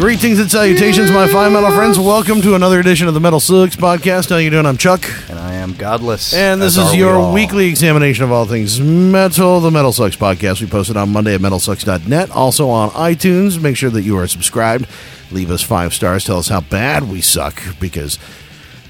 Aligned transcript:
Greetings 0.00 0.38
and 0.40 0.50
salutations, 0.50 1.10
my 1.10 1.28
fine 1.28 1.52
metal 1.52 1.70
friends. 1.72 1.98
Welcome 1.98 2.40
to 2.40 2.54
another 2.54 2.80
edition 2.80 3.06
of 3.06 3.12
the 3.12 3.20
Metal 3.20 3.38
Sucks 3.38 3.76
podcast. 3.76 4.30
How 4.30 4.38
you 4.38 4.48
doing? 4.48 4.64
I'm 4.64 4.78
Chuck, 4.78 5.04
And 5.28 5.38
I 5.38 5.52
am 5.56 5.74
godless. 5.74 6.32
and 6.32 6.60
this 6.62 6.78
is 6.78 6.94
your 6.96 7.30
weekly 7.34 7.68
examination 7.68 8.24
of 8.24 8.32
all 8.32 8.46
things 8.46 8.80
metal. 8.80 9.60
The 9.60 9.70
Metal 9.70 9.92
Sucks 9.92 10.16
podcast. 10.16 10.62
We 10.62 10.68
posted 10.68 10.96
on 10.96 11.10
Monday 11.10 11.34
at 11.34 11.42
metalsucks.net, 11.42 12.30
also 12.30 12.70
on 12.70 12.88
iTunes. 12.90 13.60
Make 13.60 13.76
sure 13.76 13.90
that 13.90 14.00
you 14.00 14.16
are 14.16 14.26
subscribed. 14.26 14.86
Leave 15.30 15.50
us 15.50 15.60
five 15.62 15.92
stars. 15.92 16.24
Tell 16.24 16.38
us 16.38 16.48
how 16.48 16.62
bad 16.62 17.10
we 17.10 17.20
suck 17.20 17.60
because 17.78 18.18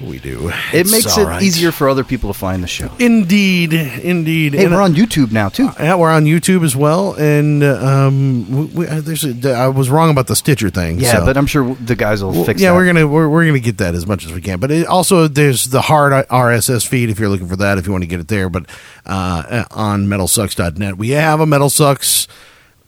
we 0.03 0.19
do. 0.19 0.49
It 0.49 0.55
It's 0.73 0.91
makes 0.91 1.17
it 1.17 1.23
right. 1.23 1.41
easier 1.41 1.71
for 1.71 1.89
other 1.89 2.03
people 2.03 2.31
to 2.33 2.37
find 2.37 2.63
the 2.63 2.67
show. 2.67 2.89
Indeed, 2.99 3.73
indeed. 3.73 4.53
Hey, 4.53 4.65
And, 4.65 4.73
we're 4.73 4.81
on 4.81 4.93
YouTube 4.93 5.31
now 5.31 5.49
too. 5.49 5.69
Yeah, 5.79 5.95
we're 5.95 6.11
on 6.11 6.25
YouTube 6.25 6.63
as 6.63 6.75
well, 6.75 7.13
and 7.13 7.63
uh, 7.63 7.77
um, 7.85 8.49
we, 8.51 8.65
we, 8.65 8.87
uh, 8.87 9.01
there's 9.01 9.23
a, 9.23 9.53
I 9.53 9.67
was 9.67 9.89
wrong 9.89 10.09
about 10.09 10.27
the 10.27 10.35
Stitcher 10.35 10.69
thing. 10.69 10.99
Yeah, 10.99 11.19
so- 11.19 11.25
but 11.25 11.37
I'm 11.37 11.45
sure 11.47 11.75
the 11.75 11.95
guys 11.95 12.23
will 12.23 12.31
Well, 12.31 12.43
fix 12.45 12.61
yeah, 12.61 12.71
that. 12.71 12.75
we're 12.75 12.85
gonna 12.85 13.07
we're, 13.07 13.29
we're 13.29 13.45
gonna 13.45 13.59
get 13.59 13.77
that 13.79 13.95
as 13.95 14.05
much 14.07 14.25
as 14.25 14.33
we 14.33 14.41
can. 14.41 14.59
But 14.59 14.71
it, 14.71 14.87
also, 14.87 15.27
there's 15.27 15.65
the 15.65 15.81
hard 15.81 16.11
RSS 16.27 16.87
feed 16.87 17.09
if 17.09 17.19
you're 17.19 17.29
looking 17.29 17.47
for 17.47 17.55
that. 17.57 17.77
If 17.77 17.85
you 17.85 17.91
want 17.91 18.03
to 18.03 18.07
get 18.07 18.19
it 18.19 18.27
there, 18.27 18.49
but 18.49 18.65
uh, 19.05 19.65
on 19.71 20.07
MetalSucks.net, 20.07 20.97
we 20.97 21.09
have 21.11 21.39
a 21.39 21.45
Metal 21.45 21.69
Sucks 21.69 22.27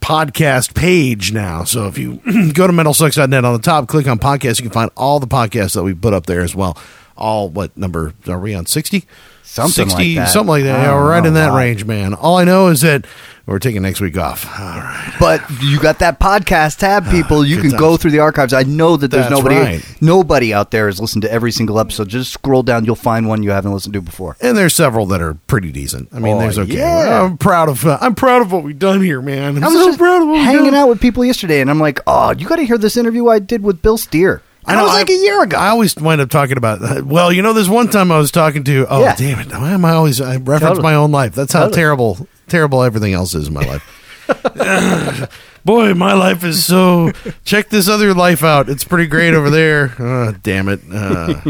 podcast 0.01 0.75
page 0.75 1.31
now. 1.31 1.63
So 1.63 1.87
if 1.87 1.97
you 1.97 2.15
go 2.53 2.67
to 2.67 2.73
MetalSucks.net 2.73 3.45
on 3.45 3.53
the 3.53 3.59
top, 3.59 3.87
click 3.87 4.07
on 4.07 4.19
podcast, 4.19 4.59
you 4.59 4.63
can 4.63 4.71
find 4.71 4.91
all 4.97 5.19
the 5.19 5.27
podcasts 5.27 5.75
that 5.75 5.83
we 5.83 5.93
put 5.93 6.13
up 6.13 6.25
there 6.25 6.41
as 6.41 6.53
well. 6.55 6.77
All 7.17 7.49
what 7.49 7.75
number 7.77 8.13
are 8.27 8.39
we 8.39 8.53
on? 8.55 8.65
Sixty. 8.65 9.05
Something 9.43 9.89
like 9.89 10.15
that. 10.15 10.29
something 10.29 10.47
like 10.49 10.63
that. 10.63 10.83
Yeah, 10.83 10.95
we're 10.95 11.09
right 11.11 11.23
in 11.23 11.35
that 11.35 11.53
range, 11.55 11.85
man. 11.85 12.15
All 12.15 12.37
I 12.37 12.43
know 12.43 12.69
is 12.69 12.81
that 12.81 13.05
we're 13.45 13.59
taking 13.59 13.83
next 13.83 14.01
week 14.01 14.17
off. 14.17 14.47
All 14.47 14.65
right. 14.79 15.15
But 15.19 15.43
you 15.61 15.79
got 15.79 15.99
that 15.99 16.19
podcast 16.19 16.79
tab, 16.79 17.07
people. 17.11 17.45
You 17.45 17.57
Good 17.61 17.69
can 17.71 17.79
go 17.79 17.95
through 17.95 18.11
the 18.11 18.19
archives. 18.19 18.51
I 18.53 18.63
know 18.63 18.97
that 18.97 19.09
there's 19.11 19.25
That's 19.29 19.35
nobody, 19.35 19.55
right. 19.57 19.97
nobody 20.01 20.55
out 20.55 20.71
there 20.71 20.87
has 20.87 20.99
listened 20.99 21.21
to 21.23 21.31
every 21.31 21.51
single 21.51 21.77
episode. 21.79 22.07
Just 22.09 22.33
scroll 22.33 22.63
down, 22.63 22.85
you'll 22.85 22.95
find 22.95 23.27
one 23.27 23.43
you 23.43 23.51
haven't 23.51 23.73
listened 23.73 23.93
to 23.93 24.01
before. 24.01 24.37
And 24.41 24.57
there's 24.57 24.73
several 24.73 25.05
that 25.07 25.21
are 25.21 25.35
pretty 25.45 25.71
decent. 25.71 26.09
I 26.13 26.17
mean, 26.19 26.37
Oh, 26.37 26.39
there's 26.39 26.57
okay. 26.57 26.77
yeah. 26.77 27.21
I'm 27.23 27.37
proud 27.37 27.69
of 27.69 27.85
uh, 27.85 27.99
I'm 28.01 28.15
proud 28.15 28.41
of 28.41 28.51
what 28.51 28.63
we've 28.63 28.79
done 28.79 29.01
here, 29.03 29.21
man. 29.21 29.57
I'm 29.57 29.63
I 29.63 29.67
was 29.67 29.93
so 29.93 29.97
proud 29.97 30.23
of 30.23 30.29
what 30.29 30.33
we've 30.35 30.43
hanging 30.45 30.73
out 30.73 30.87
with 30.87 30.99
people 30.99 31.23
yesterday, 31.23 31.61
and 31.61 31.69
I'm 31.69 31.79
like, 31.79 31.99
oh, 32.07 32.31
you 32.31 32.47
got 32.47 32.55
to 32.55 32.65
hear 32.65 32.79
this 32.79 32.97
interview 32.97 33.27
I 33.27 33.37
did 33.37 33.61
with 33.61 33.83
Bill 33.83 33.97
Steer. 33.99 34.41
And 34.67 34.79
I 34.79 34.83
was 34.83 34.93
like 34.93 35.09
a 35.09 35.13
year 35.15 35.43
ago. 35.43 35.57
I 35.57 35.69
always 35.69 35.95
wind 35.95 36.21
up 36.21 36.29
talking 36.29 36.57
about. 36.57 37.03
Well, 37.05 37.31
you 37.33 37.41
know, 37.41 37.53
there's 37.53 37.69
one 37.69 37.89
time 37.89 38.11
I 38.11 38.17
was 38.17 38.31
talking 38.31 38.63
to. 38.65 38.85
Oh, 38.89 39.01
Yeah. 39.01 39.15
damn 39.15 39.39
it! 39.39 39.51
Why 39.51 39.71
am 39.71 39.83
I 39.85 39.91
always? 39.91 40.21
I 40.21 40.37
reference 40.37 40.61
Totally. 40.61 40.83
my 40.83 40.95
own 40.95 41.11
life. 41.11 41.33
That's 41.35 41.53
how 41.53 41.61
Totally. 41.63 41.75
terrible, 41.75 42.27
terrible 42.47 42.83
everything 42.83 43.13
else 43.13 43.35
is 43.35 43.47
in 43.47 43.53
my 43.53 43.65
life. 43.65 43.89
Boy, 45.65 45.93
my 45.93 46.13
life 46.13 46.43
is 46.43 46.65
so. 46.65 47.11
Check 47.45 47.69
this 47.69 47.87
other 47.87 48.13
life 48.13 48.43
out. 48.43 48.67
It's 48.67 48.83
pretty 48.83 49.07
great 49.07 49.33
over 49.33 49.49
there. 49.49 49.93
Uh, 49.97 50.33
damn 50.43 50.67
it. 50.67 50.81
Uh, 50.91 51.41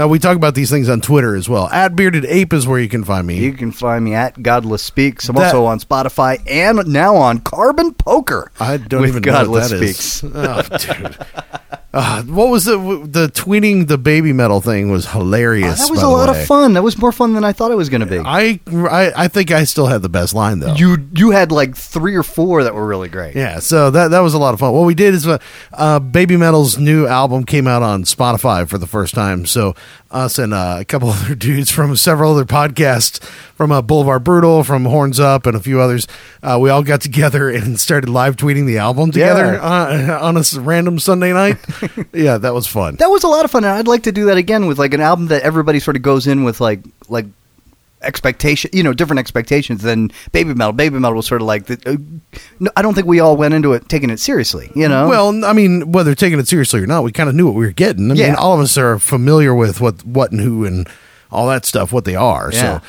uh, 0.00 0.06
we 0.08 0.20
talk 0.20 0.36
about 0.36 0.54
these 0.54 0.70
things 0.70 0.88
on 0.88 1.00
Twitter 1.00 1.34
as 1.34 1.48
well. 1.48 1.68
At 1.68 1.96
bearded 1.96 2.24
ape 2.24 2.52
is 2.52 2.68
where 2.68 2.78
you 2.78 2.88
can 2.88 3.02
find 3.02 3.26
me. 3.26 3.38
You 3.38 3.52
can 3.52 3.72
find 3.72 4.04
me 4.04 4.14
at 4.14 4.40
Godless 4.42 4.82
Speaks. 4.82 5.28
I'm 5.28 5.34
That- 5.34 5.46
also 5.54 5.64
on 5.64 5.80
Spotify 5.80 6.40
and 6.48 6.86
now 6.86 7.16
on 7.16 7.38
Carbon 7.40 7.94
Poker. 7.94 8.52
I 8.60 8.76
don't 8.76 9.00
with 9.00 9.10
even 9.10 9.22
know 9.22 9.50
what 9.50 9.68
that 9.70 9.82
is. 9.82 9.96
Speaks. 9.98 10.24
Oh, 10.32 10.62
dude. 10.62 11.18
Uh, 11.90 12.22
what 12.24 12.50
was 12.50 12.66
the 12.66 12.76
the 12.76 13.28
tweeting 13.28 13.88
the 13.88 13.96
baby 13.96 14.30
metal 14.30 14.60
thing 14.60 14.90
was 14.90 15.06
Oh, 15.06 15.20
hilarious. 15.20 15.80
that 15.86 15.90
was 15.90 16.02
a 16.02 16.06
lot 16.08 16.28
way. 16.28 16.38
of 16.38 16.46
fun. 16.46 16.74
That 16.74 16.82
was 16.82 16.98
more 16.98 17.12
fun 17.12 17.32
than 17.32 17.44
I 17.44 17.52
thought 17.52 17.70
it 17.70 17.76
was 17.76 17.88
going 17.88 18.02
to 18.02 18.06
be. 18.06 18.18
I, 18.18 18.60
I 18.70 19.12
I 19.24 19.28
think 19.28 19.50
I 19.50 19.64
still 19.64 19.86
had 19.86 20.02
the 20.02 20.10
best 20.10 20.34
line 20.34 20.58
though. 20.58 20.74
you 20.74 20.98
you 21.14 21.30
had 21.30 21.50
like 21.50 21.74
three 21.74 22.14
or 22.14 22.22
four 22.22 22.62
that 22.62 22.74
were 22.74 22.86
really 22.86 23.08
great. 23.08 23.34
yeah, 23.34 23.58
so 23.58 23.90
that 23.90 24.08
that 24.08 24.20
was 24.20 24.34
a 24.34 24.38
lot 24.38 24.52
of 24.52 24.60
fun. 24.60 24.74
What 24.74 24.84
we 24.84 24.94
did 24.94 25.14
is 25.14 25.26
uh, 25.26 25.38
uh, 25.72 25.98
Baby 25.98 26.36
Metal's 26.36 26.76
new 26.76 27.06
album 27.06 27.44
came 27.44 27.66
out 27.66 27.82
on 27.82 28.04
Spotify 28.04 28.68
for 28.68 28.76
the 28.76 28.86
first 28.86 29.14
time. 29.14 29.46
So 29.46 29.74
us 30.10 30.38
and 30.38 30.54
uh, 30.54 30.76
a 30.80 30.84
couple 30.84 31.10
other 31.10 31.34
dudes 31.34 31.70
from 31.70 31.94
several 31.96 32.32
other 32.32 32.44
podcasts, 32.44 33.22
from 33.54 33.70
uh, 33.72 33.82
Boulevard 33.82 34.24
Brutal, 34.24 34.64
from 34.64 34.84
Horns 34.84 35.20
Up, 35.20 35.46
and 35.46 35.56
a 35.56 35.60
few 35.60 35.80
others, 35.80 36.06
uh, 36.42 36.58
we 36.60 36.70
all 36.70 36.82
got 36.82 37.00
together 37.00 37.50
and 37.54 37.78
started 37.78 38.08
live 38.08 38.36
tweeting 38.36 38.66
the 38.66 38.78
album 38.78 39.10
together 39.10 39.54
Yeah. 39.54 40.18
uh, 40.18 40.18
on 40.22 40.36
a 40.36 40.42
random 40.60 40.98
Sunday 40.98 41.32
night. 41.32 41.58
yeah, 42.12 42.38
that 42.38 42.54
was 42.54 42.66
fun. 42.66 42.96
That 42.96 43.10
was 43.10 43.24
a 43.24 43.28
lot 43.28 43.44
of 43.44 43.50
fun. 43.50 43.64
And 43.64 43.72
I'd 43.74 43.88
like 43.88 44.04
to 44.04 44.12
do 44.12 44.26
that 44.26 44.36
again 44.36 44.66
with 44.66 44.78
like 44.78 44.94
an 44.94 45.00
album 45.00 45.26
that 45.28 45.42
everybody 45.42 45.80
sort 45.80 45.96
of 45.96 46.02
goes 46.02 46.26
in 46.26 46.44
with 46.44 46.60
like 46.60 46.80
like 47.08 47.26
expectation, 48.02 48.70
you 48.72 48.82
know, 48.82 48.92
different 48.92 49.18
expectations 49.20 49.82
than 49.82 50.10
Baby 50.32 50.54
Metal. 50.54 50.72
Baby 50.72 50.98
Metal 50.98 51.16
was 51.16 51.26
sort 51.26 51.40
of 51.40 51.46
like 51.46 51.66
the, 51.66 51.80
uh, 51.86 51.96
no, 52.60 52.70
I 52.76 52.82
don't 52.82 52.94
think 52.94 53.06
we 53.06 53.20
all 53.20 53.36
went 53.36 53.54
into 53.54 53.72
it 53.72 53.88
taking 53.88 54.10
it 54.10 54.20
seriously, 54.20 54.70
you 54.74 54.88
know. 54.88 55.08
Well, 55.08 55.44
I 55.44 55.52
mean, 55.52 55.92
whether 55.92 56.14
taking 56.14 56.38
it 56.38 56.48
seriously 56.48 56.80
or 56.80 56.86
not, 56.86 57.04
we 57.04 57.12
kind 57.12 57.28
of 57.28 57.34
knew 57.34 57.46
what 57.46 57.54
we 57.54 57.66
were 57.66 57.72
getting. 57.72 58.10
I 58.10 58.14
mean, 58.14 58.34
all 58.34 58.54
of 58.54 58.60
us 58.60 58.76
are 58.78 58.98
familiar 58.98 59.54
with 59.54 59.80
what, 59.80 60.04
what, 60.04 60.32
and 60.32 60.40
who, 60.40 60.64
and 60.64 60.88
all 61.30 61.48
that 61.48 61.64
stuff, 61.64 61.92
what 61.92 62.04
they 62.04 62.16
are. 62.16 62.50
Yeah. 62.52 62.80
So 62.80 62.86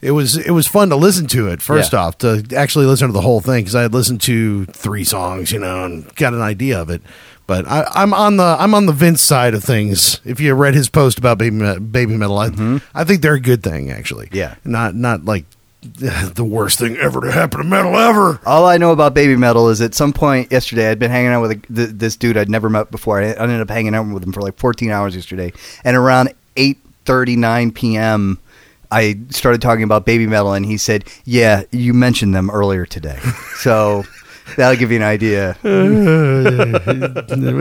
it 0.00 0.10
was 0.10 0.36
it 0.36 0.50
was 0.50 0.66
fun 0.66 0.88
to 0.90 0.96
listen 0.96 1.26
to 1.28 1.48
it. 1.48 1.62
First 1.62 1.92
Yeah. 1.92 2.00
off, 2.00 2.18
to 2.18 2.44
actually 2.56 2.86
listen 2.86 3.06
to 3.06 3.12
the 3.12 3.20
whole 3.20 3.40
thing 3.40 3.62
because 3.62 3.76
I 3.76 3.82
had 3.82 3.94
listened 3.94 4.20
to 4.22 4.64
three 4.66 5.04
songs, 5.04 5.52
you 5.52 5.60
know, 5.60 5.84
and 5.84 6.12
got 6.16 6.34
an 6.34 6.40
idea 6.42 6.80
of 6.80 6.90
it. 6.90 7.02
But 7.46 7.66
I, 7.66 7.86
I'm 7.94 8.14
on 8.14 8.36
the 8.36 8.56
I'm 8.58 8.74
on 8.74 8.86
the 8.86 8.92
Vince 8.92 9.20
side 9.22 9.54
of 9.54 9.64
things. 9.64 10.20
If 10.24 10.40
you 10.40 10.54
read 10.54 10.74
his 10.74 10.88
post 10.88 11.18
about 11.18 11.38
baby 11.38 11.78
baby 11.80 12.16
metal, 12.16 12.38
I, 12.38 12.80
I 12.94 13.04
think 13.04 13.20
they're 13.22 13.34
a 13.34 13.40
good 13.40 13.62
thing 13.62 13.90
actually. 13.90 14.26
Mm-hmm. 14.26 14.36
Yeah. 14.36 14.54
not 14.64 14.94
not 14.94 15.24
like 15.24 15.44
the 15.82 16.44
worst 16.44 16.78
thing 16.78 16.96
ever 16.98 17.20
to 17.22 17.32
happen 17.32 17.58
to 17.60 17.66
metal 17.66 17.96
ever. 17.96 18.40
All 18.46 18.64
I 18.66 18.76
know 18.78 18.92
about 18.92 19.14
Baby 19.14 19.34
Metal 19.34 19.68
is 19.68 19.80
at 19.80 19.94
some 19.94 20.12
point 20.12 20.52
yesterday 20.52 20.88
I'd 20.88 21.00
been 21.00 21.10
hanging 21.10 21.32
out 21.32 21.42
with 21.42 21.50
a, 21.50 21.56
th- 21.56 21.90
this 21.90 22.16
dude 22.16 22.36
I'd 22.36 22.48
never 22.48 22.70
met 22.70 22.92
before. 22.92 23.20
I 23.20 23.32
ended 23.32 23.60
up 23.60 23.68
hanging 23.68 23.92
out 23.94 24.06
with 24.06 24.22
him 24.22 24.32
for 24.32 24.40
like 24.42 24.56
14 24.58 24.90
hours 24.92 25.16
yesterday, 25.16 25.52
and 25.82 25.96
around 25.96 26.32
8:39 26.56 27.74
p.m. 27.74 28.38
I 28.92 29.18
started 29.30 29.60
talking 29.62 29.82
about 29.84 30.04
Baby 30.06 30.26
Metal, 30.26 30.52
and 30.52 30.64
he 30.64 30.76
said, 30.76 31.04
"Yeah, 31.24 31.64
you 31.72 31.94
mentioned 31.94 32.34
them 32.34 32.50
earlier 32.50 32.86
today." 32.86 33.18
So 33.56 34.04
that'll 34.56 34.76
give 34.78 34.90
you 34.90 34.96
an 34.98 35.02
idea. 35.02 35.56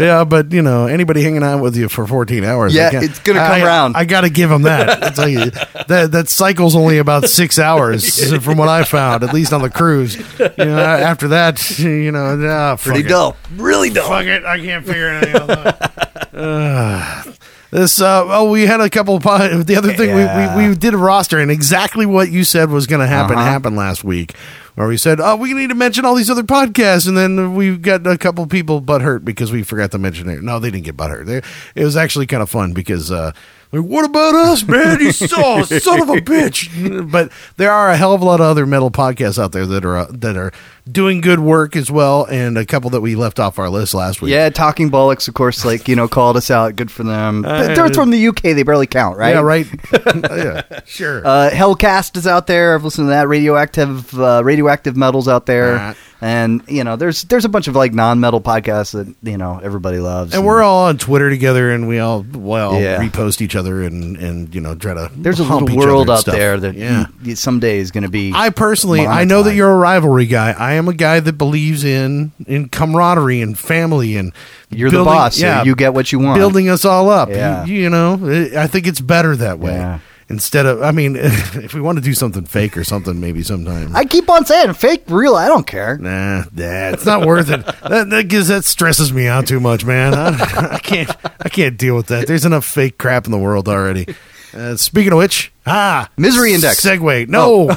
yeah, 0.02 0.24
but 0.24 0.52
you 0.52 0.62
know, 0.62 0.88
anybody 0.88 1.22
hanging 1.22 1.44
out 1.44 1.62
with 1.62 1.76
you 1.76 1.90
for 1.90 2.06
14 2.08 2.44
hours, 2.44 2.74
Yeah, 2.74 2.90
it's 2.94 3.20
gonna 3.20 3.40
come 3.40 3.52
I- 3.62 3.64
around. 3.64 3.96
I 3.98 4.06
got 4.06 4.22
to 4.22 4.30
give 4.30 4.50
them 4.50 4.64
that. 4.64 5.04
I 5.08 5.10
tell 5.10 5.28
you, 5.30 5.52
that 5.88 6.10
that 6.12 6.30
cycle's 6.30 6.76
only 6.76 6.98
about 6.98 7.26
six 7.30 7.60
hours 7.60 8.34
from 8.44 8.58
what 8.58 8.70
I 8.70 8.84
found, 8.84 9.24
at 9.24 9.34
least 9.34 9.54
on 9.54 9.62
the 9.62 9.70
cruise. 9.70 10.16
You 10.40 10.50
know, 10.58 10.80
after 10.80 11.30
that, 11.30 11.80
you 11.80 12.12
know, 12.12 12.38
ah, 12.50 12.76
Pretty 12.78 13.02
it. 13.02 13.08
dull, 13.10 13.36
really 13.56 13.90
dull. 13.90 14.08
Fuck 14.10 14.26
it, 14.26 14.44
I 14.46 14.58
can't 14.60 14.86
figure 14.86 15.08
anything 15.10 15.36
out. 15.36 16.34
Uh, 16.34 17.24
this 17.72 18.02
uh, 18.02 18.24
oh 18.28 18.50
we 18.52 18.66
had 18.66 18.82
a 18.82 18.90
couple 18.90 19.16
of 19.16 19.24
pod- 19.24 19.52
the 19.68 19.76
other 19.76 19.94
thing 19.94 20.10
Yeah. 20.10 20.56
we, 20.58 20.64
we 20.64 20.70
we 20.70 20.76
did 20.76 20.94
a 20.94 20.98
roster 20.98 21.40
and 21.40 21.50
exactly 21.50 22.06
what 22.06 22.30
you 22.30 22.44
said 22.44 22.70
was 22.70 22.88
going 22.88 23.02
to 23.02 23.08
happen 23.08 23.38
Uh-huh. 23.38 23.46
happened 23.50 23.76
last 23.76 24.04
week 24.04 24.36
where 24.76 24.88
we 24.88 24.98
said 24.98 25.20
oh 25.20 25.36
we 25.36 25.54
need 25.54 25.70
to 25.70 25.76
mention 25.76 26.06
all 26.06 26.16
these 26.16 26.30
other 26.30 26.44
podcasts 26.44 27.08
and 27.08 27.18
then 27.18 27.56
we 27.56 27.78
got 27.78 28.06
a 28.08 28.18
couple 28.18 28.46
people 28.48 28.82
butt 28.82 29.02
hurt 29.02 29.24
because 29.26 29.52
we 29.52 29.64
forgot 29.64 29.92
to 29.92 29.98
mention 29.98 30.30
it 30.30 30.42
no 30.44 30.60
they 30.60 30.70
didn't 30.72 30.86
get 30.86 30.96
butt 30.98 31.10
hurt 31.12 31.26
they, 31.26 31.38
it 31.76 31.84
was 31.84 31.96
actually 31.98 32.28
kind 32.28 32.44
of 32.44 32.50
fun 32.50 32.74
because 32.74 33.12
uh 33.12 33.32
like, 33.74 33.84
what 33.84 34.04
about 34.04 34.36
us, 34.36 34.66
man? 34.68 35.00
You 35.00 35.14
saw 35.14 35.62
son 35.64 36.02
of 36.02 36.10
a 36.10 36.16
bitch. 36.16 36.68
But 37.10 37.32
there 37.56 37.72
are 37.72 37.90
a 37.90 37.96
hell 37.96 38.14
of 38.14 38.22
a 38.22 38.26
lot 38.26 38.42
of 38.42 38.48
other 38.48 38.66
metal 38.66 38.92
podcasts 38.92 39.42
out 39.42 39.54
there 39.54 39.66
that 39.66 39.86
are 39.86 39.96
uh, 39.96 40.08
that 40.10 40.36
are 40.36 40.52
doing 40.92 41.22
good 41.22 41.40
work 41.40 41.76
as 41.76 41.90
well, 41.90 42.26
and 42.26 42.58
a 42.58 42.66
couple 42.66 42.90
that 42.92 43.02
we 43.02 43.16
left 43.16 43.40
off 43.40 43.60
our 43.60 43.70
list 43.70 43.94
last 43.94 44.22
week. 44.22 44.32
Yeah, 44.32 44.50
Talking 44.50 44.90
Bollocks, 44.92 45.28
of 45.28 45.34
course, 45.34 45.64
like 45.66 45.88
you 45.88 45.96
know, 45.96 46.08
called 46.08 46.38
us 46.38 46.52
out. 46.52 46.76
Good 46.76 46.92
for 46.92 47.04
them. 47.04 47.46
Uh, 47.46 47.74
They're 47.74 47.90
from 47.94 48.12
the 48.12 48.28
UK. 48.28 48.42
They 48.42 48.64
barely 48.64 48.88
count, 48.88 49.18
right? 49.18 49.36
Yeah, 49.36 49.42
right. 49.42 49.68
yeah, 50.16 50.82
sure. 50.86 51.26
Uh, 51.26 51.50
Hellcast 51.52 52.18
is 52.18 52.28
out 52.28 52.48
there. 52.48 52.76
I've 52.76 52.84
listened 52.84 53.08
to 53.08 53.10
that. 53.12 53.28
Radioactive, 53.28 54.20
uh, 54.20 54.44
radioactive 54.44 54.96
metals 54.96 55.28
out 55.28 55.46
there. 55.46 55.96
And 56.24 56.62
you 56.68 56.84
know, 56.84 56.98
there's 56.98 57.24
there's 57.24 57.46
a 57.46 57.50
bunch 57.50 57.68
of 57.68 57.76
like 57.76 57.94
non-metal 57.94 58.42
podcasts 58.42 58.92
that 58.94 59.12
you 59.28 59.38
know 59.40 59.60
everybody 59.64 59.98
loves, 59.98 60.36
And 60.36 60.46
we're 60.46 60.62
all 60.62 60.86
on 60.86 61.00
Twitter 61.00 61.32
together, 61.32 61.72
and 61.72 61.88
we 61.88 61.98
all 61.98 62.24
well 62.32 62.80
Yeah. 62.80 63.00
repost 63.00 63.42
each 63.42 63.56
other, 63.56 63.82
and 63.82 64.16
and 64.18 64.54
you 64.54 64.62
know 64.62 64.76
try 64.76 64.94
to. 64.94 65.10
There's 65.16 65.40
a 65.40 65.44
little 65.44 65.76
world 65.76 66.02
and 66.02 66.10
out 66.12 66.20
stuff. 66.20 66.36
there 66.36 66.60
that 66.60 66.76
yeah. 66.76 67.08
someday 67.34 67.80
is 67.80 67.90
going 67.90 68.04
to 68.04 68.10
be. 68.10 68.34
I 68.36 68.52
personally, 68.52 69.08
I 69.08 69.24
know 69.24 69.42
that 69.42 69.56
you're 69.56 69.72
a 69.72 69.76
rivalry 69.78 70.28
guy. 70.28 70.52
I 70.52 70.74
am 70.74 70.88
a 70.88 70.94
guy 70.94 71.22
that 71.22 71.34
believes 71.40 71.84
in 71.84 72.32
in 72.46 72.70
camaraderie 72.70 73.42
and 73.42 73.58
family 73.58 74.16
and 74.16 74.32
You're 74.70 74.92
the 74.92 75.04
boss, 75.04 75.38
so 75.38 75.64
you 75.64 75.74
get 75.74 75.96
what 75.96 76.12
you 76.12 76.20
want. 76.20 76.38
Building 76.38 76.70
us 76.70 76.86
all 76.86 77.10
up. 77.10 77.30
Yeah. 77.30 77.66
You, 77.66 77.74
you 77.82 77.90
know, 77.90 78.14
I 78.56 78.68
think 78.68 78.86
it's 78.86 79.02
better 79.02 79.36
that 79.38 79.58
way. 79.58 79.74
Yeah. 79.74 80.00
Instead 80.32 80.66
of, 80.66 80.82
I 80.82 80.92
mean, 80.92 81.16
if 81.20 81.74
we 81.74 81.82
want 81.82 81.98
to 81.98 82.04
do 82.04 82.14
something 82.14 82.46
fake 82.46 82.78
or 82.78 82.86
something, 82.86 83.20
maybe 83.20 83.44
sometime. 83.44 83.94
I 83.94 84.06
keep 84.06 84.30
on 84.30 84.46
saying 84.46 84.74
fake, 84.74 85.04
real. 85.08 85.36
I 85.36 85.48
don't 85.48 85.68
care. 85.68 85.98
Nah, 85.98 86.46
nah, 86.54 86.90
it's 86.90 87.06
not 87.06 87.26
worth 87.28 87.50
it. 87.50 87.62
That, 87.92 88.10
that 88.12 88.28
gives 88.30 88.48
that 88.48 88.64
stresses 88.64 89.12
me 89.12 89.28
out 89.28 89.48
too 89.48 89.60
much, 89.60 89.84
man. 89.84 90.14
I, 90.14 90.30
I 90.76 90.80
can't, 90.80 91.10
I 91.42 91.50
can't 91.50 91.78
deal 91.78 91.96
with 91.96 92.08
that. 92.08 92.26
There's 92.26 92.46
enough 92.46 92.64
fake 92.64 92.98
crap 92.98 93.26
in 93.26 93.32
the 93.32 93.38
world 93.38 93.68
already. 93.68 94.08
Uh, 94.54 94.78
speaking 94.78 95.12
of 95.12 95.18
which, 95.18 95.52
ah, 95.66 96.10
Misery 96.16 96.54
Index. 96.54 96.80
Segue. 96.80 97.28
No, 97.28 97.68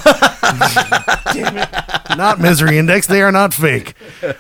damn 1.33 1.57
it, 1.57 2.17
not 2.17 2.39
misery 2.41 2.79
index. 2.79 3.07
They 3.07 3.23
are 3.23 3.33
not 3.33 3.55
fake. 3.55 3.95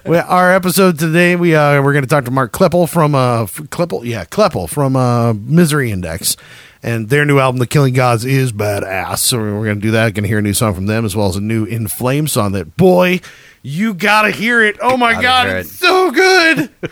We, 0.05 0.19
our 0.19 0.52
episode 0.52 0.99
today, 0.99 1.34
we 1.34 1.55
uh, 1.55 1.82
we're 1.82 1.93
going 1.93 2.05
to 2.05 2.08
talk 2.10 2.25
to 2.26 2.31
Mark 2.31 2.52
Kloeppel 2.52 2.88
from 2.88 3.14
uh, 3.14 3.46
Kloeppel, 3.46 4.05
yeah, 4.05 4.25
Kloeppel 4.25 4.69
from 4.69 4.96
uh, 4.96 5.32
Misery 5.34 5.90
Index. 5.90 6.37
And 6.84 7.08
their 7.08 7.25
new 7.25 7.38
album, 7.38 7.58
The 7.58 7.66
Killing 7.66 7.94
Gods, 7.94 8.25
is 8.26 8.52
badass. 8.52 9.19
So 9.19 9.38
we're 9.38 9.64
going 9.64 9.76
to 9.76 9.81
do 9.81 9.90
that. 9.92 10.12
Going 10.14 10.25
to 10.25 10.28
hear 10.28 10.38
a 10.38 10.42
new 10.42 10.52
song 10.52 10.75
from 10.75 10.84
them 10.86 11.04
as 11.06 11.16
well 11.16 11.28
as 11.28 11.36
a 11.36 11.40
new 11.40 11.64
In 11.64 11.88
Flame 11.88 12.28
song 12.28 12.52
that, 12.52 12.76
boy, 12.76 13.20
you 13.62 13.94
got 13.94 14.22
to 14.22 14.31
hear 14.31 14.62
it. 14.62 14.76
Oh 14.82 14.96
my 14.98 15.20
God, 15.20 15.46
hear 15.48 15.56
it's 15.58 15.72
so 15.72 16.10
good. 16.10 16.70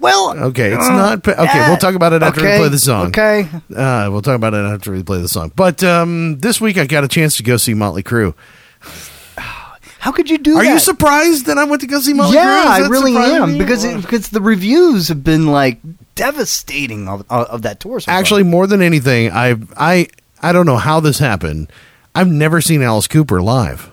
Well, 0.00 0.36
Okay, 0.46 0.72
it's 0.74 0.88
not. 0.88 1.22
pa- 1.22 1.30
Okay, 1.38 1.68
we'll 1.68 1.76
talk 1.76 1.94
about 1.94 2.12
it 2.12 2.24
after 2.24 2.40
okay, 2.40 2.54
we 2.54 2.58
play 2.58 2.68
the 2.70 2.78
song. 2.78 3.06
Okay. 3.08 3.48
Uh, 3.72 4.08
we'll 4.10 4.20
talk 4.22 4.34
about 4.34 4.52
it 4.52 4.56
after 4.64 4.90
we 4.90 5.00
play 5.04 5.20
the 5.20 5.28
song. 5.28 5.52
But 5.54 5.84
um, 5.84 6.38
this 6.40 6.60
week 6.60 6.76
I 6.76 6.86
got 6.86 7.04
a 7.04 7.08
chance 7.08 7.36
to 7.36 7.44
go 7.44 7.56
see 7.56 7.72
Motley 7.72 8.02
Crue. 8.02 8.34
How 10.02 10.10
could 10.10 10.28
you 10.28 10.36
do 10.36 10.54
that? 10.54 10.58
Are 10.58 10.64
that? 10.64 10.72
you 10.72 10.78
surprised 10.80 11.46
that 11.46 11.58
I 11.58 11.64
went 11.64 11.80
to 11.82 11.86
go 11.86 12.00
see 12.00 12.12
Motley 12.12 12.34
yeah, 12.34 12.78
Is 12.78 12.86
I 12.86 12.88
really 12.88 13.14
am 13.14 13.56
because 13.56 13.84
it, 13.84 14.02
because 14.02 14.30
the 14.30 14.40
reviews 14.40 15.06
have 15.06 15.22
been 15.22 15.46
like 15.46 15.78
devastating 16.16 17.06
of, 17.08 17.24
of, 17.30 17.62
that 17.62 17.78
tour. 17.78 18.00
So 18.00 18.06
far. 18.06 18.18
actually 18.18 18.42
more 18.42 18.66
than 18.66 18.82
anything, 18.82 19.30
I 19.30 19.54
I 19.76 20.08
I 20.42 20.50
don't 20.50 20.66
know 20.66 20.76
how 20.76 20.98
this 20.98 21.20
happened. 21.20 21.70
I've 22.16 22.26
never 22.26 22.60
seen 22.60 22.82
Alice 22.82 23.06
Cooper 23.06 23.40
live. 23.40 23.92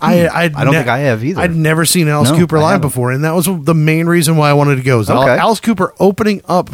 I 0.00 0.26
I'd 0.28 0.52
Hmm. 0.52 0.58
I 0.58 0.64
don't 0.64 0.72
think 0.72 0.88
I 0.88 0.98
have 1.00 1.22
either. 1.22 1.42
I'd 1.42 1.54
never 1.54 1.84
seen 1.84 2.08
Alice 2.08 2.30
No, 2.30 2.38
Cooper 2.38 2.58
live 2.58 2.80
before, 2.80 3.12
and 3.12 3.22
that 3.24 3.34
was 3.34 3.44
the 3.44 3.74
main 3.74 4.06
reason 4.06 4.38
why 4.38 4.48
I 4.48 4.54
wanted 4.54 4.76
to 4.76 4.82
go. 4.82 5.00
Al- 5.06 5.24
Okay. 5.24 5.38
Alice 5.38 5.60
Cooper 5.60 5.92
opening 6.00 6.40
up 6.46 6.70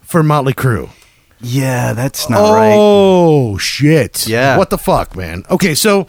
for 0.00 0.22
Motley 0.22 0.54
Crue. 0.54 0.88
yeah, 1.42 1.92
that's 1.92 2.30
not 2.30 2.54
right. 2.54 2.72
oh 2.74 3.58
shit! 3.58 4.26
Yeah. 4.26 4.56
what 4.56 4.70
the 4.70 4.78
fuck, 4.78 5.14
man? 5.14 5.44
Okay, 5.50 5.74
so 5.74 6.06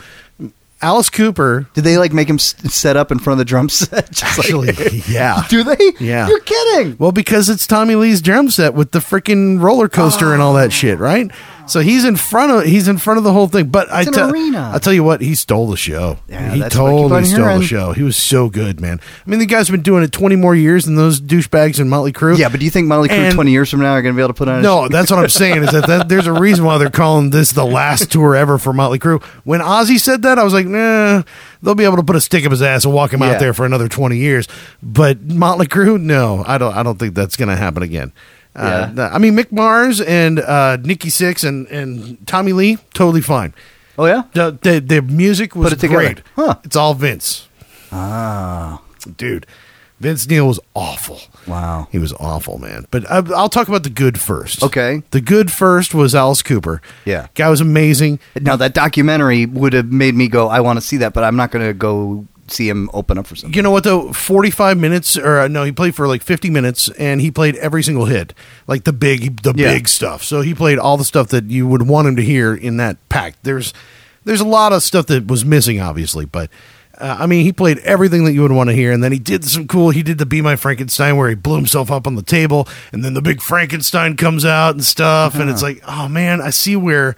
Alice 0.81 1.10
Cooper 1.10 1.68
Did 1.74 1.84
they 1.84 1.98
like 1.98 2.14
make 2.14 2.30
him 2.30 2.36
s- 2.36 2.56
set 2.74 2.96
up 2.96 3.12
in 3.12 3.20
front 3.20 3.34
of 3.34 3.38
the 3.40 3.46
drum 3.46 3.70
set? 3.70 4.12
Just 4.12 4.38
like- 4.38 4.70
actually, 4.70 5.04
yeah. 5.10 5.46
do 5.50 5.64
they? 5.64 5.92
Yeah. 6.00 6.28
you're 6.28 6.40
kidding. 6.40 6.96
Well, 6.98 7.12
because 7.12 7.50
it's 7.50 7.68
Tommy 7.68 7.96
Lee's 7.96 8.22
drum 8.22 8.50
set 8.50 8.74
with 8.74 8.92
the 8.92 9.00
freaking 9.00 9.62
roller 9.62 9.90
coaster 9.90 10.34
and 10.34 10.42
all 10.42 10.54
that 10.54 10.68
ah. 10.68 10.72
shit, 10.72 11.00
right? 11.00 11.31
So 11.69 11.80
he's 11.81 12.04
in 12.06 12.16
front 12.16 12.51
of 12.51 12.63
he's 12.66 12.88
in 12.88 12.98
front 12.98 13.18
of 13.18 13.24
the 13.24 13.31
whole 13.31 13.48
thing. 13.48 13.68
But 13.68 13.92
I 13.92 14.04
tell 14.04 14.31
arena. 14.31 14.71
I 14.74 14.80
tell 14.80 14.94
you 14.94 15.04
what, 15.04 15.21
he 15.21 15.36
stole 15.36 15.68
the 15.68 15.77
show. 15.77 16.18
Yeah, 16.27 16.51
he 16.54 16.60
that's 16.60 16.75
what 16.75 16.86
I 16.88 16.89
keep 16.92 16.98
totally 17.01 17.18
on 17.19 17.25
stole 17.25 17.39
hearing. 17.44 17.60
the 17.60 17.66
show. 17.66 17.92
He 17.94 18.04
was 18.04 18.18
so 18.18 18.50
good, 18.50 18.80
man. 18.81 19.00
I 19.25 19.30
mean, 19.30 19.39
the 19.39 19.45
guy's 19.45 19.69
been 19.69 19.81
doing 19.81 20.04
it 20.04 20.12
twenty 20.12 20.36
more 20.36 20.56
years 20.56 20.86
than 20.86 20.95
those 20.95 21.21
douchebags 21.21 21.80
in 21.80 21.88
Motley 21.89 22.12
Crue. 22.12 22.38
Yeah, 22.38 22.50
but 22.50 22.60
do 22.60 22.66
you 22.66 22.71
think 22.71 22.88
Motley 22.88 23.10
Crue 23.10 23.13
And- 23.13 23.36
twenty 23.36 23.51
years 23.51 23.69
from 23.69 23.81
now 23.81 23.94
are 23.94 24.01
going 24.01 24.16
to 24.16 24.18
be 24.18 24.24
able 24.24 24.33
to 24.33 24.38
put 24.38 24.48
on? 24.48 24.60
a 24.60 24.62
No, 24.62 24.88
that's 24.88 25.12
what 25.12 25.19
I'm 25.19 25.30
saying. 25.30 25.63
Is 25.63 25.71
that, 25.71 25.88
that 25.88 26.10
there's 26.10 26.27
a 26.27 26.33
reason 26.33 26.66
why 26.66 26.77
they're 26.77 26.89
calling 26.89 27.30
this 27.30 27.51
the 27.51 27.66
last 27.66 28.12
tour 28.12 28.36
ever 28.36 28.57
for 28.57 28.74
Motley 28.74 29.00
Crue. 29.00 29.24
When 29.44 29.62
Ozzy 29.62 30.00
said 30.00 30.24
that, 30.24 30.39
I 30.39 30.44
was 30.44 30.54
like, 30.54 30.65
nah, 30.65 31.24
they'll 31.62 31.75
be 31.75 31.86
able 31.86 31.98
to 31.98 32.04
put 32.04 32.15
a 32.15 32.22
stick 32.22 32.45
up 32.45 32.51
his 32.51 32.62
ass 32.62 32.86
and 32.86 32.94
walk 32.94 33.13
him 33.13 33.22
Yeah. 33.22 33.31
out 33.31 33.39
there 33.39 33.54
for 33.54 33.65
another 33.65 33.88
20 33.88 34.18
years. 34.18 34.48
But 34.81 35.22
Motley 35.22 35.68
Crue, 35.68 36.00
no, 36.01 36.44
I 36.48 36.57
don't. 36.57 36.74
I 36.75 36.83
don't 36.83 36.98
think 36.98 37.15
that's 37.15 37.36
going 37.36 37.50
to 37.50 37.56
happen 37.56 37.83
again. 37.83 38.12
Uh, 38.56 38.92
Yeah. 38.96 39.10
I 39.13 39.18
mean, 39.19 39.36
Mick 39.36 39.51
Mars 39.51 40.01
and 40.01 40.40
uh, 40.40 40.78
Nikki 40.78 41.10
Sixx 41.10 41.48
and, 41.48 41.68
and 41.68 42.25
Tommy 42.28 42.51
Lee, 42.54 42.78
totally 42.94 43.22
fine. 43.22 43.54
Oh 43.98 44.06
yeah. 44.06 44.24
The, 44.34 44.57
the, 44.62 44.80
the 44.80 45.01
music 45.01 45.56
was 45.56 45.69
Put 45.69 45.74
it 45.78 45.81
together. 45.81 46.00
great. 46.16 46.22
Huh. 46.36 46.56
It's 46.63 46.75
all 46.75 46.94
Vince. 46.94 47.48
Ah, 47.92 48.81
Dude, 49.18 49.46
Vince 50.00 50.28
Neil 50.30 50.48
was 50.48 50.60
awful. 50.74 51.19
wow. 51.48 51.88
He 51.92 51.98
was 52.00 52.13
awful, 52.13 52.57
man. 52.60 52.86
But 52.92 53.10
I, 53.12 53.18
I'll 53.36 53.50
talk 53.50 53.68
about 53.68 53.84
the 53.84 53.90
good 53.90 54.19
first. 54.19 54.63
Okay. 54.63 55.04
The 55.12 55.19
good 55.22 55.51
first 55.51 55.94
was 55.94 56.13
Alice 56.16 56.42
Cooper. 56.42 56.81
Yeah. 57.06 57.28
Guy 57.36 57.50
was 57.50 57.60
amazing. 57.62 58.19
Now 58.40 58.56
that 58.56 58.74
documentary 58.74 59.46
would 59.46 59.74
have 59.74 59.92
made 59.92 60.16
me 60.16 60.28
go, 60.28 60.48
I 60.48 60.60
want 60.62 60.78
to 60.78 60.81
see 60.86 60.98
that, 60.98 61.13
but 61.13 61.24
I'm 61.24 61.36
not 61.36 61.51
going 61.51 61.66
to 61.68 61.74
go 61.74 62.25
see 62.50 62.68
him 62.69 62.90
open 62.94 63.18
up 63.18 63.28
for 63.28 63.36
something. 63.36 63.56
You 63.56 63.62
know 63.62 63.72
what 63.72 63.84
though? 63.84 64.12
Forty-five 64.13 64.78
minutes, 64.78 65.18
or 65.18 65.40
uh, 65.40 65.48
no, 65.48 65.63
he 65.63 65.72
played 65.72 65.96
for 65.96 66.07
like 66.07 66.22
fifty 66.24 66.50
minutes, 66.50 66.90
and 66.98 67.22
he 67.22 67.31
played 67.31 67.56
every 67.57 67.84
single 67.84 68.06
hit, 68.06 68.34
like 68.68 68.84
the 68.84 68.94
big, 68.94 69.42
the 69.44 69.54
Yeah. 69.56 69.74
big 69.74 69.88
stuff. 69.88 70.24
So 70.24 70.42
he 70.42 70.54
played 70.54 70.80
all 70.80 70.98
the 70.98 71.06
stuff 71.06 71.28
that 71.30 71.46
you 71.46 71.68
would 71.68 71.88
want 71.88 72.07
him 72.07 72.16
to 72.18 72.22
hear 72.24 72.54
in 72.54 72.78
that 72.78 72.98
pack. 73.10 73.36
There's, 73.44 73.74
there's 74.25 74.42
a 74.42 74.46
lot 74.48 74.74
of 74.74 74.84
stuff 74.84 75.06
that 75.07 75.28
was 75.28 75.44
missing, 75.46 75.80
obviously, 75.80 76.25
but. 76.25 76.50
Uh, 77.01 77.16
I 77.22 77.28
mean, 77.28 77.46
he 77.46 77.54
played 77.54 77.78
everything 77.80 78.25
that 78.25 78.34
you 78.34 78.42
would 78.42 78.51
want 78.51 78.69
to 78.69 78.75
hear, 78.75 78.92
and 78.92 79.01
then 79.01 79.13
he 79.13 79.19
did 79.19 79.46
some 79.46 79.69
cool. 79.69 79.90
He 79.92 80.04
did 80.04 80.18
the 80.18 80.25
"Be 80.25 80.42
My 80.42 80.57
Frankenstein" 80.57 81.16
where 81.16 81.30
he 81.30 81.36
blew 81.36 81.56
himself 81.56 81.90
up 81.90 82.06
on 82.06 82.16
the 82.16 82.22
table, 82.22 82.68
and 82.92 83.06
then 83.06 83.13
the 83.13 83.22
big 83.22 83.42
Frankenstein 83.42 84.18
comes 84.18 84.44
out 84.44 84.75
and 84.75 84.84
stuff, 84.84 85.36
and 85.36 85.50
it's 85.50 85.63
like, 85.63 85.81
oh 85.88 86.10
man, 86.10 86.42
I 86.42 86.50
see 86.50 86.75
where 86.75 87.16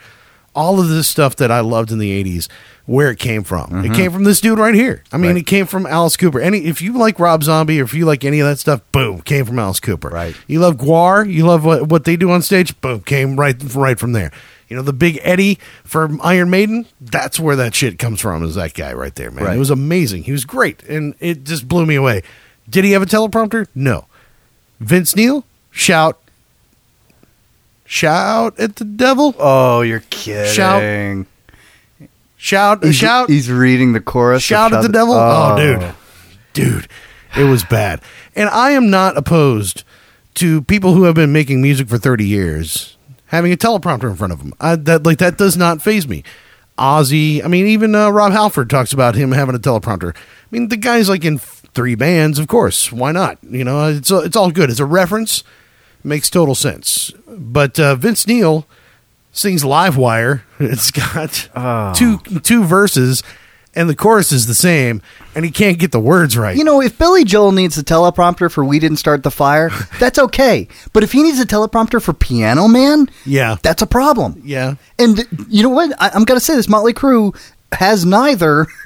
all 0.54 0.80
of 0.80 0.88
this 0.90 1.08
stuff 1.08 1.36
that 1.38 1.50
I 1.50 1.62
loved 1.62 1.92
in 1.92 1.98
the 1.98 2.24
'80s, 2.24 2.48
where 2.92 3.10
it 3.10 3.20
came 3.20 3.44
from. 3.44 3.62
It 3.62 3.72
mm-hmm. 3.72 3.94
came 3.94 4.12
from 4.12 4.26
this 4.26 4.42
dude 4.42 4.60
right 4.60 4.76
here. 4.76 5.02
I 5.14 5.18
mean, 5.18 5.32
Right. 5.32 5.38
it 5.38 5.48
came 5.48 5.66
from 5.66 5.86
Alice 5.86 6.18
Cooper. 6.18 6.42
Any 6.42 6.66
if 6.66 6.82
you 6.82 6.92
like 6.98 7.20
Rob 7.20 7.42
Zombie 7.42 7.80
or 7.80 7.86
if 7.86 7.94
you 7.94 8.06
like 8.06 8.26
any 8.26 8.42
of 8.42 8.48
that 8.48 8.60
stuff, 8.60 8.82
boom, 8.92 9.22
came 9.22 9.46
from 9.46 9.58
Alice 9.60 9.80
Cooper. 9.80 10.10
Right. 10.10 10.36
You 10.46 10.60
love 10.60 10.76
Gwar, 10.76 11.32
you 11.32 11.46
love 11.46 11.64
what 11.64 11.88
what 11.88 12.04
they 12.04 12.18
do 12.18 12.32
on 12.32 12.42
stage, 12.42 12.80
boom, 12.82 13.00
came 13.02 13.40
right 13.40 13.56
right 13.74 13.98
from 13.98 14.12
there. 14.12 14.32
You 14.68 14.76
know, 14.76 14.84
the 14.84 14.94
big 14.94 15.20
Eddie 15.24 15.58
from 15.86 16.20
Iron 16.22 16.50
Maiden, 16.50 16.86
that's 17.00 17.40
where 17.40 17.56
that 17.56 17.74
shit 17.74 17.98
comes 17.98 18.20
from, 18.20 18.44
is 18.44 18.56
that 18.56 18.74
guy 18.74 18.92
right 18.94 19.16
there, 19.16 19.32
man. 19.32 19.46
Right. 19.46 19.56
It 19.56 19.60
was 19.60 19.70
amazing. 19.70 20.24
He 20.24 20.34
was 20.34 20.44
great. 20.44 20.84
And 20.84 21.16
it 21.20 21.46
just 21.46 21.70
blew 21.70 21.86
me 21.86 21.96
away. 21.96 22.24
Did 22.70 22.84
he 22.84 22.92
have 22.92 23.02
a 23.02 23.06
teleprompter? 23.06 23.68
No. 23.74 24.06
Vince 24.82 25.16
Neil, 25.16 25.46
shout. 25.72 26.22
Shout 27.86 28.60
at 28.60 28.78
the 28.78 28.86
devil. 28.86 29.36
Oh, 29.40 29.82
you're 29.82 30.04
kidding. 30.10 30.54
Shout. 30.54 31.28
Shout, 32.44 32.84
He's, 32.84 32.96
shout. 32.96 33.30
He's 33.30 33.52
reading 33.52 33.94
the 33.94 34.02
chorus. 34.02 34.38
of 34.38 34.42
Shout 34.42 34.74
at 34.74 34.82
the 34.82 34.90
devil? 34.90 35.14
Oh, 35.14 35.54
Oh, 35.54 35.58
dude. 35.58 35.94
Dude, 36.54 36.88
it 37.38 37.44
was 37.44 37.64
bad. 37.64 38.02
And 38.36 38.50
I 38.50 38.72
am 38.72 38.90
not 38.90 39.16
opposed 39.16 39.84
to 40.34 40.64
people 40.64 40.94
who 40.96 41.04
have 41.04 41.14
been 41.14 41.32
making 41.32 41.62
music 41.62 41.88
for 41.88 42.00
30 42.00 42.26
years 42.26 42.98
having 43.28 43.54
a 43.54 43.56
teleprompter 43.56 44.10
in 44.10 44.16
front 44.16 44.34
of 44.34 44.40
them. 44.40 44.54
I, 44.60 44.76
that 44.76 45.04
like 45.04 45.20
that 45.20 45.38
does 45.38 45.56
not 45.56 45.84
faze 45.84 46.08
me. 46.08 46.24
Ozzy, 46.80 47.46
I 47.46 47.48
mean 47.48 47.68
even 47.68 47.94
uh, 47.94 48.10
Rob 48.10 48.32
Halford 48.32 48.72
talks 48.72 48.92
about 48.92 49.14
him 49.14 49.34
having 49.34 49.54
a 49.54 49.60
teleprompter. 49.60 50.16
I 50.16 50.20
mean 50.50 50.70
the 50.70 50.78
guy's 50.78 51.10
like 51.10 51.24
in 51.24 51.38
three 51.38 51.94
bands, 51.94 52.40
of 52.40 52.48
course. 52.48 52.92
Why 52.92 53.12
not? 53.12 53.38
You 53.44 53.64
know, 53.64 53.88
it's 53.88 54.10
it's 54.10 54.36
all 54.36 54.50
good. 54.50 54.72
It's 54.72 54.80
a 54.80 54.86
reference. 54.86 55.44
Makes 56.04 56.32
total 56.32 56.56
sense. 56.56 57.12
But 57.28 57.80
uh, 57.80 57.94
Vince 57.94 58.26
Neil 58.26 58.66
sings 59.32 59.64
Live 59.66 59.98
Wire. 59.98 60.44
It's 60.60 60.92
got 60.92 61.50
Oh. 61.56 61.94
two 61.96 62.18
two 62.44 62.64
verses, 62.64 63.24
and 63.74 63.90
the 63.90 63.96
chorus 63.96 64.32
is 64.32 64.46
the 64.46 64.54
same, 64.54 65.02
and 65.34 65.44
he 65.44 65.50
can't 65.50 65.80
get 65.80 65.92
the 65.92 66.00
words 66.00 66.38
right. 66.38 66.56
You 66.56 66.64
know, 66.64 66.82
if 66.82 66.98
Billy 67.00 67.24
Joel 67.24 67.52
needs 67.52 67.78
a 67.80 67.84
teleprompter 67.84 68.52
for 68.52 68.64
"We 68.64 68.78
Didn't 68.78 68.98
Start 68.98 69.24
the 69.24 69.32
Fire," 69.32 69.72
that's 70.00 70.20
okay. 70.20 70.68
But 70.94 71.02
if 71.04 71.14
he 71.14 71.24
needs 71.24 71.40
a 71.40 71.46
teleprompter 71.48 72.00
for 72.02 72.14
"Piano 72.14 72.68
Man," 72.68 73.10
yeah, 73.26 73.56
that's 73.64 73.82
a 73.82 73.88
problem. 73.88 74.42
yeah. 74.46 74.76
And 75.00 75.26
you 75.50 75.64
know 75.64 75.70
what? 75.70 76.00
I, 76.00 76.10
I'm 76.14 76.26
going 76.26 76.40
to 76.40 76.46
say 76.46 76.56
this: 76.56 76.70
Motley 76.70 76.94
Crue 76.94 77.36
has 77.74 78.06
neither. 78.06 78.68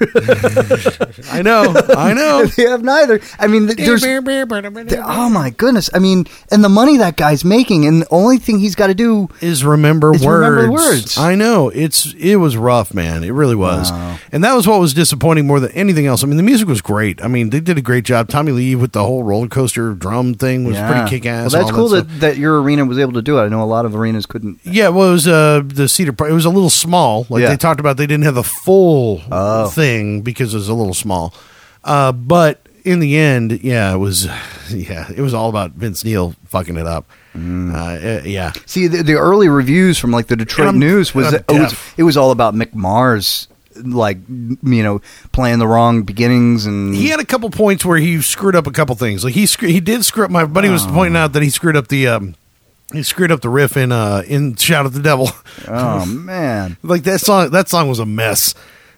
I 1.30 1.42
know, 1.42 1.74
I 1.96 2.12
know. 2.14 2.46
they 2.56 2.64
have 2.64 2.82
neither. 2.82 3.20
I 3.38 3.46
mean, 3.46 3.66
there's. 3.66 4.04
oh 4.04 5.28
my 5.30 5.50
goodness! 5.50 5.90
I 5.92 5.98
mean, 5.98 6.26
and 6.50 6.62
the 6.62 6.68
money 6.68 6.96
that 6.98 7.16
guy's 7.16 7.44
making, 7.44 7.86
and 7.86 8.02
the 8.02 8.08
only 8.10 8.38
thing 8.38 8.58
he's 8.58 8.74
got 8.74 8.88
to 8.88 8.94
do. 8.94 9.28
is 9.40 9.64
remember 9.64 10.14
Is 10.14 10.24
words. 10.24 10.48
remember 10.50 10.72
words. 10.72 11.18
I 11.18 11.34
know 11.34 11.68
it's 11.70 12.14
it 12.18 12.36
was 12.36 12.56
rough, 12.56 12.94
man. 12.94 13.24
It 13.24 13.30
really 13.32 13.54
was, 13.56 13.90
Wow. 13.90 14.18
and 14.32 14.44
that 14.44 14.54
was 14.54 14.66
what 14.66 14.80
was 14.80 14.94
disappointing 14.94 15.46
more 15.46 15.60
than 15.60 15.72
anything 15.72 16.06
else. 16.06 16.22
I 16.22 16.26
mean, 16.26 16.36
the 16.36 16.42
music 16.42 16.68
was 16.68 16.80
great. 16.80 17.22
I 17.22 17.28
mean, 17.28 17.50
they 17.50 17.60
did 17.60 17.78
a 17.78 17.82
great 17.82 18.04
job. 18.04 18.28
Tommy 18.28 18.52
Lee 18.52 18.74
with 18.74 18.92
the 18.92 19.04
whole 19.04 19.22
roller 19.24 19.48
coaster 19.48 19.94
drum 19.94 20.34
thing 20.34 20.64
was 20.64 20.76
Yeah. 20.76 20.90
pretty 20.92 21.10
kick 21.10 21.26
ass. 21.26 21.52
Well, 21.52 21.62
that's 21.62 21.74
cool 21.74 21.88
that, 21.90 22.20
that 22.20 22.36
your 22.36 22.60
arena 22.62 22.84
was 22.84 22.98
able 22.98 23.12
to 23.14 23.22
do 23.22 23.38
it. 23.38 23.42
I 23.42 23.48
know 23.48 23.62
a 23.62 23.64
lot 23.64 23.84
of 23.84 23.94
arenas 23.96 24.26
couldn't. 24.26 24.60
Yeah, 24.64 24.88
well, 24.88 25.08
it 25.08 25.12
was 25.12 25.28
uh, 25.28 25.62
the 25.64 25.88
Cedar 25.88 26.12
Park. 26.12 26.30
It 26.30 26.34
was 26.34 26.44
a 26.44 26.50
little 26.50 26.70
small. 26.70 27.26
Like 27.28 27.42
Yeah. 27.42 27.48
they 27.48 27.56
talked 27.56 27.80
about, 27.80 27.96
they 27.96 28.06
didn't 28.06 28.24
have 28.24 28.34
the 28.34 28.42
full 28.44 28.75
Oh. 29.30 29.68
thing 29.68 30.22
because 30.22 30.54
it 30.54 30.56
was 30.58 30.68
a 30.68 30.74
little 30.74 30.94
small. 30.94 31.34
Uh, 31.84 32.12
but 32.12 32.66
in 32.84 32.98
the 33.00 33.16
end, 33.16 33.60
yeah, 33.62 33.92
it 33.94 33.98
was, 33.98 34.26
yeah, 34.70 35.10
it 35.14 35.20
was 35.20 35.34
all 35.34 35.48
about 35.48 35.72
Vince 35.72 36.04
Neil 36.04 36.34
fucking 36.46 36.76
it 36.76 36.86
up. 36.86 37.08
Mm. 37.34 37.74
Uh, 37.74 38.20
uh, 38.20 38.22
yeah, 38.24 38.52
See, 38.66 38.86
the, 38.86 39.02
the 39.02 39.14
early 39.14 39.48
reviews 39.48 39.98
from 39.98 40.10
like 40.10 40.26
the 40.28 40.36
Detroit 40.36 40.74
News 40.74 41.14
was 41.14 41.32
it 41.34 41.44
was, 41.48 41.74
it 41.96 42.02
was 42.02 42.16
all 42.16 42.30
about 42.30 42.54
Mick 42.54 42.74
Mars, 42.74 43.46
like 43.76 44.16
you 44.28 44.82
know, 44.82 45.02
playing 45.32 45.58
the 45.58 45.66
wrong 45.66 46.02
beginnings 46.02 46.64
and 46.64 46.94
he 46.94 47.08
had 47.08 47.20
a 47.20 47.26
couple 47.26 47.50
points 47.50 47.84
where 47.84 47.98
he 47.98 48.22
screwed 48.22 48.56
up 48.56 48.66
a 48.66 48.70
couple 48.70 48.94
things. 48.94 49.22
Like 49.22 49.34
he 49.34 49.44
screw, 49.46 49.68
he 49.68 49.80
did 49.80 50.02
screw 50.04 50.24
up. 50.24 50.30
My 50.30 50.46
buddy 50.46 50.68
Oh. 50.68 50.72
was 50.72 50.86
pointing 50.86 51.16
out 51.16 51.34
that 51.34 51.42
he 51.42 51.50
screwed 51.50 51.76
up 51.76 51.88
the 51.88 52.08
um, 52.08 52.34
he 52.92 53.02
screwed 53.02 53.32
up 53.32 53.40
the 53.40 53.48
riff 53.48 53.76
in 53.76 53.92
uh 53.92 54.22
in 54.26 54.54
Shout 54.56 54.86
at 54.86 54.92
the 54.92 55.02
Devil. 55.02 55.30
oh 55.68 56.06
man, 56.14 56.76
like 56.82 57.02
that 57.04 57.20
song 57.20 57.50
that 57.50 57.68
song 57.68 57.88
was 57.88 57.98
a 57.98 58.06
mess. 58.06 58.54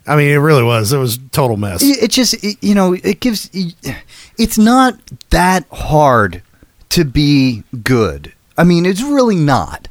I 0.06 0.16
mean, 0.16 0.30
it 0.30 0.36
really 0.36 0.62
was. 0.62 0.92
It 0.92 0.98
was 0.98 1.18
total 1.32 1.56
mess. 1.56 1.82
it 1.82 2.04
it 2.04 2.10
just 2.10 2.34
it, 2.42 2.56
you 2.62 2.74
know 2.74 2.94
it 2.94 3.20
gives 3.20 3.50
it's 4.38 4.58
not 4.58 4.98
that 5.30 5.66
hard 5.70 6.42
to 6.90 7.04
be 7.04 7.64
good. 7.82 8.32
I 8.56 8.64
mean, 8.64 8.86
it's 8.86 9.02
really 9.02 9.36
not. 9.36 9.88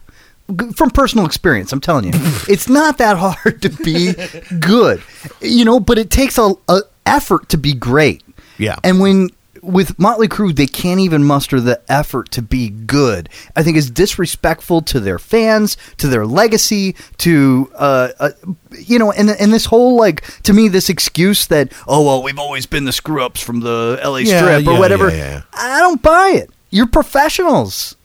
From 0.75 0.91
personal 0.91 1.25
experience, 1.25 1.73
I'm 1.73 1.81
telling 1.81 2.05
you, 2.05 2.11
it's 2.49 2.69
not 2.69 2.99
that 2.99 3.17
hard 3.17 3.61
to 3.63 3.69
be 3.69 4.13
good. 4.59 5.03
You 5.41 5.65
know, 5.65 5.79
but 5.79 5.97
it 5.97 6.09
takes 6.09 6.37
a, 6.37 6.53
a 6.69 6.81
effort 7.05 7.49
to 7.49 7.57
be 7.57 7.73
great. 7.73 8.23
Yeah. 8.57 8.77
And 8.83 8.99
when 8.99 9.29
with 9.61 9.97
Motley 9.99 10.27
Crue, 10.27 10.55
they 10.55 10.67
can't 10.67 10.99
even 10.99 11.23
muster 11.23 11.59
the 11.59 11.81
effort 11.87 12.31
to 12.31 12.41
be 12.41 12.69
good. 12.69 13.29
I 13.55 13.63
think 13.63 13.77
is 13.77 13.89
disrespectful 13.89 14.81
to 14.83 14.99
their 14.99 15.19
fans, 15.19 15.77
to 15.97 16.07
their 16.07 16.25
legacy, 16.25 16.95
to 17.19 17.71
uh, 17.75 18.09
uh 18.19 18.29
you 18.77 18.99
know, 18.99 19.11
and 19.11 19.29
and 19.29 19.53
this 19.53 19.65
whole 19.65 19.97
like 19.97 20.23
to 20.43 20.53
me 20.53 20.67
this 20.67 20.89
excuse 20.89 21.47
that 21.47 21.71
oh 21.87 22.05
well 22.05 22.23
we've 22.23 22.39
always 22.39 22.65
been 22.65 22.85
the 22.85 22.91
screw 22.91 23.23
ups 23.23 23.41
from 23.41 23.61
the 23.61 23.99
L.A. 24.01 24.21
Yeah, 24.21 24.39
Strip 24.39 24.67
or 24.67 24.73
yeah, 24.73 24.79
whatever. 24.79 25.09
yeah, 25.09 25.15
yeah. 25.15 25.41
I 25.53 25.79
don't 25.79 26.01
buy 26.01 26.33
it. 26.35 26.49
You're 26.69 26.87
professionals. 26.87 27.95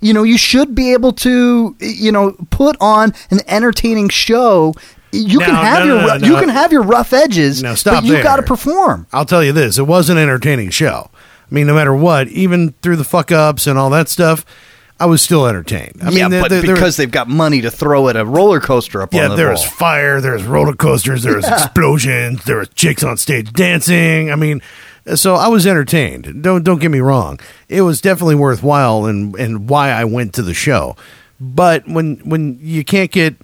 You 0.00 0.12
know, 0.12 0.22
you 0.22 0.38
should 0.38 0.76
be 0.76 0.92
able 0.92 1.12
to, 1.14 1.76
you 1.80 2.12
know, 2.12 2.36
put 2.50 2.76
on 2.80 3.14
an 3.30 3.40
entertaining 3.48 4.08
show. 4.10 4.74
You 5.12 5.38
can 5.38 5.54
have 5.54 5.80
no, 5.80 5.84
your 5.86 6.00
no, 6.02 6.06
no, 6.06 6.16
no. 6.18 6.26
you 6.26 6.36
can 6.38 6.48
have 6.50 6.70
your 6.72 6.82
rough 6.82 7.12
edges, 7.12 7.62
Now, 7.62 7.74
stop 7.74 8.02
but 8.02 8.04
you 8.04 8.22
got 8.22 8.36
to 8.36 8.42
perform. 8.42 9.06
I'll 9.12 9.24
tell 9.24 9.42
you 9.42 9.52
this: 9.52 9.78
it 9.78 9.86
was 9.86 10.10
an 10.10 10.18
entertaining 10.18 10.70
show. 10.70 11.10
I 11.50 11.54
mean, 11.54 11.66
no 11.66 11.74
matter 11.74 11.94
what, 11.94 12.28
even 12.28 12.72
through 12.82 12.96
the 12.96 13.04
fuck 13.04 13.32
ups 13.32 13.66
and 13.66 13.78
all 13.78 13.88
that 13.90 14.08
stuff, 14.10 14.44
I 15.00 15.06
was 15.06 15.22
still 15.22 15.46
entertained. 15.46 16.00
I 16.02 16.10
mean, 16.10 16.18
yeah, 16.18 16.28
there- 16.28 16.42
but 16.42 16.48
there- 16.50 16.60
because 16.62 16.96
they've 16.96 17.10
got 17.10 17.28
money 17.28 17.62
to 17.62 17.70
throw 17.70 18.08
at 18.08 18.16
a 18.16 18.24
roller 18.24 18.60
coaster 18.60 19.00
up 19.00 19.14
yeah, 19.14 19.24
on 19.24 19.30
the 19.30 19.36
there 19.36 19.50
was 19.50 19.60
wall. 19.60 19.70
fire, 19.70 20.20
there's 20.20 20.42
roller 20.44 20.74
coasters, 20.74 21.22
there's 21.22 21.36
was 21.44 21.46
explosions, 21.46 22.44
there 22.44 22.58
was 22.58 22.68
chicks 22.70 23.02
on 23.02 23.16
stage 23.16 23.52
dancing. 23.52 24.30
I 24.30 24.36
mean, 24.36 24.60
so 25.14 25.36
I 25.36 25.48
was 25.48 25.66
entertained. 25.66 26.42
Don't 26.42 26.64
don't 26.64 26.80
get 26.80 26.90
me 26.90 27.00
wrong; 27.00 27.40
it 27.70 27.80
was 27.82 28.02
definitely 28.02 28.34
worthwhile 28.34 29.06
and 29.06 29.34
and 29.36 29.70
why 29.70 29.90
I 29.90 30.04
went 30.04 30.34
to 30.34 30.42
the 30.42 30.52
show. 30.52 30.96
But 31.40 31.88
when 31.88 32.16
when 32.24 32.58
you 32.60 32.84
can't 32.84 33.10
get 33.10 33.36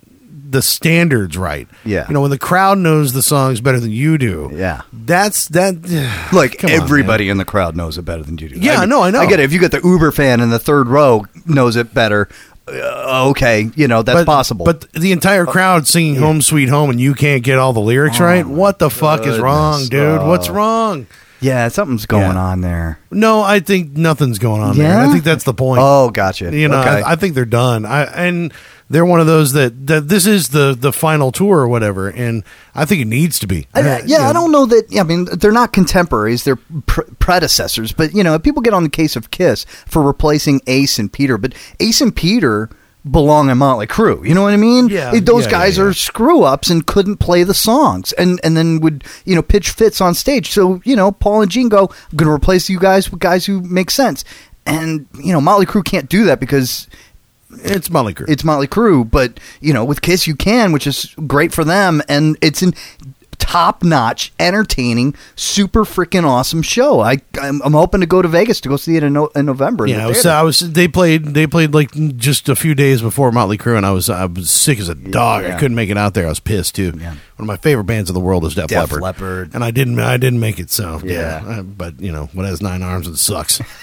the 0.54 0.62
standards 0.62 1.36
right, 1.36 1.68
Yeah. 1.84 2.06
you 2.08 2.14
know, 2.14 2.20
when 2.22 2.30
the 2.30 2.38
crowd 2.38 2.78
knows 2.78 3.12
the 3.12 3.22
songs 3.22 3.60
better 3.60 3.78
than 3.80 3.90
you 3.90 4.16
do, 4.16 4.50
Yeah. 4.54 4.80
that's 4.92 5.48
that. 5.48 5.74
Like 6.32 6.58
Come 6.58 6.70
on, 6.70 6.76
everybody 6.80 7.28
in 7.28 7.36
the 7.36 7.44
crowd 7.44 7.76
knows 7.76 7.98
it 7.98 8.02
better 8.02 8.22
than 8.22 8.38
you 8.38 8.48
do. 8.48 8.56
Yeah, 8.58 8.80
mean, 8.80 8.88
no, 8.88 9.02
I 9.02 9.10
know. 9.10 9.20
I 9.20 9.26
get 9.26 9.40
it. 9.40 9.44
If 9.44 9.52
you 9.52 9.60
got 9.60 9.70
the 9.72 9.80
Uber 9.84 10.12
fan 10.12 10.40
in 10.40 10.50
the 10.50 10.58
third 10.58 10.88
row 10.88 11.26
knows 11.46 11.76
it 11.76 11.92
better, 11.92 12.28
uh, 12.66 13.28
okay, 13.30 13.68
you 13.76 13.86
know 13.88 14.02
that's 14.02 14.20
but, 14.20 14.26
possible. 14.26 14.64
But 14.64 14.90
the 14.92 15.12
entire 15.12 15.44
crowd 15.44 15.86
singing 15.86 16.16
"Home 16.16 16.40
Sweet 16.40 16.68
Home" 16.70 16.88
and 16.90 16.98
you 17.00 17.12
can't 17.14 17.42
get 17.42 17.58
all 17.58 17.72
the 17.74 17.80
lyrics 17.80 18.20
right. 18.20 18.46
What 18.46 18.78
the 18.78 18.88
fuck 18.88 19.26
is 19.26 19.38
wrong, 19.38 19.82
Oh, 19.84 19.88
dude? 19.88 20.22
What's 20.26 20.48
Oh. 20.48 20.54
wrong? 20.54 21.06
Yeah, 21.44 21.68
something's 21.68 22.06
going 22.06 22.22
Yeah. 22.32 22.42
on 22.42 22.60
there. 22.62 22.98
No, 23.10 23.42
I 23.42 23.60
think 23.60 23.96
nothing's 23.96 24.38
going 24.38 24.62
on 24.62 24.76
there. 24.76 24.98
I 24.98 25.04
Yeah? 25.04 25.12
think 25.12 25.24
that's 25.24 25.44
the 25.44 25.54
point. 25.54 25.80
Oh, 25.82 26.10
gotcha. 26.10 26.54
you 26.56 26.68
know, 26.68 26.80
Okay. 26.80 27.02
I, 27.02 27.12
I 27.12 27.16
think 27.16 27.34
they're 27.34 27.44
done. 27.44 27.84
I 27.86 28.04
and 28.04 28.52
they're 28.90 29.04
one 29.06 29.18
of 29.20 29.26
those 29.26 29.52
that, 29.54 29.86
that 29.86 30.08
this 30.08 30.26
is 30.26 30.48
the 30.50 30.76
the 30.78 30.92
final 30.92 31.32
tour 31.32 31.58
or 31.60 31.68
whatever, 31.68 32.08
and 32.08 32.44
I 32.74 32.84
think 32.84 33.00
it 33.02 33.06
needs 33.06 33.38
to 33.40 33.46
be. 33.46 33.66
I- 33.74 34.02
yeah, 34.06 34.28
I 34.28 34.32
don't 34.32 34.52
know 34.52 34.66
that. 34.66 34.86
I 34.98 35.02
mean, 35.04 35.26
they're 35.32 35.52
not 35.52 35.72
contemporaries; 35.72 36.44
they're 36.44 36.56
pr- 36.86 37.02
predecessors. 37.18 37.92
But 37.92 38.14
you 38.14 38.22
know, 38.24 38.38
people 38.38 38.62
get 38.62 38.74
on 38.74 38.82
the 38.82 38.88
case 38.90 39.16
of 39.16 39.30
Kiss 39.30 39.64
for 39.86 40.02
replacing 40.02 40.60
Ace 40.66 40.98
and 40.98 41.12
Peter, 41.12 41.38
but 41.38 41.54
Ace 41.80 42.00
and 42.00 42.14
Peter 42.14 42.68
belong 43.10 43.50
in 43.50 43.58
Motley 43.58 43.86
Crue. 43.86 44.26
You 44.26 44.34
know 44.34 44.42
what 44.42 44.54
I 44.54 44.56
mean? 44.56 44.88
Yeah, 44.88 45.18
those 45.20 45.44
yeah, 45.44 45.50
guys 45.50 45.76
yeah, 45.76 45.84
yeah. 45.84 45.90
are 45.90 45.92
screw 45.92 46.42
ups 46.42 46.70
and 46.70 46.86
couldn't 46.86 47.18
play 47.18 47.42
the 47.42 47.54
songs, 47.54 48.12
and 48.14 48.40
and 48.42 48.56
then 48.56 48.80
would 48.80 49.04
you 49.24 49.34
know 49.34 49.42
pitch 49.42 49.70
fits 49.70 50.00
on 50.00 50.14
stage. 50.14 50.50
So 50.50 50.80
you 50.84 50.96
know, 50.96 51.12
Paul 51.12 51.42
and 51.42 51.50
Gene 51.50 51.68
go, 51.68 51.90
"I'm 52.10 52.16
going 52.16 52.28
to 52.28 52.34
replace 52.34 52.68
you 52.68 52.78
guys 52.78 53.10
with 53.10 53.20
guys 53.20 53.46
who 53.46 53.60
make 53.60 53.90
sense." 53.90 54.24
And 54.66 55.06
you 55.14 55.32
know, 55.32 55.40
Motley 55.40 55.66
Crue 55.66 55.84
can't 55.84 56.08
do 56.08 56.24
that 56.24 56.40
because 56.40 56.88
It's 57.62 57.90
Motley 57.90 58.14
Crue. 58.14 58.28
it's 58.28 58.44
Motley 58.44 58.66
Crue, 58.66 59.08
but 59.08 59.38
you 59.60 59.72
know, 59.74 59.84
with 59.84 60.00
Kiss 60.00 60.26
you 60.26 60.34
can, 60.34 60.72
which 60.72 60.86
is 60.86 61.14
great 61.26 61.52
for 61.52 61.64
them, 61.64 62.02
and 62.08 62.38
it's 62.40 62.62
an 62.62 62.72
top 63.38 63.82
notch, 63.82 64.32
entertaining, 64.38 65.14
super 65.36 65.84
freaking 65.84 66.24
awesome 66.24 66.62
show. 66.62 67.00
I 67.00 67.18
I'm, 67.40 67.60
I'm 67.62 67.72
hoping 67.72 68.00
to 68.00 68.06
go 68.06 68.22
to 68.22 68.28
Vegas 68.28 68.60
to 68.62 68.68
go 68.68 68.76
see 68.76 68.96
it 68.96 69.02
in, 69.02 69.12
no, 69.12 69.26
in 69.28 69.46
November. 69.46 69.84
in 69.84 69.90
yeah, 69.90 69.98
the 69.98 70.04
I 70.04 70.08
was. 70.08 70.26
I 70.26 70.42
was. 70.42 70.60
They 70.60 70.88
played. 70.88 71.24
They 71.26 71.46
played 71.46 71.74
like 71.74 71.92
just 72.16 72.48
a 72.48 72.56
few 72.56 72.74
days 72.74 73.02
before 73.02 73.32
Motley 73.32 73.58
Crue, 73.58 73.76
and 73.76 73.86
I 73.86 73.92
was. 73.92 74.08
I 74.10 74.26
was 74.26 74.50
sick 74.50 74.78
as 74.78 74.88
a 74.88 74.94
dog. 74.94 75.44
I 75.44 75.48
yeah. 75.48 75.58
couldn't 75.58 75.74
make 75.74 75.90
it 75.90 75.98
out 75.98 76.14
there. 76.14 76.26
I 76.26 76.30
was 76.30 76.40
pissed 76.40 76.74
too. 76.74 76.92
Yeah. 76.96 77.14
One 77.36 77.44
of 77.44 77.48
my 77.48 77.56
favorite 77.56 77.84
bands 77.84 78.08
in 78.08 78.14
the 78.14 78.20
world 78.20 78.44
is 78.44 78.54
Def, 78.54 78.68
Def 78.68 78.78
Leppard. 78.92 79.02
Leppard. 79.02 79.54
and 79.54 79.64
I 79.64 79.72
didn't. 79.72 79.98
I 79.98 80.16
didn't 80.18 80.38
make 80.38 80.60
it. 80.60 80.70
So 80.70 81.00
yeah. 81.02 81.44
Yeah. 81.44 81.58
Uh, 81.58 81.62
but 81.64 82.00
you 82.00 82.12
know, 82.12 82.26
what 82.32 82.46
has 82.46 82.62
nine 82.62 82.80
arms 82.82 83.08
and 83.08 83.18
sucks. 83.18 83.60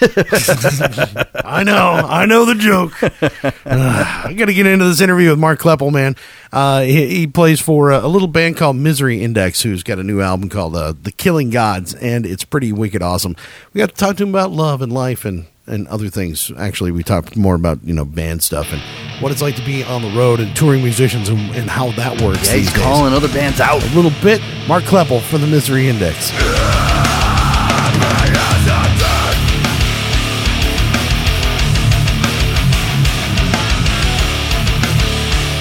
I 1.44 1.62
know. 1.62 1.92
I 1.92 2.24
know 2.26 2.46
the 2.46 2.54
joke. 2.54 3.02
Uh, 3.02 3.52
I 3.66 4.32
got 4.32 4.46
to 4.46 4.54
get 4.54 4.66
into 4.66 4.86
this 4.86 5.00
interview 5.02 5.30
with 5.30 5.38
Mark 5.38 5.60
Kloeppel, 5.60 5.92
man. 5.92 6.16
Uh, 6.50 6.82
he, 6.82 7.06
he 7.08 7.26
plays 7.26 7.60
for 7.60 7.92
uh, 7.92 8.04
a 8.04 8.08
little 8.08 8.28
band 8.28 8.56
called 8.56 8.76
Misery 8.76 9.22
Index, 9.22 9.62
who's 9.62 9.82
got 9.82 9.98
a 9.98 10.02
new 10.02 10.20
album 10.22 10.48
called 10.48 10.74
uh, 10.74 10.94
"The 11.02 11.12
Killing 11.12 11.50
Gods," 11.50 11.94
and 11.94 12.24
it's 12.24 12.44
pretty 12.44 12.72
wicked 12.72 13.02
awesome. 13.02 13.36
We 13.74 13.80
got 13.80 13.90
to 13.90 13.94
talk 13.94 14.16
to 14.16 14.22
him 14.22 14.30
about 14.30 14.50
love 14.50 14.80
and 14.80 14.92
life 14.92 15.24
and 15.26 15.46
and 15.72 15.88
other 15.88 16.08
things. 16.08 16.52
Actually, 16.58 16.92
we 16.92 17.02
talked 17.02 17.36
more 17.36 17.54
about 17.54 17.82
you 17.82 17.94
know 17.94 18.04
band 18.04 18.42
stuff 18.42 18.72
and 18.72 18.82
what 19.22 19.32
it's 19.32 19.42
like 19.42 19.56
to 19.56 19.64
be 19.64 19.82
on 19.82 20.02
the 20.02 20.10
road 20.10 20.38
and 20.38 20.54
touring 20.54 20.82
musicians 20.82 21.28
and, 21.28 21.40
and 21.54 21.70
how 21.70 21.90
that 21.92 22.20
works. 22.20 22.46
yeah, 22.48 22.58
he's 22.58 22.72
days. 22.72 22.82
calling 22.82 23.12
other 23.12 23.28
bands 23.28 23.60
out. 23.60 23.82
a 23.82 23.94
little 23.94 24.12
bit. 24.22 24.40
Mark 24.68 24.84
Kloeppel 24.84 25.22
for 25.22 25.38
the 25.38 25.46
Misery 25.46 25.88
Index. 25.88 26.30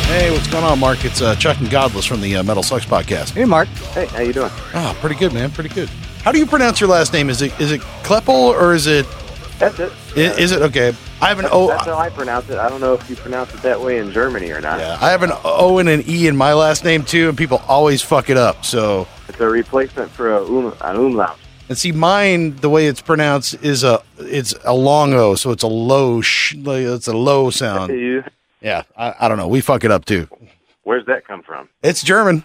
Hey, 0.08 0.30
what's 0.30 0.48
going 0.48 0.66
on, 0.66 0.78
Mark? 0.78 1.06
It's 1.06 1.22
uh, 1.22 1.36
Chuck 1.36 1.58
and 1.60 1.70
Godless 1.70 2.06
from 2.06 2.20
the 2.20 2.36
uh, 2.36 2.44
Metal 2.44 2.64
Sucks 2.64 2.86
podcast. 2.86 3.30
Hey, 3.32 3.46
Mark. 3.46 3.70
Hey, 3.70 4.08
how 4.08 4.20
you 4.20 4.34
doing? 4.34 4.52
Oh, 4.74 4.96
pretty 5.00 5.16
good, 5.16 5.32
man. 5.32 5.50
Pretty 5.52 5.70
good. 5.70 5.88
How 6.22 6.34
do 6.34 6.38
you 6.38 6.46
pronounce 6.46 6.82
your 6.82 6.90
last 6.90 7.14
name? 7.14 7.30
Is 7.30 7.42
it 7.42 7.58
is 7.62 7.72
it 7.72 7.80
Kleppel 8.04 8.30
or 8.30 8.76
is 8.76 8.88
it 8.88 9.06
That's 9.62 9.80
it. 9.80 9.92
is, 10.18 10.38
is 10.38 10.52
it 10.52 10.62
okay? 10.64 10.94
I 11.22 11.28
have 11.30 11.38
an 11.40 11.44
That's, 11.44 11.56
O. 11.56 11.68
that's 11.68 11.86
how 11.86 11.98
I 11.98 12.10
pronounce 12.10 12.50
it. 12.50 12.58
I 12.58 12.68
don't 12.68 12.82
know 12.82 12.94
if 12.96 13.10
you 13.10 13.16
pronounce 13.16 13.54
it 13.54 13.62
that 13.62 13.80
way 13.80 14.00
in 14.00 14.12
Germany 14.12 14.52
or 14.52 14.60
not. 14.60 14.80
Yeah, 14.80 14.98
I 15.00 15.12
have 15.12 15.22
an 15.24 15.32
O 15.44 15.78
and 15.78 15.88
an 15.88 16.04
E 16.08 16.28
in 16.28 16.36
my 16.36 16.54
last 16.54 16.84
name 16.84 17.04
too, 17.04 17.30
and 17.30 17.38
people 17.38 17.62
always 17.68 18.02
fuck 18.02 18.30
it 18.30 18.38
up. 18.38 18.66
So, 18.66 19.08
It's 19.30 19.40
a 19.40 19.48
replacement 19.48 20.10
for 20.12 20.34
a 20.36 20.44
um, 20.44 20.74
an 20.82 20.96
umlaut. 20.96 21.38
and 21.70 21.78
see, 21.78 21.92
mine 21.92 22.56
the 22.58 22.70
way 22.70 22.88
it's 22.88 23.02
pronounced 23.02 23.54
is 23.64 23.84
a 23.84 24.02
it's 24.18 24.56
a 24.66 24.74
long 24.74 25.14
O, 25.14 25.36
so 25.36 25.52
it's 25.52 25.64
a 25.64 25.68
low 25.68 26.22
sh, 26.22 26.56
it's 26.58 27.08
a 27.08 27.16
low 27.16 27.50
sound. 27.52 27.92
Yeah, 28.62 28.84
I, 28.98 29.14
I 29.22 29.28
don't 29.28 29.38
know. 29.38 29.48
We 29.48 29.62
fuck 29.62 29.84
it 29.84 29.92
up 29.92 30.06
too. 30.06 30.28
where's 30.84 31.06
that 31.06 31.26
come 31.26 31.44
from? 31.44 31.70
It's 31.84 32.04
German. 32.04 32.44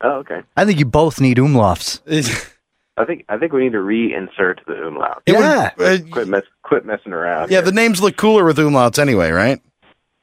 Oh, 0.00 0.18
okay. 0.18 0.42
I 0.56 0.64
think 0.64 0.78
you 0.80 0.84
both 0.84 1.20
need 1.20 1.38
umlauts. 1.38 2.00
It, 2.96 3.00
I 3.00 3.04
think 3.04 3.24
I 3.28 3.38
think 3.38 3.52
we 3.52 3.62
need 3.64 3.72
to 3.72 3.78
reinsert 3.78 4.64
the 4.66 4.86
umlaut. 4.86 5.22
it 5.26 5.32
would- 5.32 5.40
Yeah. 5.40 5.70
uh, 5.78 5.98
Quit 6.10 6.28
mess, 6.28 6.42
quit 6.62 6.84
messing 6.84 7.12
around. 7.12 7.50
yeah, 7.50 7.56
here. 7.58 7.62
the 7.62 7.72
names 7.72 8.00
look 8.00 8.16
cooler 8.16 8.44
with 8.44 8.56
umlauts 8.58 8.98
anyway, 8.98 9.30
right? 9.30 9.60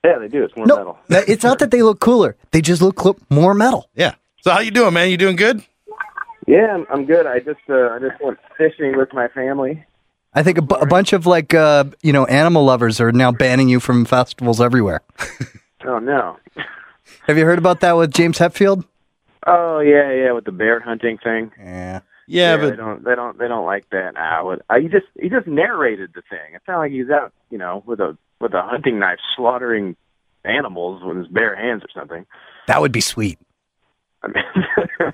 yeah, 0.03 0.17
they 0.17 0.27
do. 0.27 0.43
It's 0.43 0.55
more 0.55 0.65
No, 0.65 0.77
metal. 0.77 0.97
that- 1.09 1.29
it's 1.29 1.43
not 1.43 1.59
that 1.59 1.71
they 1.71 1.81
look 1.83 1.99
cooler; 1.99 2.35
they 2.51 2.61
just 2.61 2.81
look 2.81 2.99
cl- 2.99 3.17
more 3.29 3.53
metal. 3.53 3.89
Yeah. 3.95 4.15
So 4.41 4.51
how 4.51 4.59
you 4.59 4.71
doing, 4.71 4.93
man? 4.93 5.09
You 5.09 5.17
doing 5.17 5.35
good? 5.35 5.63
Yeah, 6.47 6.73
I'm, 6.73 6.85
I'm 6.91 7.05
good. 7.05 7.27
I 7.27 7.39
just 7.39 7.59
uh, 7.69 7.89
I 7.89 7.99
just 7.99 8.19
went 8.21 8.39
fishing 8.57 8.97
with 8.97 9.13
my 9.13 9.27
family. 9.27 9.85
I 10.33 10.43
think 10.43 10.57
a, 10.57 10.61
bu- 10.61 10.75
a 10.75 10.85
bunch 10.87 11.13
of 11.13 11.25
like 11.27 11.53
uh, 11.53 11.83
you 12.01 12.13
know 12.13 12.25
animal 12.25 12.63
lovers 12.63 12.99
are 12.99 13.11
now 13.11 13.31
banning 13.31 13.69
you 13.69 13.79
from 13.79 14.05
festivals 14.05 14.59
everywhere. 14.61 15.01
Oh 15.83 15.97
no. 15.97 16.37
Have 17.25 17.39
you 17.39 17.43
heard 17.45 17.57
about 17.57 17.79
that 17.79 17.93
with 17.93 18.13
James 18.13 18.37
Hetfield? 18.37 18.85
Oh 19.47 19.79
yeah, 19.79 20.11
yeah, 20.13 20.31
with 20.31 20.45
the 20.45 20.51
bear 20.51 20.79
hunting 20.79 21.17
thing. 21.17 21.51
Yeah. 21.59 22.01
Yeah, 22.27 22.57
they 22.57 22.69
but 22.69 22.77
don't 22.77 23.03
they 23.03 23.15
don't 23.15 23.37
they 23.37 23.47
don't 23.47 23.65
like 23.65 23.89
that. 23.89 24.13
Ah, 24.17 24.43
what, 24.43 24.61
uh, 24.69 24.79
he 24.79 24.87
just 24.87 25.07
he 25.19 25.29
just 25.29 25.47
narrated 25.47 26.11
the 26.13 26.21
thing. 26.29 26.53
It 26.55 26.61
sounded 26.65 26.79
like 26.79 26.91
he's 26.91 27.09
out, 27.09 27.33
you 27.49 27.57
know, 27.57 27.83
with 27.85 27.99
a 27.99 28.17
with 28.39 28.53
a 28.53 28.61
hunting 28.61 28.99
knife 28.99 29.19
slaughtering 29.35 29.95
animals 30.45 31.03
with 31.03 31.17
his 31.17 31.27
bare 31.27 31.55
hands 31.55 31.83
or 31.83 31.89
something. 31.93 32.25
That 32.67 32.81
would 32.81 32.91
be 32.91 33.01
sweet. 33.01 33.37
I 34.23 34.27
mean, 34.27 35.13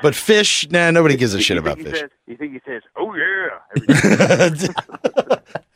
But 0.00 0.14
fish, 0.14 0.68
nah, 0.70 0.90
nobody 0.90 1.16
gives 1.16 1.34
a 1.34 1.40
shit 1.40 1.58
about 1.58 1.78
fish. 1.78 1.98
Says, 1.98 2.10
you 2.26 2.36
think 2.36 2.52
he 2.52 2.60
says, 2.64 2.82
"Oh 2.96 3.14
yeah, 3.14 3.58
every 4.40 4.68
time. 4.68 5.40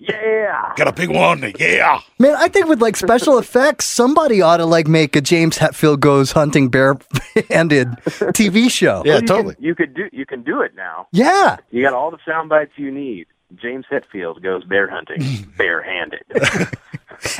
yeah"? 0.00 0.72
Got 0.76 0.88
a 0.88 0.92
big 0.92 1.10
one, 1.10 1.52
yeah. 1.58 2.00
Man, 2.18 2.34
I 2.36 2.48
think 2.48 2.66
with 2.66 2.80
like 2.82 2.96
special 2.96 3.38
effects, 3.44 3.84
somebody 3.84 4.42
ought 4.42 4.56
to 4.56 4.66
like 4.66 4.88
make 4.88 5.14
a 5.14 5.20
James 5.20 5.58
Hetfield 5.58 6.00
goes 6.00 6.32
hunting 6.32 6.68
bare-handed 6.68 7.88
TV 8.34 8.70
show. 8.70 9.02
Yeah, 9.04 9.12
Well, 9.14 9.20
you 9.22 9.26
totally. 9.28 9.54
Can, 9.54 9.64
you 9.64 9.74
could 9.74 9.94
do 9.94 10.08
you 10.12 10.26
can 10.26 10.42
do 10.42 10.60
it 10.62 10.74
now. 10.74 11.06
Yeah. 11.12 11.56
You 11.70 11.82
got 11.82 11.92
all 11.92 12.10
the 12.10 12.18
sound 12.26 12.48
bites 12.48 12.72
you 12.76 12.90
need. 12.90 13.26
James 13.54 13.84
Hetfield 13.90 14.42
goes 14.42 14.64
bear 14.64 14.88
hunting, 14.88 15.52
barehanded. 15.56 16.22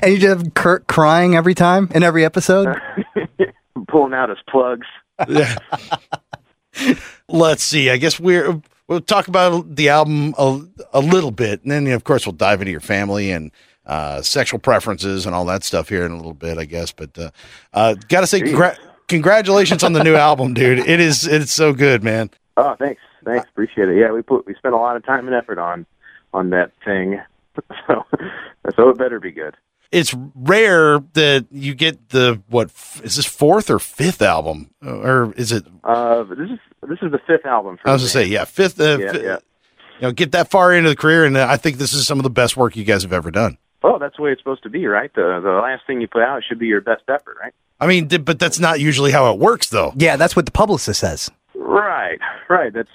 And 0.03 0.13
you 0.13 0.19
just 0.19 0.45
have 0.45 0.53
Kurt 0.53 0.87
crying 0.89 1.37
every 1.37 1.55
time 1.55 1.89
in 1.95 2.03
every 2.03 2.23
episode. 2.23 2.77
Pulling 3.89 4.13
out 4.13 4.29
his 4.29 4.37
plugs. 4.47 4.87
Yeah. 5.27 5.57
Let's 7.29 7.63
see. 7.63 7.89
I 7.89 7.97
guess 7.97 8.21
we're 8.21 8.61
we'll 8.91 9.01
talk 9.01 9.29
about 9.29 9.77
the 9.77 9.89
album 9.89 10.35
a, 10.37 10.61
a 10.93 11.01
little 11.01 11.31
bit, 11.31 11.63
and 11.63 11.71
then 11.71 11.87
of 11.87 12.05
course 12.05 12.27
we'll 12.27 12.35
dive 12.35 12.61
into 12.61 12.73
your 12.73 12.81
family 12.81 13.31
and 13.31 13.53
uh, 13.87 14.21
sexual 14.21 14.59
preferences 14.59 15.25
and 15.25 15.35
all 15.35 15.47
that 15.47 15.65
stuff 15.65 15.89
here 15.89 16.05
in 16.05 16.13
a 16.13 16.17
little 16.17 16.35
bit, 16.35 16.59
I 16.59 16.67
guess. 16.67 16.93
But 16.93 17.17
uh, 17.17 17.31
uh, 17.73 17.95
gotta 18.09 18.27
say, 18.27 18.43
congra- 18.43 18.77
congratulations 19.09 19.83
on 19.83 19.95
the 19.95 20.05
new 20.05 20.17
album, 20.17 20.53
dude. 20.53 20.81
It 20.81 21.01
is 21.01 21.27
it's 21.27 21.53
so 21.53 21.73
good, 21.73 22.03
man. 22.03 22.31
Oh, 22.59 22.75
thanks, 22.79 23.01
thanks, 23.25 23.49
appreciate 23.49 23.89
it. 23.89 23.97
Yeah, 23.97 24.13
we 24.13 24.21
put 24.21 24.47
we 24.47 24.55
spent 24.57 24.75
a 24.75 24.79
lot 24.79 24.97
of 24.97 25.07
time 25.07 25.27
and 25.27 25.35
effort 25.35 25.59
on 25.59 25.87
on 26.35 26.51
that 26.51 26.73
thing, 26.85 27.21
so 27.87 28.05
so 28.77 28.89
it 28.91 28.99
better 28.99 29.21
be 29.21 29.31
good. 29.31 29.57
It's 29.93 30.15
rare 30.37 31.01
that 31.15 31.47
you 31.51 31.75
get 31.75 32.11
the 32.11 32.43
what 32.49 32.71
is 33.03 33.17
this 33.17 33.27
fourth 33.27 33.71
or 33.71 33.79
fifth 33.79 34.23
album, 34.23 34.71
or 34.85 35.33
is 35.37 35.51
it? 35.51 35.65
Uh, 35.83 36.23
this 36.25 36.51
is 36.51 36.59
this 36.89 36.99
is 37.03 37.13
the 37.13 37.21
fifth 37.27 37.47
album. 37.47 37.79
For 37.83 37.89
I 37.89 37.93
was 37.93 38.03
gonna 38.03 38.09
say, 38.11 38.25
yeah, 38.27 38.45
fifth. 38.45 38.81
Uh, 38.81 38.99
Yeah, 38.99 39.13
fi- 39.13 39.23
yeah. 39.23 39.39
You 40.01 40.07
know, 40.09 40.13
get 40.13 40.33
that 40.33 40.51
far 40.51 40.73
into 40.73 40.89
the 40.89 40.97
career, 40.97 41.27
and 41.27 41.37
uh, 41.37 41.47
I 41.49 41.59
think 41.59 41.77
this 41.77 41.93
is 41.93 42.07
some 42.07 42.19
of 42.19 42.23
the 42.23 42.31
best 42.31 42.57
work 42.57 42.75
you 42.75 42.85
guys 42.85 43.03
have 43.03 43.13
ever 43.13 43.31
done. 43.31 43.59
Oh, 43.83 43.99
that's 43.99 44.17
the 44.17 44.23
way 44.23 44.33
it's 44.33 44.41
supposed 44.41 44.63
to 44.63 44.71
be, 44.71 44.87
right? 44.87 45.13
The 45.15 45.41
the 45.43 45.61
last 45.63 45.87
thing 45.87 46.01
you 46.01 46.09
put 46.09 46.23
out 46.23 46.43
should 46.49 46.59
be 46.59 46.67
your 46.67 46.81
best 46.81 47.03
effort, 47.09 47.37
right? 47.43 47.53
I 47.81 47.87
mean, 47.87 48.09
di- 48.09 48.17
but 48.19 48.39
that's 48.39 48.59
not 48.59 48.81
usually 48.81 49.11
how 49.11 49.33
it 49.33 49.39
works, 49.39 49.69
though. 49.69 49.93
Yeah, 49.97 50.17
that's 50.17 50.35
what 50.37 50.45
the 50.47 50.53
publicist 50.53 51.01
says. 51.01 51.31
Right, 51.55 52.19
right. 52.49 52.73
That's 52.73 52.89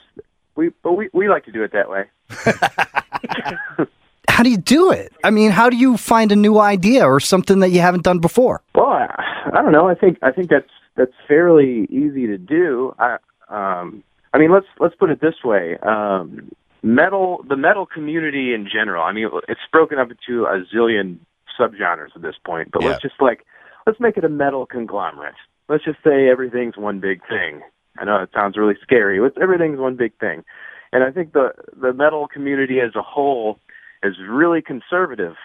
we, 0.56 0.70
but 0.84 0.94
we 0.94 1.10
we 1.14 1.30
like 1.30 1.46
to 1.46 1.52
do 1.52 1.64
it 1.64 1.72
that 1.74 1.90
way. 1.90 2.06
How 4.28 4.44
do 4.44 4.50
you 4.50 4.58
do 4.58 4.92
it? 4.92 5.14
I 5.24 5.30
mean, 5.30 5.52
how 5.52 5.70
do 5.70 5.78
you 5.78 5.96
find 5.96 6.30
a 6.32 6.36
new 6.36 6.60
idea 6.60 7.06
or 7.06 7.20
something 7.22 7.60
that 7.60 7.70
you 7.70 7.80
haven't 7.80 8.04
done 8.04 8.20
before? 8.20 8.62
Well, 8.74 8.88
I, 8.88 9.06
I 9.54 9.62
don't 9.62 9.72
know. 9.72 9.88
I 9.88 9.96
think 9.96 10.18
I 10.22 10.32
think 10.32 10.50
that's 10.50 10.70
that's 10.98 11.14
fairly 11.28 11.86
easy 11.90 12.28
to 12.28 12.38
do. 12.38 12.94
I 13.00 13.18
um 13.50 14.04
I 14.34 14.38
mean, 14.38 14.52
let's 14.52 14.68
let's 14.80 14.96
put 14.96 15.10
it 15.10 15.22
this 15.22 15.44
way. 15.44 15.78
Um 15.80 16.52
metal 16.84 17.44
the 17.48 17.56
metal 17.58 17.86
community 17.86 18.54
in 18.54 18.68
general. 18.72 19.04
I 19.04 19.12
mean, 19.12 19.30
it's 19.48 19.62
broken 19.72 19.98
up 20.00 20.10
into 20.12 20.46
a 20.46 20.64
zillion 20.74 21.18
subgenres 21.60 22.16
at 22.16 22.22
this 22.22 22.36
point, 22.46 22.70
but 22.72 22.82
Yeah. 22.82 22.90
let's 22.90 23.02
just 23.02 23.22
like 23.22 23.46
let's 23.88 24.00
make 24.00 24.18
it 24.18 24.24
a 24.24 24.30
metal 24.30 24.66
conglomerate. 24.66 25.36
Let's 25.70 25.84
just 25.84 26.00
say 26.04 26.30
everything's 26.30 26.78
one 26.78 27.00
big 27.00 27.22
thing. 27.28 27.62
I 27.98 28.06
know 28.06 28.22
it 28.22 28.30
sounds 28.34 28.58
really 28.58 28.78
scary. 28.82 29.20
Let's 29.20 29.38
everything's 29.42 29.80
one 29.80 29.96
big 29.96 30.18
thing. 30.20 30.44
And 30.92 31.04
I 31.04 31.12
think 31.12 31.34
the 31.34 31.54
the 31.80 31.94
metal 31.94 32.28
community 32.28 32.80
as 32.80 32.96
a 32.96 33.02
whole 33.02 33.60
is 34.04 34.16
really 34.30 34.62
conservative 34.62 35.36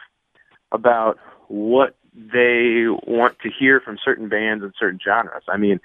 about 0.73 1.19
what 1.49 1.97
they 2.15 2.85
want 3.07 3.39
to 3.41 3.51
hear 3.51 3.81
from 3.81 3.97
certain 4.05 4.29
bands 4.29 4.63
and 4.65 4.75
certain 4.79 4.99
genres. 5.03 5.45
I 5.49 5.57
mean, 5.57 5.81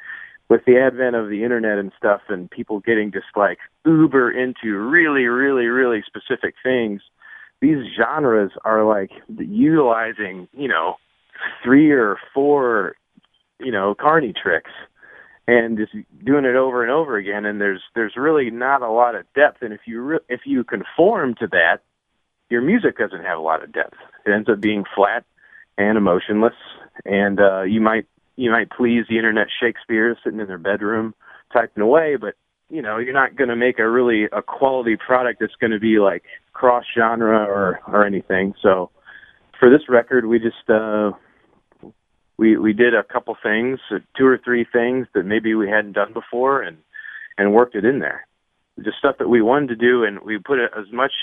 with 0.49 0.61
the 0.65 0.77
advent 0.77 1.15
of 1.15 1.29
the 1.29 1.43
internet 1.43 1.77
and 1.77 1.91
stuff 1.97 2.21
and 2.29 2.49
people 2.49 2.79
getting 2.79 3.11
just 3.11 3.25
like 3.35 3.57
uber 3.85 4.31
into 4.31 4.77
really, 4.77 5.25
really, 5.25 5.65
really 5.65 6.03
specific 6.05 6.55
things, 6.63 7.01
these 7.61 7.77
genres 7.97 8.51
are 8.63 8.85
like 8.85 9.11
utilizing, 9.37 10.47
you 10.53 10.67
know, 10.67 10.95
three 11.63 11.91
or 11.91 12.17
four, 12.33 12.95
you 13.59 13.71
know, 13.71 13.95
carny 13.95 14.33
tricks 14.33 14.71
and 15.47 15.77
just 15.77 15.93
doing 16.23 16.45
it 16.45 16.55
over 16.55 16.83
and 16.83 16.91
over 16.91 17.17
again. 17.17 17.45
And 17.45 17.59
there's 17.59 17.81
there's 17.95 18.13
really 18.15 18.51
not 18.51 18.81
a 18.81 18.89
lot 18.89 19.15
of 19.15 19.25
depth. 19.33 19.61
And 19.61 19.73
if 19.73 19.81
you 19.85 20.01
re- 20.01 20.19
if 20.29 20.41
you 20.45 20.63
conform 20.63 21.35
to 21.35 21.47
that 21.47 21.79
your 22.49 22.61
music 22.61 22.97
doesn't 22.97 23.23
have 23.23 23.37
a 23.37 23.41
lot 23.41 23.63
of 23.63 23.71
depth. 23.71 23.97
It 24.25 24.31
ends 24.31 24.49
up 24.49 24.61
being 24.61 24.83
flat 24.95 25.25
and 25.77 25.97
emotionless, 25.97 26.53
and 27.03 27.39
uh, 27.39 27.63
you 27.63 27.81
might 27.81 28.05
you 28.35 28.51
might 28.51 28.69
please 28.69 29.05
the 29.09 29.17
internet 29.17 29.47
Shakespeare 29.61 30.17
sitting 30.23 30.39
in 30.39 30.47
their 30.47 30.57
bedroom 30.57 31.13
typing 31.53 31.83
away, 31.83 32.15
but 32.19 32.35
you 32.69 32.81
know 32.81 32.97
you're 32.97 33.13
not 33.13 33.35
going 33.35 33.49
to 33.49 33.55
make 33.55 33.79
a 33.79 33.89
really 33.89 34.25
a 34.25 34.41
quality 34.41 34.97
product 34.97 35.39
that's 35.39 35.55
going 35.59 35.71
to 35.71 35.79
be 35.79 35.99
like 35.99 36.23
cross 36.53 36.83
genre 36.97 37.45
or 37.45 37.79
or 37.87 38.05
anything. 38.05 38.53
So 38.61 38.89
for 39.59 39.69
this 39.69 39.87
record, 39.89 40.25
we 40.25 40.39
just 40.39 40.69
uh, 40.69 41.11
we 42.37 42.57
we 42.57 42.73
did 42.73 42.93
a 42.93 43.03
couple 43.03 43.35
things, 43.41 43.79
two 44.17 44.25
or 44.25 44.39
three 44.43 44.65
things 44.71 45.07
that 45.13 45.23
maybe 45.23 45.53
we 45.55 45.69
hadn't 45.69 45.93
done 45.93 46.13
before, 46.13 46.61
and 46.61 46.77
and 47.37 47.53
worked 47.53 47.75
it 47.75 47.85
in 47.85 47.99
there. 47.99 48.27
Just 48.83 48.97
stuff 48.97 49.15
that 49.19 49.29
we 49.29 49.41
wanted 49.41 49.69
to 49.69 49.75
do, 49.75 50.03
and 50.03 50.19
we 50.19 50.37
put 50.37 50.59
as 50.59 50.91
much 50.91 51.13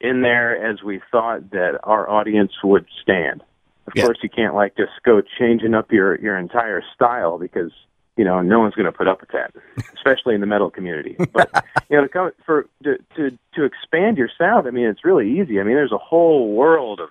in 0.00 0.22
there 0.22 0.70
as 0.70 0.82
we 0.82 1.00
thought 1.10 1.50
that 1.50 1.78
our 1.82 2.08
audience 2.08 2.52
would 2.62 2.86
stand. 3.02 3.42
Of 3.86 3.92
Yeah. 3.96 4.04
course, 4.04 4.18
you 4.22 4.28
can't 4.28 4.54
like 4.54 4.76
just 4.76 4.92
go 5.04 5.20
changing 5.38 5.74
up 5.74 5.90
your 5.92 6.18
your 6.20 6.36
entire 6.36 6.82
style 6.94 7.38
because 7.38 7.72
you 8.16 8.24
know 8.24 8.40
no 8.42 8.60
one's 8.60 8.74
going 8.74 8.86
to 8.86 8.92
put 8.92 9.08
up 9.08 9.20
with 9.20 9.30
that, 9.30 9.52
especially 9.94 10.34
in 10.34 10.40
the 10.40 10.46
metal 10.46 10.70
community. 10.70 11.16
But 11.32 11.50
you 11.88 11.96
know, 11.96 12.02
to 12.02 12.08
come 12.08 12.30
for 12.44 12.66
to 12.84 12.98
to 13.16 13.38
to 13.54 13.64
expand 13.64 14.18
your 14.18 14.30
sound, 14.38 14.66
I 14.66 14.70
mean, 14.70 14.86
it's 14.86 15.04
really 15.04 15.40
easy. 15.40 15.60
I 15.60 15.64
mean, 15.64 15.74
there's 15.74 15.92
a 15.92 15.98
whole 15.98 16.52
world 16.54 17.00
of 17.00 17.08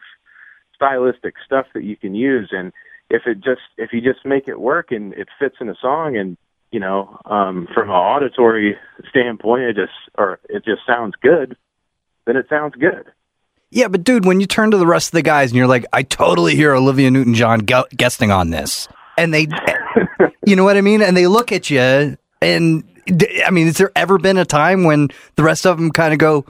stylistic 0.76 1.36
stuff 1.46 1.66
that 1.74 1.84
you 1.84 1.98
can 1.98 2.16
use, 2.16 2.50
and 2.52 2.72
if 3.10 3.24
it 3.26 3.42
just 3.42 3.62
if 3.78 3.92
you 3.92 4.02
just 4.02 4.26
make 4.26 4.48
it 4.48 4.60
work 4.60 4.92
and 4.92 5.14
it 5.14 5.28
fits 5.40 5.56
in 5.60 5.70
a 5.70 5.76
song 5.82 6.16
and 6.16 6.38
you 6.72 6.80
know 6.80 7.20
um 7.26 7.68
from 7.74 7.90
an 7.90 7.96
auditory 7.96 8.78
standpoint 9.10 9.64
it 9.64 9.76
just 9.76 9.92
or 10.18 10.40
it 10.50 10.64
just 10.64 10.82
sounds 10.86 11.16
good 11.22 11.58
then 12.26 12.36
it 12.36 12.46
sounds 12.48 12.76
good 12.76 13.12
Yeah, 13.72 13.88
but 13.88 14.04
dude, 14.04 14.26
when 14.26 14.40
you 14.40 14.48
turn 14.48 14.72
to 14.72 14.78
the 14.78 14.88
rest 14.88 15.10
of 15.10 15.12
the 15.12 15.22
guys 15.22 15.52
and 15.52 15.58
you're 15.58 15.68
like, 15.68 15.86
I 15.94 16.04
totally 16.04 16.56
hear 16.56 16.74
Olivia 16.74 17.12
Newton 17.12 17.36
John 17.36 17.60
gu- 17.60 17.88
guesting 17.96 18.32
on 18.32 18.50
this, 18.50 18.88
and 19.18 19.34
they, 19.34 19.48
you 20.46 20.56
know 20.56 20.64
what 20.64 20.76
I 20.78 20.82
mean, 20.82 21.02
and 21.02 21.16
they 21.16 21.28
look 21.28 21.52
at 21.52 21.70
you, 21.70 22.18
and 22.42 22.84
d- 23.06 23.44
I 23.46 23.52
mean, 23.52 23.68
has 23.68 23.78
there 23.78 23.92
ever 23.96 24.18
been 24.18 24.38
a 24.38 24.46
time 24.46 24.86
when 24.86 25.10
the 25.36 25.44
rest 25.44 25.68
of 25.68 25.78
them 25.78 25.92
kind 25.92 26.14
of 26.14 26.20
go, 26.20 26.46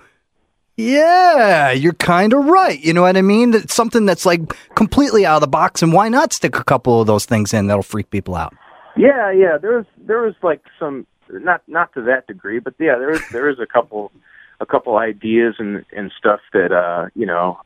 yeah, 0.77 1.71
you're 1.71 1.91
kind 1.91 2.31
of 2.31 2.45
right. 2.45 2.79
You 2.79 2.93
know 2.93 3.01
what 3.01 3.17
I 3.17 3.21
mean? 3.21 3.51
That's 3.51 3.73
something 3.73 4.05
that's 4.05 4.25
like 4.25 4.41
completely 4.75 5.25
out 5.25 5.35
of 5.35 5.41
the 5.41 5.47
box, 5.47 5.81
and 5.83 5.91
why 5.91 6.07
not 6.07 6.31
stick 6.31 6.57
a 6.57 6.63
couple 6.63 7.01
of 7.01 7.07
those 7.07 7.25
things 7.25 7.53
in 7.53 7.67
that'll 7.67 7.83
freak 7.83 8.09
people 8.11 8.35
out? 8.35 8.53
yeah 8.97 9.31
yeah 9.31 9.55
there 9.61 9.77
was 9.77 9.85
there 9.97 10.19
was 10.19 10.33
like 10.41 10.61
some 10.79 11.05
not 11.29 11.61
not 11.67 11.93
to 11.93 12.01
that 12.01 12.25
degree 12.27 12.59
but 12.59 12.73
yeah 12.79 12.97
there 12.97 13.11
was 13.11 13.21
there 13.31 13.45
was 13.45 13.59
a 13.59 13.67
couple 13.67 14.11
a 14.59 14.65
couple 14.65 14.97
ideas 14.97 15.55
and 15.59 15.85
and 15.91 16.11
stuff 16.17 16.39
that 16.53 16.71
uh 16.71 17.07
you 17.15 17.25
know 17.25 17.59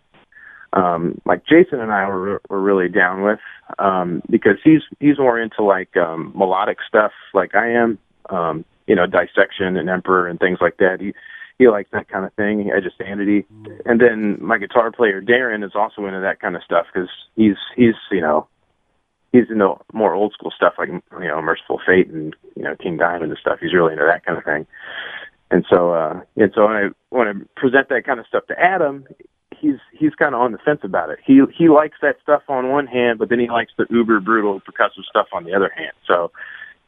um 0.73 1.19
like 1.25 1.45
Jason 1.45 1.79
and 1.79 1.91
I 1.91 2.07
were 2.07 2.41
were 2.49 2.61
really 2.61 2.89
down 2.89 3.23
with 3.23 3.39
um 3.79 4.21
because 4.29 4.57
he's 4.63 4.81
he's 4.99 5.17
more 5.17 5.39
into 5.39 5.63
like 5.63 5.95
um 5.97 6.31
melodic 6.35 6.77
stuff 6.87 7.11
like 7.33 7.55
I 7.55 7.71
am 7.71 7.97
um 8.29 8.65
you 8.87 8.95
know 8.95 9.05
dissection 9.05 9.77
and 9.77 9.89
emperor 9.89 10.27
and 10.27 10.39
things 10.39 10.59
like 10.61 10.77
that. 10.77 10.97
He 10.99 11.13
he 11.59 11.67
likes 11.67 11.89
that 11.91 12.09
kind 12.09 12.25
of 12.25 12.33
thing. 12.33 12.71
Edge 12.75 12.85
of 12.85 12.93
sanity. 12.97 13.45
And 13.85 14.01
then 14.01 14.37
my 14.41 14.57
guitar 14.57 14.91
player 14.91 15.21
Darren 15.21 15.63
is 15.65 15.73
also 15.75 16.05
into 16.05 16.19
that 16.19 16.39
kind 16.39 16.55
of 16.55 16.63
stuff 16.63 16.87
because 16.93 17.09
he's 17.35 17.57
he's 17.75 17.95
you 18.11 18.21
know 18.21 18.47
he's 19.31 19.49
into 19.49 19.75
more 19.93 20.13
old 20.13 20.33
school 20.33 20.51
stuff 20.55 20.73
like 20.77 20.89
you 20.89 21.27
know 21.27 21.41
Mercyful 21.41 21.79
Fate 21.85 22.07
and 22.09 22.35
you 22.55 22.63
know 22.63 22.75
king 22.75 22.97
diamond 22.97 23.31
and 23.31 23.39
stuff. 23.39 23.59
He's 23.61 23.73
really 23.73 23.93
into 23.93 24.05
that 24.05 24.25
kind 24.25 24.37
of 24.37 24.43
thing 24.43 24.67
and 25.53 25.65
so 25.69 25.93
uh 25.93 26.19
and 26.35 26.51
so 26.55 26.65
when 26.65 26.75
i 26.75 26.87
when 27.09 27.27
i 27.27 27.33
present 27.55 27.87
that 27.89 28.03
kind 28.05 28.19
of 28.19 28.25
stuff 28.27 28.45
to 28.47 28.59
adam 28.59 29.05
he's 29.57 29.77
he's 29.97 30.13
kind 30.15 30.33
of 30.35 30.41
on 30.41 30.51
the 30.51 30.57
fence 30.57 30.81
about 30.83 31.09
it 31.09 31.19
he 31.25 31.41
he 31.55 31.69
likes 31.69 31.97
that 32.01 32.15
stuff 32.21 32.41
on 32.49 32.69
one 32.69 32.87
hand 32.87 33.19
but 33.19 33.29
then 33.29 33.39
he 33.39 33.49
likes 33.49 33.71
the 33.77 33.85
uber 33.89 34.19
brutal 34.19 34.59
percussive 34.61 35.03
stuff 35.09 35.27
on 35.31 35.43
the 35.45 35.53
other 35.53 35.71
hand 35.75 35.93
so 36.05 36.31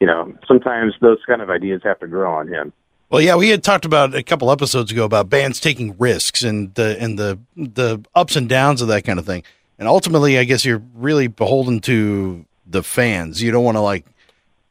you 0.02 0.08
know 0.08 0.34
sometimes 0.48 0.94
those 1.00 1.20
kind 1.28 1.42
of 1.42 1.50
ideas 1.50 1.82
have 1.84 2.00
to 2.00 2.08
grow 2.08 2.34
on 2.34 2.48
him 2.48 2.74
Well, 3.10 3.22
yeah, 3.22 3.36
we 3.36 3.50
had 3.50 3.64
talked 3.64 3.86
about 3.86 4.16
a 4.16 4.24
couple 4.24 4.52
episodes 4.52 4.92
ago 4.92 5.06
about 5.06 5.30
bands 5.30 5.60
taking 5.60 5.96
risks 6.00 6.42
and 6.44 6.74
the 6.74 6.98
and 7.00 7.20
the 7.20 7.40
the 7.56 8.04
ups 8.16 8.36
and 8.36 8.50
downs 8.50 8.82
of 8.82 8.88
that 8.88 9.04
kind 9.04 9.20
of 9.20 9.26
thing. 9.26 9.44
And 9.78 9.88
ultimately, 9.88 10.40
I 10.40 10.44
guess 10.46 10.66
you're 10.66 10.82
really 10.96 11.28
beholden 11.28 11.82
to 11.82 12.46
the 12.66 12.82
fans. 12.82 13.42
You 13.44 13.52
don't 13.52 13.64
want 13.64 13.78
to 13.78 13.82
like 13.82 14.06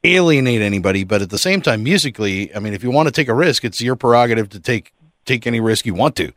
alienate 0.04 0.60
anybody, 0.60 1.04
but 1.04 1.22
at 1.22 1.30
the 1.30 1.38
same 1.38 1.60
time, 1.60 1.82
musically, 1.82 2.54
I 2.54 2.58
mean, 2.58 2.74
if 2.74 2.82
you 2.82 2.90
want 2.90 3.08
to 3.08 3.12
take 3.12 3.28
a 3.28 3.34
risk, 3.34 3.64
it's 3.64 3.80
your 3.80 3.96
prerogative 3.96 4.48
to 4.50 4.60
take 4.60 4.92
take 5.24 5.46
any 5.46 5.60
risk 5.60 5.86
you 5.86 5.94
want 5.94 6.16
to. 6.16 6.32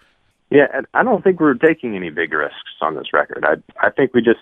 Yeah, 0.49 0.67
and 0.73 0.87
I 0.93 1.03
don't 1.03 1.23
think 1.23 1.41
we're 1.41 1.55
taking 1.55 1.95
any 1.95 2.09
big 2.09 2.31
risks 2.31 2.57
on 2.81 2.95
this 2.95 3.11
record. 3.13 3.45
I 3.45 3.85
I 3.85 3.91
think 3.91 4.13
we 4.13 4.21
just 4.21 4.39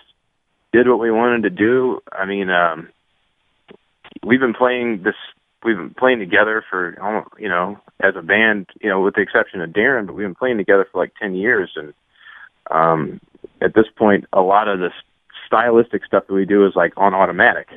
did 0.72 0.88
what 0.88 1.00
we 1.00 1.10
wanted 1.10 1.42
to 1.42 1.50
do. 1.50 2.00
I 2.12 2.24
mean, 2.24 2.50
um 2.50 2.88
we've 4.24 4.40
been 4.40 4.54
playing 4.54 5.02
this 5.02 5.16
we've 5.64 5.76
been 5.76 5.94
playing 5.94 6.20
together 6.20 6.64
for 6.70 6.96
almost, 7.02 7.28
you 7.38 7.48
know, 7.48 7.78
as 8.00 8.14
a 8.16 8.22
band, 8.22 8.68
you 8.80 8.88
know, 8.88 9.00
with 9.00 9.14
the 9.14 9.20
exception 9.20 9.60
of 9.60 9.70
Darren, 9.70 10.06
but 10.06 10.14
we've 10.14 10.24
been 10.24 10.34
playing 10.34 10.58
together 10.58 10.86
for 10.90 11.00
like 11.00 11.12
10 11.20 11.34
years. 11.34 11.72
And, 11.74 11.92
um, 12.70 13.20
at 13.60 13.74
this 13.74 13.86
point, 13.96 14.26
a 14.32 14.40
lot 14.40 14.68
of 14.68 14.78
the 14.78 14.90
stylistic 15.46 16.04
stuff 16.04 16.26
that 16.28 16.32
we 16.32 16.44
do 16.44 16.66
is 16.66 16.74
like 16.76 16.92
on 16.96 17.14
automatic. 17.14 17.68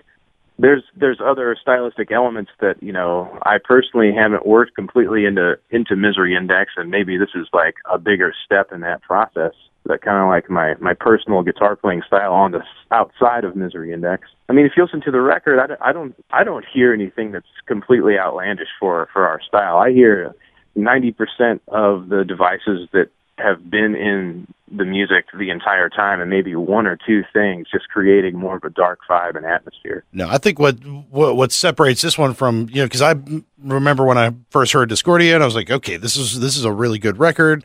There's, 0.61 0.83
there's 0.95 1.19
other 1.25 1.55
stylistic 1.59 2.11
elements 2.11 2.51
that, 2.59 2.83
you 2.83 2.91
know, 2.91 3.39
I 3.43 3.57
personally 3.63 4.11
haven't 4.13 4.45
worked 4.45 4.75
completely 4.75 5.25
into, 5.25 5.57
into 5.71 5.95
Misery 5.95 6.35
Index. 6.35 6.73
And 6.75 6.91
maybe 6.91 7.17
this 7.17 7.29
is 7.33 7.47
like 7.53 7.75
a 7.91 7.97
bigger 7.97 8.33
step 8.45 8.71
in 8.71 8.81
that 8.81 9.01
process 9.01 9.53
that 9.85 10.01
kind 10.01 10.21
of 10.21 10.27
like 10.27 10.49
my 10.49 10.75
my 10.79 10.93
personal 10.93 11.41
guitar 11.41 11.75
playing 11.75 12.03
style 12.05 12.33
on 12.33 12.51
the 12.51 12.61
outside 12.91 13.43
of 13.43 13.55
Misery 13.55 13.91
Index. 13.91 14.27
I 14.47 14.53
mean, 14.53 14.65
if 14.65 14.73
you 14.77 14.83
listen 14.83 15.01
to 15.01 15.11
the 15.11 15.21
record, 15.21 15.59
I, 15.59 15.89
I 15.89 15.91
don't 15.91 16.15
I 16.31 16.43
don't 16.43 16.65
hear 16.71 16.93
anything 16.93 17.31
that's 17.31 17.47
completely 17.65 18.17
outlandish 18.17 18.69
for 18.79 19.09
for 19.11 19.27
our 19.27 19.41
style. 19.41 19.77
I 19.77 19.91
hear 19.91 20.35
ninety 20.75 21.11
percent 21.11 21.61
of 21.69 22.09
the 22.09 22.23
devices 22.23 22.87
that 22.93 23.09
have 23.39 23.69
been 23.69 23.95
in 23.95 24.47
the 24.71 24.85
music 24.85 25.25
the 25.37 25.49
entire 25.49 25.89
time, 25.89 26.21
and 26.21 26.29
maybe 26.29 26.55
one 26.55 26.85
or 26.85 26.95
two 26.95 27.23
things 27.33 27.67
just 27.71 27.89
creating 27.89 28.37
more 28.37 28.57
of 28.57 28.63
a 28.63 28.69
dark 28.69 28.99
vibe 29.09 29.35
and 29.35 29.45
atmosphere. 29.45 30.03
No, 30.13 30.29
I 30.29 30.37
think 30.37 30.59
what 30.59 30.75
what, 31.09 31.35
what 31.35 31.51
separates 31.51 32.01
this 32.01 32.17
one 32.17 32.33
from 32.33 32.67
you 32.69 32.81
know 32.81 32.85
because 32.85 33.01
I 33.01 33.15
remember 33.57 34.05
when 34.05 34.17
I 34.17 34.31
first 34.51 34.73
heard 34.73 34.89
Discordia, 34.89 35.33
and 35.33 35.43
I 35.43 35.45
was 35.45 35.55
like, 35.55 35.71
okay, 35.71 35.97
this 35.97 36.15
is 36.15 36.39
this 36.39 36.55
is 36.55 36.65
a 36.65 36.71
really 36.71 36.99
good 36.99 37.17
record 37.17 37.63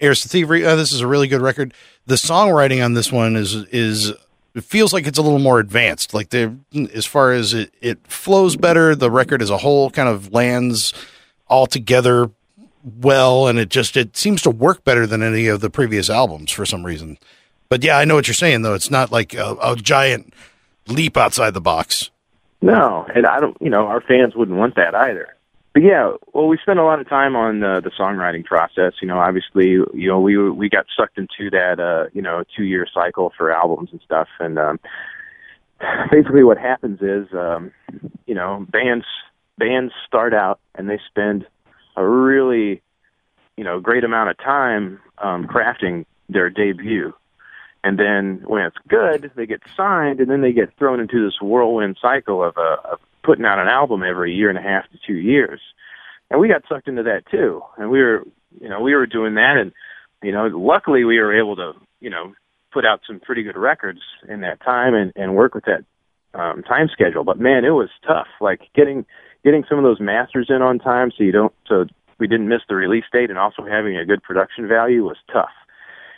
Heirs 0.00 0.22
to 0.22 0.28
Thievery. 0.28 0.64
Oh, 0.64 0.76
this 0.76 0.92
is 0.92 1.00
a 1.00 1.06
really 1.06 1.28
good 1.28 1.40
record. 1.40 1.74
The 2.06 2.14
songwriting 2.14 2.84
on 2.84 2.94
this 2.94 3.10
one 3.12 3.36
is 3.36 3.54
is 3.54 4.12
it 4.54 4.64
feels 4.64 4.92
like 4.92 5.06
it's 5.06 5.18
a 5.18 5.22
little 5.22 5.38
more 5.38 5.58
advanced. 5.58 6.14
Like 6.14 6.30
the 6.30 6.56
as 6.94 7.06
far 7.06 7.32
as 7.32 7.54
it 7.54 7.72
it 7.80 8.06
flows 8.06 8.56
better. 8.56 8.94
The 8.94 9.10
record 9.10 9.42
as 9.42 9.50
a 9.50 9.58
whole 9.58 9.90
kind 9.90 10.08
of 10.08 10.32
lands 10.32 10.92
all 11.48 11.66
together 11.66 12.30
well, 12.96 13.46
and 13.46 13.58
it 13.58 13.68
just 13.68 13.96
it 13.96 14.16
seems 14.16 14.42
to 14.42 14.50
work 14.50 14.84
better 14.84 15.06
than 15.06 15.22
any 15.22 15.46
of 15.46 15.60
the 15.60 15.70
previous 15.70 16.10
albums 16.10 16.50
for 16.50 16.66
some 16.66 16.84
reason. 16.84 17.18
But 17.68 17.84
yeah, 17.84 17.98
I 17.98 18.04
know 18.04 18.14
what 18.14 18.26
you're 18.26 18.34
saying 18.34 18.62
though. 18.62 18.74
It's 18.74 18.90
not 18.90 19.12
like 19.12 19.34
a, 19.34 19.56
a 19.62 19.76
giant 19.76 20.32
leap 20.86 21.16
outside 21.16 21.54
the 21.54 21.60
box. 21.60 22.10
No, 22.60 23.06
and 23.14 23.26
I 23.26 23.40
don't. 23.40 23.56
You 23.60 23.70
know, 23.70 23.86
our 23.86 24.00
fans 24.00 24.34
wouldn't 24.34 24.58
want 24.58 24.74
that 24.76 24.94
either 24.94 25.34
but 25.78 25.84
yeah, 25.84 26.12
well, 26.32 26.48
we 26.48 26.58
spent 26.58 26.80
a 26.80 26.84
lot 26.84 27.00
of 27.00 27.08
time 27.08 27.36
on 27.36 27.60
the 27.60 27.92
songwriting 27.96 28.44
process. 28.44 28.94
You 29.00 29.06
know, 29.06 29.20
obviously, 29.20 29.68
you 29.94 30.08
know, 30.08 30.18
we 30.18 30.36
we 30.50 30.68
got 30.68 30.86
sucked 30.96 31.18
into 31.18 31.50
that, 31.50 31.78
uh, 31.78 32.10
you 32.12 32.20
know, 32.20 32.42
two 32.56 32.64
year 32.64 32.84
cycle 32.92 33.32
for 33.36 33.52
albums 33.52 33.90
and 33.92 34.00
stuff. 34.04 34.26
And 34.40 34.58
um, 34.58 34.80
basically, 36.10 36.42
what 36.42 36.58
happens 36.58 37.00
is, 37.00 37.32
um, 37.32 37.70
you 38.26 38.34
know, 38.34 38.66
bands 38.70 39.04
bands 39.56 39.92
start 40.04 40.34
out 40.34 40.58
and 40.74 40.90
they 40.90 40.98
spend 41.08 41.46
a 41.98 42.08
really, 42.08 42.80
you 43.56 43.64
know, 43.64 43.80
great 43.80 44.04
amount 44.04 44.30
of 44.30 44.38
time 44.38 45.00
um, 45.18 45.46
crafting 45.46 46.06
their 46.28 46.48
debut. 46.48 47.12
And 47.82 47.98
then 47.98 48.42
when 48.46 48.62
it's 48.62 48.76
good, 48.88 49.30
they 49.34 49.46
get 49.46 49.62
signed, 49.76 50.20
and 50.20 50.30
then 50.30 50.40
they 50.40 50.52
get 50.52 50.76
thrown 50.78 51.00
into 51.00 51.24
this 51.24 51.40
whirlwind 51.40 51.96
cycle 52.00 52.42
of, 52.42 52.56
uh, 52.56 52.76
of 52.92 53.00
putting 53.22 53.44
out 53.44 53.58
an 53.58 53.68
album 53.68 54.02
every 54.02 54.34
year 54.34 54.48
and 54.48 54.58
a 54.58 54.62
half 54.62 54.84
to 54.90 54.98
two 55.06 55.16
years. 55.16 55.60
And 56.30 56.40
we 56.40 56.48
got 56.48 56.62
sucked 56.68 56.88
into 56.88 57.04
that 57.04 57.22
too. 57.30 57.62
And 57.76 57.90
we 57.90 58.00
were, 58.00 58.24
you 58.60 58.68
know, 58.68 58.80
we 58.80 58.94
were 58.94 59.06
doing 59.06 59.34
that 59.34 59.56
and, 59.56 59.72
you 60.22 60.32
know, 60.32 60.46
luckily 60.46 61.04
we 61.04 61.18
were 61.18 61.38
able 61.38 61.56
to, 61.56 61.72
you 62.00 62.10
know, 62.10 62.34
put 62.72 62.84
out 62.84 63.00
some 63.06 63.20
pretty 63.20 63.42
good 63.42 63.56
records 63.56 64.00
in 64.28 64.40
that 64.42 64.60
time 64.60 64.94
and, 64.94 65.12
and 65.16 65.34
work 65.34 65.54
with 65.54 65.64
that 65.64 65.84
um, 66.38 66.62
time 66.62 66.88
schedule. 66.92 67.24
But 67.24 67.38
man, 67.38 67.64
it 67.64 67.70
was 67.70 67.88
tough. 68.06 68.28
Like 68.40 68.60
getting, 68.74 69.06
getting 69.44 69.64
some 69.68 69.78
of 69.78 69.84
those 69.84 70.00
masters 70.00 70.46
in 70.48 70.62
on 70.62 70.78
time 70.78 71.10
so 71.16 71.24
you 71.24 71.32
don't, 71.32 71.54
so 71.66 71.86
we 72.18 72.26
didn't 72.26 72.48
miss 72.48 72.62
the 72.68 72.74
release 72.74 73.04
date 73.12 73.30
and 73.30 73.38
also 73.38 73.64
having 73.64 73.96
a 73.96 74.04
good 74.04 74.22
production 74.22 74.68
value 74.68 75.04
was 75.04 75.16
tough. 75.32 75.50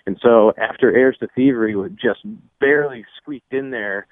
And 0.07 0.19
so 0.23 0.53
after 0.59 0.95
Heirs 0.95 1.17
to 1.21 1.29
Thievery 1.35 1.77
was 1.77 1.91
just 1.93 2.21
barely 2.59 3.05
squeaked 3.21 3.53
in 3.53 3.71
there 3.71 4.07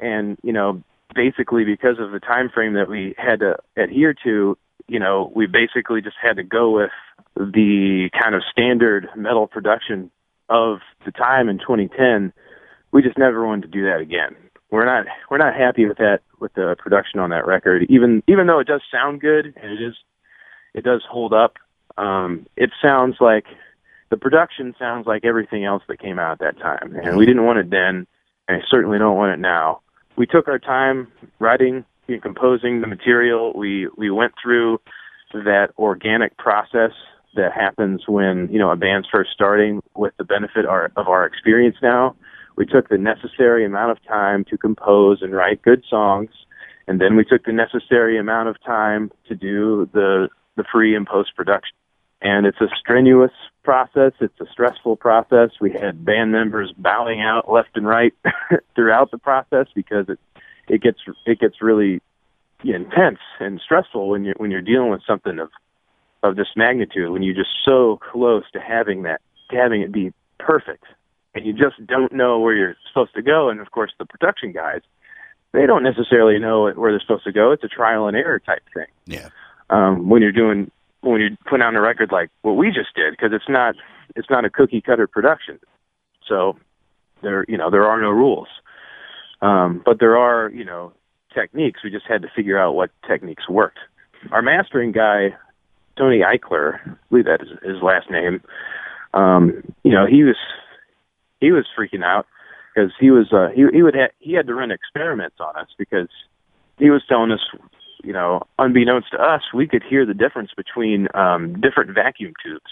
and, 0.00 0.36
you 0.42 0.52
know, 0.52 0.82
basically 1.14 1.64
because 1.64 1.96
of 1.98 2.10
the 2.10 2.20
time 2.20 2.50
frame 2.52 2.74
that 2.74 2.88
we 2.88 3.14
had 3.16 3.40
to 3.40 3.56
adhere 3.76 4.14
to, 4.24 4.58
you 4.88 4.98
know, 4.98 5.32
we 5.34 5.46
basically 5.46 6.00
just 6.00 6.16
had 6.20 6.36
to 6.36 6.42
go 6.42 6.70
with 6.70 6.90
the 7.36 8.10
kind 8.20 8.34
of 8.34 8.42
standard 8.50 9.08
metal 9.16 9.46
production 9.46 10.10
of 10.48 10.78
the 11.04 11.12
time 11.12 11.48
in 11.48 11.58
2010. 11.58 12.32
We 12.90 13.02
just 13.02 13.18
never 13.18 13.46
wanted 13.46 13.62
to 13.62 13.68
do 13.68 13.84
that 13.84 14.00
again. 14.00 14.34
We're 14.70 14.84
not 14.84 15.06
we're 15.30 15.38
not 15.38 15.54
happy 15.54 15.86
with 15.86 15.98
that 15.98 16.20
with 16.40 16.52
the 16.54 16.76
production 16.78 17.20
on 17.20 17.30
that 17.30 17.46
record. 17.46 17.86
Even 17.88 18.22
even 18.26 18.46
though 18.46 18.60
it 18.60 18.66
does 18.66 18.82
sound 18.90 19.20
good 19.20 19.46
and 19.46 19.72
it 19.72 19.82
is 19.82 19.94
it 20.74 20.84
does 20.84 21.02
hold 21.08 21.32
up. 21.32 21.56
Um, 21.96 22.46
it 22.56 22.70
sounds 22.80 23.16
like 23.20 23.46
the 24.10 24.16
production 24.16 24.74
sounds 24.78 25.06
like 25.06 25.24
everything 25.24 25.64
else 25.64 25.82
that 25.88 25.98
came 25.98 26.18
out 26.18 26.32
at 26.32 26.38
that 26.38 26.58
time, 26.62 26.94
and 27.02 27.16
we 27.16 27.26
didn't 27.26 27.44
want 27.44 27.58
it 27.58 27.70
then, 27.70 28.06
and 28.46 28.62
I 28.62 28.64
certainly 28.70 28.98
don't 28.98 29.16
want 29.16 29.32
it 29.32 29.40
now 29.40 29.80
we 30.18 30.26
took 30.26 30.48
our 30.48 30.58
time 30.58 31.08
writing 31.38 31.84
and 32.08 32.20
composing 32.20 32.80
the 32.80 32.86
material. 32.86 33.52
We 33.54 33.88
we 33.96 34.10
went 34.10 34.34
through 34.42 34.80
that 35.32 35.68
organic 35.78 36.36
process 36.36 36.90
that 37.36 37.52
happens 37.52 38.02
when 38.08 38.48
you 38.50 38.58
know 38.58 38.70
a 38.70 38.76
band's 38.76 39.08
first 39.10 39.30
starting 39.32 39.80
with 39.94 40.12
the 40.18 40.24
benefit 40.24 40.66
of 40.66 41.08
our 41.08 41.24
experience 41.24 41.76
now. 41.80 42.16
We 42.58 42.66
took 42.66 42.88
the 42.88 42.98
necessary 42.98 43.64
amount 43.64 43.92
of 43.92 44.04
time 44.04 44.44
to 44.50 44.58
compose 44.58 45.22
and 45.22 45.32
write 45.32 45.62
good 45.62 45.84
songs, 45.88 46.30
and 46.86 47.00
then 47.00 47.16
we 47.16 47.24
took 47.24 47.44
the 47.44 47.52
necessary 47.52 48.18
amount 48.18 48.48
of 48.48 48.56
time 48.62 49.10
to 49.28 49.34
do 49.34 49.88
the 49.92 50.28
the 50.56 50.64
free 50.70 50.94
and 50.96 51.06
post 51.06 51.36
production 51.36 51.76
and 52.20 52.46
it's 52.46 52.60
a 52.60 52.66
strenuous 52.78 53.32
process. 53.62 54.12
It's 54.20 54.40
a 54.40 54.46
stressful 54.50 54.96
process. 54.96 55.50
We 55.60 55.72
had 55.72 56.04
band 56.04 56.32
members 56.32 56.72
bowing 56.76 57.20
out 57.20 57.50
left 57.50 57.70
and 57.76 57.86
right 57.86 58.12
throughout 58.74 59.10
the 59.10 59.18
process 59.18 59.66
because 59.74 60.08
it 60.08 60.18
it 60.68 60.82
gets 60.82 60.98
it 61.26 61.38
gets 61.38 61.62
really 61.62 62.00
intense 62.64 63.20
and 63.38 63.60
stressful 63.64 64.08
when 64.08 64.24
you're 64.24 64.34
when 64.36 64.50
you're 64.50 64.62
dealing 64.62 64.90
with 64.90 65.02
something 65.06 65.38
of 65.38 65.50
of 66.22 66.34
this 66.34 66.48
magnitude 66.56 67.10
when 67.10 67.22
you're 67.22 67.34
just 67.34 67.54
so 67.64 67.98
close 68.10 68.42
to 68.52 68.60
having 68.60 69.04
that 69.04 69.20
to 69.50 69.56
having 69.56 69.80
it 69.80 69.92
be 69.92 70.12
perfect 70.38 70.84
and 71.38 71.46
you 71.46 71.52
just 71.52 71.84
don't 71.86 72.12
know 72.12 72.40
where 72.40 72.54
you're 72.54 72.76
supposed 72.88 73.14
to 73.14 73.22
go. 73.22 73.48
And 73.48 73.60
of 73.60 73.70
course 73.70 73.92
the 73.98 74.04
production 74.04 74.52
guys 74.52 74.80
they 75.52 75.64
don't 75.64 75.82
necessarily 75.82 76.38
know 76.38 76.70
where 76.72 76.92
they're 76.92 77.00
supposed 77.00 77.24
to 77.24 77.32
go. 77.32 77.52
It's 77.52 77.64
a 77.64 77.68
trial 77.68 78.06
and 78.06 78.16
error 78.16 78.38
type 78.38 78.62
thing. 78.74 78.86
Yeah. 79.06 79.28
Um 79.70 80.08
when 80.08 80.20
you're 80.20 80.32
doing 80.32 80.70
when 81.00 81.20
you're 81.20 81.36
putting 81.48 81.62
out 81.62 81.74
a 81.74 81.80
record 81.80 82.10
like 82.12 82.30
what 82.42 82.52
we 82.56 82.68
just 82.68 82.94
did 82.94 83.12
because 83.12 83.30
it's 83.32 83.48
not 83.48 83.76
it's 84.16 84.28
not 84.28 84.44
a 84.44 84.50
cookie 84.50 84.80
cutter 84.80 85.06
production. 85.06 85.58
So 86.26 86.58
there 87.22 87.44
you 87.48 87.56
know 87.56 87.70
there 87.70 87.86
are 87.86 88.00
no 88.00 88.10
rules. 88.10 88.48
Um 89.40 89.82
but 89.84 90.00
there 90.00 90.16
are 90.16 90.50
you 90.50 90.64
know 90.64 90.92
techniques. 91.32 91.80
We 91.84 91.90
just 91.90 92.06
had 92.06 92.22
to 92.22 92.28
figure 92.34 92.58
out 92.58 92.74
what 92.74 92.90
techniques 93.06 93.48
worked. 93.48 93.78
Our 94.32 94.42
mastering 94.42 94.92
guy 94.92 95.36
tony 95.96 96.20
eichler 96.20 96.80
I 96.86 96.94
believe 97.10 97.24
that 97.26 97.42
is 97.42 97.48
his 97.62 97.82
last 97.82 98.08
name 98.10 98.40
um 99.14 99.64
you 99.82 99.90
know 99.92 100.06
he 100.06 100.22
was 100.22 100.36
he 101.40 101.52
was 101.52 101.66
freaking 101.78 102.04
out 102.04 102.26
because 102.74 102.92
he 103.00 103.10
was 103.10 103.32
uh 103.32 103.48
he 103.54 103.64
he 103.72 103.82
would 103.82 103.94
ha- 103.94 104.14
he 104.18 104.34
had 104.34 104.46
to 104.46 104.54
run 104.54 104.70
experiments 104.70 105.36
on 105.40 105.56
us 105.56 105.68
because 105.78 106.08
he 106.78 106.90
was 106.90 107.02
telling 107.08 107.32
us 107.32 107.40
you 108.02 108.12
know, 108.12 108.42
unbeknownst 108.58 109.10
to 109.12 109.18
us, 109.18 109.42
we 109.52 109.66
could 109.66 109.82
hear 109.82 110.06
the 110.06 110.14
difference 110.14 110.50
between 110.56 111.08
um, 111.14 111.60
different 111.60 111.94
vacuum 111.94 112.32
tubes. 112.44 112.70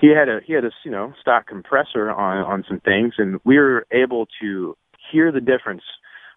He 0.00 0.08
had 0.08 0.28
a 0.28 0.40
he 0.44 0.52
had 0.52 0.64
a 0.64 0.70
you 0.84 0.90
know 0.90 1.14
stock 1.20 1.46
compressor 1.46 2.10
on 2.10 2.38
on 2.38 2.64
some 2.68 2.80
things, 2.80 3.14
and 3.18 3.40
we 3.44 3.56
were 3.58 3.86
able 3.92 4.26
to 4.40 4.76
hear 5.10 5.30
the 5.30 5.40
difference 5.40 5.82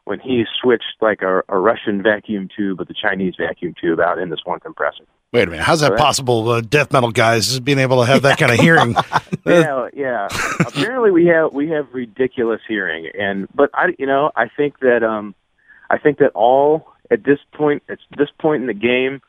when 0.07 0.19
he 0.19 0.45
switched 0.61 0.95
like 1.01 1.21
a, 1.21 1.43
a 1.49 1.57
Russian 1.57 2.01
vacuum 2.01 2.49
tube 2.55 2.79
with 2.79 2.89
a 2.89 2.93
Chinese 2.93 3.35
vacuum 3.37 3.75
tube 3.79 3.99
out 3.99 4.17
in 4.17 4.29
this 4.29 4.39
one 4.45 4.59
compressor. 4.59 5.03
Wait 5.33 5.43
a 5.43 5.51
minute, 5.51 5.63
how's 5.63 5.81
that 5.81 5.97
possible? 5.97 6.49
Uh, 6.49 6.61
death 6.61 6.93
metal 6.93 7.11
guys 7.11 7.49
is 7.49 7.59
being 7.59 7.79
able 7.79 7.99
to 7.99 8.05
have 8.09 8.21
that 8.21 8.37
kind 8.37 8.51
of 8.51 8.59
hearing. 8.59 8.95
yeah, 9.45 9.89
yeah. 9.93 10.27
Apparently, 10.61 11.11
we 11.11 11.25
have 11.25 11.51
we 11.51 11.69
have 11.69 11.87
ridiculous 11.91 12.61
hearing, 12.67 13.09
and 13.19 13.47
but 13.53 13.69
I 13.73 13.87
you 13.99 14.07
know 14.07 14.31
I 14.35 14.47
think 14.47 14.79
that 14.79 15.03
um 15.03 15.35
I 15.89 15.97
think 15.97 16.19
that 16.19 16.31
all 16.33 16.93
at 17.11 17.23
this 17.23 17.39
point, 17.53 17.83
at 17.89 17.99
this 18.17 18.29
point 18.39 18.61
in 18.61 18.67
the 18.67 18.73
game, 18.73 19.21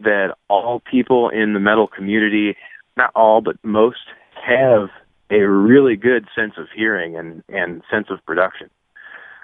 that 0.00 0.36
all 0.48 0.80
people 0.80 1.30
in 1.30 1.54
the 1.54 1.60
metal 1.60 1.86
community, 1.86 2.56
not 2.96 3.10
all, 3.14 3.40
but 3.40 3.56
most, 3.62 3.98
have 4.34 4.88
a 5.30 5.40
really 5.40 5.96
good 5.96 6.26
sense 6.34 6.54
of 6.56 6.66
hearing 6.74 7.16
and, 7.16 7.42
and 7.48 7.82
sense 7.90 8.06
of 8.10 8.24
production. 8.24 8.70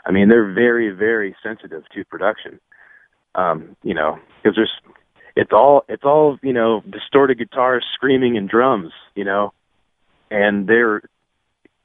I 0.07 0.13
mean, 0.13 0.29
they're 0.29 0.53
very, 0.53 0.91
very 0.91 1.35
sensitive 1.43 1.83
to 1.95 2.05
production. 2.05 2.61
Um, 3.35 3.77
you 3.83 3.95
know, 3.95 4.19
because 4.43 4.57
there's, 4.57 4.73
it's 5.35 5.53
all, 5.53 5.85
it's 5.89 6.05
all, 6.05 6.39
you 6.43 6.53
know, 6.53 6.83
distorted 6.89 7.39
guitars, 7.39 7.85
screaming, 7.95 8.37
and 8.37 8.49
drums. 8.49 8.93
You 9.15 9.25
know, 9.25 9.53
and 10.31 10.67
there, 10.67 11.03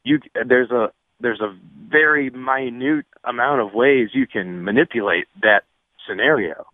you, 0.03 0.19
there's 0.45 0.71
a, 0.71 0.91
there's 1.19 1.41
a 1.41 1.55
very 1.89 2.29
minute 2.29 3.05
amount 3.23 3.61
of 3.61 3.73
ways 3.73 4.09
you 4.13 4.27
can 4.27 4.63
manipulate 4.63 5.25
that 5.41 5.63
scenario. 6.07 6.65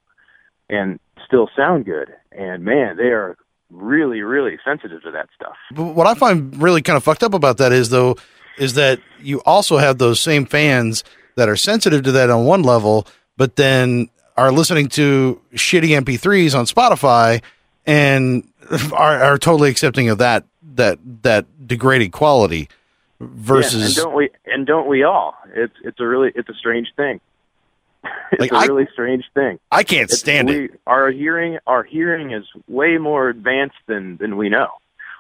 and 0.69 0.99
still 1.25 1.49
sound 1.55 1.85
good. 1.85 2.13
And 2.31 2.63
man, 2.63 2.97
they 2.97 3.09
are 3.09 3.37
really, 3.71 4.21
really 4.21 4.57
sensitive 4.63 5.01
to 5.03 5.11
that 5.11 5.29
stuff. 5.35 5.55
But 5.71 5.95
what 5.95 6.07
I 6.07 6.13
find 6.15 6.61
really 6.61 6.81
kind 6.81 6.97
of 6.97 7.03
fucked 7.03 7.23
up 7.23 7.33
about 7.33 7.57
that 7.57 7.71
is 7.71 7.89
though, 7.89 8.15
is 8.57 8.75
that 8.75 8.99
you 9.19 9.41
also 9.45 9.77
have 9.77 9.97
those 9.97 10.21
same 10.21 10.45
fans 10.45 11.03
that 11.35 11.49
are 11.49 11.55
sensitive 11.55 12.03
to 12.03 12.11
that 12.13 12.29
on 12.29 12.45
one 12.45 12.63
level, 12.63 13.07
but 13.37 13.55
then 13.55 14.09
are 14.37 14.51
listening 14.51 14.87
to 14.89 15.39
shitty 15.53 15.89
MP3s 16.01 16.57
on 16.57 16.65
Spotify 16.65 17.41
and 17.85 18.47
are, 18.93 19.23
are 19.23 19.37
totally 19.37 19.69
accepting 19.69 20.09
of 20.09 20.17
that 20.17 20.43
that 20.75 20.99
that 21.23 21.45
degraded 21.67 22.11
quality 22.11 22.67
versus 23.19 23.97
and 23.97 24.05
don't 24.05 24.15
we 24.15 24.29
and 24.45 24.67
don't 24.67 24.87
we 24.87 25.03
all? 25.03 25.35
It's 25.53 25.73
it's 25.83 25.99
a 25.99 26.05
really 26.07 26.31
it's 26.35 26.49
a 26.49 26.53
strange 26.53 26.87
thing. 26.97 27.21
it's 28.31 28.39
Like, 28.41 28.51
a 28.51 28.55
I- 28.57 28.65
really 28.65 28.87
strange 28.93 29.23
thing. 29.33 29.59
I 29.71 29.83
can't 29.83 30.03
It's- 30.05 30.19
stand 30.19 30.49
we, 30.49 30.65
it. 30.65 30.79
Our 30.87 31.11
hearing, 31.11 31.59
our 31.65 31.83
hearing 31.83 32.31
is 32.31 32.43
way 32.67 32.97
more 32.97 33.29
advanced 33.29 33.77
than 33.87 34.17
than 34.17 34.35
we 34.37 34.49
know, 34.49 34.67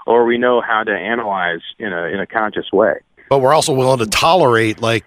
or 0.05 0.25
we 0.25 0.37
know 0.37 0.61
how 0.61 0.83
to 0.83 0.91
analyze 0.91 1.61
in 1.79 1.93
a 1.93 2.03
in 2.07 2.19
a 2.19 2.27
conscious 2.27 2.71
way. 2.73 2.95
But 3.29 3.39
we're 3.39 3.53
also 3.53 3.73
willing 3.73 3.99
to 3.99 4.05
tolerate 4.07 4.81
like 4.81 5.05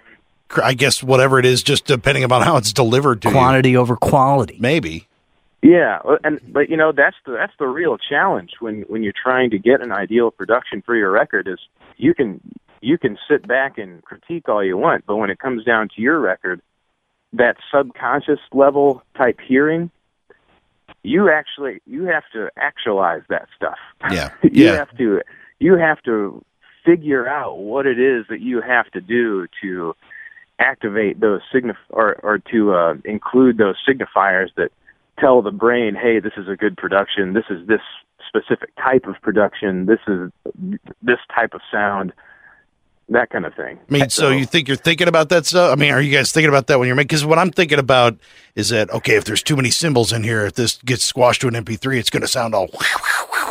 I 0.63 0.75
guess 0.75 1.03
whatever 1.03 1.39
it 1.39 1.45
is, 1.47 1.63
just 1.63 1.85
depending 1.87 2.25
upon 2.25 2.43
how 2.43 2.57
it's 2.57 2.73
delivered 2.73 3.23
to 3.23 3.31
Quantity 3.31 3.77
over 3.77 3.97
quality. 3.97 4.57
Maybe. 4.61 5.07
Yeah, 5.61 5.99
and 6.23 6.41
but 6.53 6.71
you 6.71 6.77
know 6.77 6.93
that's 6.93 7.17
the 7.27 7.33
that's 7.33 7.53
the 7.59 7.67
real 7.67 7.99
challenge 7.99 8.53
when 8.61 8.83
when 8.83 9.03
you're 9.03 9.13
trying 9.21 9.51
to 9.51 9.59
get 9.59 9.81
an 9.81 9.91
ideal 9.91 10.31
production 10.31 10.83
for 10.83 10.95
your 10.95 11.11
record 11.11 11.49
is 11.49 11.59
you 11.97 12.15
can 12.15 12.41
you 12.81 12.97
can 12.97 13.19
sit 13.29 13.47
back 13.47 13.77
and 13.77 14.03
critique 14.05 14.49
all 14.49 14.63
you 14.65 14.77
want, 14.77 15.05
but 15.05 15.17
when 15.17 15.31
it 15.31 15.41
comes 15.41 15.65
down 15.65 15.89
to 15.97 16.01
your 16.01 16.21
record, 16.21 16.63
that 17.33 17.57
subconscious 17.75 18.39
level 18.53 19.03
type 19.17 19.41
hearing, 19.47 19.91
you 21.03 21.29
actually 21.29 21.81
you 21.87 22.05
have 22.05 22.23
to 22.33 22.49
actualize 22.57 23.23
that 23.29 23.49
stuff. 23.57 23.79
Yeah. 24.13 24.31
you 24.45 24.67
Yeah. 24.67 24.77
have 24.77 24.97
to 24.97 25.23
you 25.59 25.77
have 25.77 26.01
to 26.05 26.45
figure 26.85 27.29
out 27.29 27.59
what 27.59 27.85
it 27.85 27.99
is 27.99 28.27
that 28.29 28.41
you 28.41 28.61
have 28.61 28.89
to 28.93 29.01
do 29.01 29.49
to 29.61 29.95
activate 30.59 31.21
those 31.21 31.41
signif 31.53 31.77
or 31.91 32.15
or 32.23 32.39
to 32.51 32.75
uh, 32.75 32.95
include 33.05 33.59
those 33.59 33.77
signifiers 33.89 34.49
that 34.57 34.71
tell 35.19 35.43
the 35.43 35.51
brain, 35.51 35.95
hey, 35.95 36.21
this 36.21 36.33
is 36.37 36.49
a 36.49 36.57
good 36.57 36.77
production. 36.77 37.33
This 37.33 37.45
is 37.51 37.67
this 37.67 37.81
specific 38.27 38.75
type 38.77 39.07
of 39.07 39.21
production. 39.23 39.87
This 39.87 40.01
is 40.07 40.31
this 41.03 41.19
type 41.35 41.55
of 41.55 41.61
sound. 41.71 42.13
That 43.11 43.31
kind 43.31 43.47
of 43.47 43.55
thing. 43.55 43.79
I 43.89 43.93
mean, 43.93 44.11
so 44.11 44.29
you 44.29 44.45
think 44.45 44.69
you're 44.69 44.77
thinking 44.77 45.09
about 45.09 45.31
that 45.31 45.47
stuff? 45.47 45.73
I 45.73 45.81
mean, 45.81 45.95
are 45.95 46.01
you 46.01 46.15
guys 46.15 46.31
thinking 46.31 46.51
about 46.51 46.67
that 46.67 46.79
when 46.79 46.89
you're 46.89 46.95
making? 46.95 47.07
Because 47.07 47.25
what 47.25 47.39
I'm 47.39 47.51
thinking 47.51 47.79
about 47.79 48.19
is 48.55 48.69
that 48.69 48.91
okay, 48.91 49.17
if 49.17 49.25
there's 49.25 49.43
too 49.43 49.57
many 49.57 49.71
cymbals 49.71 50.13
in 50.13 50.23
here, 50.25 50.45
if 50.45 50.55
this 50.55 50.77
gets 50.85 51.05
squashed 51.05 51.41
to 51.41 51.49
an 51.49 51.55
MP3, 51.55 51.99
it's 51.99 52.11
going 52.11 52.21
to 52.21 52.29
sound 52.29 52.55
all. 52.55 52.69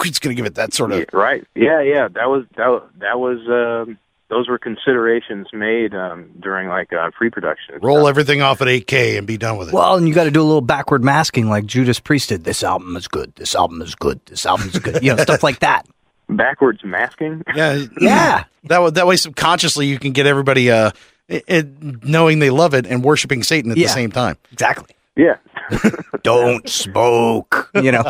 It's 0.01 0.19
going 0.19 0.35
to 0.35 0.39
give 0.39 0.45
it 0.45 0.53
that 0.55 0.75
sort 0.75 0.91
of. 0.91 0.99
Yeah, 0.99 1.05
right. 1.11 1.43
Yeah, 1.55 1.81
yeah. 1.81 2.07
That 2.07 2.29
was 2.29 2.45
that. 2.55 2.87
That 2.99 3.19
was. 3.19 3.39
Um, 3.49 3.97
those 4.29 4.49
were 4.49 4.57
considerations 4.59 5.47
made 5.53 5.93
um, 5.95 6.29
during 6.39 6.67
like 6.67 6.91
uh, 6.93 7.09
pre-production. 7.11 7.75
Roll 7.81 7.99
stuff. 7.99 8.09
everything 8.09 8.41
off 8.41 8.61
at 8.61 8.67
8K 8.67 9.17
and 9.17 9.25
be 9.25 9.37
done 9.37 9.57
with 9.57 9.69
it. 9.69 9.73
Well, 9.73 9.95
and 9.95 10.07
you 10.07 10.13
got 10.13 10.25
to 10.25 10.31
do 10.31 10.41
a 10.41 10.43
little 10.43 10.61
backward 10.61 11.03
masking 11.03 11.47
like 11.49 11.65
Judas 11.65 11.99
Priest 11.99 12.29
did. 12.29 12.43
This 12.43 12.63
album 12.63 12.95
is 12.97 13.07
good. 13.07 13.33
This 13.35 13.55
album 13.55 13.81
is 13.81 13.95
good. 13.95 14.19
This 14.25 14.45
album 14.45 14.67
is 14.69 14.79
good. 14.79 15.01
You 15.03 15.15
know, 15.15 15.23
stuff 15.23 15.43
like 15.43 15.59
that. 15.59 15.83
backwards 16.29 16.81
masking. 16.83 17.41
yeah, 17.55 17.85
Yeah. 18.01 18.43
That 18.65 18.81
way, 18.83 18.89
that 18.91 19.07
way, 19.07 19.15
subconsciously, 19.15 19.85
you 19.85 19.97
can 19.97 20.11
get 20.11 20.25
everybody 20.27 20.69
uh, 20.71 20.91
it, 21.29 21.45
it- 21.47 22.03
knowing 22.03 22.39
they 22.39 22.49
love 22.49 22.73
it 22.73 22.85
and 22.85 23.01
worshiping 23.03 23.43
Satan 23.43 23.71
at 23.71 23.77
Yeah. 23.77 23.87
the 23.87 23.93
same 23.93 24.11
time. 24.11 24.35
Exactly. 24.51 24.93
Yeah. 25.15 25.37
Don't 26.23 26.67
smoke. 26.67 27.69
You 27.75 27.91
know. 27.93 28.03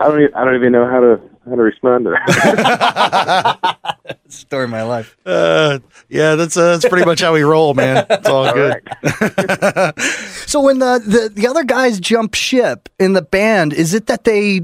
I 0.00 0.08
don't. 0.08 0.20
Even, 0.22 0.34
I 0.34 0.44
don't 0.44 0.54
even 0.56 0.72
know 0.72 0.86
how 0.88 1.00
to 1.00 1.20
how 1.48 1.56
to 1.56 1.62
respond 1.62 2.04
to 2.06 2.10
that. 2.10 3.78
Story 4.28 4.64
of 4.64 4.70
my 4.70 4.82
life. 4.82 5.16
Uh, 5.24 5.78
yeah, 6.08 6.34
that's 6.34 6.56
uh, 6.56 6.72
that's 6.72 6.88
pretty 6.88 7.04
much 7.06 7.20
how 7.20 7.32
we 7.32 7.42
roll, 7.42 7.74
man. 7.74 8.04
It's 8.10 8.28
all 8.28 8.46
All 8.46 8.54
good. 8.54 8.80
right. 9.02 9.94
So 10.46 10.60
when 10.60 10.78
the, 10.78 11.00
the 11.04 11.30
the 11.34 11.48
other 11.48 11.64
guys 11.64 11.98
jump 11.98 12.34
ship 12.34 12.88
in 13.00 13.12
the 13.14 13.22
band, 13.22 13.72
is 13.72 13.92
it 13.92 14.06
that 14.06 14.22
they 14.24 14.60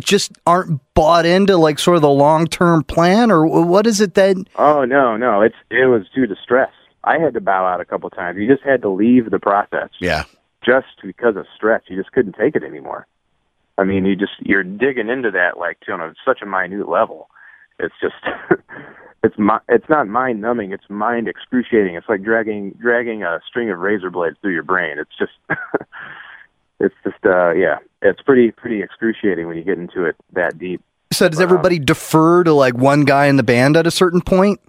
just 0.00 0.32
aren't 0.46 0.80
bought 0.94 1.24
into 1.24 1.56
like 1.56 1.78
sort 1.78 1.96
of 1.96 2.02
the 2.02 2.10
long 2.10 2.46
term 2.46 2.82
plan, 2.84 3.30
or 3.30 3.46
what 3.64 3.86
is 3.86 4.00
it 4.00 4.14
that? 4.14 4.36
Oh 4.56 4.84
no, 4.84 5.16
no. 5.16 5.40
It's 5.40 5.54
it 5.70 5.86
was 5.86 6.02
due 6.14 6.26
to 6.26 6.36
stress. 6.42 6.70
I 7.04 7.18
had 7.18 7.32
to 7.34 7.40
bow 7.40 7.64
out 7.66 7.80
a 7.80 7.84
couple 7.84 8.10
times. 8.10 8.38
You 8.38 8.46
just 8.48 8.62
had 8.64 8.82
to 8.82 8.88
leave 8.90 9.30
the 9.30 9.38
process. 9.38 9.88
Yeah, 9.98 10.24
just 10.64 10.86
because 11.02 11.36
of 11.36 11.46
stress. 11.56 11.82
You 11.88 11.96
just 11.96 12.12
couldn't 12.12 12.34
take 12.34 12.54
it 12.56 12.62
anymore. 12.64 13.06
I 13.76 13.84
mean, 13.84 14.04
you 14.04 14.16
just 14.16 14.32
you're 14.40 14.62
digging 14.62 15.08
into 15.08 15.30
that 15.32 15.58
like 15.58 15.78
on 15.88 16.00
a, 16.00 16.14
such 16.24 16.42
a 16.42 16.46
minute 16.46 16.88
level. 16.88 17.28
It's 17.78 17.94
just 18.00 18.14
it's 19.24 19.36
mi- 19.38 19.64
it's 19.68 19.88
not 19.88 20.06
mind 20.06 20.40
numbing. 20.40 20.72
It's 20.72 20.88
mind 20.88 21.28
excruciating. 21.28 21.96
It's 21.96 22.08
like 22.08 22.22
dragging 22.22 22.72
dragging 22.80 23.22
a 23.22 23.40
string 23.48 23.70
of 23.70 23.78
razor 23.78 24.10
blades 24.10 24.36
through 24.40 24.52
your 24.52 24.62
brain. 24.62 24.98
It's 24.98 25.10
just 25.18 25.32
it's 26.80 26.94
just 27.02 27.24
uh 27.24 27.52
yeah. 27.52 27.78
It's 28.02 28.22
pretty 28.22 28.52
pretty 28.52 28.82
excruciating 28.82 29.46
when 29.46 29.56
you 29.56 29.64
get 29.64 29.78
into 29.78 30.04
it 30.04 30.16
that 30.34 30.58
deep. 30.58 30.82
So 31.12 31.28
does 31.28 31.40
everybody 31.40 31.78
defer 31.78 32.44
to 32.44 32.52
like 32.52 32.74
one 32.74 33.04
guy 33.04 33.26
in 33.26 33.36
the 33.36 33.42
band 33.42 33.76
at 33.76 33.86
a 33.86 33.90
certain 33.90 34.20
point? 34.20 34.60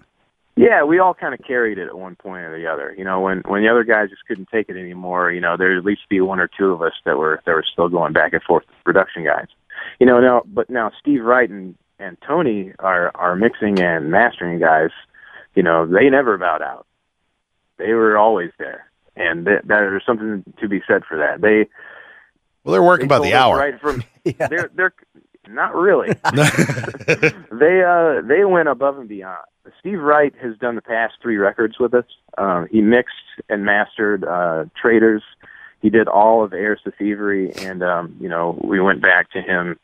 Yeah, 0.56 0.84
we 0.84 0.98
all 0.98 1.12
kind 1.12 1.34
of 1.34 1.40
carried 1.46 1.76
it 1.76 1.86
at 1.88 1.98
one 1.98 2.16
point 2.16 2.44
or 2.44 2.58
the 2.58 2.66
other. 2.66 2.94
You 2.96 3.04
know, 3.04 3.20
when 3.20 3.42
when 3.46 3.62
the 3.62 3.68
other 3.68 3.84
guys 3.84 4.08
just 4.08 4.26
couldn't 4.26 4.48
take 4.50 4.70
it 4.70 4.76
anymore, 4.76 5.30
you 5.30 5.40
know, 5.40 5.56
there'd 5.56 5.76
at 5.76 5.84
least 5.84 6.08
be 6.08 6.22
one 6.22 6.40
or 6.40 6.48
two 6.48 6.72
of 6.72 6.80
us 6.80 6.94
that 7.04 7.18
were 7.18 7.42
that 7.44 7.52
were 7.52 7.64
still 7.70 7.90
going 7.90 8.14
back 8.14 8.32
and 8.32 8.42
forth 8.42 8.64
with 8.66 8.84
production 8.84 9.22
guys. 9.22 9.48
You 10.00 10.06
know, 10.06 10.18
now 10.18 10.42
but 10.46 10.70
now 10.70 10.92
Steve 10.98 11.22
Wright 11.22 11.50
and 11.50 11.76
and 11.98 12.16
Tony 12.26 12.72
are 12.78 13.12
are 13.14 13.36
mixing 13.36 13.80
and 13.80 14.10
mastering 14.10 14.58
guys. 14.58 14.90
You 15.54 15.62
know, 15.62 15.86
they 15.86 16.08
never 16.08 16.38
bowed 16.38 16.62
out. 16.62 16.86
They 17.76 17.92
were 17.92 18.16
always 18.16 18.50
there, 18.58 18.90
and 19.14 19.44
th- 19.44 19.62
there's 19.64 20.06
something 20.06 20.42
to 20.58 20.68
be 20.68 20.82
said 20.88 21.04
for 21.04 21.18
that. 21.18 21.42
They 21.42 21.68
well, 22.64 22.72
they're 22.72 22.82
working 22.82 23.08
they 23.08 23.18
by 23.18 23.20
the 23.20 23.34
hour. 23.34 23.58
Right 23.58 23.78
from 23.78 24.02
they're 24.24 24.70
they're 24.74 24.94
not 25.48 25.74
really. 25.74 26.08
they 27.52 27.82
uh 27.82 28.20
they 28.26 28.44
went 28.44 28.68
above 28.68 28.98
and 28.98 29.08
beyond. 29.08 29.44
Steve 29.80 30.00
Wright 30.00 30.34
has 30.40 30.56
done 30.58 30.76
the 30.76 30.82
past 30.82 31.14
three 31.22 31.36
records 31.36 31.78
with 31.78 31.94
us. 31.94 32.04
Um, 32.38 32.68
he 32.70 32.80
mixed 32.80 33.14
and 33.48 33.64
mastered 33.64 34.24
uh, 34.24 34.66
Traitors. 34.80 35.22
He 35.82 35.90
did 35.90 36.08
all 36.08 36.44
of 36.44 36.52
Heirs 36.52 36.80
to 36.84 36.90
Thievery, 36.92 37.52
and 37.58 37.82
um, 37.82 38.16
you 38.20 38.28
know 38.28 38.58
we 38.62 38.80
went 38.80 39.02
back 39.02 39.30
to 39.32 39.42
him, 39.42 39.78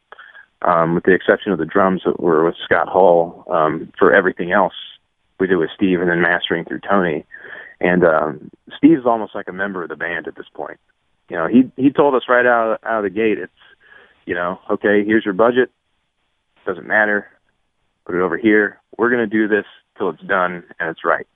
um, 0.63 0.95
with 0.95 1.05
the 1.05 1.15
exception 1.15 1.53
of 1.53 1.59
the 1.59 1.67
drums 1.67 2.03
that 2.05 2.21
were 2.21 2.45
with 2.45 2.57
Scott 2.65 2.89
Hull. 2.89 3.45
Um, 3.51 3.93
for 3.99 4.15
everything 4.15 4.53
else, 4.53 4.75
we 5.39 5.47
did 5.47 5.57
with 5.57 5.71
Steve, 5.75 6.01
and 6.01 6.11
then 6.11 6.21
mastering 6.21 6.65
through 6.65 6.81
Tony. 6.89 7.25
And 7.81 8.05
um, 8.05 8.51
Steve's 8.77 9.07
almost 9.07 9.35
like 9.35 9.49
a 9.49 9.53
member 9.53 9.83
of 9.83 9.89
the 9.89 9.97
band 9.97 10.29
at 10.29 10.37
this 10.37 10.47
point. 10.55 10.79
You 11.29 11.37
know, 11.37 11.47
he 11.49 11.71
he 11.77 11.91
told 11.91 12.15
us 12.15 12.23
right 12.29 12.47
out 12.47 12.79
out 12.85 12.99
of 12.99 13.05
the 13.05 13.11
gate, 13.11 13.39
it's 13.39 13.53
you 14.27 14.35
know, 14.35 14.59
okay, 14.71 15.05
here's 15.05 15.25
your 15.25 15.35
budget. 15.35 15.71
Doesn't 16.67 16.87
matter. 16.87 17.29
Put 18.05 18.15
it 18.15 18.21
over 18.21 18.37
here. 18.37 18.81
We're 18.97 19.11
going 19.11 19.29
to 19.29 19.39
do 19.39 19.49
this 19.49 19.65
till 19.99 20.11
it's 20.11 20.23
done 20.23 20.65
and 20.79 20.89
it's 20.91 21.05
right. 21.05 21.27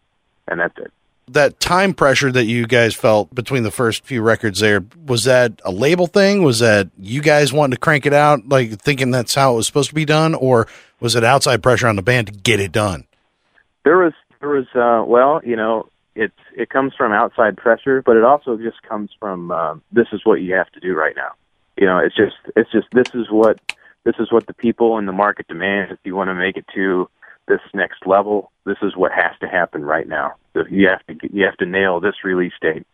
And 0.49 0.61
that's 0.61 0.77
it. 0.79 0.93
that 1.29 1.59
time 1.59 1.93
pressure 1.93 2.31
that 2.31 2.45
you 2.45 2.67
guys 2.67 2.95
felt 2.95 3.35
between 3.35 3.65
the 3.65 3.71
first 3.71 4.05
few 4.05 4.23
records 4.23 4.61
there 4.61 4.85
was 5.07 5.25
that 5.25 5.61
a 5.65 5.73
label 5.73 6.07
thing 6.07 6.45
was 6.45 6.61
that 6.61 6.89
you 6.99 7.21
guys 7.21 7.53
wanting 7.53 7.73
to 7.73 7.81
crank 7.81 8.07
it 8.07 8.13
out 8.13 8.49
like 8.49 8.81
thinking 8.81 9.11
that's 9.11 9.35
how 9.35 9.53
it 9.53 9.57
was 9.57 9.67
supposed 9.67 9.89
to 9.89 9.95
be 9.95 10.05
done 10.05 10.35
or 10.35 10.69
was 11.01 11.17
it 11.17 11.25
outside 11.25 11.63
pressure 11.65 11.89
on 11.89 11.97
the 11.97 12.03
band 12.03 12.29
to 12.29 12.33
get 12.33 12.61
it 12.61 12.71
done 12.71 13.05
There 13.85 13.99
was, 13.99 14.13
there 14.41 14.51
was, 14.51 14.67
uh, 14.75 15.05
well, 15.05 15.41
you 15.45 15.57
know, 15.57 15.89
it's, 16.15 16.39
it 16.57 16.71
comes 16.71 16.93
from 16.97 17.13
outside 17.13 17.57
pressure, 17.57 18.03
but 18.03 18.17
it 18.17 18.23
also 18.25 18.57
just 18.57 18.81
comes 18.83 19.11
from, 19.19 19.51
um, 19.51 19.83
this 19.93 20.07
is 20.13 20.21
what 20.25 20.41
you 20.41 20.55
have 20.55 20.71
to 20.73 20.81
do 20.81 20.95
right 20.95 21.15
now. 21.17 21.33
You 21.77 21.87
know, 21.87 21.99
it's 21.99 22.17
just, 22.17 22.37
it's 22.57 22.71
just, 22.71 22.87
this 22.93 23.15
is 23.15 23.31
what, 23.31 23.61
this 24.05 24.15
is 24.19 24.33
what 24.33 24.47
the 24.47 24.55
people 24.55 24.99
in 24.99 25.07
the 25.07 25.13
market 25.13 25.47
demand. 25.49 25.93
If 25.93 25.99
you 26.05 26.15
want 26.15 26.29
to 26.29 26.35
make 26.35 26.57
it 26.57 26.65
to 26.75 27.09
this 27.49 27.61
next 27.75 28.07
level, 28.07 28.51
this 28.65 28.79
is 28.83 28.97
what 28.97 29.13
has 29.13 29.33
to 29.41 29.49
happen 29.49 29.85
right 29.85 30.09
now. 30.09 30.35
So 30.55 30.65
you 30.71 30.89
have 30.89 31.05
to, 31.07 31.29
you 31.33 31.45
have 31.45 31.57
to 31.59 31.67
nail 31.67 32.01
this 32.01 32.25
release 32.25 32.55
date 32.61 32.87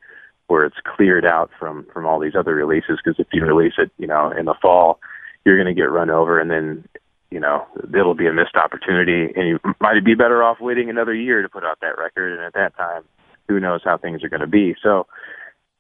where 0.49 0.65
it's 0.65 0.77
cleared 0.97 1.25
out 1.25 1.51
from, 1.59 1.87
from 1.93 2.07
all 2.07 2.19
these 2.19 2.35
other 2.35 2.55
releases. 2.55 3.01
Cause 3.05 3.15
if 3.19 3.29
you 3.33 3.45
release 3.45 3.75
it, 3.79 3.91
you 3.99 4.07
know, 4.07 4.31
in 4.31 4.47
the 4.47 4.55
fall, 4.61 4.99
you're 5.45 5.57
going 5.57 5.75
to 5.75 5.81
get 5.81 5.91
run 5.91 6.11
over 6.11 6.41
and 6.41 6.51
then, 6.51 6.85
you 7.31 7.41
know, 7.41 7.67
it'll 7.95 8.15
be 8.15 8.27
a 8.27 8.33
missed 8.33 8.57
opportunity 8.57 9.33
and 9.35 9.49
you 9.49 9.59
might 9.81 10.05
be 10.05 10.15
better 10.15 10.43
off 10.43 10.61
waiting 10.61 10.91
another 10.91 11.15
year 11.15 11.41
to 11.41 11.49
put 11.49 11.65
out 11.65 11.79
that 11.81 11.99
record. 11.99 12.33
And 12.33 12.43
at 12.43 12.55
that 12.55 12.77
time, 12.77 13.05
who 13.49 13.61
knows 13.61 13.81
how 13.85 13.97
things 13.97 14.23
are 14.23 14.29
going 14.29 14.41
to 14.41 14.47
be. 14.47 14.75
So, 14.83 15.07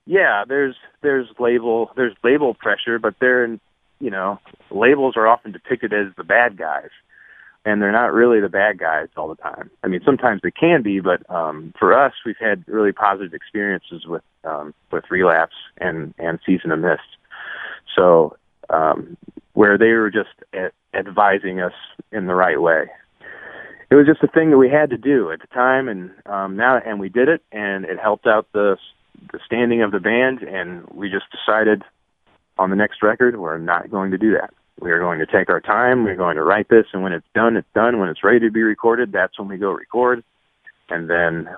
yeah, 0.06 0.44
there's 0.46 0.76
there's 1.02 1.28
label 1.38 1.90
there's 1.96 2.14
label 2.24 2.54
pressure, 2.54 2.98
but 2.98 3.14
they're 3.20 3.46
you 4.00 4.10
know 4.10 4.38
labels 4.70 5.16
are 5.16 5.26
often 5.28 5.52
depicted 5.52 5.92
as 5.92 6.08
the 6.16 6.24
bad 6.24 6.56
guys. 6.56 6.90
and 7.64 7.80
they're 7.80 7.92
not 7.92 8.12
really 8.12 8.40
the 8.40 8.48
bad 8.48 8.78
guys 8.78 9.08
all 9.16 9.28
the 9.28 9.36
time. 9.36 9.70
I 9.84 9.88
mean, 9.88 10.00
sometimes 10.04 10.40
they 10.42 10.50
can 10.50 10.82
be, 10.82 11.00
but 11.00 11.28
um, 11.30 11.72
for 11.78 11.92
us, 11.92 12.12
we've 12.26 12.34
had 12.40 12.64
really 12.66 12.92
positive 12.92 13.34
experiences 13.34 14.04
with 14.06 14.22
um, 14.44 14.74
with 14.90 15.04
relapse 15.10 15.54
and 15.78 16.14
and 16.18 16.38
season 16.44 16.72
of 16.72 16.80
mist. 16.80 17.02
So 17.94 18.36
um, 18.70 19.16
where 19.54 19.78
they 19.78 19.92
were 19.92 20.10
just 20.10 20.30
a- 20.54 20.72
advising 20.96 21.60
us 21.60 21.74
in 22.10 22.26
the 22.26 22.34
right 22.34 22.60
way. 22.60 22.86
It 23.90 23.94
was 23.94 24.06
just 24.06 24.22
a 24.22 24.28
thing 24.28 24.50
that 24.50 24.56
we 24.58 24.70
had 24.70 24.90
to 24.90 24.96
do 24.96 25.30
at 25.30 25.40
the 25.40 25.46
time, 25.48 25.86
and 25.88 26.10
um, 26.26 26.56
now 26.56 26.78
and 26.78 26.98
we 26.98 27.10
did 27.10 27.28
it, 27.28 27.42
and 27.52 27.84
it 27.84 27.98
helped 28.00 28.26
out 28.26 28.46
the 28.52 28.76
the 29.32 29.38
standing 29.46 29.82
of 29.82 29.92
the 29.92 30.00
band, 30.00 30.42
and 30.42 30.86
we 30.92 31.10
just 31.10 31.26
decided 31.30 31.82
on 32.58 32.70
the 32.70 32.76
next 32.76 33.02
record 33.02 33.38
we're 33.38 33.58
not 33.58 33.90
going 33.90 34.10
to 34.10 34.18
do 34.18 34.32
that. 34.32 34.52
We 34.80 34.90
are 34.90 34.98
going 34.98 35.18
to 35.20 35.26
take 35.26 35.48
our 35.48 35.60
time. 35.60 36.04
We're 36.04 36.16
going 36.16 36.36
to 36.36 36.42
write 36.42 36.68
this, 36.68 36.86
and 36.92 37.02
when 37.02 37.12
it's 37.12 37.26
done, 37.34 37.56
it's 37.56 37.68
done. 37.74 37.98
When 37.98 38.08
it's 38.08 38.24
ready 38.24 38.40
to 38.40 38.50
be 38.50 38.62
recorded, 38.62 39.12
that's 39.12 39.38
when 39.38 39.48
we 39.48 39.56
go 39.56 39.70
record, 39.70 40.24
and 40.88 41.08
then 41.08 41.48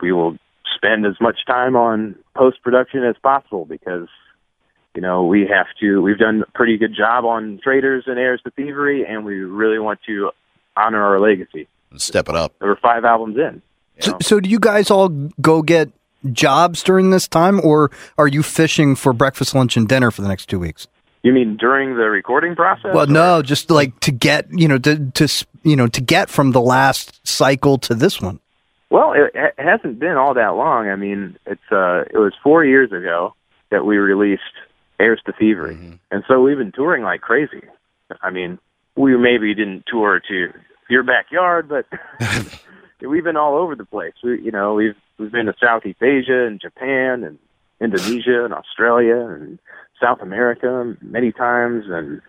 we 0.00 0.12
will 0.12 0.36
spend 0.74 1.04
as 1.04 1.14
much 1.20 1.44
time 1.46 1.76
on 1.76 2.16
post 2.34 2.62
production 2.62 3.04
as 3.04 3.16
possible 3.22 3.64
because 3.64 4.08
you 4.94 5.02
know 5.02 5.24
we 5.24 5.40
have 5.42 5.66
to. 5.80 6.00
We've 6.00 6.18
done 6.18 6.44
a 6.46 6.50
pretty 6.52 6.78
good 6.78 6.94
job 6.96 7.24
on 7.24 7.60
Traitors 7.62 8.04
and 8.06 8.18
Heirs 8.18 8.40
to 8.44 8.50
Thievery, 8.50 9.04
and 9.04 9.24
we 9.24 9.40
really 9.40 9.78
want 9.78 10.00
to 10.06 10.30
honor 10.76 11.02
our 11.02 11.20
legacy. 11.20 11.68
Step 11.96 12.28
it 12.28 12.34
up. 12.34 12.58
There 12.58 12.68
were 12.68 12.78
five 12.80 13.04
albums 13.04 13.36
in. 13.36 13.60
you 13.96 14.02
So, 14.02 14.18
so 14.22 14.40
do 14.40 14.48
you 14.48 14.58
guys 14.58 14.90
all 14.90 15.08
go 15.08 15.60
get 15.60 15.90
jobs 16.30 16.82
during 16.82 17.10
this 17.10 17.26
time, 17.26 17.60
or 17.64 17.90
are 18.18 18.28
you 18.28 18.42
fishing 18.42 18.94
for 18.94 19.12
breakfast, 19.12 19.54
lunch, 19.54 19.76
and 19.76 19.88
dinner 19.88 20.10
for 20.10 20.22
the 20.22 20.28
next 20.28 20.46
two 20.46 20.58
weeks? 20.58 20.86
You 21.22 21.32
mean 21.32 21.56
during 21.56 21.96
the 21.96 22.10
recording 22.10 22.56
process? 22.56 22.90
Well, 22.92 23.04
or- 23.04 23.12
no, 23.12 23.42
just 23.42 23.70
like 23.70 23.98
to 24.00 24.12
get 24.12 24.46
you 24.50 24.68
know 24.68 24.78
to 24.78 25.10
to 25.12 25.46
you 25.62 25.76
know 25.76 25.86
to 25.86 26.00
get 26.00 26.28
from 26.28 26.52
the 26.52 26.60
last 26.60 27.26
cycle 27.26 27.78
to 27.78 27.94
this 27.94 28.20
one. 28.20 28.40
Well, 28.90 29.12
it, 29.12 29.30
it 29.34 29.54
hasn't 29.56 29.98
been 29.98 30.16
all 30.16 30.34
that 30.34 30.54
long. 30.54 30.88
I 30.88 30.96
mean, 30.96 31.38
it's 31.46 31.62
uh, 31.70 32.02
it 32.12 32.18
was 32.18 32.34
four 32.42 32.64
years 32.64 32.92
ago 32.92 33.34
that 33.70 33.86
we 33.86 33.96
released 33.96 34.42
Heirs 35.00 35.20
to 35.26 35.32
Thievery, 35.32 35.98
and 36.10 36.24
so 36.28 36.42
we've 36.42 36.58
been 36.58 36.72
touring 36.72 37.02
like 37.02 37.20
crazy. 37.20 37.62
I 38.20 38.30
mean, 38.30 38.58
we 38.96 39.16
maybe 39.16 39.54
didn't 39.54 39.84
tour 39.86 40.20
to 40.28 40.48
your 40.90 41.02
backyard, 41.04 41.68
but 41.68 41.86
we've 43.08 43.24
been 43.24 43.36
all 43.36 43.56
over 43.56 43.74
the 43.74 43.84
place. 43.84 44.14
We, 44.22 44.40
you 44.42 44.50
know, 44.50 44.74
we've 44.74 44.96
we've 45.18 45.32
been 45.32 45.46
to 45.46 45.54
Southeast 45.60 46.02
Asia 46.02 46.46
and 46.46 46.60
Japan 46.60 47.24
and 47.24 47.38
Indonesia 47.80 48.44
and 48.44 48.54
Australia 48.54 49.16
and 49.16 49.58
South 50.00 50.20
America 50.20 50.96
many 51.00 51.32
times 51.32 51.84
and 51.88 52.20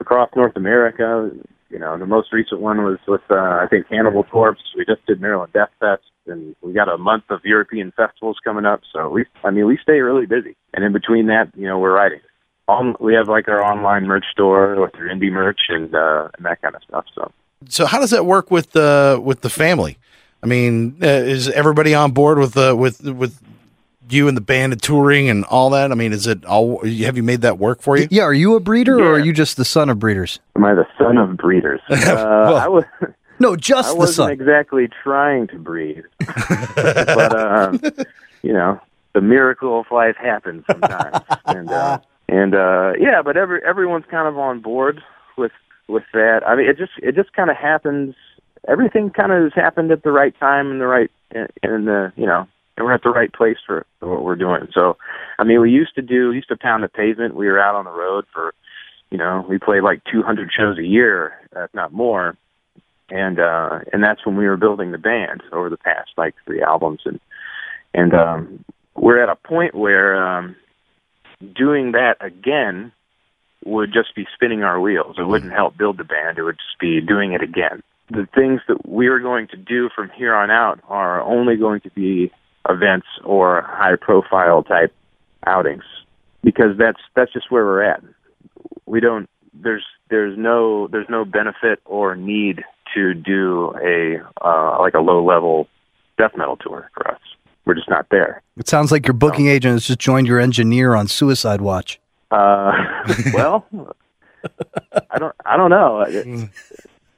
across 0.00 0.30
North 0.36 0.56
America. 0.56 1.30
You 1.70 1.78
know, 1.78 1.98
the 1.98 2.06
most 2.06 2.32
recent 2.32 2.60
one 2.60 2.82
was 2.82 2.98
with 3.06 3.20
uh, 3.30 3.34
I 3.34 3.66
think 3.68 3.88
Cannibal 3.88 4.24
Corpse. 4.24 4.62
We 4.76 4.84
just 4.84 5.04
did 5.06 5.20
Maryland 5.20 5.52
Death 5.52 5.70
Fest, 5.80 6.02
and 6.26 6.56
we 6.62 6.72
got 6.72 6.88
a 6.88 6.96
month 6.96 7.24
of 7.30 7.40
European 7.44 7.92
festivals 7.92 8.38
coming 8.42 8.64
up. 8.64 8.80
So 8.92 9.08
we, 9.10 9.26
I 9.44 9.50
mean, 9.50 9.66
we 9.66 9.78
stay 9.82 10.00
really 10.00 10.26
busy. 10.26 10.56
And 10.72 10.84
in 10.84 10.92
between 10.92 11.26
that, 11.26 11.50
you 11.54 11.66
know, 11.66 11.78
we're 11.78 11.92
writing. 11.92 12.20
On, 12.68 12.94
we 13.00 13.14
have 13.14 13.28
like 13.28 13.48
our 13.48 13.62
online 13.62 14.06
merch 14.06 14.26
store 14.30 14.78
with 14.80 14.94
our 14.96 15.06
indie 15.06 15.32
merch 15.32 15.60
and 15.70 15.94
uh, 15.94 16.28
and 16.36 16.44
that 16.44 16.60
kind 16.60 16.74
of 16.74 16.82
stuff. 16.82 17.04
So 17.14 17.32
So 17.68 17.86
how 17.86 17.98
does 17.98 18.10
that 18.10 18.26
work 18.26 18.50
with 18.50 18.72
the 18.72 19.20
with 19.22 19.40
the 19.40 19.50
family? 19.50 19.98
I 20.42 20.46
mean, 20.46 20.98
uh, 21.02 21.06
is 21.06 21.48
everybody 21.48 21.94
on 21.94 22.12
board 22.12 22.38
with 22.38 22.54
the 22.54 22.74
with 22.76 23.02
with 23.02 23.40
you 24.10 24.28
and 24.28 24.36
the 24.36 24.40
band 24.42 24.72
and 24.72 24.82
touring 24.82 25.28
and 25.28 25.44
all 25.46 25.70
that? 25.70 25.90
I 25.90 25.94
mean, 25.94 26.12
is 26.12 26.26
it 26.26 26.44
all? 26.44 26.84
Have 26.86 27.16
you 27.16 27.22
made 27.22 27.42
that 27.42 27.58
work 27.58 27.82
for 27.82 27.96
you? 27.96 28.08
Yeah, 28.10 28.22
are 28.22 28.32
you 28.34 28.54
a 28.54 28.60
breeder 28.60 28.98
or 28.98 29.14
are 29.14 29.18
you 29.18 29.32
just 29.32 29.56
the 29.56 29.64
son 29.64 29.90
of 29.90 29.98
breeders? 29.98 30.40
am 30.56 30.64
I 30.64 30.74
the 30.74 30.86
son 30.98 31.18
of 31.18 31.36
breeders? 31.36 31.80
Uh, 31.90 32.54
I 32.54 32.68
was. 32.68 32.84
No, 33.40 33.52
I 33.52 33.56
just 33.56 33.92
the 33.92 33.96
wasn't 33.96 34.16
son. 34.16 34.30
exactly 34.32 34.88
trying 35.04 35.46
to 35.46 35.58
breed, 35.60 36.02
but 36.26 37.38
um, 37.38 37.80
you 38.42 38.52
know, 38.52 38.80
the 39.12 39.20
miracle 39.20 39.78
of 39.78 39.86
life 39.92 40.16
happens 40.16 40.64
sometimes, 40.68 41.24
and 41.46 41.70
uh, 41.70 42.00
and 42.28 42.56
uh, 42.56 42.94
yeah, 42.98 43.22
but 43.22 43.36
every 43.36 43.60
everyone's 43.64 44.06
kind 44.10 44.26
of 44.26 44.36
on 44.38 44.58
board 44.58 45.00
with 45.36 45.52
with 45.86 46.02
that. 46.14 46.40
I 46.48 46.56
mean, 46.56 46.68
it 46.68 46.78
just 46.78 46.90
it 47.00 47.14
just 47.14 47.32
kind 47.32 47.48
of 47.48 47.56
happens. 47.56 48.16
Everything 48.68 49.10
kind 49.10 49.32
of 49.32 49.42
has 49.44 49.52
happened 49.54 49.90
at 49.90 50.02
the 50.02 50.12
right 50.12 50.38
time 50.38 50.70
and 50.70 50.80
the 50.80 50.86
right 50.86 51.10
and 51.32 51.86
the 51.86 52.12
you 52.16 52.26
know, 52.26 52.46
and 52.76 52.86
we're 52.86 52.92
at 52.92 53.02
the 53.02 53.10
right 53.10 53.32
place 53.32 53.56
for, 53.66 53.86
for 53.98 54.08
what 54.08 54.22
we're 54.22 54.36
doing. 54.36 54.68
So, 54.72 54.96
I 55.38 55.44
mean, 55.44 55.60
we 55.60 55.70
used 55.70 55.94
to 55.96 56.02
do 56.02 56.28
we 56.28 56.36
used 56.36 56.48
to 56.48 56.56
pound 56.56 56.84
the 56.84 56.88
pavement. 56.88 57.34
We 57.34 57.46
were 57.46 57.60
out 57.60 57.74
on 57.74 57.84
the 57.84 57.90
road 57.90 58.24
for, 58.32 58.54
you 59.10 59.18
know, 59.18 59.44
we 59.48 59.58
played 59.58 59.82
like 59.82 60.02
200 60.10 60.50
shows 60.56 60.78
a 60.78 60.84
year, 60.84 61.32
if 61.56 61.72
not 61.74 61.92
more. 61.92 62.36
And 63.10 63.40
uh 63.40 63.80
and 63.92 64.02
that's 64.02 64.24
when 64.26 64.36
we 64.36 64.46
were 64.46 64.56
building 64.56 64.92
the 64.92 64.98
band 64.98 65.42
over 65.52 65.70
the 65.70 65.76
past 65.76 66.10
like 66.16 66.34
three 66.44 66.62
albums. 66.62 67.00
And 67.04 67.20
and 67.94 68.14
um 68.14 68.64
we're 68.94 69.22
at 69.22 69.30
a 69.30 69.36
point 69.36 69.74
where 69.74 70.22
um 70.22 70.56
doing 71.56 71.92
that 71.92 72.16
again 72.20 72.92
would 73.64 73.92
just 73.92 74.14
be 74.14 74.26
spinning 74.34 74.62
our 74.62 74.78
wheels. 74.78 75.16
It 75.18 75.26
wouldn't 75.26 75.52
help 75.52 75.76
build 75.76 75.98
the 75.98 76.04
band. 76.04 76.38
It 76.38 76.42
would 76.42 76.56
just 76.56 76.78
be 76.78 77.00
doing 77.00 77.32
it 77.32 77.42
again 77.42 77.82
the 78.10 78.26
things 78.34 78.60
that 78.68 78.88
we 78.88 79.08
are 79.08 79.18
going 79.18 79.48
to 79.48 79.56
do 79.56 79.88
from 79.94 80.10
here 80.16 80.34
on 80.34 80.50
out 80.50 80.80
are 80.88 81.20
only 81.22 81.56
going 81.56 81.80
to 81.82 81.90
be 81.90 82.32
events 82.68 83.06
or 83.24 83.62
high 83.62 83.96
profile 83.96 84.62
type 84.62 84.94
outings 85.46 85.84
because 86.42 86.76
that's 86.78 87.00
that's 87.14 87.32
just 87.32 87.50
where 87.50 87.64
we're 87.64 87.82
at 87.82 88.02
we 88.88 89.00
don't 89.00 89.28
there's 89.54 89.84
there's 90.10 90.36
no 90.38 90.88
there's 90.88 91.08
no 91.08 91.24
benefit 91.24 91.80
or 91.84 92.16
need 92.16 92.64
to 92.94 93.14
do 93.14 93.74
a 93.82 94.18
uh, 94.44 94.78
like 94.80 94.94
a 94.94 95.00
low 95.00 95.24
level 95.24 95.68
death 96.16 96.32
metal 96.36 96.56
tour 96.56 96.90
for 96.94 97.08
us. 97.10 97.20
We're 97.64 97.74
just 97.74 97.90
not 97.90 98.06
there. 98.10 98.42
It 98.56 98.66
sounds 98.66 98.90
like 98.90 99.06
your 99.06 99.14
booking 99.14 99.46
agent 99.46 99.74
has 99.74 99.86
just 99.86 99.98
joined 99.98 100.26
your 100.26 100.40
engineer 100.40 100.94
on 100.94 101.06
Suicide 101.06 101.60
Watch. 101.60 102.00
Uh, 102.30 102.72
well, 103.34 103.66
I 105.10 105.18
don't 105.18 105.34
I 105.44 105.56
don't 105.56 105.70
know. 105.70 106.48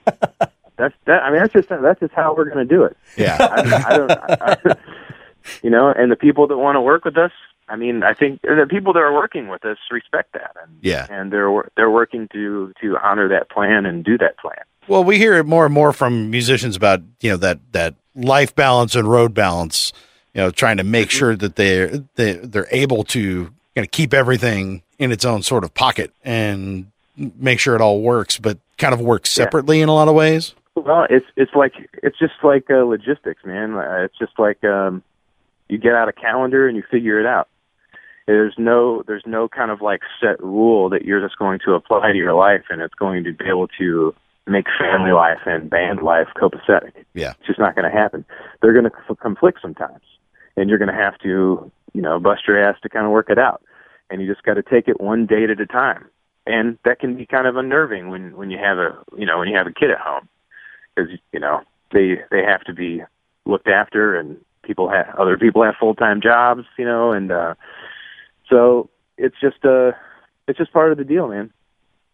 That's 0.81 0.95
that. 1.05 1.23
I 1.23 1.31
mean, 1.31 1.41
that's 1.41 1.53
just 1.53 1.69
that's 1.69 2.01
just 2.01 2.15
how 2.15 2.35
we're 2.35 2.47
going 2.47 2.67
to 2.67 2.75
do 2.75 2.85
it. 2.85 2.97
Yeah. 3.17 3.37
I, 3.39 3.85
I 3.87 3.97
don't. 3.99 4.11
I, 4.11 4.77
you 5.63 5.71
know, 5.71 5.89
and 5.91 6.11
the 6.11 6.17
people 6.17 6.47
that 6.49 6.57
want 6.57 6.77
to 6.77 6.81
work 6.81 7.05
with 7.05 7.17
us. 7.17 7.33
I 7.69 7.77
mean, 7.77 8.03
I 8.03 8.15
think 8.15 8.43
the 8.43 8.67
people 8.69 8.93
that 8.95 8.99
are 8.99 9.13
working 9.15 9.47
with 9.47 9.65
us 9.65 9.79
respect 9.93 10.33
that, 10.33 10.57
and 10.61 10.73
Yeah. 10.81 11.07
and 11.09 11.33
they're 11.33 11.71
they're 11.77 11.91
working 11.91 12.29
to 12.33 12.73
to 12.81 12.97
honor 12.99 13.29
that 13.29 13.49
plan 13.49 13.87
and 13.87 14.03
do 14.03 14.19
that 14.19 14.39
plan. 14.39 14.57
Well, 14.89 15.05
we 15.05 15.19
hear 15.19 15.35
it 15.35 15.45
more 15.47 15.67
and 15.67 15.73
more 15.73 15.93
from 15.93 16.31
musicians 16.31 16.75
about 16.75 17.03
you 17.21 17.31
know 17.31 17.37
that 17.37 17.61
that 17.73 17.95
life 18.17 18.55
balance 18.55 18.97
and 18.97 19.09
road 19.09 19.35
balance. 19.35 19.93
You 20.35 20.43
know, 20.43 20.51
trying 20.51 20.79
to 20.79 20.85
make 20.85 21.09
mm-hmm. 21.09 21.19
sure 21.19 21.37
that 21.37 21.57
they're 21.57 21.99
they, 22.17 22.33
they're 22.33 22.69
able 22.73 23.05
to 23.05 23.53
kind 23.75 23.87
of 23.87 23.91
keep 23.91 24.15
everything 24.15 24.83
in 24.99 25.13
its 25.13 25.25
own 25.25 25.43
sort 25.43 25.63
of 25.63 25.75
pocket 25.75 26.13
and 26.25 26.91
make 27.17 27.61
sure 27.61 27.75
it 27.75 27.81
all 27.81 28.01
works, 28.01 28.39
but 28.39 28.59
kind 28.79 28.95
of 28.95 29.01
works 29.01 29.31
Yeah. 29.37 29.45
separately 29.45 29.81
in 29.81 29.89
a 29.89 29.95
lot 29.95 30.09
of 30.09 30.15
ways. 30.15 30.55
Well, 30.85 31.07
it's 31.09 31.27
it's 31.37 31.55
like 31.55 31.75
it's 32.03 32.19
just 32.19 32.35
like 32.43 32.71
uh, 32.71 32.85
logistics, 32.85 33.45
man. 33.45 33.75
Uh, 33.75 34.05
It's 34.05 34.19
just 34.19 34.39
like 34.39 34.63
um, 34.65 35.03
you 35.69 35.79
get 35.79 35.95
out 35.95 36.09
a 36.09 36.13
calendar 36.13 36.67
and 36.67 36.77
you 36.77 36.83
figure 36.91 37.21
it 37.21 37.27
out. 37.27 37.49
There's 38.27 38.55
no 38.59 39.03
there's 39.07 39.25
no 39.27 39.49
kind 39.49 39.71
of 39.71 39.81
like 39.81 40.03
set 40.21 40.43
rule 40.43 40.89
that 40.91 41.05
you're 41.05 41.21
just 41.21 41.39
going 41.39 41.61
to 41.65 41.75
apply 41.75 42.13
to 42.13 42.19
your 42.19 42.35
life 42.35 42.65
and 42.71 42.81
it's 42.81 42.95
going 42.95 43.25
to 43.25 43.33
be 43.33 43.47
able 43.47 43.69
to 43.79 44.15
make 44.47 44.67
family 44.79 45.13
life 45.13 45.41
and 45.47 45.71
band 45.71 46.03
life 46.03 46.29
copacetic. 46.37 46.93
Yeah. 47.15 47.33
It's 47.39 47.47
just 47.47 47.59
not 47.59 47.75
going 47.75 47.91
to 47.91 47.97
happen. 47.97 48.25
They're 48.61 48.73
going 48.73 48.85
to 48.85 48.93
c- 49.09 49.15
conflict 49.17 49.59
sometimes, 49.63 50.03
and 50.57 50.69
you're 50.69 50.79
going 50.79 50.95
to 50.95 50.95
have 50.95 51.19
to 51.21 51.71
you 51.93 52.03
know 52.03 52.19
bust 52.21 52.43
your 52.47 52.63
ass 52.63 52.77
to 52.83 52.89
kind 52.89 53.07
of 53.07 53.13
work 53.13 53.31
it 53.31 53.39
out. 53.39 53.63
And 54.11 54.21
you 54.21 54.33
just 54.33 54.45
got 54.45 54.55
to 54.55 54.63
take 54.63 54.89
it 54.89 55.01
one 55.01 55.27
date 55.27 55.51
at 55.51 55.61
a 55.61 55.67
time. 55.67 56.07
And 56.47 56.79
that 56.85 56.99
can 56.99 57.17
be 57.17 57.27
kind 57.27 57.47
of 57.47 57.57
unnerving 57.57 58.11
when 58.11 58.37
when 58.37 58.51
you 58.51 58.59
have 58.59 58.79
a 58.79 58.97
you 59.17 59.27
know 59.27 59.39
when 59.39 59.49
you 59.49 59.57
have 59.57 59.67
a 59.67 59.73
kid 59.73 59.91
at 59.91 59.99
home 59.99 60.29
because 60.95 61.11
you 61.33 61.41
know 61.41 61.63
they 61.93 62.21
they 62.31 62.43
have 62.43 62.63
to 62.65 62.73
be 62.73 63.03
looked 63.47 63.69
after 63.69 64.17
and 64.17 64.37
people 64.63 64.89
have 64.89 65.15
other 65.19 65.37
people 65.39 65.63
have 65.63 65.75
full 65.79 65.95
time 65.95 66.21
jobs 66.21 66.65
you 66.79 66.85
know 66.85 67.13
and 67.13 67.33
uh 67.33 67.55
so 68.49 68.91
it's 69.17 69.37
just 69.41 69.65
uh 69.65 69.93
it's 70.47 70.59
just 70.59 70.73
part 70.73 70.93
of 70.93 70.99
the 70.99 71.05
deal 71.05 71.29
man. 71.29 71.53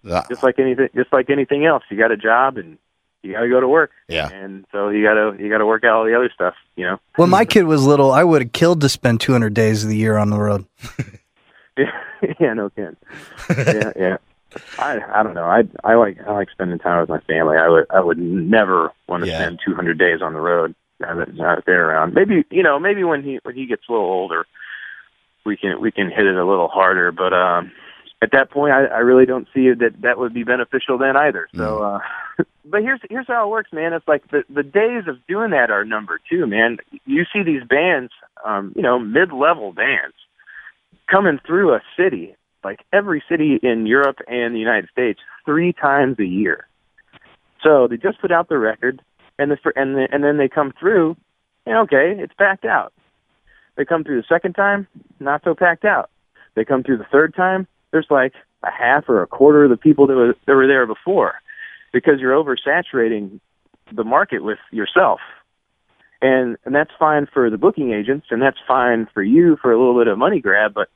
Uh, 0.08 0.22
just 0.28 0.42
like 0.42 0.58
anything 0.58 0.88
just 0.94 1.12
like 1.12 1.30
anything 1.30 1.66
else 1.66 1.82
you 1.90 1.96
got 1.96 2.12
a 2.12 2.16
job 2.16 2.58
and 2.58 2.78
you 3.22 3.32
got 3.32 3.40
to 3.40 3.48
go 3.48 3.60
to 3.60 3.66
work. 3.66 3.90
Yeah. 4.08 4.28
and 4.28 4.64
so 4.70 4.88
you 4.90 5.02
got 5.02 5.14
to 5.14 5.42
you 5.42 5.50
got 5.50 5.58
to 5.58 5.66
work 5.66 5.82
out 5.82 5.94
all 5.94 6.04
the 6.04 6.14
other 6.14 6.30
stuff 6.32 6.54
you 6.76 6.84
know? 6.84 7.00
When 7.16 7.30
my 7.30 7.44
kid 7.44 7.64
was 7.64 7.84
little, 7.84 8.12
I 8.12 8.22
would 8.22 8.42
have 8.42 8.52
killed 8.52 8.82
to 8.82 8.88
spend 8.88 9.20
200 9.20 9.52
days 9.52 9.82
of 9.82 9.90
the 9.90 9.96
year 9.96 10.16
on 10.16 10.30
the 10.30 10.38
road. 10.38 10.66
yeah 11.76 12.54
no 12.54 12.70
kidding. 12.70 12.96
Yeah 13.50 13.92
yeah 13.96 14.16
I 14.78 14.98
I 15.14 15.22
don't 15.22 15.34
know 15.34 15.44
I 15.44 15.62
I 15.84 15.94
like 15.94 16.18
I 16.26 16.32
like 16.32 16.50
spending 16.50 16.78
time 16.78 17.00
with 17.00 17.08
my 17.08 17.20
family 17.20 17.56
I 17.56 17.68
would 17.68 17.86
I 17.90 18.00
would 18.00 18.18
never 18.18 18.92
want 19.08 19.24
to 19.24 19.30
Yeah. 19.30 19.42
spend 19.42 19.60
200 19.64 19.98
days 19.98 20.20
on 20.22 20.32
the 20.32 20.40
road 20.40 20.74
now 21.00 21.14
that 21.16 21.34
now 21.34 21.54
that 21.56 21.64
they're 21.66 21.90
around 21.90 22.14
maybe 22.14 22.44
you 22.50 22.62
know 22.62 22.78
maybe 22.78 23.04
when 23.04 23.22
he 23.22 23.38
when 23.42 23.54
he 23.54 23.66
gets 23.66 23.82
a 23.88 23.92
little 23.92 24.06
older 24.06 24.46
we 25.44 25.56
can 25.56 25.80
we 25.80 25.90
can 25.90 26.10
hit 26.10 26.26
it 26.26 26.36
a 26.36 26.46
little 26.46 26.68
harder 26.68 27.12
but 27.12 27.32
um 27.32 27.70
at 28.22 28.30
that 28.32 28.50
point, 28.50 28.72
I, 28.72 28.86
I 28.86 28.98
really 28.98 29.26
don't 29.26 29.46
see 29.54 29.68
that 29.72 30.00
that 30.00 30.18
would 30.18 30.32
be 30.32 30.42
beneficial 30.42 30.96
then 30.98 31.16
either. 31.16 31.48
So, 31.54 31.82
uh, 31.82 31.98
but 32.64 32.80
here's 32.80 33.00
here's 33.10 33.26
how 33.26 33.46
it 33.46 33.50
works, 33.50 33.72
man. 33.72 33.92
It's 33.92 34.08
like 34.08 34.28
the 34.30 34.42
the 34.48 34.62
days 34.62 35.04
of 35.06 35.24
doing 35.26 35.50
that 35.50 35.70
are 35.70 35.84
numbered 35.84 36.22
too, 36.28 36.46
man. 36.46 36.78
You 37.04 37.24
see 37.32 37.42
these 37.42 37.62
bands, 37.68 38.12
um, 38.44 38.72
you 38.74 38.82
know, 38.82 38.98
mid 38.98 39.32
level 39.32 39.72
bands 39.72 40.14
coming 41.10 41.38
through 41.46 41.74
a 41.74 41.82
city, 41.96 42.34
like 42.66 42.80
every 42.92 43.22
city 43.28 43.58
in 43.62 43.86
Europe 43.86 44.18
and 44.26 44.54
the 44.54 44.58
United 44.58 44.88
States, 44.90 45.20
three 45.44 45.72
times 45.72 46.18
a 46.18 46.24
year. 46.24 46.66
So 47.62 47.86
they 47.88 47.96
just 47.96 48.20
put 48.20 48.32
out 48.32 48.48
the 48.48 48.58
record, 48.58 49.00
and 49.38 49.50
the 49.50 49.58
and 49.76 49.96
the, 49.96 50.08
and 50.10 50.22
then 50.22 50.36
they 50.36 50.48
come 50.48 50.72
through, 50.78 51.16
and 51.64 51.78
okay, 51.84 52.14
it's 52.18 52.34
packed 52.34 52.64
out. 52.64 52.92
They 53.76 53.84
come 53.84 54.04
through 54.04 54.20
the 54.20 54.34
second 54.34 54.54
time, 54.54 54.86
not 55.20 55.42
so 55.44 55.54
packed 55.54 55.84
out. 55.84 56.10
They 56.54 56.64
come 56.64 56.82
through 56.82 56.98
the 56.98 57.12
third 57.12 57.34
time, 57.34 57.66
there's 57.90 58.06
like 58.10 58.34
a 58.62 58.70
half 58.70 59.08
or 59.08 59.22
a 59.22 59.26
quarter 59.26 59.64
of 59.64 59.70
the 59.70 59.76
people 59.76 60.06
that 60.06 60.14
were, 60.14 60.34
that 60.46 60.54
were 60.54 60.66
there 60.66 60.86
before 60.86 61.34
because 61.92 62.20
you're 62.20 62.32
oversaturating 62.32 63.40
the 63.94 64.04
market 64.04 64.42
with 64.42 64.58
yourself. 64.70 65.20
And 66.20 66.56
and 66.64 66.74
that's 66.74 66.90
fine 66.98 67.26
for 67.32 67.50
the 67.50 67.58
booking 67.58 67.92
agents 67.92 68.26
and 68.30 68.42
that's 68.42 68.58
fine 68.66 69.06
for 69.12 69.22
you 69.22 69.56
for 69.62 69.72
a 69.72 69.78
little 69.78 69.98
bit 69.98 70.08
of 70.08 70.18
money 70.18 70.40
grab, 70.40 70.74
but 70.74 70.88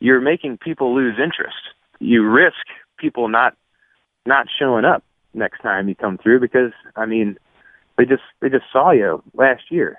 you're 0.00 0.20
making 0.20 0.58
people 0.58 0.94
lose 0.94 1.16
interest. 1.22 1.56
You 1.98 2.28
risk 2.28 2.56
people 2.98 3.28
not 3.28 3.56
not 4.26 4.46
showing 4.58 4.84
up 4.84 5.02
next 5.34 5.60
time 5.60 5.88
you 5.88 5.94
come 5.94 6.18
through 6.18 6.40
because 6.40 6.72
I 6.96 7.06
mean 7.06 7.36
they 7.96 8.04
just 8.04 8.22
they 8.40 8.48
just 8.48 8.64
saw 8.72 8.90
you 8.90 9.22
last 9.34 9.70
year. 9.70 9.98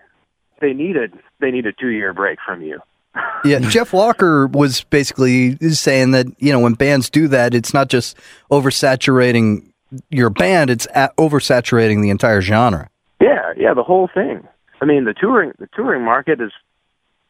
They 0.62 0.74
needed 0.74 1.14
they 1.40 1.52
need 1.52 1.66
a 1.66 1.74
two 1.74 1.90
year 1.90 2.14
break 2.14 2.40
from 2.46 2.62
you 2.62 2.82
yeah, 3.46 3.60
Jeff 3.60 3.94
Walker 3.94 4.48
was 4.48 4.84
basically 4.84 5.58
saying 5.70 6.12
that 6.12 6.28
you 6.38 6.52
know 6.52 6.60
when 6.60 6.74
bands 6.74 7.10
do 7.10 7.28
that, 7.30 7.54
it's 7.54 7.74
not 7.74 7.90
just 7.90 8.18
oversaturating 8.52 9.72
your 10.10 10.30
band; 10.30 10.70
it's 10.70 10.88
oversaturating 10.88 12.02
the 12.02 12.10
entire 12.10 12.42
genre. 12.42 12.90
Yeah, 13.20 13.54
yeah, 13.58 13.74
the 13.74 13.84
whole 13.84 14.10
thing. 14.14 14.48
I 14.82 14.86
mean, 14.86 15.06
the 15.06 15.14
touring 15.14 15.54
the 15.60 15.68
touring 15.76 16.04
market 16.04 16.40
is 16.40 16.52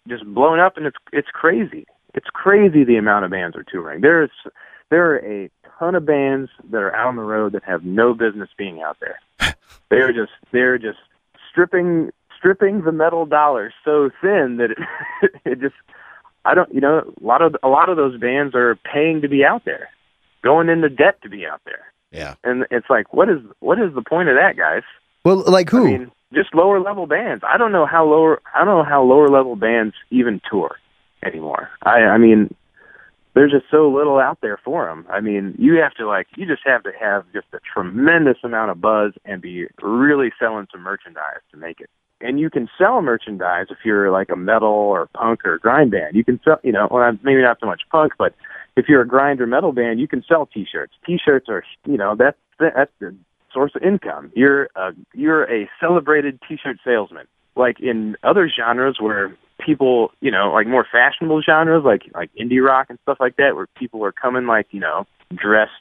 just 0.07 0.25
blown 0.25 0.59
up, 0.59 0.77
and 0.77 0.85
it's 0.85 0.97
it's 1.13 1.29
crazy. 1.31 1.85
It's 2.13 2.27
crazy 2.33 2.83
the 2.83 2.97
amount 2.97 3.25
of 3.25 3.31
bands 3.31 3.55
are 3.55 3.63
touring. 3.63 4.01
There's 4.01 4.31
there 4.89 5.11
are 5.11 5.17
a 5.19 5.49
ton 5.77 5.95
of 5.95 6.05
bands 6.05 6.49
that 6.71 6.77
are 6.77 6.95
out 6.95 7.07
on 7.07 7.15
the 7.15 7.21
road 7.21 7.53
that 7.53 7.63
have 7.63 7.83
no 7.83 8.13
business 8.13 8.49
being 8.57 8.81
out 8.81 8.97
there. 8.99 9.19
they're 9.89 10.11
just 10.11 10.31
they're 10.51 10.77
just 10.77 10.99
stripping 11.49 12.11
stripping 12.37 12.81
the 12.83 12.91
metal 12.91 13.25
dollar 13.25 13.73
so 13.83 14.09
thin 14.21 14.57
that 14.57 14.71
it, 14.71 15.31
it 15.45 15.61
just 15.61 15.75
I 16.45 16.55
don't 16.55 16.73
you 16.73 16.81
know 16.81 17.13
a 17.21 17.25
lot 17.25 17.41
of 17.41 17.55
a 17.63 17.67
lot 17.67 17.89
of 17.89 17.97
those 17.97 18.19
bands 18.19 18.55
are 18.55 18.75
paying 18.91 19.21
to 19.21 19.29
be 19.29 19.43
out 19.43 19.65
there, 19.65 19.89
going 20.43 20.69
into 20.69 20.89
debt 20.89 21.21
to 21.23 21.29
be 21.29 21.45
out 21.45 21.61
there. 21.65 21.85
Yeah, 22.11 22.35
and 22.43 22.65
it's 22.71 22.89
like 22.89 23.13
what 23.13 23.29
is 23.29 23.39
what 23.59 23.79
is 23.79 23.93
the 23.93 24.01
point 24.01 24.29
of 24.29 24.35
that, 24.35 24.57
guys? 24.57 24.83
Well, 25.23 25.43
like 25.45 25.69
who? 25.69 25.85
I 25.85 25.91
mean, 25.91 26.11
just 26.33 26.55
lower 26.55 26.79
level 26.79 27.05
bands. 27.05 27.43
I 27.47 27.57
don't 27.57 27.71
know 27.71 27.85
how 27.85 28.05
lower 28.05 28.41
I 28.55 28.65
don't 28.65 28.77
know 28.79 28.89
how 28.89 29.03
lower 29.03 29.27
level 29.27 29.55
bands 29.55 29.93
even 30.09 30.41
tour 30.49 30.77
anymore. 31.23 31.69
I 31.83 32.01
I 32.01 32.17
mean, 32.17 32.53
there's 33.33 33.51
just 33.51 33.65
so 33.71 33.89
little 33.89 34.19
out 34.19 34.39
there 34.41 34.59
for 34.63 34.85
them. 34.85 35.05
I 35.09 35.19
mean, 35.21 35.55
you 35.57 35.75
have 35.75 35.93
to 35.95 36.07
like 36.07 36.27
you 36.35 36.45
just 36.45 36.63
have 36.65 36.83
to 36.83 36.91
have 36.99 37.25
just 37.33 37.47
a 37.53 37.59
tremendous 37.73 38.37
amount 38.43 38.71
of 38.71 38.81
buzz 38.81 39.13
and 39.25 39.41
be 39.41 39.67
really 39.81 40.31
selling 40.39 40.67
some 40.71 40.81
merchandise 40.81 41.41
to 41.51 41.57
make 41.57 41.79
it 41.79 41.89
and 42.21 42.39
you 42.39 42.49
can 42.49 42.69
sell 42.77 43.01
merchandise 43.01 43.67
if 43.69 43.77
you're 43.85 44.11
like 44.11 44.29
a 44.29 44.35
metal 44.35 44.69
or 44.69 45.07
punk 45.13 45.45
or 45.45 45.57
grind 45.57 45.91
band. 45.91 46.15
You 46.15 46.23
can 46.23 46.39
sell, 46.43 46.59
you 46.63 46.71
know, 46.71 46.87
well, 46.91 47.11
maybe 47.23 47.41
not 47.41 47.59
so 47.59 47.65
much 47.65 47.81
punk, 47.91 48.13
but 48.17 48.33
if 48.75 48.87
you're 48.87 49.01
a 49.01 49.07
grind 49.07 49.41
or 49.41 49.47
metal 49.47 49.71
band, 49.71 49.99
you 49.99 50.07
can 50.07 50.23
sell 50.27 50.45
T-shirts. 50.45 50.93
T-shirts 51.05 51.47
are, 51.49 51.63
you 51.85 51.97
know, 51.97 52.15
that's 52.15 52.37
that's 52.59 52.91
the 52.99 53.15
source 53.53 53.71
of 53.75 53.83
income. 53.83 54.31
You're 54.35 54.69
a 54.75 54.91
you're 55.13 55.43
a 55.43 55.69
celebrated 55.79 56.39
T-shirt 56.47 56.77
salesman. 56.83 57.27
Like 57.59 57.79
in 57.79 58.15
other 58.23 58.49
genres 58.49 58.97
where 58.99 59.35
people, 59.59 60.11
you 60.21 60.31
know, 60.31 60.51
like 60.53 60.65
more 60.65 60.87
fashionable 60.89 61.41
genres, 61.41 61.83
like 61.83 62.03
like 62.15 62.31
indie 62.39 62.65
rock 62.65 62.87
and 62.89 62.97
stuff 63.03 63.17
like 63.19 63.35
that, 63.35 63.55
where 63.55 63.67
people 63.77 64.03
are 64.05 64.11
coming 64.11 64.47
like, 64.47 64.67
you 64.71 64.79
know, 64.79 65.05
dressed 65.35 65.71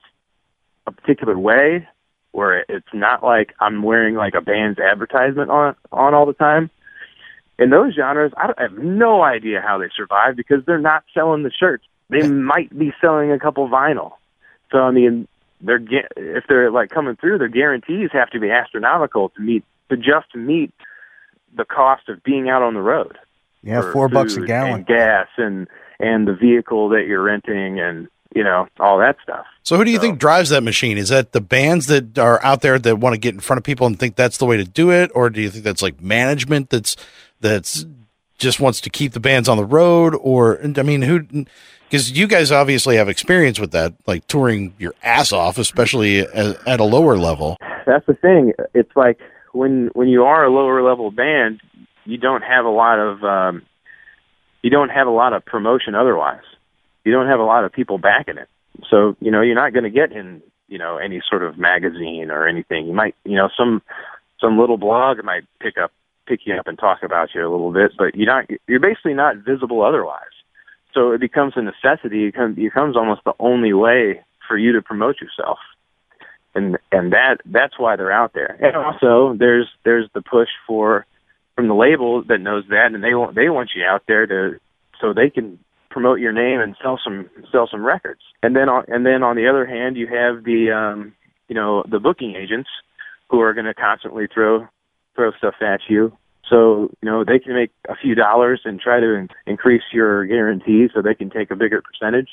a 0.87 0.93
particular 0.93 1.39
way 1.39 1.87
where 2.33 2.65
it's 2.69 2.93
not 2.93 3.23
like 3.23 3.55
I'm 3.61 3.83
wearing 3.83 4.15
like 4.15 4.35
a 4.35 4.41
band's 4.41 4.79
advertisement 4.79 5.51
on 5.51 5.75
on 5.93 6.15
all 6.15 6.27
the 6.27 6.33
time. 6.33 6.71
In 7.59 7.71
those 7.71 7.95
genres, 7.95 8.33
I, 8.37 8.53
I 8.57 8.63
have 8.63 8.79
no 8.79 9.23
idea 9.23 9.61
how 9.61 9.79
they 9.79 9.89
survive 9.97 10.37
because 10.37 10.65
they're 10.65 10.79
not 10.79 11.05
selling 11.13 11.43
the 11.43 11.51
shirts. 11.51 11.85
They 12.11 12.29
might 12.29 12.77
be 12.77 12.93
selling 13.01 13.33
a 13.33 13.39
couple 13.39 13.69
vinyl. 13.69 14.13
So 14.71 14.79
I 14.79 14.91
mean, 14.91 15.27
they're 15.61 15.81
if 16.17 16.45
they're 16.49 16.71
like 16.71 16.91
coming 16.91 17.17
through, 17.17 17.39
their 17.39 17.49
guarantees 17.49 18.11
have 18.13 18.31
to 18.31 18.41
be 18.41 18.51
astronomical 18.51 19.31
to 19.31 19.41
meet 19.41 19.65
to 19.91 19.97
just 19.97 20.35
meet 20.35 20.73
the 21.55 21.65
cost 21.65 22.09
of 22.09 22.23
being 22.23 22.49
out 22.49 22.63
on 22.63 22.75
the 22.75 22.83
road. 22.83 23.19
Yeah, 23.63 23.93
four 23.93 24.09
bucks 24.09 24.37
a 24.37 24.43
gallon, 24.43 24.75
and 24.75 24.87
gas, 24.87 25.27
and 25.37 25.69
and 25.99 26.29
the 26.29 26.35
vehicle 26.35 26.89
that 26.91 27.07
you're 27.07 27.23
renting, 27.23 27.81
and 27.81 28.09
you 28.35 28.45
know 28.45 28.69
all 28.79 28.99
that 28.99 29.17
stuff. 29.23 29.47
So 29.63 29.77
who 29.77 29.85
do 29.85 29.91
you 29.91 29.97
so, 29.97 30.03
think 30.03 30.19
drives 30.19 30.51
that 30.51 30.63
machine? 30.63 30.97
Is 30.97 31.09
that 31.09 31.33
the 31.33 31.41
bands 31.41 31.87
that 31.87 32.19
are 32.19 32.43
out 32.45 32.63
there 32.63 32.79
that 32.79 32.97
want 32.97 33.15
to 33.15 33.19
get 33.19 33.35
in 33.35 33.41
front 33.41 33.59
of 33.59 33.65
people 33.65 33.87
and 33.87 33.99
think 33.99 34.17
that's 34.17 34.39
the 34.39 34.47
way 34.47 34.57
to 34.57 34.65
do 34.65 34.91
it, 34.91 35.11
or 35.15 35.29
do 35.29 35.41
you 35.41 35.51
think 35.51 35.65
that's 35.65 35.83
like 35.83 36.01
management 36.01 36.71
that's 36.71 36.97
that's 37.41 37.85
just 38.39 38.61
wants 38.61 38.81
to 38.83 38.91
keep 38.91 39.13
the 39.13 39.21
bands 39.21 39.49
on 39.49 39.57
the 39.57 39.65
road? 39.65 40.15
Or 40.15 40.61
I 40.63 40.83
mean, 40.83 41.03
who? 41.03 41.47
Because 41.89 42.13
you 42.13 42.27
guys 42.27 42.53
obviously 42.53 42.97
have 42.97 43.09
experience 43.09 43.59
with 43.59 43.73
that, 43.73 43.95
like 44.07 44.27
touring 44.29 44.75
your 44.79 44.95
ass 45.03 45.33
off, 45.33 45.59
especially 45.59 46.21
at, 46.21 46.67
at 46.67 46.81
a 46.81 46.85
lower 46.85 47.17
level. 47.17 47.57
That's 47.87 48.07
the 48.07 48.15
thing. 48.15 48.53
It's 48.75 48.95
like 48.95 49.19
when 49.53 49.91
when 49.95 50.09
you 50.09 50.25
are 50.25 50.45
a 50.45 50.51
lower 50.51 50.83
level 50.83 51.11
band, 51.11 51.61
you 52.05 52.19
don't 52.19 52.43
have 52.43 52.65
a 52.65 52.71
lot 52.71 52.99
of 52.99 53.23
um, 53.25 53.63
you 54.63 54.71
don't 54.71 54.91
have 54.91 55.07
a 55.07 55.11
lot 55.11 55.33
of 55.33 55.45
promotion 55.45 55.95
otherwise. 55.95 56.45
You 57.05 57.13
don't 57.13 57.29
have 57.29 57.41
a 57.41 57.45
lot 57.45 57.65
of 57.65 57.73
people 57.73 57.99
backing 57.99 58.39
it 58.39 58.49
so, 58.91 59.17
you 59.21 59.31
know, 59.31 59.41
you're 59.41 59.55
not 59.55 59.73
going 59.73 59.85
to 59.85 59.91
get 59.91 60.13
in, 60.13 60.43
you 60.69 60.79
know, 60.79 60.99
any 60.99 61.21
sort 61.29 61.43
of 61.43 61.59
magazine 61.59 62.31
or 62.31 62.47
anything. 62.47 62.87
You 62.87 62.95
might, 62.95 63.15
you 63.25 63.37
know, 63.37 63.49
some 63.57 63.83
some 64.41 64.59
little 64.59 64.77
blog 64.77 65.23
might 65.25 65.45
pick 65.61 65.77
up 65.83 65.91
pick 66.27 66.41
you 66.45 66.55
up 66.55 66.67
and 66.67 66.79
talk 66.79 67.03
about 67.03 67.31
you 67.35 67.41
a 67.41 67.51
little 67.51 67.73
bit, 67.73 67.93
but 67.99 68.15
you're 68.15 68.27
not 68.27 68.47
you're 68.67 68.81
basically 68.81 69.15
not 69.15 69.37
visible 69.37 69.83
otherwise. 69.83 70.23
So 70.95 71.13
it 71.13 71.21
becomes 71.21 71.55
a 71.57 71.63
necessity. 71.63 72.25
It 72.25 72.33
becomes, 72.33 72.57
becomes 72.57 72.97
almost 72.97 73.23
the 73.25 73.35
only 73.39 73.73
way 73.73 74.25
for 74.47 74.57
you 74.57 74.73
to 74.73 74.83
promote 74.83 75.17
yourself, 75.21 75.59
and 76.59 76.79
and 76.93 77.13
that 77.13 77.39
that's 77.47 77.79
why 77.79 77.97
they're 77.97 78.13
out 78.13 78.33
there. 78.35 78.59
And 78.61 78.77
also, 78.77 79.37
there's 79.39 79.69
there's 79.85 80.09
the 80.15 80.23
push 80.23 80.49
for 80.67 81.07
from 81.55 81.69
the 81.69 81.75
label 81.75 82.23
that 82.25 82.39
knows 82.39 82.65
that, 82.69 82.93
and 82.93 83.03
they 83.03 83.15
want 83.15 83.35
they 83.35 83.49
want 83.49 83.71
you 83.75 83.85
out 83.85 84.03
there 84.07 84.27
to 84.27 84.59
so 85.01 85.13
they 85.13 85.31
can 85.31 85.59
promote 85.91 86.21
your 86.21 86.33
name 86.33 86.61
and 86.61 86.77
sell 86.83 87.01
some 87.03 87.31
sell 87.51 87.69
some 87.71 87.85
records. 87.85 88.21
And 88.43 88.55
then 88.55 88.69
on 88.69 88.85
and 88.89 89.07
then 89.07 89.23
on 89.23 89.37
the 89.37 89.49
other 89.49 89.67
hand, 89.67 89.97
you 89.97 90.07
have 90.07 90.45
the 90.45 90.71
um, 90.71 91.15
you 91.49 91.55
know 91.55 91.85
the 91.89 92.01
booking 92.01 92.35
agents 92.37 92.69
who 93.31 93.41
are 93.41 93.55
going 93.55 93.67
to 93.67 93.75
constantly 93.75 94.27
throw 94.33 94.67
throw 95.15 95.33
stuff 95.33 95.55
at 95.61 95.81
you. 95.89 96.17
So 96.49 96.91
you 97.03 97.11
know 97.11 97.25
they 97.25 97.39
can 97.39 97.55
make 97.55 97.71
a 97.89 97.97
few 97.97 98.15
dollars 98.15 98.63
and 98.65 98.81
try 98.81 99.01
to 99.01 99.15
in- 99.15 99.29
increase 99.47 99.83
your 99.93 100.25
guarantee 100.27 100.89
so 100.95 101.03
they 101.03 101.15
can 101.15 101.31
take 101.31 101.51
a 101.51 101.57
bigger 101.57 101.83
percentage. 101.83 102.31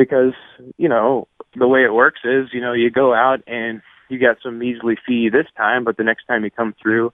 Because 0.00 0.32
you 0.78 0.88
know 0.88 1.28
the 1.56 1.68
way 1.68 1.84
it 1.84 1.92
works 1.92 2.20
is 2.24 2.48
you 2.52 2.60
know 2.60 2.72
you 2.72 2.90
go 2.90 3.12
out 3.12 3.42
and 3.46 3.82
you 4.08 4.18
got 4.18 4.38
some 4.42 4.58
measly 4.58 4.96
fee 5.06 5.28
this 5.28 5.46
time, 5.56 5.84
but 5.84 5.96
the 5.96 6.04
next 6.04 6.24
time 6.26 6.42
you 6.44 6.50
come 6.50 6.74
through, 6.80 7.12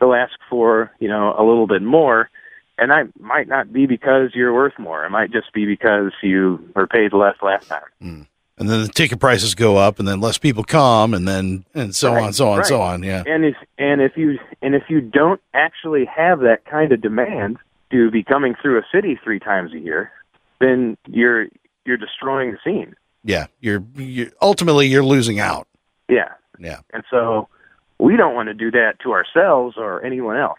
they'll 0.00 0.14
ask 0.14 0.32
for 0.48 0.90
you 0.98 1.08
know 1.08 1.34
a 1.38 1.44
little 1.44 1.66
bit 1.66 1.82
more 1.82 2.30
and 2.78 2.90
that 2.90 3.20
might 3.20 3.48
not 3.48 3.72
be 3.72 3.86
because 3.86 4.30
you're 4.34 4.52
worth 4.52 4.78
more. 4.78 5.04
It 5.04 5.10
might 5.10 5.30
just 5.30 5.52
be 5.52 5.66
because 5.66 6.12
you 6.22 6.68
were 6.74 6.86
paid 6.86 7.12
less 7.12 7.36
last 7.42 7.68
time. 7.68 7.82
Mm. 8.02 8.26
And 8.58 8.68
then 8.68 8.82
the 8.82 8.88
ticket 8.88 9.18
prices 9.18 9.54
go 9.54 9.76
up, 9.76 9.98
and 9.98 10.06
then 10.06 10.20
less 10.20 10.38
people 10.38 10.62
come, 10.62 11.14
and 11.14 11.26
then 11.26 11.64
and 11.74 11.94
so 11.94 12.12
right. 12.12 12.24
on, 12.24 12.32
so 12.32 12.50
on, 12.50 12.58
right. 12.58 12.66
so 12.66 12.80
on. 12.80 13.02
Yeah. 13.02 13.22
And 13.26 13.44
if 13.44 13.56
and 13.78 14.00
if 14.00 14.16
you 14.16 14.38
and 14.60 14.74
if 14.74 14.84
you 14.88 15.00
don't 15.00 15.40
actually 15.54 16.04
have 16.04 16.40
that 16.40 16.64
kind 16.64 16.92
of 16.92 17.00
demand 17.00 17.58
to 17.90 18.10
be 18.10 18.22
coming 18.22 18.54
through 18.60 18.78
a 18.78 18.82
city 18.92 19.18
three 19.22 19.38
times 19.38 19.72
a 19.72 19.78
year, 19.78 20.12
then 20.60 20.96
you're 21.06 21.46
you're 21.84 21.96
destroying 21.96 22.52
the 22.52 22.58
scene. 22.64 22.94
Yeah, 23.24 23.46
you're, 23.60 23.84
you're 23.96 24.30
ultimately 24.40 24.88
you're 24.88 25.04
losing 25.04 25.40
out. 25.40 25.68
Yeah. 26.08 26.32
Yeah. 26.58 26.80
And 26.92 27.04
so 27.10 27.48
we 27.98 28.16
don't 28.16 28.34
want 28.34 28.48
to 28.48 28.54
do 28.54 28.70
that 28.72 28.98
to 29.04 29.12
ourselves 29.12 29.76
or 29.78 30.04
anyone 30.04 30.36
else. 30.36 30.58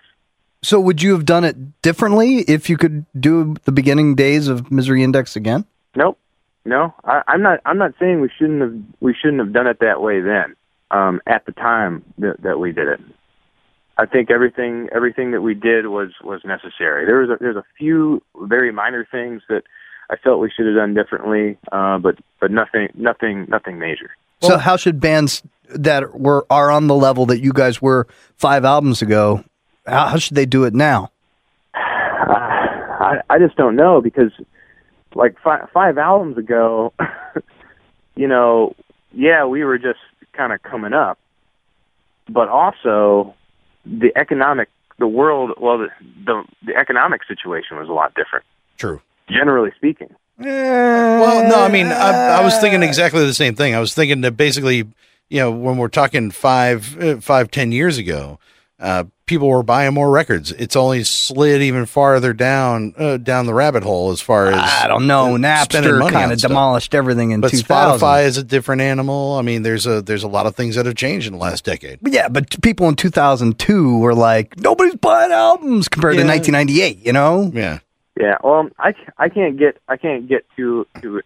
So 0.62 0.80
would 0.80 1.02
you 1.02 1.12
have 1.12 1.26
done 1.26 1.44
it 1.44 1.82
differently 1.82 2.40
if 2.40 2.70
you 2.70 2.78
could 2.78 3.06
do 3.20 3.56
the 3.66 3.72
beginning 3.72 4.16
days 4.16 4.48
of 4.48 4.72
Misery 4.72 5.04
Index 5.04 5.36
again? 5.36 5.66
Nope. 5.96 6.18
No, 6.66 6.94
I, 7.04 7.22
I'm 7.28 7.42
not. 7.42 7.60
I'm 7.66 7.78
not 7.78 7.94
saying 8.00 8.22
we 8.22 8.30
shouldn't 8.38 8.62
have. 8.62 8.74
We 9.02 9.14
shouldn't 9.14 9.40
have 9.40 9.52
done 9.52 9.68
it 9.68 9.80
that 9.82 10.02
way 10.02 10.22
then. 10.22 10.56
Um, 10.92 11.22
at 11.28 11.46
the 11.46 11.52
time 11.52 12.06
that, 12.20 12.42
that 12.44 12.60
we 12.60 12.72
did 12.72 12.88
it, 12.88 13.02
I 13.98 14.06
think 14.06 14.32
everything 14.32 14.88
everything 14.96 15.32
that 15.32 15.42
we 15.42 15.56
did 15.56 15.88
was 15.88 16.12
was 16.24 16.42
necessary. 16.46 17.06
There 17.06 17.20
was 17.20 17.30
a, 17.32 17.38
there's 17.40 17.58
a 17.58 17.66
few 17.78 18.24
very 18.38 18.72
minor 18.72 19.06
things 19.12 19.42
that 19.50 19.64
I 20.10 20.16
felt 20.18 20.40
we 20.40 20.52
should 20.52 20.66
have 20.66 20.76
done 20.76 20.94
differently, 20.94 21.58
uh, 21.72 21.98
but 21.98 22.18
but 22.40 22.52
nothing 22.52 22.90
nothing 22.94 23.46
nothing 23.50 23.80
major. 23.80 24.12
so 24.42 24.58
how 24.58 24.76
should 24.76 25.00
bands 25.00 25.44
that 25.70 26.20
were 26.20 26.46
are 26.50 26.70
on 26.70 26.88
the 26.88 26.96
level 26.96 27.26
that 27.28 27.42
you 27.42 27.54
guys 27.54 27.82
were 27.82 28.08
five 28.38 28.66
albums 28.66 29.02
ago? 29.02 29.44
How, 29.86 30.08
how 30.08 30.18
should 30.18 30.36
they 30.36 30.46
do 30.46 30.66
it 30.66 30.74
now? 30.74 31.12
I 31.76 33.22
I 33.30 33.40
just 33.40 33.56
don't 33.56 33.76
know 33.76 34.02
because 34.02 34.32
like 35.16 35.36
five 35.44 35.70
five 35.74 35.98
albums 35.98 36.38
ago, 36.38 36.94
you 38.16 38.28
know, 38.28 38.76
yeah, 39.14 39.46
we 39.46 39.64
were 39.64 39.78
just 39.78 40.00
kind 40.34 40.52
of 40.54 40.62
coming 40.64 40.94
up, 40.94 41.18
but 42.30 42.50
also 42.50 43.34
the 43.86 44.12
economic 44.16 44.70
the 45.00 45.08
world 45.08 45.52
well 45.60 45.78
the, 45.80 45.90
the 46.26 46.44
the 46.66 46.76
economic 46.76 47.22
situation 47.28 47.78
was 47.78 47.90
a 47.90 47.92
lot 47.92 48.14
different 48.14 48.46
True. 48.78 49.02
Generally 49.30 49.72
speaking. 49.76 50.10
Well, 50.40 51.50
no, 51.50 51.64
I 51.64 51.70
mean, 51.70 51.88
I, 51.88 52.40
I 52.40 52.44
was 52.44 52.58
thinking 52.60 52.84
exactly 52.84 53.26
the 53.26 53.34
same 53.34 53.56
thing. 53.56 53.76
I 53.76 53.80
was 53.80 53.94
thinking 53.94 54.22
that 54.22 54.32
basically, 54.38 54.78
you 55.30 55.40
know, 55.40 55.52
when 55.52 55.78
we're 55.78 55.88
talking 55.90 56.32
five, 56.32 57.02
uh, 57.02 57.18
five, 57.22 57.52
ten 57.52 57.72
years 57.72 57.98
ago, 57.98 58.40
uh, 58.80 59.06
people 59.28 59.48
were 59.48 59.64
buying 59.64 59.94
more 59.94 60.10
records. 60.12 60.52
It's 60.52 60.76
only 60.76 61.04
slid 61.04 61.62
even 61.62 61.86
farther 61.86 62.34
down, 62.34 62.94
uh, 62.98 63.18
down 63.18 63.46
the 63.46 63.54
rabbit 63.54 63.84
hole 63.84 64.12
as 64.12 64.20
far 64.20 64.48
as 64.48 64.56
I 64.58 64.88
don't 64.88 65.08
know. 65.08 65.36
uh, 65.36 65.38
Napster 65.38 66.02
kind 66.12 66.16
on 66.26 66.32
of 66.34 66.40
stuff. 66.40 66.50
demolished 66.50 66.94
everything 66.96 67.32
in 67.32 67.40
But 67.40 67.52
2000. 67.52 68.00
Spotify 68.06 68.26
is 68.26 68.38
a 68.38 68.44
different 68.44 68.82
animal. 68.82 69.36
I 69.38 69.44
mean, 69.44 69.62
there's 69.62 69.86
a 69.86 70.02
there's 70.02 70.24
a 70.24 70.28
lot 70.28 70.46
of 70.48 70.56
things 70.56 70.76
that 70.76 70.86
have 70.86 70.96
changed 70.96 71.28
in 71.28 71.34
the 71.34 71.40
last 71.40 71.64
decade. 71.64 72.00
But 72.02 72.12
yeah, 72.12 72.28
but 72.28 72.60
people 72.62 72.90
in 72.90 72.96
2002 72.96 74.00
were 74.00 74.16
like, 74.16 74.60
nobody's 74.60 74.96
buying 74.96 75.32
albums 75.32 75.88
compared 75.88 76.16
to 76.18 76.26
1998. 76.26 77.06
You 77.06 77.14
know? 77.14 77.52
Yeah, 77.54 77.80
Yeah. 78.20 78.38
well, 78.44 78.70
I, 78.78 78.94
I 79.18 79.30
can't 79.30 79.58
get 79.58 79.78
I 79.88 79.98
can't 79.98 80.28
get 80.28 80.46
too 80.56 80.86
too 81.02 81.22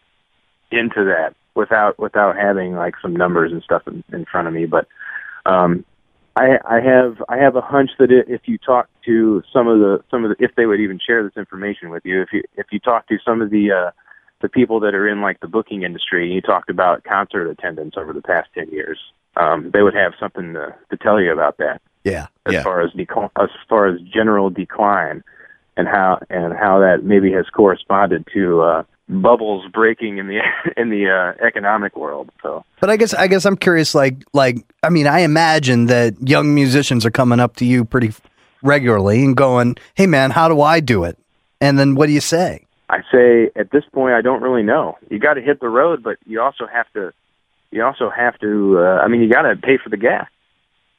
into 0.72 1.04
that 1.06 1.36
without 1.56 2.00
without 2.00 2.38
having 2.38 2.76
like 2.76 2.96
some 3.02 3.16
numbers 3.16 3.52
and 3.52 3.62
stuff 3.64 3.84
in, 3.88 4.04
in 4.14 4.26
front 4.26 4.48
of 4.48 4.54
me. 4.54 4.66
But 4.66 4.88
um, 5.46 5.84
I 6.36 6.60
I 6.66 6.80
have 6.80 7.22
I 7.28 7.38
have 7.38 7.56
a 7.56 7.62
hunch 7.62 7.92
that 8.00 8.12
if 8.12 8.42
you 8.46 8.58
talk 8.58 8.90
to 9.06 9.44
some 9.52 9.68
of 9.68 9.80
the 9.80 10.04
some 10.10 10.24
of 10.24 10.30
the 10.38 10.44
if 10.44 10.56
they 10.56 10.66
would 10.66 10.80
even 10.80 11.00
share 11.06 11.24
this 11.24 11.36
information 11.36 11.90
with 11.90 12.06
you 12.06 12.22
if 12.22 12.30
you 12.32 12.44
if 12.56 12.68
you 12.72 12.80
talk 12.80 13.08
to 13.08 13.18
some 13.26 13.42
of 13.42 13.50
the 13.50 13.72
uh, 13.72 13.92
the 14.42 14.50
people 14.50 14.80
that 14.82 14.94
are 14.96 15.08
in 15.08 15.22
like 15.22 15.40
the 15.42 15.48
booking 15.48 15.84
industry 15.84 16.24
and 16.24 16.34
you 16.34 16.42
talked 16.42 16.70
about 16.70 17.04
concert 17.04 17.50
attendance 17.50 17.96
over 17.98 18.14
the 18.14 18.22
past 18.22 18.48
ten 18.54 18.70
years, 18.70 19.00
um, 19.36 19.72
they 19.74 19.82
would 19.82 19.96
have 19.96 20.14
something 20.20 20.54
to, 20.54 20.74
to 20.90 20.98
tell 20.98 21.20
you 21.20 21.34
about 21.34 21.58
that 21.58 21.82
Yeah. 22.06 22.28
as 22.46 22.54
Yeah. 22.54 22.64
far 22.64 22.82
as 22.82 22.94
decline, 22.94 23.30
as 23.42 23.50
far 23.68 23.88
as 23.88 24.00
general 24.02 24.50
decline, 24.50 25.24
and 25.78 25.88
how 25.88 26.20
and 26.30 26.54
how 26.54 26.80
that 26.80 27.04
maybe 27.04 27.32
has 27.32 27.46
corresponded 27.50 28.28
to 28.34 28.62
uh, 28.62 28.84
bubbles 29.08 29.66
breaking 29.72 30.18
in 30.18 30.28
the 30.28 30.40
in 30.78 30.90
the 30.90 31.10
uh, 31.10 31.46
economic 31.46 31.96
world. 31.96 32.30
So 32.42 32.66
But 32.82 32.90
I 32.90 32.98
guess 32.98 33.14
I 33.14 33.28
guess 33.28 33.46
I'm 33.46 33.58
curious. 33.58 33.96
Like 33.96 34.24
like 34.34 34.58
I 34.84 34.90
mean, 34.90 35.08
I 35.08 35.20
imagine 35.20 35.86
that 35.86 36.16
young 36.22 36.54
musicians 36.54 37.06
are 37.06 37.12
coming 37.12 37.40
up 37.40 37.56
to 37.58 37.66
you 37.66 37.86
pretty 37.86 38.14
regularly 38.62 39.24
and 39.24 39.38
going, 39.38 39.78
"Hey, 39.96 40.08
man, 40.08 40.32
how 40.32 40.50
do 40.50 40.62
I 40.62 40.80
do 40.80 41.04
it?" 41.04 41.18
And 41.62 41.80
then 41.80 41.96
what 41.96 42.08
do 42.08 42.14
you 42.14 42.22
say? 42.22 42.66
I 42.90 43.00
say 43.12 43.52
at 43.56 43.72
this 43.72 43.84
point, 43.92 44.14
I 44.14 44.22
don't 44.22 44.42
really 44.42 44.64
know. 44.64 44.98
You 45.10 45.20
got 45.20 45.34
to 45.34 45.42
hit 45.42 45.60
the 45.60 45.70
road, 45.70 46.04
but 46.04 46.18
you 46.26 46.42
also 46.42 46.66
have 46.68 46.92
to 46.94 47.14
you 47.72 47.84
also 47.84 48.10
have 48.10 48.38
to. 48.40 48.80
Uh, 48.80 49.02
I 49.04 49.08
mean, 49.08 49.22
you 49.22 49.30
got 49.30 49.44
to 49.44 49.56
pay 49.56 49.78
for 49.78 49.90
the 49.90 49.98
gas. 49.98 50.28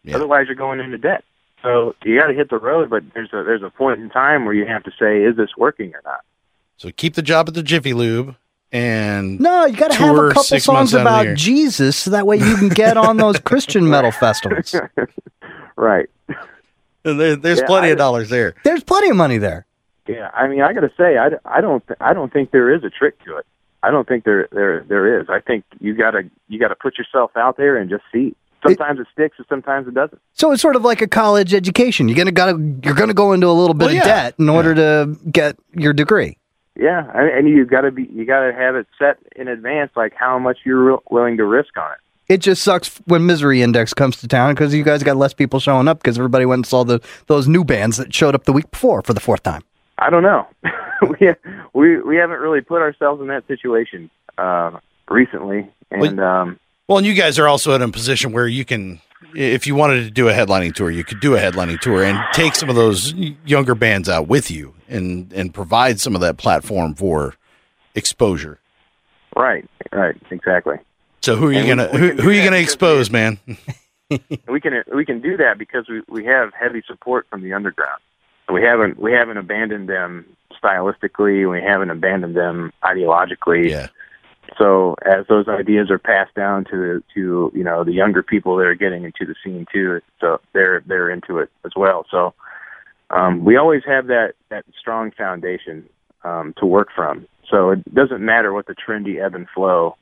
Yeah. 0.04 0.16
Otherwise, 0.16 0.46
you're 0.46 0.56
going 0.56 0.80
into 0.80 0.98
debt. 0.98 1.24
So 1.62 1.94
you 2.04 2.18
got 2.20 2.28
to 2.28 2.34
hit 2.34 2.50
the 2.50 2.58
road, 2.58 2.88
but 2.90 3.02
there's 3.14 3.32
a 3.32 3.42
there's 3.42 3.62
a 3.62 3.70
point 3.70 4.00
in 4.00 4.10
time 4.10 4.44
where 4.44 4.54
you 4.54 4.64
have 4.66 4.82
to 4.84 4.90
say, 4.98 5.22
is 5.24 5.36
this 5.36 5.50
working 5.56 5.92
or 5.94 6.00
not? 6.04 6.20
So 6.76 6.90
keep 6.90 7.14
the 7.14 7.22
job 7.22 7.48
at 7.48 7.54
the 7.54 7.62
Jiffy 7.62 7.92
Lube 7.94 8.36
and 8.70 9.40
No, 9.40 9.64
you 9.66 9.76
got 9.76 9.90
to 9.90 9.96
have 9.96 10.16
a 10.16 10.28
couple 10.28 10.42
songs 10.44 10.66
months 10.68 10.94
out 10.94 11.00
of 11.00 11.04
the 11.04 11.30
about. 11.30 11.36
Jesus, 11.36 11.96
so 11.96 12.10
that 12.12 12.26
way 12.26 12.36
you 12.36 12.56
can 12.56 12.68
get 12.68 12.96
on 12.96 13.16
those 13.16 13.38
Christian 13.44 13.88
metal 13.88 14.12
festivals. 14.12 14.74
Right. 15.76 16.08
there, 17.04 17.36
there's 17.36 17.60
Yeah, 17.60 17.66
plenty 17.66 17.88
I- 17.88 17.90
of 17.92 17.98
dollars 17.98 18.28
there. 18.30 18.54
There's 18.64 18.82
plenty 18.82 19.10
of 19.10 19.16
money 19.16 19.38
there. 19.38 19.64
Yeah, 20.08 20.30
I 20.34 20.48
mean, 20.48 20.60
I 20.62 20.72
got 20.72 20.80
to 20.80 20.90
say, 20.96 21.16
I, 21.18 21.28
I 21.44 21.60
don't 21.60 21.86
th- 21.86 21.98
I 22.00 22.14
don't 22.14 22.32
think 22.32 22.50
there 22.50 22.74
is 22.74 22.82
a 22.82 22.90
trick 22.90 23.22
to 23.26 23.36
it. 23.36 23.46
I 23.82 23.90
don't 23.92 24.08
think 24.08 24.24
there 24.24 24.48
there 24.50 24.84
there 24.88 25.20
is. 25.20 25.28
I 25.28 25.38
think 25.40 25.64
you 25.80 25.94
gotta 25.94 26.22
you 26.48 26.58
gotta 26.58 26.74
put 26.74 26.98
yourself 26.98 27.30
out 27.36 27.56
there 27.56 27.76
and 27.76 27.88
just 27.90 28.02
see. 28.12 28.34
Sometimes 28.66 28.98
it, 29.00 29.06
sticks, 29.12 29.36
and 29.38 29.46
sometimes 29.48 29.86
it 29.88 29.94
doesn't. 29.94 30.20
So 30.34 30.52
it's 30.52 30.60
sort 30.62 30.76
of 30.76 30.82
like 30.82 31.00
a 31.00 31.06
college 31.06 31.54
education. 31.54 32.08
You're 32.08 32.16
gonna 32.16 32.32
gotta 32.32 32.58
you're 32.82 32.94
gonna 32.94 33.14
go 33.14 33.32
into 33.32 33.46
a 33.46 33.52
little 33.52 33.74
bit 33.74 33.86
Well, 33.86 33.94
yeah. 33.94 34.00
of 34.00 34.06
debt 34.06 34.34
in 34.38 34.48
order 34.48 34.74
to 34.74 35.16
get 35.30 35.56
your 35.74 35.92
degree. 35.92 36.36
Yeah, 36.76 37.10
and, 37.14 37.28
and 37.30 37.48
you 37.48 37.64
got 37.64 37.80
to 37.82 37.90
be 37.90 38.04
you 38.12 38.24
got 38.24 38.46
to 38.46 38.52
have 38.52 38.76
it 38.76 38.86
set 38.98 39.18
in 39.34 39.48
advance, 39.48 39.90
like 39.96 40.12
how 40.14 40.38
much 40.38 40.58
you're 40.64 40.90
wi- 40.90 41.02
willing 41.10 41.36
to 41.38 41.44
risk 41.44 41.76
on 41.76 41.90
it. 41.92 41.98
It 42.32 42.38
just 42.38 42.62
sucks 42.62 42.98
when 43.06 43.26
Misery 43.26 43.62
Index 43.62 43.94
comes 43.94 44.18
to 44.18 44.28
town 44.28 44.54
because 44.54 44.74
you 44.74 44.84
guys 44.84 45.02
got 45.02 45.16
less 45.16 45.32
people 45.34 45.60
showing 45.60 45.88
up 45.88 45.98
because 45.98 46.18
everybody 46.18 46.44
went 46.46 46.58
and 46.60 46.66
saw 46.66 46.84
the 46.84 47.00
those 47.26 47.48
new 47.48 47.64
bands 47.64 47.96
that 47.96 48.14
showed 48.14 48.34
up 48.34 48.44
the 48.44 48.52
week 48.52 48.70
before 48.70 49.02
for 49.02 49.12
the 49.12 49.20
fourth 49.20 49.42
time. 49.42 49.62
I 49.98 50.10
don't 50.10 50.22
know. 50.22 50.46
we 51.18 51.34
we 51.72 52.00
we 52.02 52.16
haven't 52.16 52.38
really 52.40 52.60
put 52.60 52.80
ourselves 52.80 53.20
in 53.22 53.26
that 53.28 53.46
situation 53.48 54.08
uh, 54.36 54.78
recently, 55.08 55.68
and 55.90 56.20
um, 56.20 56.60
Well, 56.88 56.98
and 56.98 57.06
you 57.06 57.14
guys 57.14 57.38
are 57.38 57.46
also 57.46 57.74
in 57.74 57.82
a 57.82 57.88
position 57.90 58.32
where 58.32 58.46
you 58.48 58.64
can, 58.64 59.00
if 59.34 59.66
you 59.66 59.74
wanted 59.74 60.04
to 60.04 60.10
do 60.10 60.28
a 60.28 60.32
headlining 60.32 60.74
tour, 60.74 60.90
you 60.90 61.04
could 61.04 61.20
do 61.20 61.36
a 61.36 61.38
headlining 61.38 61.78
tour 61.80 62.02
and 62.02 62.18
take 62.32 62.54
some 62.54 62.70
of 62.70 62.76
those 62.76 63.12
younger 63.44 63.74
bands 63.74 64.08
out 64.08 64.26
with 64.26 64.50
you 64.50 64.74
and 64.88 65.30
and 65.34 65.52
provide 65.52 66.00
some 66.00 66.14
of 66.14 66.22
that 66.22 66.38
platform 66.38 66.94
for 66.94 67.34
exposure. 67.94 68.58
right, 69.36 69.68
right, 69.92 70.16
exactly. 70.30 70.76
So 71.20 71.36
who 71.36 71.48
are 71.48 71.52
you 71.52 71.58
And 71.58 71.68
gonna 71.68 71.90
we 71.92 71.98
who, 71.98 72.22
who 72.22 72.28
are 72.30 72.32
you 72.32 72.42
gonna 72.44 72.56
expose, 72.56 73.10
man? 73.10 73.38
we 74.48 74.60
can 74.60 74.82
we 74.94 75.04
can 75.04 75.20
do 75.20 75.36
that 75.36 75.58
because 75.58 75.86
we 75.90 76.00
we 76.08 76.24
have 76.24 76.52
heavy 76.58 76.82
support 76.86 77.26
from 77.28 77.42
the 77.42 77.52
underground. 77.52 78.00
We 78.50 78.62
haven't 78.62 78.98
we 78.98 79.12
haven't 79.12 79.36
abandoned 79.36 79.90
them 79.90 80.24
stylistically. 80.62 81.50
We 81.50 81.60
haven't 81.60 81.90
abandoned 81.90 82.34
them 82.34 82.72
ideologically. 82.82 83.68
Yeah, 83.68 83.88
So 84.58 84.96
as 85.06 85.24
those 85.28 85.46
ideas 85.48 85.90
are 85.90 85.98
passed 85.98 86.34
down 86.34 86.64
to 86.64 86.70
the 86.76 87.02
to 87.14 87.52
you 87.54 87.64
know 87.64 87.84
the 87.84 87.92
younger 87.92 88.22
people 88.22 88.56
that 88.56 88.66
are 88.66 88.74
getting 88.74 89.04
into 89.04 89.24
the 89.24 89.34
scene 89.44 89.66
too, 89.72 90.00
so 90.20 90.40
they're 90.52 90.82
they're 90.86 91.10
into 91.10 91.38
it 91.38 91.50
as 91.64 91.72
well. 91.76 92.04
So 92.10 92.34
um, 93.10 93.44
we 93.44 93.56
always 93.56 93.82
have 93.86 94.08
that 94.08 94.34
that 94.50 94.64
strong 94.78 95.12
foundation 95.12 95.88
um, 96.24 96.54
to 96.58 96.66
work 96.66 96.88
from. 96.94 97.26
So 97.50 97.70
it 97.70 97.94
doesn't 97.94 98.20
matter 98.20 98.52
what 98.52 98.66
the 98.66 98.74
trendy 98.74 99.24
ebb 99.24 99.34
and 99.34 99.46
flow, 99.54 99.96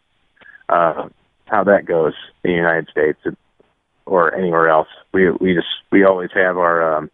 uh, 0.68 1.08
how 1.44 1.64
that 1.64 1.84
goes 1.84 2.14
in 2.42 2.50
the 2.50 2.56
United 2.56 2.88
States 2.90 3.18
or 4.06 4.34
anywhere 4.34 4.68
else. 4.68 4.88
We 5.12 5.30
we 5.30 5.54
just 5.54 5.68
we 5.92 6.04
always 6.04 6.30
have 6.34 6.56
our 6.56 6.96
um, 6.96 7.10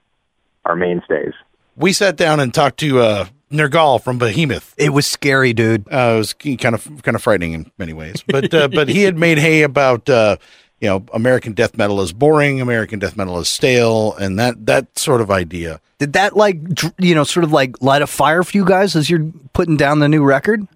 our 0.64 0.76
mainstays. 0.76 1.34
we 1.76 1.92
sat 1.92 2.16
down 2.16 2.38
and 2.38 2.54
talked 2.54 2.78
to 2.80 3.00
uh, 3.00 3.26
Nergal 3.52 4.02
from 4.02 4.18
Behemoth. 4.18 4.74
It 4.76 4.90
was 4.90 5.06
scary, 5.06 5.52
dude. 5.52 5.86
Uh, 5.92 6.14
it 6.14 6.18
was 6.18 6.32
kind 6.34 6.74
of 6.74 7.02
kind 7.02 7.14
of 7.14 7.22
frightening 7.22 7.52
in 7.52 7.70
many 7.78 7.92
ways, 7.92 8.24
but 8.26 8.52
uh, 8.52 8.68
but 8.68 8.88
he 8.88 9.02
had 9.02 9.16
made 9.16 9.38
hay 9.38 9.62
about 9.62 10.08
uh, 10.08 10.36
you 10.80 10.88
know 10.88 11.04
American 11.14 11.52
death 11.52 11.76
metal 11.76 12.00
is 12.00 12.12
boring, 12.12 12.60
American 12.60 12.98
death 12.98 13.16
metal 13.16 13.38
is 13.38 13.48
stale, 13.48 14.14
and 14.14 14.38
that 14.38 14.66
that 14.66 14.98
sort 14.98 15.20
of 15.20 15.30
idea. 15.30 15.80
Did 15.98 16.14
that 16.14 16.36
like 16.36 16.58
you 16.98 17.14
know 17.14 17.24
sort 17.24 17.44
of 17.44 17.52
like 17.52 17.80
light 17.80 18.02
a 18.02 18.06
fire 18.06 18.42
for 18.42 18.56
you 18.56 18.64
guys 18.64 18.96
as 18.96 19.08
you're 19.08 19.30
putting 19.52 19.76
down 19.76 20.00
the 20.00 20.08
new 20.08 20.24
record? 20.24 20.66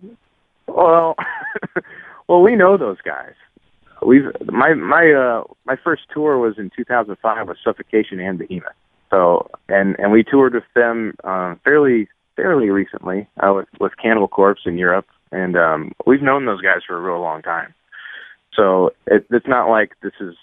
Well, 0.69 1.17
well, 2.29 2.43
we 2.43 2.55
know 2.55 2.77
those 2.77 3.01
guys. 3.05 3.33
We've 4.03 4.31
my 4.45 4.75
my 4.75 5.13
uh 5.13 5.45
my 5.65 5.77
first 5.83 6.03
tour 6.13 6.39
was 6.39 6.59
in 6.59 6.71
2005 6.77 7.49
with 7.49 7.59
Suffocation 7.65 8.21
and 8.21 8.39
Behemoth. 8.39 8.73
So 9.11 9.51
and 9.69 9.97
and 9.99 10.13
we 10.13 10.23
toured 10.23 10.55
with 10.55 10.65
them 10.75 11.15
uh, 11.25 11.57
fairly 11.65 12.09
fairly 12.37 12.71
recently 12.71 13.27
uh, 13.41 13.53
with 13.53 13.69
with 13.81 13.93
Cannibal 14.01 14.29
Corpse 14.29 14.63
in 14.67 14.79
Europe, 14.79 15.07
and 15.33 15.57
um 15.57 15.93
we've 16.07 16.23
known 16.23 16.47
those 16.47 16.61
guys 16.61 16.83
for 16.87 16.97
a 16.97 17.01
real 17.01 17.21
long 17.21 17.43
time. 17.43 17.75
So 18.55 18.91
it, 19.07 19.27
it's 19.31 19.47
not 19.47 19.69
like 19.69 19.93
this 20.03 20.15
is 20.21 20.35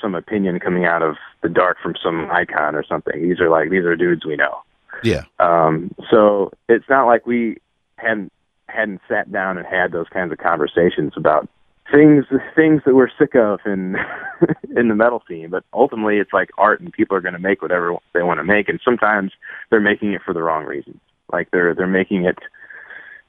some 0.00 0.14
opinion 0.14 0.58
coming 0.58 0.84
out 0.84 1.02
of 1.02 1.16
the 1.42 1.48
dark 1.48 1.78
from 1.82 1.94
some 2.02 2.28
icon 2.30 2.74
or 2.74 2.84
something. 2.84 3.22
These 3.22 3.40
are 3.40 3.48
like 3.48 3.70
these 3.70 3.84
are 3.84 3.96
dudes 3.96 4.26
we 4.26 4.36
know. 4.36 4.62
Yeah, 5.02 5.24
Um, 5.40 5.94
so 6.10 6.52
it's 6.68 6.88
not 6.88 7.06
like 7.06 7.26
we 7.26 7.58
hadn't 7.96 8.32
hadn't 8.66 9.00
sat 9.08 9.32
down 9.32 9.58
and 9.58 9.66
had 9.66 9.92
those 9.92 10.08
kinds 10.08 10.32
of 10.32 10.38
conversations 10.38 11.12
about 11.16 11.48
things 11.90 12.24
things 12.54 12.82
that 12.84 12.94
we're 12.94 13.08
sick 13.18 13.34
of 13.34 13.60
in 13.66 13.96
in 14.76 14.88
the 14.88 14.94
metal 14.94 15.22
scene. 15.28 15.50
But 15.50 15.64
ultimately, 15.72 16.18
it's 16.18 16.32
like 16.32 16.50
art, 16.58 16.80
and 16.80 16.92
people 16.92 17.16
are 17.16 17.20
going 17.20 17.34
to 17.34 17.40
make 17.40 17.62
whatever 17.62 17.94
they 18.12 18.22
want 18.22 18.38
to 18.38 18.44
make, 18.44 18.68
and 18.68 18.80
sometimes 18.84 19.32
they're 19.70 19.80
making 19.80 20.12
it 20.12 20.22
for 20.24 20.34
the 20.34 20.42
wrong 20.42 20.64
reasons. 20.64 21.00
Like 21.32 21.50
they're 21.50 21.74
they're 21.74 21.86
making 21.86 22.24
it 22.24 22.38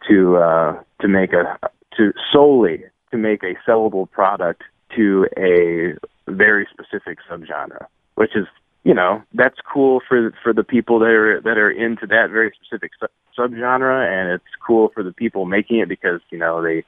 to 0.09 0.37
uh, 0.37 0.79
to 1.01 1.07
make 1.07 1.33
a 1.33 1.57
to 1.97 2.13
solely 2.31 2.83
to 3.11 3.17
make 3.17 3.43
a 3.43 3.55
sellable 3.67 4.09
product 4.09 4.63
to 4.95 5.27
a 5.37 5.93
very 6.31 6.67
specific 6.71 7.19
subgenre, 7.29 7.85
which 8.15 8.35
is 8.35 8.47
you 8.83 8.93
know 8.93 9.21
that's 9.33 9.57
cool 9.71 10.01
for 10.07 10.33
for 10.43 10.53
the 10.53 10.63
people 10.63 10.99
that 10.99 11.09
are 11.09 11.41
that 11.41 11.57
are 11.57 11.71
into 11.71 12.05
that 12.07 12.29
very 12.31 12.53
specific 12.61 12.91
sub- 12.99 13.09
subgenre, 13.37 14.07
and 14.07 14.31
it's 14.31 14.43
cool 14.65 14.89
for 14.93 15.03
the 15.03 15.13
people 15.13 15.45
making 15.45 15.79
it 15.79 15.89
because 15.89 16.21
you 16.29 16.37
know 16.37 16.61
they 16.61 16.83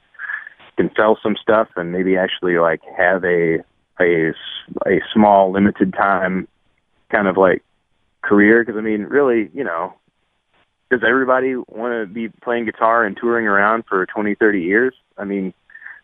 can 0.76 0.90
sell 0.96 1.18
some 1.22 1.36
stuff 1.40 1.68
and 1.76 1.92
maybe 1.92 2.16
actually 2.16 2.58
like 2.58 2.80
have 2.96 3.24
a 3.24 3.58
a 4.00 4.32
a 4.86 5.00
small 5.12 5.52
limited 5.52 5.92
time 5.92 6.46
kind 7.10 7.28
of 7.28 7.36
like 7.36 7.62
career. 8.22 8.62
Because 8.62 8.78
I 8.78 8.82
mean, 8.82 9.02
really, 9.02 9.50
you 9.54 9.64
know, 9.64 9.94
does 10.90 11.00
everybody 11.06 11.56
want 11.56 12.08
to 12.08 12.12
be 12.12 12.28
playing 12.28 12.66
guitar 12.66 13.04
and 13.04 13.16
touring 13.16 13.46
around 13.46 13.84
for 13.88 14.06
twenty, 14.06 14.34
thirty 14.34 14.62
years? 14.62 14.94
I 15.18 15.24
mean, 15.24 15.52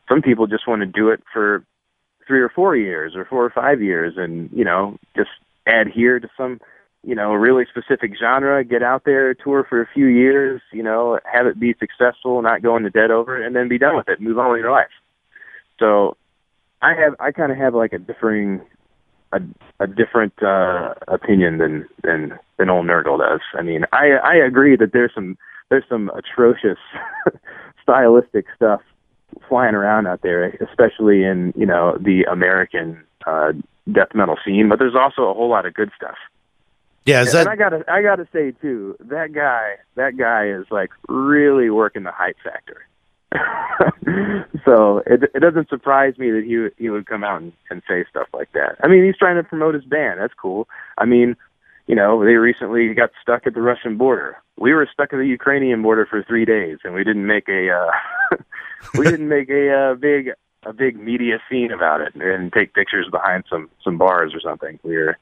some 0.08 0.22
people 0.22 0.46
just 0.46 0.66
want 0.66 0.80
to 0.80 0.86
do 0.86 1.10
it 1.10 1.22
for 1.32 1.64
three 2.26 2.40
or 2.40 2.48
four 2.48 2.76
years 2.76 3.14
or 3.16 3.24
four 3.24 3.44
or 3.44 3.50
five 3.50 3.82
years 3.82 4.14
and 4.16 4.50
you 4.52 4.64
know 4.64 4.96
just 5.16 5.30
adhere 5.66 6.20
to 6.20 6.28
some 6.36 6.60
you 7.02 7.14
know 7.14 7.32
really 7.32 7.64
specific 7.68 8.12
genre 8.18 8.64
get 8.64 8.82
out 8.82 9.02
there 9.04 9.34
tour 9.34 9.66
for 9.68 9.82
a 9.82 9.88
few 9.92 10.06
years 10.06 10.60
you 10.72 10.82
know 10.82 11.18
have 11.30 11.46
it 11.46 11.58
be 11.58 11.74
successful 11.78 12.40
not 12.42 12.62
go 12.62 12.76
into 12.76 12.90
debt 12.90 13.10
over 13.10 13.40
it 13.40 13.46
and 13.46 13.56
then 13.56 13.68
be 13.68 13.78
done 13.78 13.96
with 13.96 14.08
it 14.08 14.20
move 14.20 14.38
on 14.38 14.50
with 14.52 14.60
your 14.60 14.70
life 14.70 14.90
so 15.78 16.16
i 16.80 16.94
have 16.94 17.14
i 17.20 17.32
kind 17.32 17.50
of 17.50 17.58
have 17.58 17.74
like 17.74 17.92
a 17.92 17.98
differing 17.98 18.60
a 19.32 19.40
a 19.80 19.86
different 19.86 20.34
uh 20.42 20.94
opinion 21.08 21.58
than 21.58 21.86
than 22.02 22.38
than 22.58 22.70
old 22.70 22.86
Nergal 22.86 23.18
does 23.18 23.40
i 23.54 23.62
mean 23.62 23.84
i 23.92 24.10
i 24.22 24.34
agree 24.34 24.76
that 24.76 24.92
there's 24.92 25.12
some 25.14 25.36
there's 25.72 25.84
some 25.88 26.10
atrocious 26.14 26.78
stylistic 27.82 28.44
stuff 28.54 28.82
flying 29.48 29.74
around 29.74 30.06
out 30.06 30.20
there, 30.22 30.48
especially 30.68 31.24
in 31.24 31.52
you 31.56 31.66
know 31.66 31.96
the 31.98 32.24
American 32.24 33.02
uh, 33.26 33.52
death 33.90 34.08
metal 34.14 34.36
scene. 34.44 34.68
But 34.68 34.78
there's 34.78 34.94
also 34.94 35.22
a 35.22 35.34
whole 35.34 35.48
lot 35.48 35.66
of 35.66 35.74
good 35.74 35.90
stuff. 35.96 36.16
Yeah, 37.04 37.22
is 37.22 37.34
and 37.34 37.48
I 37.48 37.56
gotta 37.56 37.84
I 37.88 38.02
gotta 38.02 38.28
say 38.32 38.52
too, 38.60 38.96
that 39.00 39.32
guy 39.32 39.76
that 39.96 40.16
guy 40.16 40.48
is 40.48 40.66
like 40.70 40.90
really 41.08 41.70
working 41.70 42.02
the 42.02 42.12
hype 42.12 42.36
factor. 42.44 42.86
so 44.64 45.02
it 45.06 45.22
it 45.34 45.40
doesn't 45.40 45.68
surprise 45.68 46.18
me 46.18 46.30
that 46.30 46.44
he 46.44 46.56
would- 46.58 46.74
he 46.78 46.90
would 46.90 47.06
come 47.06 47.24
out 47.24 47.40
and, 47.42 47.52
and 47.70 47.82
say 47.88 48.04
stuff 48.10 48.28
like 48.32 48.52
that. 48.52 48.76
I 48.82 48.88
mean, 48.88 49.04
he's 49.04 49.16
trying 49.16 49.36
to 49.36 49.42
promote 49.42 49.74
his 49.74 49.84
band. 49.84 50.20
That's 50.20 50.34
cool. 50.34 50.68
I 50.98 51.04
mean, 51.04 51.36
you 51.86 51.94
know, 51.94 52.24
they 52.24 52.34
recently 52.34 52.92
got 52.94 53.10
stuck 53.20 53.46
at 53.46 53.54
the 53.54 53.60
Russian 53.62 53.96
border. 53.96 54.36
We 54.58 54.72
were 54.72 54.88
stuck 54.92 55.12
at 55.12 55.16
the 55.16 55.26
Ukrainian 55.26 55.82
border 55.82 56.06
for 56.06 56.22
three 56.22 56.44
days, 56.44 56.78
and 56.84 56.94
we 56.94 57.04
didn't 57.04 57.26
make 57.26 57.48
a 57.48 57.70
uh, 57.70 58.36
we 58.98 59.04
didn't 59.04 59.28
make 59.28 59.48
a 59.50 59.72
uh, 59.72 59.94
big 59.94 60.30
a 60.64 60.72
big 60.72 60.96
media 61.00 61.40
scene 61.50 61.72
about 61.72 62.00
it 62.00 62.14
and 62.14 62.52
take 62.52 62.72
pictures 62.74 63.08
behind 63.10 63.44
some 63.50 63.68
some 63.82 63.98
bars 63.98 64.32
or 64.34 64.40
something. 64.40 64.78
We 64.84 64.96
were 64.96 65.18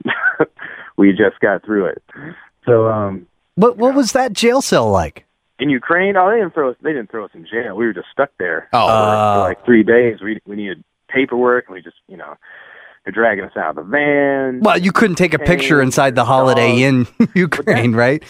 we 0.99 1.11
just 1.13 1.41
got 1.41 1.65
through 1.65 1.87
it. 1.87 2.03
So 2.67 2.89
um 2.89 3.27
What 3.55 3.77
what 3.79 3.95
was 3.95 4.13
that 4.13 4.33
jail 4.35 4.61
cell 4.61 4.91
like? 4.91 5.25
In 5.61 5.71
Ukraine, 5.71 6.17
oh, 6.17 6.31
they 6.31 6.37
didn't 6.39 6.55
throw 6.55 6.71
us. 6.71 6.77
They 6.83 6.93
didn't 6.93 7.11
throw 7.11 7.25
us 7.25 7.31
in 7.35 7.47
jail. 7.47 7.77
We 7.77 7.87
were 7.87 7.93
just 7.93 8.09
stuck 8.13 8.31
there 8.39 8.69
Oh. 8.73 8.87
for, 8.87 9.37
for 9.37 9.49
like 9.49 9.65
three 9.65 9.83
days. 9.83 10.21
We 10.23 10.41
we 10.47 10.57
needed 10.57 10.83
paperwork, 11.09 11.67
and 11.69 11.75
we 11.75 11.83
just 11.83 11.97
you 12.09 12.17
know 12.17 12.35
they're 13.05 13.13
dragging 13.13 13.45
us 13.45 13.57
out 13.57 13.71
of 13.71 13.77
the 13.77 13.83
van. 13.83 14.61
Well, 14.61 14.79
you 14.79 14.93
couldn't 14.93 15.17
take 15.17 15.33
a 15.35 15.39
picture 15.39 15.81
inside 15.81 16.15
the 16.15 16.25
Holiday 16.25 16.83
Inn 16.83 17.07
Ukraine, 17.35 17.95
right? 17.95 18.23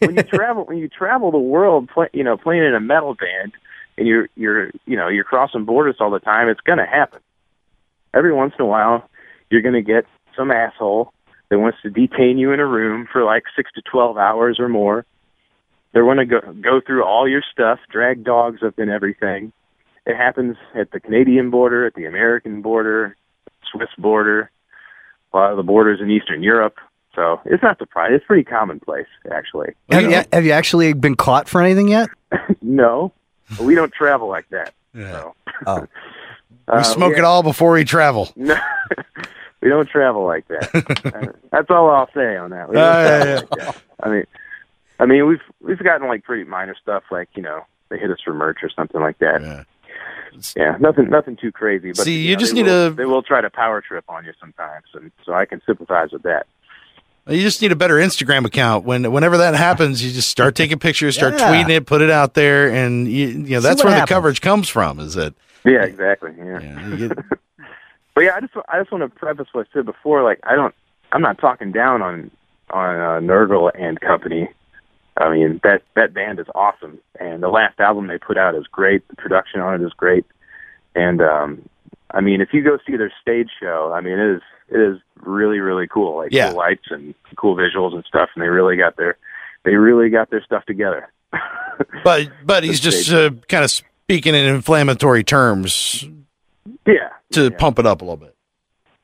when 0.00 0.16
you 0.16 0.22
travel 0.22 0.64
when 0.64 0.78
you 0.78 0.88
travel 0.88 1.30
the 1.30 1.38
world, 1.38 1.88
play, 1.88 2.08
you 2.12 2.24
know, 2.24 2.36
playing 2.36 2.64
in 2.64 2.74
a 2.74 2.80
metal 2.80 3.14
band, 3.14 3.52
and 3.98 4.06
you're 4.06 4.28
you're 4.36 4.70
you 4.86 4.96
know 4.96 5.08
you're 5.08 5.24
crossing 5.24 5.64
borders 5.64 5.96
all 6.00 6.10
the 6.10 6.18
time, 6.20 6.48
it's 6.48 6.60
gonna 6.60 6.86
happen. 6.86 7.20
Every 8.14 8.32
once 8.32 8.54
in 8.58 8.64
a 8.64 8.68
while, 8.68 9.08
you're 9.50 9.62
gonna 9.62 9.82
get 9.82 10.04
some 10.36 10.50
asshole 10.50 11.12
that 11.48 11.58
wants 11.58 11.78
to 11.82 11.90
detain 11.90 12.38
you 12.38 12.52
in 12.52 12.60
a 12.60 12.66
room 12.66 13.08
for 13.12 13.24
like 13.24 13.42
six 13.56 13.70
to 13.74 13.82
twelve 13.82 14.16
hours 14.16 14.58
or 14.60 14.68
more. 14.68 15.04
They're 15.92 16.04
going 16.04 16.18
to 16.18 16.26
go 16.26 16.40
go 16.52 16.80
through 16.80 17.04
all 17.04 17.28
your 17.28 17.42
stuff, 17.52 17.78
drag 17.90 18.24
dogs 18.24 18.62
up 18.62 18.78
and 18.78 18.90
everything. 18.90 19.52
It 20.06 20.16
happens 20.16 20.56
at 20.74 20.92
the 20.92 21.00
Canadian 21.00 21.50
border, 21.50 21.86
at 21.86 21.94
the 21.94 22.06
American 22.06 22.62
border, 22.62 23.16
Swiss 23.70 23.90
border, 23.98 24.50
a 25.32 25.36
lot 25.36 25.50
of 25.50 25.56
the 25.56 25.62
borders 25.62 26.00
in 26.00 26.10
Eastern 26.10 26.42
Europe. 26.42 26.76
So 27.14 27.40
it's 27.44 27.62
not 27.62 27.78
surprising. 27.78 28.16
It's 28.16 28.24
pretty 28.24 28.44
commonplace, 28.44 29.06
actually. 29.32 29.74
have, 29.90 30.02
you, 30.02 30.22
have 30.32 30.44
you 30.44 30.52
actually 30.52 30.92
been 30.92 31.16
caught 31.16 31.48
for 31.48 31.60
anything 31.60 31.88
yet? 31.88 32.08
No, 32.62 33.12
we 33.60 33.74
don't 33.74 33.92
travel 33.92 34.28
like 34.28 34.48
that. 34.50 34.72
So. 34.94 35.34
Oh. 35.66 35.86
Uh, 36.68 36.76
we 36.76 36.84
smoke 36.84 37.12
yeah, 37.14 37.18
it 37.18 37.24
all 37.24 37.42
before 37.42 37.72
we 37.72 37.84
travel? 37.84 38.28
No, 38.36 38.56
we 39.60 39.68
don't 39.68 39.88
travel 39.88 40.24
like 40.24 40.46
that. 40.48 40.72
Uh, 41.04 41.32
That's 41.50 41.68
all 41.68 41.90
I'll 41.90 42.08
say 42.14 42.36
on 42.36 42.50
that. 42.50 42.68
Uh, 42.68 42.72
yeah, 42.72 43.24
yeah. 43.24 43.34
like 43.34 43.50
that. 43.50 43.76
I 44.02 44.08
mean, 44.08 44.24
I 45.00 45.06
mean, 45.06 45.26
we've 45.26 45.40
we've 45.60 45.78
gotten 45.82 46.06
like 46.06 46.22
pretty 46.24 46.44
minor 46.44 46.76
stuff, 46.80 47.02
like 47.10 47.28
you 47.34 47.42
know, 47.42 47.64
they 47.88 47.98
hit 47.98 48.10
us 48.10 48.18
for 48.24 48.32
merch 48.34 48.58
or 48.62 48.70
something 48.70 49.00
like 49.00 49.18
that. 49.18 49.40
Yeah. 49.42 49.64
Yeah, 50.54 50.76
nothing, 50.78 51.10
nothing 51.10 51.36
too 51.36 51.50
crazy. 51.50 51.88
But 51.88 52.04
See, 52.04 52.22
you 52.28 52.34
know, 52.36 52.38
just 52.40 52.54
need 52.54 52.66
will, 52.66 52.90
to- 52.90 52.94
They 52.94 53.04
will 53.04 53.22
try 53.22 53.40
to 53.40 53.50
power 53.50 53.80
trip 53.80 54.04
on 54.08 54.24
you 54.24 54.32
sometimes, 54.38 54.84
and 54.94 55.10
so 55.26 55.32
I 55.34 55.44
can 55.44 55.60
sympathize 55.66 56.12
with 56.12 56.22
that. 56.22 56.46
You 57.28 57.40
just 57.42 57.60
need 57.60 57.72
a 57.72 57.76
better 57.76 57.96
Instagram 57.96 58.44
account. 58.46 58.84
When 58.84 59.10
whenever 59.12 59.38
that 59.38 59.54
happens, 59.54 60.04
you 60.04 60.12
just 60.12 60.28
start 60.28 60.54
taking 60.54 60.78
pictures, 60.78 61.16
start 61.16 61.34
Yeah. 61.38 61.48
tweeting 61.52 61.70
it, 61.70 61.86
put 61.86 62.00
it 62.00 62.10
out 62.10 62.34
there, 62.34 62.70
and 62.70 63.08
you, 63.08 63.26
you 63.28 63.34
know 63.34 63.60
See 63.60 63.68
that's 63.68 63.82
where 63.84 63.92
happens. 63.92 64.08
the 64.08 64.14
coverage 64.14 64.40
comes 64.40 64.68
from. 64.68 65.00
Is 65.00 65.16
it? 65.16 65.34
Yeah, 65.64 65.82
exactly. 65.82 66.30
Yeah. 66.38 66.60
yeah, 66.60 66.96
get- 66.96 67.18
But 68.14 68.24
yeah, 68.24 68.34
I 68.36 68.40
just 68.40 68.52
I 68.68 68.78
just 68.78 68.92
want 68.92 69.02
to 69.02 69.18
preface 69.18 69.48
what 69.52 69.66
I 69.66 69.70
said 69.72 69.84
before. 69.86 70.22
Like, 70.22 70.38
I 70.44 70.54
don't, 70.54 70.74
I'm 71.12 71.22
not 71.22 71.38
talking 71.38 71.72
down 71.72 72.02
on 72.02 72.30
on 72.70 72.96
uh, 72.96 73.20
Nergal 73.20 73.70
and 73.78 74.00
company. 74.00 74.48
I 75.20 75.30
mean 75.30 75.60
that 75.62 75.82
that 75.94 76.14
band 76.14 76.40
is 76.40 76.46
awesome, 76.54 76.98
and 77.18 77.42
the 77.42 77.48
last 77.48 77.78
album 77.78 78.06
they 78.06 78.18
put 78.18 78.38
out 78.38 78.54
is 78.54 78.66
great. 78.66 79.06
The 79.08 79.16
production 79.16 79.60
on 79.60 79.80
it 79.80 79.84
is 79.84 79.92
great, 79.92 80.24
and 80.94 81.20
um, 81.20 81.68
I 82.10 82.20
mean 82.20 82.40
if 82.40 82.48
you 82.52 82.62
go 82.62 82.78
see 82.86 82.96
their 82.96 83.12
stage 83.20 83.50
show, 83.60 83.92
I 83.94 84.00
mean 84.00 84.18
it 84.18 84.36
is 84.36 84.42
it 84.70 84.80
is 84.80 84.98
really 85.16 85.58
really 85.58 85.86
cool. 85.86 86.16
Like 86.16 86.32
Yeah. 86.32 86.48
cool 86.48 86.58
lights 86.58 86.86
and 86.90 87.14
cool 87.36 87.54
visuals 87.56 87.94
and 87.94 88.04
stuff, 88.04 88.30
and 88.34 88.42
they 88.42 88.48
really 88.48 88.76
got 88.76 88.96
their 88.96 89.16
they 89.64 89.74
really 89.74 90.08
got 90.08 90.30
their 90.30 90.42
stuff 90.42 90.64
together. 90.64 91.12
but 92.04 92.28
but 92.44 92.64
he's 92.64 92.80
just 92.80 93.12
uh, 93.12 93.30
kind 93.48 93.64
of 93.64 93.70
speaking 93.70 94.34
in 94.34 94.46
inflammatory 94.46 95.22
terms 95.22 96.08
yeah, 96.86 97.10
to 97.32 97.44
yeah. 97.44 97.56
pump 97.58 97.78
it 97.78 97.86
up 97.86 98.00
a 98.00 98.04
little 98.04 98.16
bit. 98.16 98.34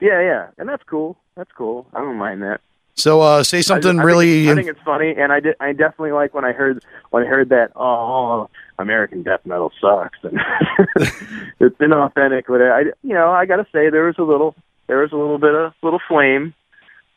yeah, 0.00 0.20
yeah, 0.20 0.46
and 0.58 0.68
that's 0.68 0.82
cool. 0.84 1.16
That's 1.36 1.50
cool. 1.52 1.86
I 1.92 2.00
don't 2.00 2.16
mind 2.16 2.42
that. 2.42 2.60
So 2.98 3.20
uh, 3.20 3.42
say 3.44 3.60
something 3.62 3.90
I, 3.90 3.92
just- 3.92 4.00
I 4.02 4.04
really. 4.04 4.46
Think, 4.46 4.58
I 4.58 4.62
think 4.62 4.68
it's 4.76 4.84
funny, 4.84 5.14
and 5.16 5.30
I 5.32 5.40
did. 5.40 5.54
I 5.60 5.72
definitely 5.72 6.12
like 6.12 6.32
when 6.34 6.44
I 6.44 6.52
heard 6.52 6.82
when 7.10 7.22
I 7.24 7.26
heard 7.26 7.50
that. 7.50 7.72
Oh, 7.76 8.48
American 8.78 9.22
death 9.22 9.40
metal 9.44 9.70
sucks, 9.80 10.18
and 10.22 10.38
it's 11.60 11.76
inauthentic. 11.78 12.44
But 12.48 12.62
I, 12.62 12.80
you 13.02 13.14
know, 13.14 13.30
I 13.30 13.44
got 13.46 13.56
to 13.56 13.66
say 13.72 13.90
there 13.90 14.04
was 14.06 14.16
a 14.18 14.22
little, 14.22 14.54
there 14.86 14.98
was 14.98 15.12
a 15.12 15.16
little 15.16 15.38
bit 15.38 15.54
of 15.54 15.72
little 15.82 16.00
flame, 16.08 16.54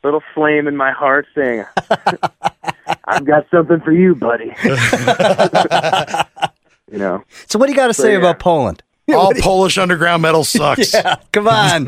little 0.03 0.21
flame 0.36 0.67
in 0.67 0.75
my 0.75 0.91
heart 0.91 1.27
saying, 1.34 1.63
"I've 3.05 3.25
got 3.25 3.45
something 3.49 3.80
for 3.80 3.93
you, 3.93 4.15
buddy." 4.15 4.53
you 6.91 6.97
know, 6.97 7.23
So 7.47 7.57
what 7.59 7.67
do 7.67 7.71
you 7.71 7.77
got 7.77 7.88
to 7.88 7.93
say 7.93 8.11
yeah. 8.13 8.19
about 8.19 8.39
Poland? 8.39 8.84
all 9.13 9.34
Polish 9.39 9.77
underground 9.77 10.21
metal 10.21 10.43
sucks. 10.43 10.93
Yeah, 10.93 11.15
come 11.32 11.47
on. 11.47 11.86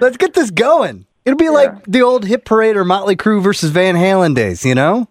Let's 0.00 0.16
get 0.18 0.34
this 0.34 0.50
going. 0.50 1.06
It'll 1.24 1.36
be 1.38 1.50
like 1.50 1.84
the 1.84 2.02
old 2.02 2.24
Hit 2.24 2.44
Parade 2.44 2.76
or 2.76 2.84
Motley 2.84 3.16
Crue 3.16 3.42
versus 3.42 3.70
Van 3.70 3.94
Halen 3.94 4.34
days, 4.34 4.64
you 4.64 4.74
know? 4.74 5.06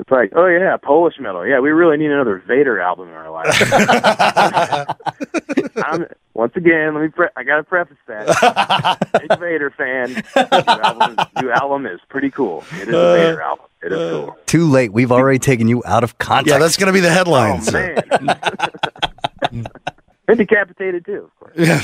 it's 0.00 0.10
like, 0.12 0.32
oh 0.36 0.46
yeah, 0.46 0.76
Polish 0.76 1.14
metal. 1.18 1.44
Yeah, 1.46 1.58
we 1.60 1.70
really 1.70 1.96
need 1.96 2.10
another 2.12 2.42
Vader 2.46 2.80
album 2.80 3.08
in 3.08 3.14
our 3.14 3.30
life. 3.30 3.72
I'm, 5.84 6.06
once 6.34 6.52
again, 6.56 6.94
let 6.94 7.02
me. 7.02 7.08
Pre- 7.08 7.28
I 7.36 7.42
gotta 7.42 7.64
preface 7.64 7.96
that. 8.06 8.98
Big 9.28 9.38
Vader 9.40 9.70
fan. 9.70 10.12
New 10.14 10.82
album, 10.82 11.16
new 11.42 11.50
album 11.50 11.86
is 11.86 12.00
pretty 12.08 12.30
cool. 12.30 12.64
It 12.74 12.88
is 12.88 12.94
a 12.94 13.14
Vader 13.16 13.42
album. 13.42 13.66
It 13.82 13.92
is 13.92 14.10
cool. 14.12 14.36
Too 14.46 14.68
late. 14.68 14.92
We've 14.92 15.10
already 15.12 15.38
taken 15.40 15.66
you 15.68 15.82
out 15.84 16.04
of 16.04 16.18
context. 16.18 16.52
Yeah, 16.52 16.58
that's 16.58 16.76
going 16.76 16.88
to 16.88 16.92
be 16.92 17.00
the 17.00 17.08
Oh 17.08 17.12
headlines. 17.12 17.72
man. 17.72 18.02
and 20.28 20.38
decapitated 20.38 21.04
too. 21.04 21.24
Of 21.24 21.40
course. 21.40 21.54
Yeah. 21.56 21.82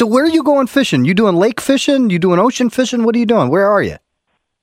So 0.00 0.06
where 0.06 0.24
are 0.24 0.28
you 0.28 0.42
going 0.42 0.66
fishing? 0.66 1.04
You 1.04 1.12
doing 1.12 1.36
lake 1.36 1.60
fishing? 1.60 2.08
You 2.08 2.18
doing 2.18 2.40
ocean 2.40 2.70
fishing? 2.70 3.04
What 3.04 3.14
are 3.14 3.18
you 3.18 3.26
doing? 3.26 3.50
Where 3.50 3.70
are 3.70 3.82
you? 3.82 3.98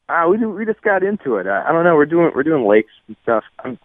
Uh, 0.10 0.26
we 0.28 0.44
we 0.48 0.66
just 0.66 0.82
got 0.82 1.04
into 1.04 1.36
it. 1.36 1.46
I, 1.46 1.70
I 1.70 1.72
don't 1.72 1.84
know. 1.84 1.96
We're 1.96 2.08
doing 2.08 2.32
we're 2.34 2.42
doing 2.42 2.66
lakes 2.68 2.90
and 3.08 3.16
stuff. 3.22 3.44
I'm 3.64 3.78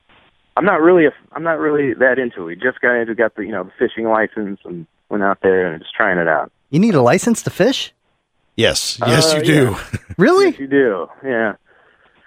I'm 0.56 0.64
not 0.64 0.80
really 0.80 1.04
a, 1.04 1.10
I'm 1.32 1.42
not 1.42 1.58
really 1.58 1.92
that 1.92 2.18
into 2.18 2.40
it. 2.40 2.44
We 2.46 2.54
just 2.56 2.80
got 2.80 2.94
into 2.94 3.14
got 3.14 3.34
the 3.36 3.42
you 3.42 3.52
know 3.52 3.64
the 3.64 3.72
fishing 3.78 4.06
license 4.08 4.60
and 4.64 4.86
went 5.10 5.22
out 5.24 5.40
there 5.42 5.70
and 5.70 5.82
just 5.82 5.94
trying 5.94 6.16
it 6.16 6.26
out. 6.26 6.50
You 6.70 6.80
need 6.80 6.94
a 6.94 7.02
license 7.02 7.42
to 7.42 7.50
fish? 7.50 7.92
Yes. 8.56 8.98
Yes, 9.06 9.34
Uh, 9.34 9.36
you 9.38 9.44
do. 9.44 9.76
Really? 10.16 10.50
Yes, 10.52 10.58
you 10.58 10.66
do. 10.68 11.08
Yeah. 11.22 11.56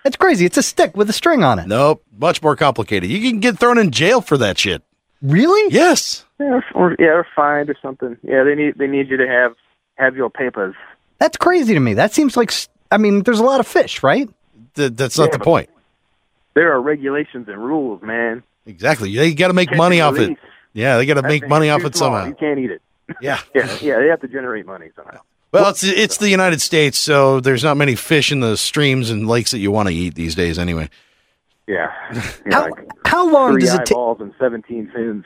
That's 0.04 0.18
crazy. 0.18 0.46
It's 0.46 0.58
a 0.58 0.64
stick 0.64 0.96
with 0.96 1.10
a 1.10 1.14
string 1.14 1.44
on 1.44 1.58
it. 1.58 1.68
Nope. 1.68 2.04
Much 2.16 2.44
more 2.44 2.56
complicated. 2.56 3.10
You 3.10 3.22
can 3.28 3.40
get 3.40 3.58
thrown 3.58 3.80
in 3.80 3.90
jail 3.90 4.22
for 4.22 4.38
that 4.38 4.60
shit. 4.60 4.84
Really? 5.26 5.74
Yes. 5.74 6.24
Yeah, 6.40 6.62
or 6.74 6.96
yeah, 7.00 7.08
or 7.08 7.28
fined 7.36 7.70
or 7.70 7.76
something. 7.82 8.18
Yeah, 8.24 8.44
they 8.44 8.56
need 8.56 8.78
they 8.78 8.88
need 8.88 9.10
you 9.10 9.18
to 9.18 9.28
have 9.28 9.56
have 9.96 10.16
your 10.16 10.30
papers. 10.30 10.76
That's 11.18 11.38
crazy 11.38 11.74
to 11.74 11.80
me. 11.80 11.94
That 11.96 12.14
seems 12.14 12.38
like 12.38 12.54
I 12.92 12.98
mean, 12.98 13.24
there's 13.24 13.40
a 13.40 13.44
lot 13.44 13.60
of 13.60 13.68
fish, 13.68 14.04
right? 14.04 14.30
Th- 14.76 14.92
that's 14.92 15.18
not 15.18 15.32
Yeah, 15.32 15.38
the 15.38 15.44
point. 15.44 15.70
There 16.54 16.72
are 16.74 16.82
regulations 16.82 17.48
and 17.48 17.58
rules, 17.58 18.02
man. 18.02 18.44
Exactly. 18.66 19.16
They 19.16 19.34
got 19.34 19.48
to 19.50 19.54
make 19.54 19.70
Catch 19.70 19.78
money 19.78 20.00
and 20.00 20.16
off 20.16 20.22
it. 20.22 20.38
Yeah, 20.74 20.98
they 20.98 21.06
got 21.06 21.16
to 21.16 21.22
make 21.24 21.48
money 21.48 21.70
off 21.70 21.84
it 21.84 21.96
somehow. 21.96 22.26
You 22.26 22.36
can't 22.36 22.60
eat 22.60 22.72
it. 22.72 22.82
Yeah. 23.22 23.40
Yeah, 23.56 23.78
yeah, 23.82 24.00
they 24.00 24.08
have 24.08 24.22
to 24.22 24.28
generate 24.28 24.66
money 24.66 24.90
somehow. 24.96 25.20
Well, 25.52 25.70
it's 25.70 25.84
it's 25.84 26.18
the 26.18 26.30
United 26.30 26.60
States, 26.60 26.98
so 26.98 27.40
there's 27.40 27.64
not 27.64 27.78
many 27.78 27.96
fish 27.96 28.32
in 28.32 28.42
the 28.42 28.58
streams 28.58 29.10
and 29.10 29.26
lakes 29.28 29.52
that 29.52 29.60
you 29.60 29.72
want 29.72 29.88
to 29.88 29.94
eat 29.96 30.16
these 30.16 30.36
days, 30.36 30.60
anyway. 30.60 30.90
Yeah. 31.68 31.92
Yeah, 32.46 32.54
How 32.54 32.70
like 32.70 32.92
how 33.06 33.30
long 33.30 33.54
three 33.54 33.62
does 33.62 33.74
it 33.74 33.86
take? 33.86 33.92
eyeballs 33.92 34.18
and 34.20 34.34
17 34.40 34.92
fins. 34.94 35.24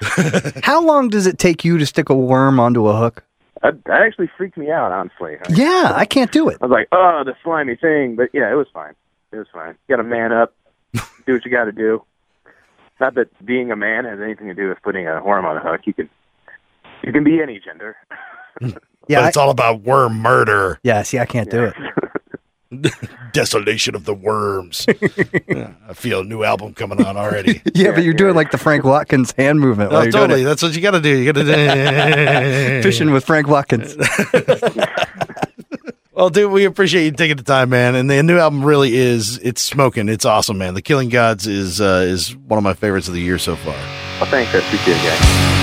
How 0.63 0.81
long 0.81 1.09
does 1.09 1.27
it 1.27 1.37
take 1.37 1.65
you 1.65 1.77
to 1.77 1.85
stick 1.85 2.09
a 2.09 2.13
worm 2.15 2.59
onto 2.59 2.87
a 2.87 2.95
hook? 2.95 3.23
that, 3.61 3.83
that 3.85 4.01
actually 4.01 4.29
freaked 4.37 4.57
me 4.57 4.71
out, 4.71 4.91
honestly. 4.91 5.35
I, 5.37 5.53
Yeah, 5.53 5.91
I 5.93 6.05
can't 6.05 6.31
do 6.31 6.47
it. 6.49 6.57
I 6.61 6.65
was 6.65 6.71
like, 6.71 6.87
oh, 6.91 7.23
the 7.25 7.35
slimy 7.43 7.75
thing. 7.75 8.15
But 8.15 8.29
yeah, 8.33 8.49
it 8.51 8.55
was 8.55 8.67
fine. 8.73 8.93
It 9.31 9.37
was 9.37 9.47
fine. 9.51 9.75
You 9.87 9.95
got 9.97 10.01
to 10.01 10.07
man 10.07 10.31
up, 10.31 10.53
do 10.93 11.33
what 11.33 11.43
you 11.45 11.51
got 11.51 11.65
to 11.65 11.71
do. 11.71 12.03
Not 12.99 13.15
that 13.15 13.45
being 13.45 13.71
a 13.71 13.75
man 13.75 14.05
has 14.05 14.19
anything 14.21 14.47
to 14.47 14.53
do 14.53 14.69
with 14.69 14.81
putting 14.81 15.07
a 15.07 15.23
worm 15.23 15.45
on 15.45 15.57
a 15.57 15.61
hook. 15.61 15.81
You 15.85 15.93
can, 15.93 16.09
you 17.03 17.11
can 17.11 17.23
be 17.23 17.41
any 17.41 17.59
gender. 17.59 17.95
Yeah, 18.61 19.19
but 19.19 19.23
I, 19.23 19.27
it's 19.29 19.37
all 19.37 19.49
about 19.49 19.81
worm 19.81 20.19
murder, 20.19 20.79
yeah. 20.83 21.01
See, 21.03 21.17
I 21.17 21.25
can't 21.25 21.49
do 21.49 21.63
it. 21.63 21.73
desolation 23.33 23.95
of 23.95 24.05
the 24.05 24.13
worms. 24.13 24.85
Yeah, 25.47 25.71
I 25.87 25.93
feel 25.93 26.19
a 26.19 26.23
new 26.23 26.43
album 26.43 26.73
coming 26.75 27.03
on 27.03 27.17
already. 27.17 27.61
Yeah, 27.73 27.91
but 27.91 28.03
you're 28.03 28.13
doing 28.13 28.35
like 28.35 28.51
the 28.51 28.57
Frank 28.57 28.83
Watkins 28.83 29.31
hand 29.31 29.59
movement 29.59 29.91
while 29.91 30.01
No, 30.01 30.03
you're 30.03 30.11
doing 30.11 30.21
totally. 30.23 30.43
That's 30.43 30.61
what 30.61 30.75
you 30.75 30.81
got 30.81 30.91
to 30.91 31.01
do. 31.01 31.09
You 31.17 31.33
got 31.33 31.43
to 31.43 32.81
Fishing 32.83 33.11
with 33.11 33.25
Frank 33.25 33.47
Watkins. 33.47 33.95
Well, 36.11 36.29
dude, 36.29 36.51
we 36.51 36.65
appreciate 36.65 37.05
you 37.05 37.11
taking 37.11 37.37
the 37.37 37.43
time, 37.43 37.69
man. 37.69 37.95
And 37.95 38.09
the 38.09 38.21
new 38.21 38.37
album 38.37 38.63
really 38.63 38.95
is 38.95 39.37
it's 39.37 39.61
smoking. 39.61 40.09
It's 40.09 40.25
awesome, 40.25 40.57
man. 40.57 40.73
The 40.73 40.81
Killing 40.81 41.07
Gods 41.07 41.47
is 41.47 41.79
uh, 41.79 42.03
is 42.05 42.35
one 42.35 42.57
of 42.57 42.63
my 42.63 42.73
favorites 42.73 43.07
of 43.07 43.13
the 43.13 43.21
year 43.21 43.39
so 43.39 43.55
far. 43.55 43.73
Well, 44.19 44.29
thanks. 44.29 44.53
I 44.53 44.57
appreciate 44.57 44.97
it, 44.97 45.03
guys. 45.03 45.58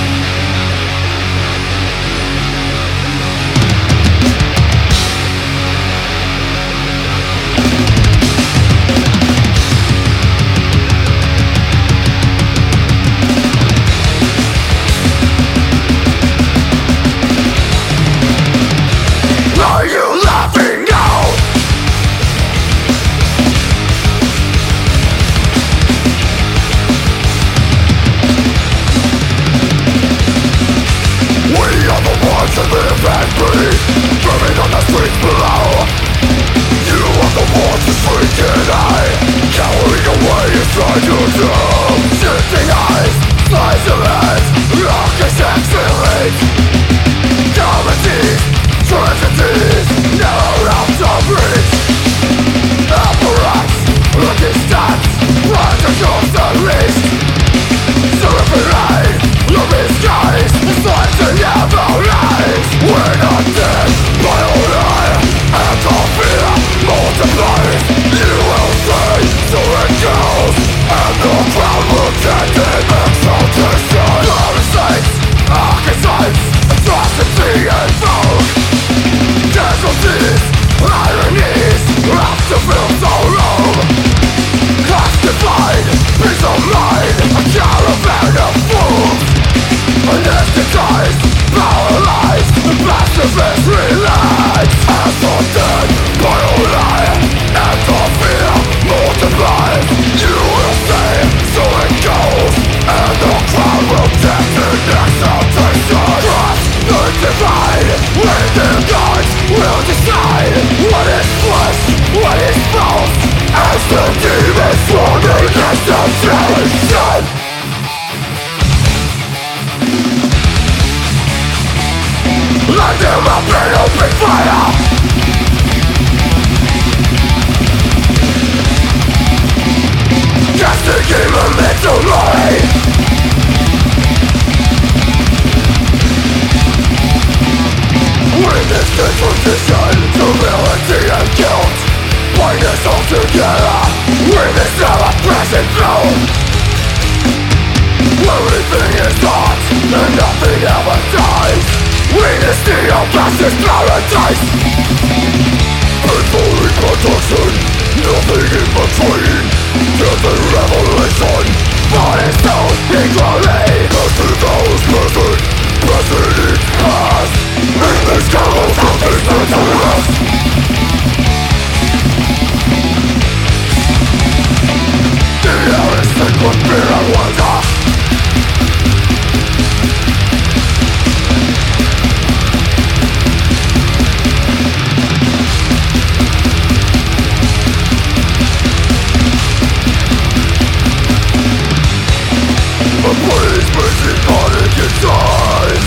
A 193.06 193.08
police 193.08 193.70
missing 193.70 194.18
panic 194.26 194.74
inside 194.82 195.78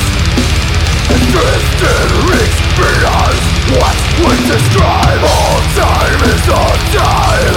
And 1.12 1.24
twisted 1.36 2.10
reach 2.32 2.60
beyond 2.80 3.40
what 3.76 3.98
we 4.24 4.34
describe 4.48 5.20
All 5.28 5.60
time 5.76 6.22
is 6.32 6.48
on 6.48 6.78
time 6.96 7.56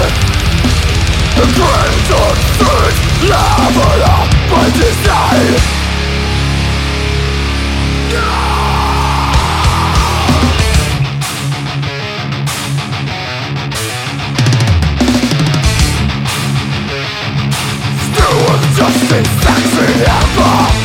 The 1.39 1.47
crimson 1.55 2.35
surge 2.59 2.99
leveled 3.31 4.03
up 4.03 4.29
by 4.51 4.67
design 4.75 5.92
Still 18.83 18.91
with 18.91 19.11
justice, 19.11 19.43
sexy 19.45 20.05
ever 20.05 20.82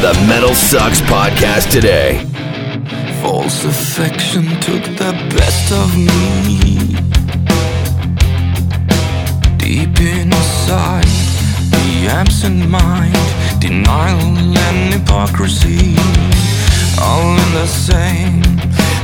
to 0.00 0.06
the 0.06 0.26
Metal 0.26 0.54
Sucks 0.54 1.00
podcast 1.00 1.70
today. 1.70 2.24
False 3.20 3.64
affection 3.64 4.44
took 4.60 4.82
the 4.96 5.12
best 5.34 5.72
of 5.72 5.96
me. 5.96 6.78
Deep 9.56 9.98
inside, 10.00 11.06
the 11.70 12.08
absent 12.10 12.68
mind, 12.68 13.16
denial 13.60 14.20
and 14.36 14.94
hypocrisy, 14.94 15.96
all 17.00 17.36
in 17.44 17.52
the 17.54 17.66
same. 17.66 18.42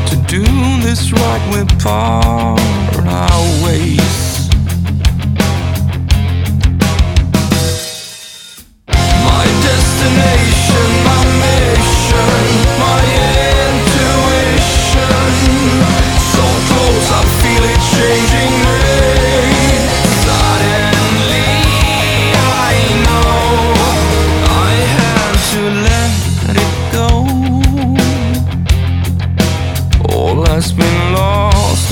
To 0.08 0.16
do 0.28 0.44
this 0.82 1.12
right, 1.12 1.42
we 1.52 1.64
part 1.82 3.06
our 3.06 3.64
ways. 3.64 4.23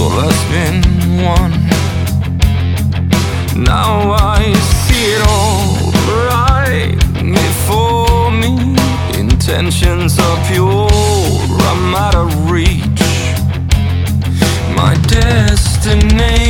All 0.02 0.10
has 0.10 0.40
been 0.50 0.80
won. 1.22 1.50
Now 3.62 4.12
I 4.12 4.52
see 4.82 5.04
it 5.14 5.22
all 5.28 5.66
right 6.28 6.98
before 7.40 8.30
me. 8.42 8.52
Intentions 9.18 10.18
are 10.18 10.38
pure, 10.50 10.88
I'm 11.70 11.94
out 11.94 12.16
of 12.16 12.50
reach. 12.50 13.02
My 14.76 14.94
destination, 15.06 16.42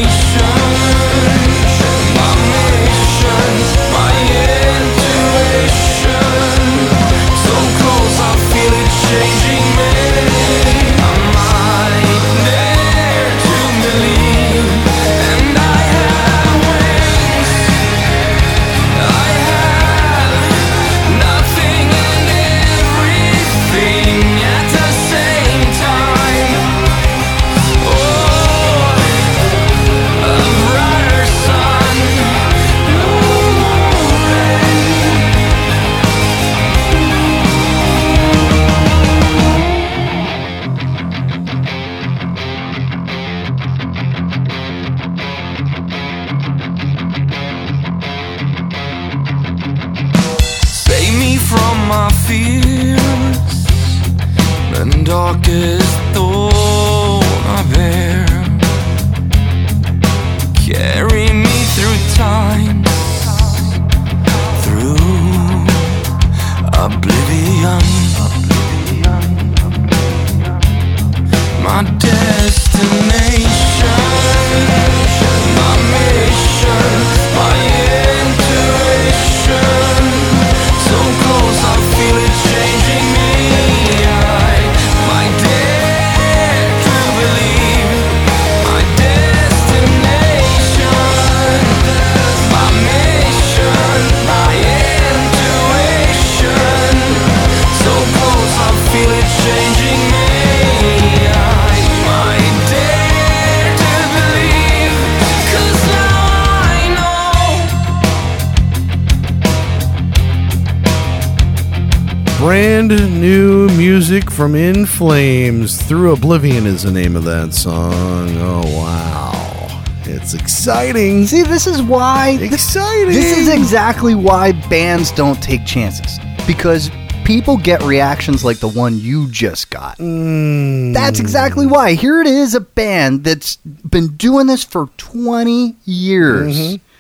from 114.33 114.55
In 114.55 114.87
Flames. 114.87 115.81
Through 115.83 116.15
Oblivion 116.15 116.67
is 116.67 116.85
the 116.85 116.91
name 116.91 117.17
of 117.17 117.25
that 117.25 117.53
song. 117.53 117.93
Oh, 118.39 118.63
wow. 118.77 119.85
It's 120.05 120.33
exciting. 120.33 121.27
See, 121.27 121.43
this 121.43 121.67
is 121.67 121.83
why. 121.83 122.39
Exciting. 122.41 123.13
This 123.13 123.37
is 123.37 123.49
exactly 123.49 124.15
why 124.15 124.53
bands 124.71 125.11
don't 125.13 125.43
take 125.43 125.67
chances. 125.67 126.19
Because 126.47 126.91
people 127.25 127.59
get 127.59 127.83
reactions 127.83 128.43
like 128.43 128.59
the 128.59 128.69
one 128.69 128.99
you 128.99 129.29
just 129.31 129.71
got. 129.71 129.99
Mm. 129.99 130.95
That's 130.95 131.21
exactly 131.21 131.67
why. 131.67 131.93
Here 131.93 132.21
it 132.21 132.27
is, 132.27 132.55
a 132.55 132.61
band 132.61 133.25
that's 133.25 133.57
been 133.57 134.17
doing 134.17 134.47
this 134.47 134.65
for 134.65 134.87
20 134.97 135.77
years. 135.85 136.59
Mm-hmm. 136.59 136.92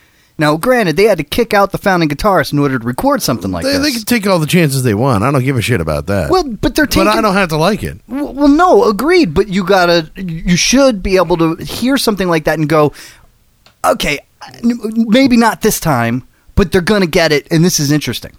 Now, 0.42 0.56
granted, 0.56 0.96
they 0.96 1.04
had 1.04 1.18
to 1.18 1.24
kick 1.24 1.54
out 1.54 1.70
the 1.70 1.78
founding 1.78 2.08
guitarist 2.08 2.52
in 2.52 2.58
order 2.58 2.76
to 2.78 2.84
record 2.84 3.22
something 3.22 3.50
like 3.52 3.64
They, 3.64 3.72
they 3.78 3.84
this. 3.84 3.98
can 3.98 4.04
take 4.04 4.26
all 4.26 4.40
the 4.40 4.46
chances 4.46 4.82
they 4.82 4.92
want. 4.94 5.22
I 5.22 5.30
don't 5.30 5.44
give 5.44 5.56
a 5.56 5.62
shit 5.62 5.80
about 5.80 6.06
that. 6.06 6.30
well, 6.30 6.42
but 6.42 6.74
they're 6.74 6.86
taking. 6.86 7.04
but 7.04 7.16
I 7.16 7.20
don't 7.20 7.34
have 7.34 7.48
to 7.50 7.56
like 7.56 7.82
it. 7.84 7.98
Well, 8.08 8.32
well, 8.34 8.48
no, 8.48 8.84
agreed. 8.88 9.34
But 9.34 9.48
you 9.48 9.64
gotta, 9.64 10.10
you 10.16 10.56
should 10.56 11.02
be 11.02 11.16
able 11.16 11.36
to 11.36 11.54
hear 11.62 11.96
something 11.96 12.28
like 12.28 12.44
that 12.44 12.58
and 12.58 12.68
go, 12.68 12.92
okay, 13.84 14.18
maybe 14.62 15.36
not 15.36 15.62
this 15.62 15.78
time, 15.78 16.26
but 16.56 16.72
they're 16.72 16.80
gonna 16.80 17.06
get 17.06 17.30
it, 17.32 17.46
and 17.50 17.64
this 17.64 17.78
is 17.78 17.92
interesting. 17.92 18.32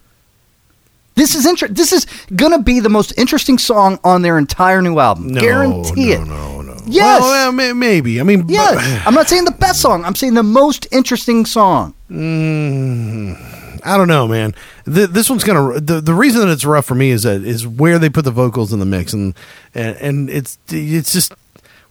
This 1.16 1.36
is 1.36 1.46
inter- 1.46 1.68
This 1.68 1.94
is 1.94 2.06
gonna 2.36 2.62
be 2.62 2.80
the 2.80 2.90
most 2.90 3.14
interesting 3.18 3.58
song 3.58 4.00
on 4.04 4.24
their 4.24 4.38
entire 4.38 4.82
new 4.82 5.00
album. 5.00 5.28
No, 5.30 5.42
Guarantee 5.42 6.08
no, 6.16 6.22
it. 6.22 6.26
No, 6.26 6.62
no, 6.62 6.63
Yes. 6.88 7.22
Well, 7.22 7.52
may- 7.52 7.74
maybe. 7.74 8.20
I 8.20 8.24
mean, 8.24 8.46
Yes, 8.48 8.76
but- 8.76 9.08
I'm 9.08 9.14
not 9.14 9.28
saying 9.30 9.46
the 9.46 9.52
best 9.52 9.82
song. 9.82 10.04
I'm 10.06 10.16
saying 10.16 10.34
the 10.34 10.44
most 10.44 10.88
interesting 10.92 11.46
song. 11.46 11.94
Mm, 12.10 13.82
I 13.86 13.98
don't 13.98 14.08
know, 14.08 14.28
man. 14.28 14.54
Th 14.86 15.10
this 15.10 15.30
one's 15.30 15.44
gonna. 15.44 15.80
The, 15.80 16.02
the 16.02 16.14
reason 16.14 16.42
that 16.42 16.52
it's 16.52 16.66
rough 16.66 16.86
for 16.86 16.96
me 16.96 17.12
is 17.12 17.24
that 17.24 17.44
is 17.44 17.66
where 17.68 18.00
they 18.00 18.10
put 18.10 18.26
the 18.26 18.32
vocals 18.32 18.72
in 18.74 18.80
the 18.80 18.86
mix, 18.86 19.14
and 19.14 19.34
and, 19.74 19.96
and 19.98 20.30
it's 20.30 20.58
it's 20.70 21.12
just 21.14 21.34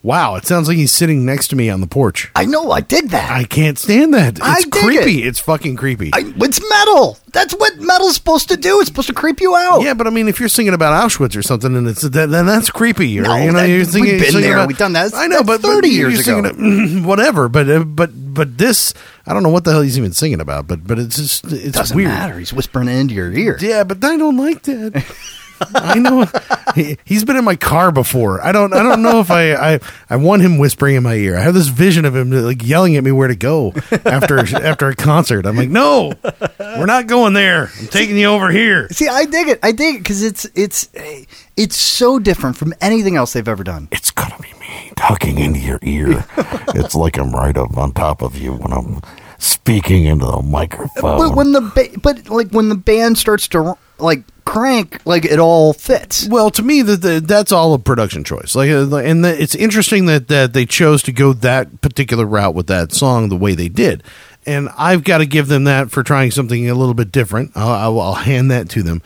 wow. 0.03 0.37
It 0.37 0.47
sounds 0.47 0.69
like 0.69 0.77
he's 0.77 0.93
sitting 0.93 1.25
next 1.25 1.49
to 1.49 1.57
me 1.57 1.71
on 1.71 1.81
the 1.81 1.87
porch. 1.87 2.31
I 2.37 2.45
know. 2.45 2.71
I 2.71 2.81
dig 2.81 3.09
that. 3.11 3.31
I 3.31 3.45
can't 3.45 3.79
stand 3.79 4.15
that. 4.15 4.39
It's 4.39 4.41
I 4.43 4.63
creepy. 4.71 5.23
it. 5.23 5.27
It's 5.29 5.39
fucking 5.41 5.77
creepy. 5.77 6.11
I, 6.13 6.33
it's 6.37 6.61
metal. 6.69 7.19
That's 7.33 7.55
what 7.55 7.79
metal's 7.79 8.15
supposed 8.17 8.49
to 8.51 8.57
do. 8.57 8.81
It's 8.81 8.89
supposed 8.89 9.09
to 9.09 9.15
creep 9.15 9.41
you 9.41 9.57
out. 9.57 9.81
yeah, 9.83 9.95
but 9.95 10.07
I 10.07 10.11
mean, 10.11 10.29
if 10.29 10.39
you're 10.39 10.49
singing 10.51 10.75
about 10.75 11.03
Auschwitz 11.09 11.37
or 11.37 11.43
something, 11.43 11.75
and 11.77 11.89
it's 11.89 12.03
then, 12.03 12.31
then 12.31 12.45
that's 12.47 12.71
creepy. 12.71 13.19
Or 13.19 13.23
No, 13.23 13.37
you 13.37 13.47
know, 13.53 13.61
that- 13.61 13.69
you're 13.69 13.79
we've 13.79 13.87
singing, 13.91 14.19
been 14.19 14.25
singing 14.31 14.41
there. 14.43 14.55
about- 14.57 14.69
We've 14.69 14.77
done 14.79 14.93
that. 14.93 15.15
I 15.15 15.27
know, 15.29 15.43
but 15.43 15.61
30 15.63 15.81
but 15.81 15.91
years 15.91 16.29
it- 16.29 17.03
whatever. 17.05 17.49
But 17.49 17.69
uh, 17.71 17.85
but 17.85 18.11
but 18.35 18.59
this, 18.59 18.93
I 19.27 19.33
don't 19.35 19.43
know 19.43 19.49
what 19.51 19.65
the 19.65 19.73
hell 19.73 19.83
he's 19.83 19.97
even 19.99 20.13
singing 20.13 20.41
about. 20.41 20.67
But 20.67 20.87
but 20.87 20.99
it's 20.99 21.17
just 21.17 21.45
it's 21.53 21.77
doesn't 21.79 21.97
weird. 21.97 22.09
matter. 22.09 22.39
He's 22.39 22.53
whispering 22.53 22.89
into 22.89 23.15
your 23.15 23.33
ear. 23.33 23.57
Yeah, 23.61 23.85
but 23.85 24.05
I 24.05 24.17
don't 24.17 24.37
like 24.37 24.63
that. 24.65 25.05
I 25.75 25.99
know 25.99 26.27
he, 26.75 26.99
he's 27.05 27.25
been 27.25 27.37
in 27.37 27.45
my 27.45 27.57
car 27.57 27.93
before. 27.93 28.43
I 28.43 28.53
don't 28.53 28.73
I 28.73 28.83
don't 28.83 29.03
know 29.03 29.21
if 29.21 29.31
I, 29.31 29.55
I 29.55 29.81
I 30.11 30.17
want 30.17 30.43
him 30.43 30.59
whispering 30.59 30.97
in 30.97 31.03
my 31.03 31.15
ear. 31.15 31.37
I 31.37 31.41
have 31.41 31.55
this 31.55 31.69
vision 31.69 32.05
of 32.05 32.15
him 32.15 32.31
like 32.31 32.67
yelling 32.67 32.97
at 32.97 33.05
me 33.05 33.13
where 33.13 33.29
to 33.29 33.37
go 33.37 33.73
after 34.05 34.39
after 34.39 34.89
a 34.89 34.95
concert. 34.95 35.47
I'm 35.47 35.57
like, 35.57 35.71
no, 35.71 36.13
we're 36.59 36.87
not 36.87 37.07
going 37.07 37.33
there. 37.33 37.71
I'm 37.79 37.87
taking 37.89 38.19
you 38.19 38.27
over 38.27 38.51
here. 38.51 38.89
See, 38.91 39.09
I 39.09 39.25
dig 39.25 39.49
it. 39.49 39.59
I 39.63 39.73
dig 39.73 39.97
it 39.97 39.99
because 39.99 40.23
it's 40.23 40.47
it's 40.55 40.89
it's 41.57 41.77
so 41.77 42.19
different 42.19 42.57
from 42.57 42.75
anything 42.81 43.17
else 43.17 43.33
they've 43.33 43.47
ever 43.47 43.65
done. 43.65 43.89
It's 43.93 44.11
gonna 44.11 44.37
be 44.39 44.53
me 44.59 44.93
talking 44.97 45.39
into 45.39 45.61
your 45.61 45.79
ear. 45.83 46.25
it's 46.75 46.95
like 46.95 47.19
I'm 47.19 47.33
right 47.33 47.57
up 47.57 47.77
on 47.77 47.93
top 47.93 48.23
of 48.23 48.37
you 48.37 48.53
when 48.53 48.73
I'm 48.73 49.01
speaking 49.43 50.05
into 50.05 50.27
the 50.27 50.43
microphone. 50.43 51.19
But 51.19 51.35
when 51.35 51.53
the 51.53 51.61
ba- 51.61 51.99
but 52.01 52.29
like 52.29 52.51
when 52.51 52.69
the 52.69 52.77
band 52.77 53.19
starts 53.19 53.49
to 53.49 53.77
like 53.99 54.25
crank, 54.45 55.01
like 55.05 55.25
it 55.25 55.39
all 55.39 55.73
fits. 55.73 56.29
Well, 56.29 56.51
to 56.51 56.63
me, 56.63 56.83
the, 56.83 56.97
the, 56.97 57.21
that's 57.21 57.53
all 57.53 57.75
a 57.75 57.79
production 57.79 58.25
choice. 58.25 58.55
Like, 58.55 58.71
uh, 58.71 58.97
and 58.97 59.25
the, 59.25 59.41
it's 59.41 59.55
interesting 59.55 60.07
that 60.07 60.29
that 60.29 60.53
they 60.53 60.67
chose 60.67 61.03
to 61.05 61.13
go 61.13 61.33
that 61.33 61.81
particular 61.81 62.25
route 62.25 62.55
with 62.55 62.67
that 62.69 62.93
song 62.93 63.29
the 63.29 63.37
way 63.37 63.55
they 63.55 63.69
did. 63.69 64.03
And 64.45 64.69
I've 64.77 65.05
got 65.05 65.19
to 65.19 65.27
give 65.27 65.47
them 65.49 65.65
that 65.65 65.91
for 65.91 66.03
trying 66.03 66.33
something 66.33 66.69
a 66.69 66.75
little 66.75 66.95
bit 66.95 67.13
different. 67.13 67.53
I'll, 67.55 67.99
I'll, 67.99 68.01
I'll 68.01 68.15
hand 68.15 68.51
that 68.51 68.69
to 68.71 68.83
them. 68.83 69.03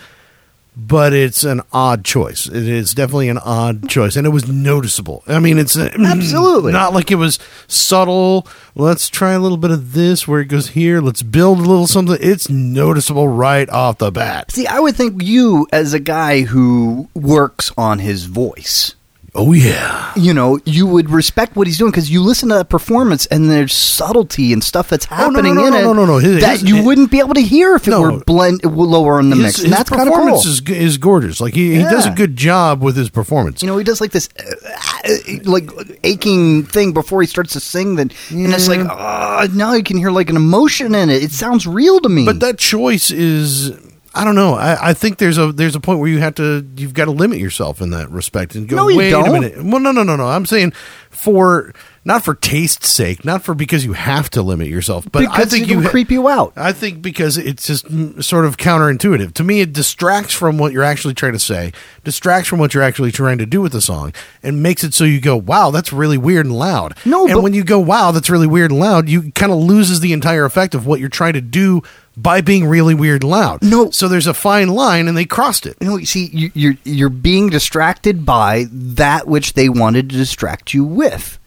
But 0.78 1.14
it's 1.14 1.42
an 1.42 1.62
odd 1.72 2.04
choice. 2.04 2.46
It 2.46 2.68
is 2.68 2.92
definitely 2.92 3.30
an 3.30 3.38
odd 3.38 3.88
choice, 3.88 4.14
and 4.14 4.26
it 4.26 4.30
was 4.30 4.46
noticeable. 4.46 5.22
I 5.26 5.38
mean, 5.38 5.56
it's 5.56 5.74
uh, 5.74 5.90
Absolutely. 5.98 6.70
not 6.70 6.92
like 6.92 7.10
it 7.10 7.14
was 7.14 7.38
subtle. 7.66 8.46
Let's 8.74 9.08
try 9.08 9.32
a 9.32 9.38
little 9.38 9.56
bit 9.56 9.70
of 9.70 9.94
this 9.94 10.28
where 10.28 10.40
it 10.40 10.46
goes 10.48 10.68
here. 10.68 11.00
Let's 11.00 11.22
build 11.22 11.58
a 11.60 11.62
little 11.62 11.86
something. 11.86 12.18
It's 12.20 12.50
noticeable 12.50 13.26
right 13.26 13.68
off 13.70 13.96
the 13.96 14.12
bat. 14.12 14.52
See, 14.52 14.66
I 14.66 14.78
would 14.78 14.96
think 14.96 15.22
you, 15.22 15.66
as 15.72 15.94
a 15.94 15.98
guy 15.98 16.42
who 16.42 17.08
works 17.14 17.72
on 17.78 17.98
his 18.00 18.24
voice, 18.26 18.94
Oh 19.38 19.52
yeah. 19.52 20.12
you 20.16 20.32
know, 20.32 20.58
you 20.64 20.86
would 20.86 21.10
respect 21.10 21.56
what 21.56 21.66
he's 21.66 21.76
doing 21.76 21.90
because 21.90 22.10
you 22.10 22.22
listen 22.22 22.48
to 22.48 22.54
that 22.54 22.68
performance 22.70 23.26
and 23.26 23.50
there's 23.50 23.74
subtlety 23.74 24.52
and 24.52 24.64
stuff 24.64 24.88
that's 24.88 25.06
Oh, 25.10 25.14
no, 25.14 25.16
no, 25.16 25.24
happening 25.36 25.54
no, 25.56 25.66
in 25.66 25.72
no, 25.72 25.78
it 25.78 25.82
no, 25.82 25.92
no, 25.92 26.06
no. 26.06 26.18
His- 26.18 26.40
that 26.40 26.60
his- 26.60 26.62
you 26.68 26.82
wouldn't 26.82 27.10
be 27.10 27.18
able 27.18 27.34
to 27.34 27.42
hear 27.42 27.74
if 27.74 27.86
it 27.86 27.90
No. 27.90 28.00
were 28.00 28.18
blend 28.24 28.64
lower 28.64 29.20
in 29.20 29.28
the 29.30 29.36
his, 29.36 29.42
mix, 29.44 29.58
and 29.58 29.68
his 29.68 29.76
that's 29.76 29.90
kind 29.90 30.02
of 30.02 30.08
cool. 30.08 30.16
performance 30.22 30.46
is, 30.46 30.60
is 30.68 30.96
gorgeous. 30.98 31.40
Like 31.40 31.54
he, 31.54 31.74
he 31.74 31.82
does 31.82 32.06
a 32.06 32.10
good 32.12 32.34
job 32.36 32.82
with 32.82 32.96
his 32.96 33.10
performance. 33.10 33.62
You 33.62 33.68
know, 33.68 33.76
he 33.76 33.84
does 33.84 34.00
like 34.00 34.12
this, 34.12 34.28
uh, 34.38 34.70
uh, 35.04 35.38
like 35.44 35.70
aching 36.04 36.64
thing 36.64 36.92
before 36.92 37.20
he 37.20 37.26
starts 37.26 37.52
to 37.52 37.60
sing. 37.60 37.96
That 37.96 38.12
and 38.30 38.52
it's 38.54 38.68
like, 38.68 38.80
oh, 38.80 39.48
now 39.52 39.74
you 39.74 39.82
can 39.82 39.98
hear 39.98 40.10
like 40.10 40.30
an 40.30 40.36
emotion 40.36 40.94
in 40.94 41.10
it. 41.10 41.22
It 41.22 41.32
sounds 41.32 41.66
real 41.66 42.00
to 42.00 42.08
me. 42.08 42.24
but 42.24 42.40
that 42.40 42.58
choice 42.58 43.10
is, 43.10 43.70
I 44.16 44.24
don't 44.24 44.34
know. 44.34 44.54
I, 44.54 44.90
I 44.90 44.94
think 44.94 45.18
there's 45.18 45.36
a 45.38 45.52
there's 45.52 45.74
a 45.76 45.80
point 45.80 46.00
where 46.00 46.08
you 46.08 46.18
have 46.20 46.34
to 46.36 46.66
you've 46.76 46.94
got 46.94 47.04
to 47.04 47.10
limit 47.10 47.38
yourself 47.38 47.80
in 47.80 47.90
that 47.90 48.10
respect 48.10 48.54
and 48.54 48.66
go. 48.68 48.76
No, 48.76 48.88
you 48.88 48.96
Wait 48.96 49.10
don't. 49.10 49.28
a 49.28 49.32
minute. 49.32 49.56
Well, 49.62 49.78
no, 49.80 49.92
no, 49.92 50.02
no, 50.02 50.16
no. 50.16 50.26
I'm 50.26 50.46
saying 50.46 50.72
for 51.10 51.72
not 52.04 52.24
for 52.24 52.34
taste's 52.34 52.88
sake, 52.88 53.24
not 53.24 53.42
for 53.42 53.54
because 53.54 53.84
you 53.84 53.92
have 53.94 54.30
to 54.30 54.40
limit 54.42 54.68
yourself, 54.68 55.06
but 55.10 55.24
I 55.24 55.26
Because 55.26 55.50
think 55.50 55.68
it'll 55.68 55.82
you 55.82 55.88
creep 55.88 56.10
you 56.10 56.28
out. 56.28 56.52
I 56.56 56.72
think 56.72 57.02
because 57.02 57.36
it's 57.36 57.66
just 57.66 57.86
sort 58.22 58.44
of 58.44 58.56
counterintuitive. 58.56 59.34
To 59.34 59.44
me, 59.44 59.60
it 59.60 59.72
distracts 59.72 60.32
from 60.32 60.56
what 60.56 60.72
you're 60.72 60.84
actually 60.84 61.14
trying 61.14 61.32
to 61.32 61.38
say, 61.38 61.72
distracts 62.04 62.48
from 62.48 62.58
what 62.60 62.74
you're 62.74 62.82
actually 62.82 63.10
trying 63.12 63.38
to 63.38 63.46
do 63.46 63.60
with 63.60 63.72
the 63.72 63.80
song, 63.80 64.12
and 64.42 64.62
makes 64.62 64.84
it 64.84 64.94
so 64.94 65.04
you 65.04 65.20
go, 65.20 65.36
wow, 65.36 65.70
that's 65.70 65.92
really 65.92 66.18
weird 66.18 66.46
and 66.46 66.56
loud. 66.56 66.96
No, 67.04 67.24
and 67.26 67.34
but- 67.34 67.42
when 67.42 67.54
you 67.54 67.64
go, 67.64 67.80
wow, 67.80 68.12
that's 68.12 68.30
really 68.30 68.46
weird 68.46 68.70
and 68.70 68.78
loud, 68.80 69.08
you 69.08 69.32
kind 69.32 69.50
of 69.50 69.58
loses 69.58 70.00
the 70.00 70.12
entire 70.12 70.44
effect 70.44 70.74
of 70.74 70.86
what 70.86 71.00
you're 71.00 71.08
trying 71.08 71.32
to 71.34 71.40
do 71.40 71.82
by 72.16 72.40
being 72.40 72.66
really 72.66 72.94
weird 72.94 73.22
and 73.22 73.30
loud. 73.30 73.62
No. 73.62 73.90
So 73.90 74.08
there's 74.08 74.26
a 74.26 74.34
fine 74.34 74.68
line, 74.68 75.08
and 75.08 75.16
they 75.16 75.24
crossed 75.24 75.66
it. 75.66 75.76
You 75.80 75.88
you 75.98 76.06
see, 76.06 76.30
you, 76.32 76.50
you're 76.54 76.76
you're 76.84 77.08
being 77.08 77.50
distracted 77.50 78.24
by 78.24 78.66
that 78.70 79.26
which 79.26 79.52
they 79.52 79.68
wanted 79.68 80.10
to 80.10 80.16
distract 80.16 80.72
you 80.74 80.84
with. 80.84 81.38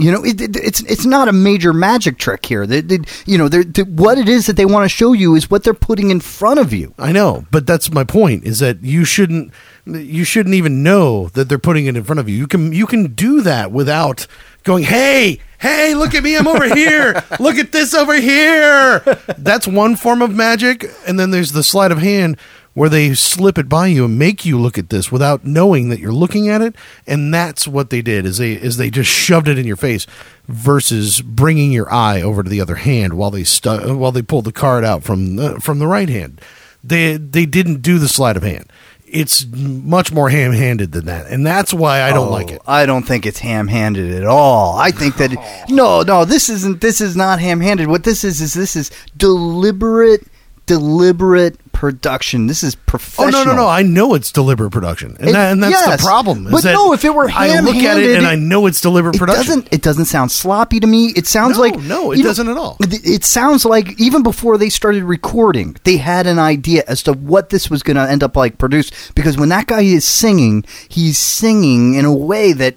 You 0.00 0.12
know, 0.12 0.24
it, 0.24 0.40
it- 0.40 0.56
it's 0.56 0.80
it's 0.82 1.04
not 1.04 1.28
a 1.28 1.32
major 1.32 1.72
magic 1.72 2.18
trick 2.18 2.46
here. 2.46 2.66
They, 2.66 2.80
they, 2.80 2.98
you 3.26 3.36
know, 3.38 3.48
they, 3.48 3.82
what 3.82 4.18
it 4.18 4.28
is 4.28 4.46
that 4.46 4.56
they 4.56 4.64
want 4.66 4.84
to 4.84 4.88
show 4.88 5.12
you 5.12 5.34
is 5.34 5.50
what 5.50 5.62
they're 5.64 5.74
putting 5.74 6.10
in 6.10 6.20
front 6.20 6.58
of 6.58 6.72
you. 6.72 6.94
I 6.98 7.12
know, 7.12 7.44
but 7.50 7.66
that's 7.66 7.92
my 7.92 8.04
point. 8.04 8.44
Is 8.44 8.58
that 8.60 8.82
you 8.82 9.04
shouldn't 9.04 9.52
you 9.86 10.24
shouldn't 10.24 10.54
even 10.54 10.82
know 10.82 11.28
that 11.30 11.48
they're 11.48 11.58
putting 11.58 11.86
it 11.86 11.96
in 11.96 12.04
front 12.04 12.20
of 12.20 12.28
you. 12.28 12.36
You 12.36 12.46
can 12.46 12.72
you 12.72 12.86
can 12.86 13.12
do 13.14 13.40
that 13.42 13.72
without 13.72 14.26
going, 14.64 14.84
"Hey, 14.84 15.40
hey, 15.58 15.94
look 15.94 16.14
at 16.14 16.22
me, 16.22 16.36
I'm 16.36 16.46
over 16.46 16.72
here. 16.74 17.22
Look 17.40 17.56
at 17.56 17.72
this 17.72 17.94
over 17.94 18.14
here." 18.14 19.00
That's 19.38 19.66
one 19.66 19.96
form 19.96 20.20
of 20.22 20.34
magic, 20.34 20.84
and 21.06 21.18
then 21.18 21.30
there's 21.30 21.52
the 21.52 21.62
sleight 21.62 21.92
of 21.92 21.98
hand 21.98 22.36
where 22.74 22.88
they 22.88 23.14
slip 23.14 23.58
it 23.58 23.68
by 23.68 23.88
you 23.88 24.04
and 24.04 24.18
make 24.18 24.44
you 24.44 24.58
look 24.58 24.78
at 24.78 24.90
this 24.90 25.10
without 25.10 25.44
knowing 25.44 25.88
that 25.88 25.98
you're 26.00 26.12
looking 26.12 26.48
at 26.48 26.62
it, 26.62 26.74
and 27.06 27.32
that's 27.34 27.66
what 27.66 27.90
they 27.90 28.00
did. 28.02 28.24
Is 28.24 28.38
they 28.38 28.52
is 28.52 28.76
they 28.76 28.90
just 28.90 29.10
shoved 29.10 29.48
it 29.48 29.58
in 29.58 29.66
your 29.66 29.76
face 29.76 30.06
versus 30.46 31.20
bringing 31.20 31.72
your 31.72 31.92
eye 31.92 32.22
over 32.22 32.42
to 32.42 32.50
the 32.50 32.60
other 32.60 32.76
hand 32.76 33.14
while 33.14 33.30
they 33.30 33.44
stu- 33.44 33.96
while 33.96 34.12
they 34.12 34.22
pulled 34.22 34.44
the 34.44 34.52
card 34.52 34.84
out 34.84 35.02
from 35.02 35.36
the, 35.36 35.60
from 35.60 35.78
the 35.78 35.86
right 35.86 36.08
hand 36.08 36.40
they 36.82 37.16
they 37.16 37.44
didn't 37.46 37.82
do 37.82 37.98
the 37.98 38.08
sleight 38.08 38.36
of 38.36 38.42
hand. 38.42 38.70
It's 39.12 39.44
much 39.44 40.12
more 40.12 40.30
ham-handed 40.30 40.92
than 40.92 41.06
that, 41.06 41.26
and 41.26 41.44
that's 41.44 41.74
why 41.74 42.02
I 42.02 42.10
don't 42.10 42.28
Oh, 42.28 42.30
like 42.30 42.52
it. 42.52 42.62
I 42.64 42.86
don't 42.86 43.02
think 43.02 43.26
it's 43.26 43.40
ham-handed 43.40 44.14
at 44.14 44.24
all. 44.24 44.78
I 44.78 44.92
think 44.92 45.16
that 45.16 45.32
no, 45.68 46.02
no, 46.02 46.24
this 46.24 46.48
isn't. 46.48 46.80
This 46.80 47.00
is 47.00 47.16
not 47.16 47.40
ham-handed. 47.40 47.88
What 47.88 48.04
this 48.04 48.22
is 48.22 48.40
is 48.40 48.54
this 48.54 48.76
is 48.76 48.90
deliberate, 49.16 50.24
deliberate 50.66 51.58
production. 51.72 52.46
This 52.46 52.62
is 52.62 52.74
professional. 52.74 53.40
Oh 53.40 53.44
no 53.44 53.50
no 53.52 53.56
no! 53.56 53.68
I 53.68 53.82
know 53.82 54.14
it's 54.14 54.30
deliberate 54.32 54.70
production, 54.70 55.16
and, 55.18 55.30
It- 55.30 55.32
that, 55.32 55.52
and 55.52 55.62
that's 55.62 55.72
yes. 55.72 56.00
the 56.00 56.06
problem. 56.06 56.46
is 56.46 56.52
But 56.52 56.64
no, 56.72 56.92
if 56.92 57.04
it 57.04 57.14
were 57.14 57.28
I 57.30 57.58
look 57.60 57.76
at 57.76 57.98
it 57.98 58.16
and 58.16 58.26
I 58.26 58.34
know 58.34 58.66
it's 58.66 58.80
deliberate 58.80 59.16
production. 59.16 59.40
It 59.42 59.46
doesn't. 59.46 59.68
It 59.74 59.82
doesn't 59.82 60.04
sound 60.06 60.30
sloppy 60.30 60.80
to 60.80 60.86
me. 60.86 61.12
It 61.16 61.26
sounds 61.26 61.56
No, 61.56 61.62
like 61.62 61.78
no, 61.80 62.12
it 62.12 62.22
doesn't 62.22 62.48
at 62.48 62.56
all. 62.56 62.76
It, 62.80 63.04
it 63.06 63.24
sounds 63.24 63.64
like 63.64 64.00
even 64.00 64.22
before 64.22 64.58
they 64.58 64.68
started 64.68 65.04
recording, 65.04 65.76
they 65.84 65.96
had 65.96 66.26
an 66.26 66.38
idea 66.38 66.84
as 66.86 67.02
to 67.04 67.12
what 67.12 67.50
this 67.50 67.70
was 67.70 67.82
going 67.82 67.96
to 67.96 68.08
end 68.10 68.22
up 68.22 68.36
like 68.36 68.58
produced. 68.58 69.14
Because 69.14 69.36
when 69.36 69.48
that 69.50 69.66
guy 69.66 69.82
is 69.82 70.04
singing, 70.04 70.64
he's 70.88 71.18
singing 71.18 71.94
in 71.94 72.04
a 72.04 72.14
way 72.14 72.52
that. 72.52 72.76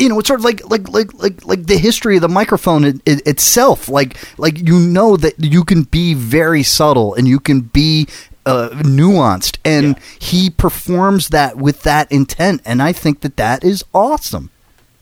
You 0.00 0.08
know, 0.08 0.18
it's 0.18 0.28
sort 0.28 0.40
of 0.40 0.44
like 0.44 0.68
like 0.70 0.88
like 0.88 1.12
like 1.14 1.44
like 1.44 1.66
the 1.66 1.76
history 1.76 2.16
of 2.16 2.22
the 2.22 2.28
microphone 2.28 2.84
it, 2.84 3.00
it, 3.04 3.26
itself. 3.26 3.88
Like 3.88 4.16
like 4.38 4.58
you 4.58 4.78
know 4.78 5.16
that 5.16 5.34
you 5.38 5.62
can 5.62 5.82
be 5.82 6.14
very 6.14 6.62
subtle 6.62 7.14
and 7.14 7.28
you 7.28 7.38
can 7.38 7.60
be 7.60 8.08
uh, 8.46 8.70
nuanced, 8.72 9.58
and 9.64 9.98
he 10.18 10.50
performs 10.50 11.28
that 11.28 11.56
with 11.56 11.82
that 11.82 12.10
intent, 12.10 12.62
and 12.64 12.82
I 12.82 12.92
think 12.92 13.20
that 13.20 13.36
that 13.36 13.62
is 13.62 13.84
awesome. 13.94 14.50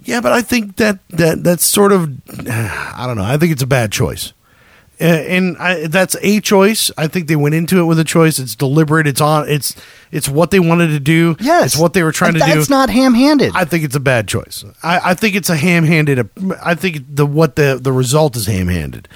Yeah, 0.02 0.20
but 0.20 0.32
I 0.32 0.42
think 0.42 0.76
that 0.76 0.98
that 1.10 1.44
that's 1.44 1.64
sort 1.64 1.92
of 1.92 2.10
I 2.50 3.04
don't 3.06 3.16
know. 3.16 3.24
I 3.24 3.36
think 3.36 3.52
it's 3.52 3.62
a 3.62 3.66
bad 3.66 3.92
choice. 3.92 4.32
Uh, 5.00 5.04
and 5.04 5.56
I, 5.58 5.86
that's 5.86 6.16
a 6.22 6.40
choice. 6.40 6.90
I 6.98 7.06
think 7.06 7.28
they 7.28 7.36
went 7.36 7.54
into 7.54 7.78
it 7.78 7.84
with 7.84 8.00
a 8.00 8.04
choice. 8.04 8.38
It's 8.40 8.56
deliberate. 8.56 9.06
It's 9.06 9.20
on. 9.20 9.48
It's 9.48 9.76
it's 10.10 10.28
what 10.28 10.50
they 10.50 10.58
wanted 10.58 10.88
to 10.88 10.98
do. 11.00 11.36
Yes, 11.38 11.66
it's 11.74 11.80
what 11.80 11.92
they 11.92 12.02
were 12.02 12.10
trying 12.10 12.32
to 12.34 12.40
do. 12.40 12.46
That's 12.46 12.68
not 12.68 12.90
ham-handed. 12.90 13.52
I 13.54 13.64
think 13.64 13.84
it's 13.84 13.94
a 13.94 14.00
bad 14.00 14.26
choice. 14.26 14.64
I, 14.82 15.10
I 15.10 15.14
think 15.14 15.36
it's 15.36 15.50
a 15.50 15.56
ham-handed. 15.56 16.28
I 16.64 16.74
think 16.74 17.04
the 17.14 17.26
what 17.26 17.54
the 17.54 17.78
the 17.80 17.92
result 17.92 18.34
is 18.36 18.46
ham-handed, 18.46 19.06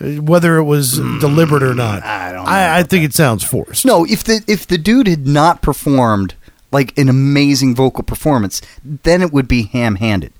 Uh, 0.00 0.22
whether 0.22 0.56
it 0.58 0.64
was 0.64 0.98
deliberate 1.20 1.64
or 1.64 1.74
not. 1.74 2.04
I 2.04 2.30
don't 2.32 2.44
know 2.44 2.50
I, 2.50 2.78
I 2.78 2.82
think 2.84 3.04
it 3.04 3.12
sounds 3.14 3.42
forced. 3.42 3.84
no, 3.84 4.04
if 4.06 4.22
the 4.22 4.44
if 4.46 4.66
the 4.66 4.78
dude 4.78 5.08
had 5.08 5.26
not 5.26 5.60
performed 5.60 6.34
like 6.70 6.96
an 6.96 7.08
amazing 7.08 7.74
vocal 7.74 8.04
performance, 8.04 8.62
then 8.84 9.22
it 9.22 9.32
would 9.32 9.48
be 9.48 9.64
ham-handed. 9.64 10.32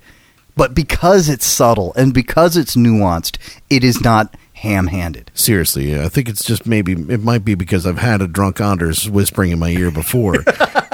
But 0.54 0.74
because 0.74 1.28
it's 1.28 1.46
subtle 1.46 1.92
and 1.94 2.14
because 2.14 2.56
it's 2.56 2.76
nuanced, 2.76 3.36
it 3.68 3.82
is 3.82 4.00
not 4.00 4.36
ham-handed. 4.62 5.30
seriously, 5.34 5.98
I 6.00 6.08
think 6.08 6.28
it's 6.28 6.44
just 6.44 6.66
maybe 6.66 6.92
it 6.92 7.20
might 7.20 7.44
be 7.44 7.54
because 7.54 7.86
I've 7.86 7.98
had 7.98 8.22
a 8.22 8.28
drunk 8.28 8.60
Anders 8.60 9.10
whispering 9.10 9.50
in 9.50 9.58
my 9.58 9.70
ear 9.70 9.90
before, 9.90 10.36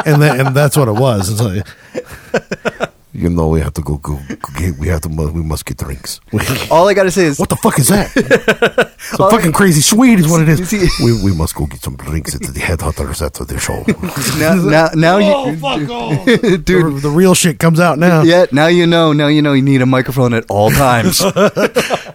and 0.06 0.22
that, 0.22 0.40
and 0.40 0.56
that's 0.56 0.76
what 0.76 0.88
it 0.88 0.92
was. 0.92 1.30
It's 1.30 1.40
like, 1.40 2.90
You 3.14 3.30
know, 3.30 3.48
we 3.48 3.60
have 3.60 3.72
to 3.74 3.80
go, 3.82 3.96
go, 3.96 4.18
go 4.28 4.36
get, 4.58 4.76
we 4.78 4.88
have 4.88 5.00
to, 5.00 5.08
we 5.08 5.42
must 5.42 5.64
get 5.64 5.78
drinks. 5.78 6.20
All 6.70 6.86
I 6.88 6.94
got 6.94 7.04
to 7.04 7.10
say 7.10 7.24
is 7.24 7.38
what 7.38 7.48
the 7.48 7.56
fuck 7.56 7.78
is 7.78 7.88
that? 7.88 8.10
Some 8.98 9.30
fucking 9.30 9.52
crazy 9.52 9.80
sweet 9.80 10.18
is 10.20 10.28
what 10.28 10.42
it 10.42 10.48
is. 10.48 10.68
See, 10.68 10.86
we, 11.02 11.24
we 11.24 11.34
must 11.34 11.54
go 11.54 11.66
get 11.66 11.80
some 11.80 11.96
drinks 11.96 12.34
at 12.34 12.42
the 12.42 12.60
headhunters 12.60 13.24
after 13.24 13.44
the 13.44 13.58
show. 13.58 13.82
now, 14.38 14.54
now, 14.54 14.88
now 14.94 15.16
you, 15.16 15.58
oh, 15.62 16.24
The, 16.26 16.58
dude. 16.58 17.00
the 17.00 17.08
real 17.08 17.34
shit 17.34 17.58
comes 17.58 17.80
out 17.80 17.98
now. 17.98 18.22
Yeah, 18.22 18.44
now 18.52 18.66
you 18.66 18.86
know. 18.86 19.12
Now 19.14 19.28
you 19.28 19.40
know 19.40 19.54
you 19.54 19.62
need 19.62 19.80
a 19.80 19.86
microphone 19.86 20.34
at 20.34 20.44
all 20.50 20.70
times. 20.70 21.22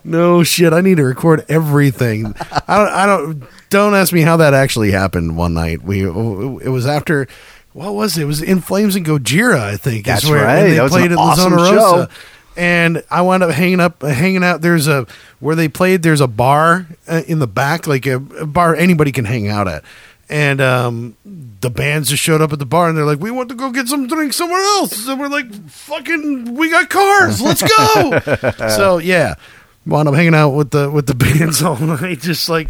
No 0.04 0.44
shit, 0.44 0.74
I 0.74 0.82
need 0.82 0.98
to 0.98 1.04
record 1.04 1.46
everything. 1.50 2.36
I 2.68 2.78
don't. 2.78 2.90
I 2.90 3.06
don't. 3.06 3.44
Don't 3.70 3.96
ask 3.96 4.14
me 4.14 4.22
how 4.22 4.38
that 4.38 4.54
actually 4.54 4.92
happened. 4.92 5.36
One 5.38 5.54
night, 5.56 5.82
we 5.82 6.04
it 6.06 6.70
was 6.70 6.86
after. 6.86 7.28
What 7.74 7.94
was 7.96 8.18
it? 8.18 8.22
It 8.24 8.26
was 8.26 8.42
in 8.42 8.62
Flames 8.62 8.96
and 8.96 9.06
Gojira, 9.06 9.60
I 9.60 9.78
think. 9.78 10.06
That's 10.06 10.26
where, 10.30 10.44
right. 10.46 10.64
They 10.64 10.76
That 10.76 10.90
played 10.90 11.12
at 11.12 11.18
La 11.18 11.32
awesome 11.32 11.52
Zona 11.52 11.56
Rosa. 11.56 11.74
show. 11.74 12.08
And 12.56 13.04
I 13.10 13.22
wound 13.24 13.42
up 13.42 13.50
hanging 13.52 13.80
up, 13.80 14.04
hanging 14.04 14.44
out. 14.44 14.62
There's 14.62 14.88
a 14.88 15.08
where 15.40 15.56
they 15.56 15.68
played. 15.68 16.04
There's 16.04 16.22
a 16.22 16.28
bar 16.28 16.86
uh, 17.08 17.24
in 17.28 17.40
the 17.40 17.48
back, 17.48 17.88
like 17.88 18.06
a, 18.06 18.18
a 18.18 18.46
bar 18.46 18.76
anybody 18.76 19.12
can 19.12 19.26
hang 19.26 19.48
out 19.48 19.68
at. 19.68 19.84
and 20.30 20.62
um, 20.62 21.18
the 21.26 21.72
bands 21.72 22.10
just 22.10 22.22
showed 22.22 22.42
up 22.42 22.54
at 22.54 22.60
the 22.60 22.66
bar, 22.68 22.90
and 22.90 22.96
they're 22.98 23.06
like, 23.06 23.20
"We 23.20 23.32
want 23.32 23.50
to 23.50 23.56
go 23.56 23.72
get 23.72 23.88
some 23.88 24.06
drinks 24.06 24.36
somewhere 24.36 24.62
else," 24.62 25.08
and 25.08 25.20
we're 25.20 25.30
like, 25.30 25.52
"Fucking, 25.68 26.54
we 26.54 26.70
got 26.70 26.90
cars, 26.92 27.42
let's 27.42 27.64
go!" 27.64 28.20
so 28.70 29.00
yeah, 29.00 29.34
wound 29.88 30.08
up 30.08 30.14
hanging 30.14 30.36
out 30.36 30.52
with 30.52 30.70
the 30.70 30.92
with 30.92 31.08
the 31.08 31.16
bands 31.40 31.64
all 31.64 31.78
night, 31.80 32.20
just 32.20 32.50
like. 32.50 32.68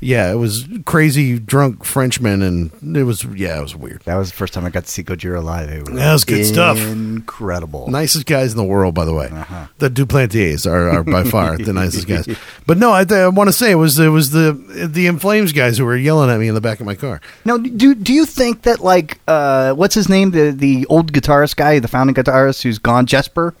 Yeah, 0.00 0.32
it 0.32 0.36
was 0.36 0.66
crazy 0.86 1.38
drunk 1.38 1.84
Frenchmen, 1.84 2.40
and 2.42 2.96
it 2.96 3.04
was 3.04 3.24
yeah, 3.24 3.58
it 3.58 3.62
was 3.62 3.76
weird. 3.76 4.00
That 4.06 4.16
was 4.16 4.30
the 4.30 4.36
first 4.36 4.54
time 4.54 4.64
I 4.64 4.70
got 4.70 4.84
to 4.84 4.90
see 4.90 5.02
Gojira 5.02 5.44
live. 5.44 5.68
It 5.70 5.84
That 5.92 6.12
was 6.12 6.24
good 6.24 6.44
stuff. 6.46 6.78
Incredible. 6.78 7.88
nicest 7.88 8.24
guys 8.26 8.52
in 8.52 8.56
the 8.56 8.64
world, 8.64 8.94
by 8.94 9.04
the 9.04 9.12
way. 9.12 9.28
Uh-huh. 9.30 9.66
The 9.78 9.90
Duplantiers 9.90 10.66
are, 10.70 10.88
are 10.88 11.04
by 11.04 11.24
far 11.24 11.58
the 11.58 11.72
nicest 11.72 12.06
guys. 12.08 12.26
But 12.66 12.78
no, 12.78 12.92
I, 12.92 13.04
I 13.10 13.28
want 13.28 13.48
to 13.48 13.52
say 13.52 13.72
it 13.72 13.76
was 13.76 13.98
it 13.98 14.08
was 14.08 14.30
the 14.30 14.52
the 14.52 15.06
In 15.06 15.18
Flames 15.18 15.52
guys 15.52 15.76
who 15.76 15.84
were 15.84 15.96
yelling 15.96 16.30
at 16.30 16.38
me 16.38 16.46
in 16.48 16.54
the 16.54 16.60
back 16.60 16.78
of 16.80 16.86
my 16.86 16.94
car. 16.94 17.20
Now, 17.44 17.56
do 17.56 17.94
do 17.94 18.12
you 18.12 18.24
think 18.24 18.62
that 18.62 18.80
like 18.80 19.18
uh, 19.26 19.74
what's 19.74 19.94
his 19.94 20.08
name 20.08 20.30
the 20.30 20.52
the 20.52 20.86
old 20.86 21.12
guitarist 21.12 21.56
guy, 21.56 21.78
the 21.78 21.88
founding 21.88 22.14
guitarist 22.14 22.62
who's 22.62 22.78
gone, 22.78 23.06
Jesper, 23.06 23.54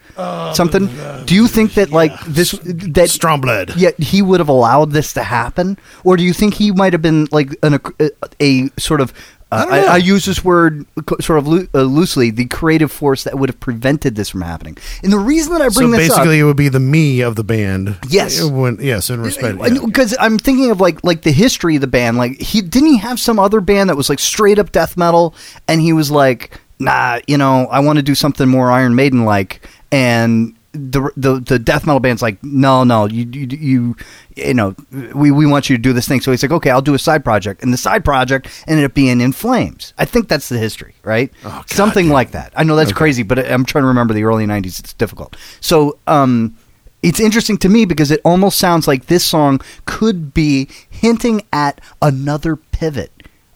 something? 0.54 0.88
do 1.26 1.34
you 1.34 1.48
think 1.48 1.74
that 1.74 1.90
like 1.90 2.12
this 2.24 2.52
that 2.52 3.08
Strömblad. 3.08 3.72
yeah 3.76 3.90
he 3.98 4.22
would 4.22 4.40
have 4.40 4.48
allowed 4.48 4.92
this 4.92 5.12
to 5.14 5.22
happen, 5.22 5.76
or 6.04 6.16
do 6.16 6.22
you 6.22 6.29
think 6.32 6.54
he 6.54 6.72
might 6.72 6.92
have 6.92 7.02
been 7.02 7.28
like 7.30 7.56
an, 7.62 7.80
a, 7.98 8.10
a 8.40 8.68
sort 8.78 9.00
of 9.00 9.12
uh, 9.52 9.66
I, 9.68 9.80
know. 9.80 9.86
I 9.88 9.96
use 9.96 10.24
this 10.26 10.44
word 10.44 10.86
sort 11.20 11.38
of 11.40 11.48
loo- 11.48 11.68
uh, 11.74 11.82
loosely, 11.82 12.30
the 12.30 12.46
creative 12.46 12.92
force 12.92 13.24
that 13.24 13.36
would 13.36 13.48
have 13.48 13.58
prevented 13.58 14.14
this 14.14 14.30
from 14.30 14.42
happening. 14.42 14.78
And 15.02 15.12
the 15.12 15.18
reason 15.18 15.52
that 15.54 15.60
I 15.60 15.68
So 15.68 15.80
bring 15.80 15.90
this 15.90 16.10
up, 16.10 16.18
basically, 16.18 16.38
it 16.38 16.44
would 16.44 16.56
be 16.56 16.68
the 16.68 16.78
me 16.78 17.20
of 17.20 17.34
the 17.34 17.42
band. 17.42 17.98
Yes. 18.08 18.40
When, 18.44 18.78
yes, 18.80 19.10
in 19.10 19.20
respect. 19.20 19.58
yeah. 19.58 19.84
because 19.84 20.14
I'm 20.20 20.38
thinking 20.38 20.70
of 20.70 20.80
like 20.80 21.02
like 21.02 21.22
the 21.22 21.32
history 21.32 21.74
of 21.74 21.80
the 21.80 21.88
band. 21.88 22.16
Like 22.16 22.40
he 22.40 22.60
didn't 22.62 22.90
he 22.90 22.98
have 22.98 23.18
some 23.18 23.40
other 23.40 23.60
band 23.60 23.90
that 23.90 23.96
was 23.96 24.08
like 24.08 24.20
straight 24.20 24.58
up 24.60 24.70
death 24.70 24.96
metal, 24.96 25.34
and 25.66 25.80
he 25.80 25.92
was 25.92 26.12
like, 26.12 26.60
nah, 26.78 27.18
you 27.26 27.36
know, 27.36 27.66
I 27.66 27.80
want 27.80 27.96
to 27.96 28.04
do 28.04 28.14
something 28.14 28.48
more 28.48 28.70
Iron 28.70 28.94
Maiden 28.94 29.24
like, 29.24 29.66
and. 29.90 30.54
The, 30.72 31.10
the 31.16 31.40
the 31.40 31.58
death 31.58 31.84
metal 31.84 31.98
band's 31.98 32.22
like 32.22 32.40
no 32.44 32.84
no 32.84 33.06
you 33.06 33.28
you 33.32 33.46
you 33.58 33.96
you 34.36 34.54
know 34.54 34.76
we, 35.14 35.32
we 35.32 35.44
want 35.44 35.68
you 35.68 35.76
to 35.76 35.82
do 35.82 35.92
this 35.92 36.06
thing. 36.06 36.20
So 36.20 36.30
he's 36.30 36.42
like 36.42 36.52
okay 36.52 36.70
I'll 36.70 36.80
do 36.80 36.94
a 36.94 36.98
side 36.98 37.24
project. 37.24 37.62
And 37.62 37.72
the 37.72 37.76
side 37.78 38.04
project 38.04 38.48
ended 38.68 38.84
up 38.84 38.94
being 38.94 39.20
in 39.20 39.32
flames. 39.32 39.94
I 39.98 40.04
think 40.04 40.28
that's 40.28 40.48
the 40.48 40.58
history 40.58 40.94
right? 41.02 41.32
Oh, 41.44 41.64
something 41.66 42.08
like 42.08 42.30
that. 42.32 42.52
I 42.54 42.62
know 42.62 42.76
that's 42.76 42.92
crazy 42.92 43.24
but 43.24 43.38
I'm 43.38 43.64
trying 43.64 43.82
to 43.82 43.88
remember 43.88 44.14
the 44.14 44.24
early 44.24 44.46
90s 44.46 44.78
it's 44.78 44.92
difficult. 44.92 45.36
So 45.60 45.98
um 46.06 46.56
it's 47.02 47.20
interesting 47.20 47.56
to 47.58 47.68
me 47.68 47.84
because 47.84 48.10
it 48.10 48.20
almost 48.24 48.58
sounds 48.58 48.86
like 48.86 49.06
this 49.06 49.24
song 49.24 49.60
could 49.86 50.34
be 50.34 50.68
hinting 50.88 51.42
at 51.52 51.80
another 52.02 52.56
pivot. 52.56 53.10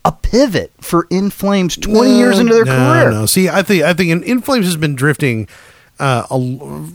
A 0.06 0.12
pivot 0.12 0.72
for 0.80 1.06
In 1.10 1.30
Flames 1.30 1.76
20 1.76 2.16
years 2.16 2.38
into 2.38 2.52
their 2.52 2.64
no, 2.66 2.76
career. 2.76 3.10
No, 3.10 3.26
see, 3.26 3.48
I 3.48 3.62
think 3.62 3.82
I 3.84 3.94
think 3.94 4.10
In, 4.10 4.22
In 4.22 4.42
Flames 4.42 4.66
has 4.66 4.76
been 4.76 4.94
drifting 4.94 5.48
uh, 5.98 6.22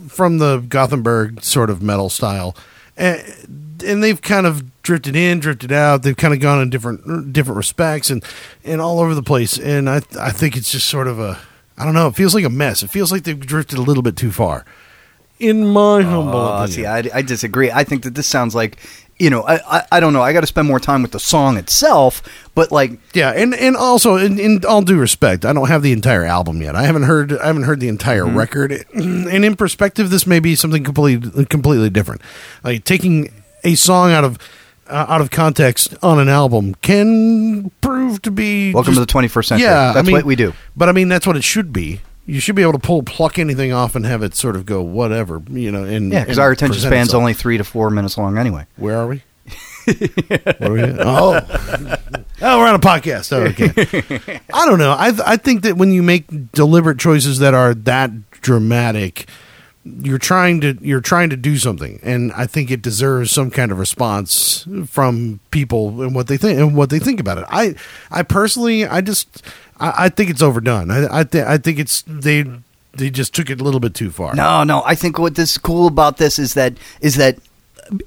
from 0.08 0.38
the 0.38 0.64
Gothenburg 0.68 1.42
sort 1.42 1.70
of 1.70 1.82
metal 1.82 2.08
style, 2.10 2.56
and, 2.96 3.22
and 3.84 4.02
they've 4.02 4.20
kind 4.20 4.46
of 4.46 4.82
drifted 4.82 5.16
in, 5.16 5.40
drifted 5.40 5.72
out. 5.72 6.02
They've 6.02 6.16
kind 6.16 6.34
of 6.34 6.40
gone 6.40 6.60
in 6.60 6.70
different 6.70 7.32
different 7.32 7.56
respects 7.56 8.10
and 8.10 8.24
and 8.64 8.80
all 8.80 9.00
over 9.00 9.14
the 9.14 9.22
place. 9.22 9.58
And 9.58 9.88
I 9.88 10.02
I 10.18 10.30
think 10.30 10.56
it's 10.56 10.72
just 10.72 10.88
sort 10.88 11.08
of 11.08 11.18
a 11.18 11.38
I 11.78 11.84
don't 11.84 11.94
know. 11.94 12.08
It 12.08 12.14
feels 12.14 12.34
like 12.34 12.44
a 12.44 12.50
mess. 12.50 12.82
It 12.82 12.90
feels 12.90 13.10
like 13.10 13.24
they've 13.24 13.38
drifted 13.38 13.78
a 13.78 13.82
little 13.82 14.02
bit 14.02 14.16
too 14.16 14.30
far. 14.30 14.64
In 15.40 15.66
my 15.66 16.02
humble 16.02 16.36
Oh, 16.38 16.48
opinion. 16.64 16.68
see, 16.70 16.86
I, 16.86 17.18
I 17.18 17.22
disagree. 17.22 17.70
I 17.70 17.82
think 17.84 18.02
that 18.04 18.14
this 18.14 18.26
sounds 18.26 18.54
like, 18.54 18.76
you 19.18 19.30
know, 19.30 19.42
I, 19.42 19.78
I, 19.78 19.84
I 19.92 20.00
don't 20.00 20.12
know. 20.12 20.22
I 20.22 20.32
got 20.32 20.40
to 20.42 20.46
spend 20.46 20.68
more 20.68 20.78
time 20.80 21.02
with 21.02 21.12
the 21.12 21.20
song 21.20 21.56
itself, 21.56 22.22
but 22.54 22.70
like, 22.70 22.92
Yeah, 23.14 23.30
and 23.30 23.54
and 23.54 23.76
also 23.76 24.16
in, 24.16 24.38
in 24.38 24.64
all 24.66 24.82
due 24.82 24.98
respect, 24.98 25.44
I 25.44 25.52
don't 25.52 25.68
have 25.68 25.82
the 25.82 25.92
entire 25.92 26.24
album 26.24 26.60
yet. 26.62 26.74
I 26.76 26.82
haven't 26.84 27.02
heard 27.04 27.32
I 27.38 27.46
haven't 27.46 27.64
heard 27.64 27.80
the 27.80 27.88
entire 27.88 28.24
Mm-hmm. 28.24 28.36
record. 28.38 28.84
And 28.94 29.44
in 29.44 29.56
perspective, 29.56 30.10
this 30.10 30.26
may 30.26 30.40
be 30.40 30.54
something 30.54 30.84
completely 30.84 31.44
completely 31.46 31.90
different. 31.90 32.20
Like 32.62 32.84
taking 32.84 33.30
a 33.64 33.74
song 33.74 34.12
out 34.12 34.24
of 34.24 34.38
uh, 34.88 35.06
out 35.08 35.20
of 35.20 35.30
context 35.30 35.94
on 36.02 36.18
an 36.18 36.28
album 36.28 36.74
can 36.76 37.70
prove 37.80 38.20
to 38.22 38.30
be 38.30 38.72
welcome 38.74 38.94
just- 38.94 39.08
to 39.08 39.12
the 39.14 39.20
21st 39.28 39.44
century. 39.44 39.64
Yeah, 39.68 39.92
That's 39.92 39.98
I 39.98 40.02
mean, 40.02 40.12
what 40.16 40.24
we 40.24 40.34
do. 40.36 40.52
But 40.76 40.88
I 40.88 40.92
mean, 40.92 41.08
that's 41.08 41.26
what 41.26 41.36
it 41.36 41.44
should 41.44 41.72
be. 41.72 42.00
You 42.30 42.40
should 42.40 42.54
be 42.56 42.62
able 42.62 42.72
to 42.74 42.78
pull 42.78 43.02
pluck 43.02 43.38
anything 43.38 43.72
off 43.72 43.96
and 43.96 44.06
have 44.06 44.22
it 44.22 44.34
sort 44.34 44.54
of 44.56 44.64
go 44.66 44.82
whatever, 44.82 45.42
you 45.50 45.72
know. 45.72 45.84
And 45.84 46.12
Yeah, 46.12 46.20
because 46.24 46.38
our 46.38 46.50
attention 46.50 46.80
span's 46.80 47.08
itself. 47.08 47.20
only 47.20 47.34
three 47.34 47.58
to 47.58 47.64
four 47.64 47.90
minutes 47.90 48.16
long 48.16 48.38
anyway. 48.38 48.66
Where 48.76 48.96
are 48.98 49.06
we? 49.08 49.22
What 49.86 50.62
are 50.62 50.72
we 50.72 50.80
doing? 50.80 50.96
Oh, 51.00 51.40
oh, 52.42 52.58
we're 52.58 52.68
on 52.68 52.74
a 52.74 52.78
podcast. 52.78 53.32
Oh, 53.32 53.42
okay. 53.46 54.40
I 54.54 54.66
don't 54.66 54.78
know. 54.78 54.92
I 54.92 55.12
I 55.26 55.36
think 55.36 55.62
that 55.62 55.76
when 55.76 55.90
you 55.90 56.02
make 56.02 56.52
deliberate 56.52 56.98
choices 56.98 57.38
that 57.40 57.54
are 57.54 57.74
that 57.74 58.10
dramatic, 58.30 59.26
you're 59.84 60.18
trying 60.18 60.60
to 60.60 60.78
you're 60.80 61.00
trying 61.00 61.30
to 61.30 61.36
do 61.36 61.56
something, 61.56 62.00
and 62.02 62.32
I 62.32 62.46
think 62.46 62.70
it 62.70 62.82
deserves 62.82 63.30
some 63.30 63.50
kind 63.50 63.72
of 63.72 63.78
response 63.78 64.66
from 64.86 65.40
people 65.50 66.02
and 66.02 66.14
what 66.14 66.26
they 66.26 66.36
think 66.36 66.58
and 66.58 66.76
what 66.76 66.90
they 66.90 66.98
think 66.98 67.20
about 67.20 67.38
it. 67.38 67.44
I 67.48 67.74
I 68.10 68.22
personally, 68.22 68.86
I 68.86 69.00
just 69.00 69.42
I, 69.78 70.04
I 70.04 70.08
think 70.10 70.30
it's 70.30 70.42
overdone. 70.42 70.90
I 70.90 71.20
I, 71.20 71.24
th- 71.24 71.44
I 71.44 71.56
think 71.58 71.78
it's 71.78 72.02
they 72.06 72.44
they 72.92 73.10
just 73.10 73.34
took 73.34 73.48
it 73.48 73.60
a 73.60 73.64
little 73.64 73.80
bit 73.80 73.94
too 73.94 74.10
far. 74.10 74.34
No, 74.34 74.64
no. 74.64 74.82
I 74.84 74.94
think 74.94 75.18
what 75.18 75.34
this 75.34 75.56
cool 75.56 75.86
about 75.86 76.18
this 76.18 76.38
is 76.38 76.54
that 76.54 76.74
is 77.00 77.16
that 77.16 77.38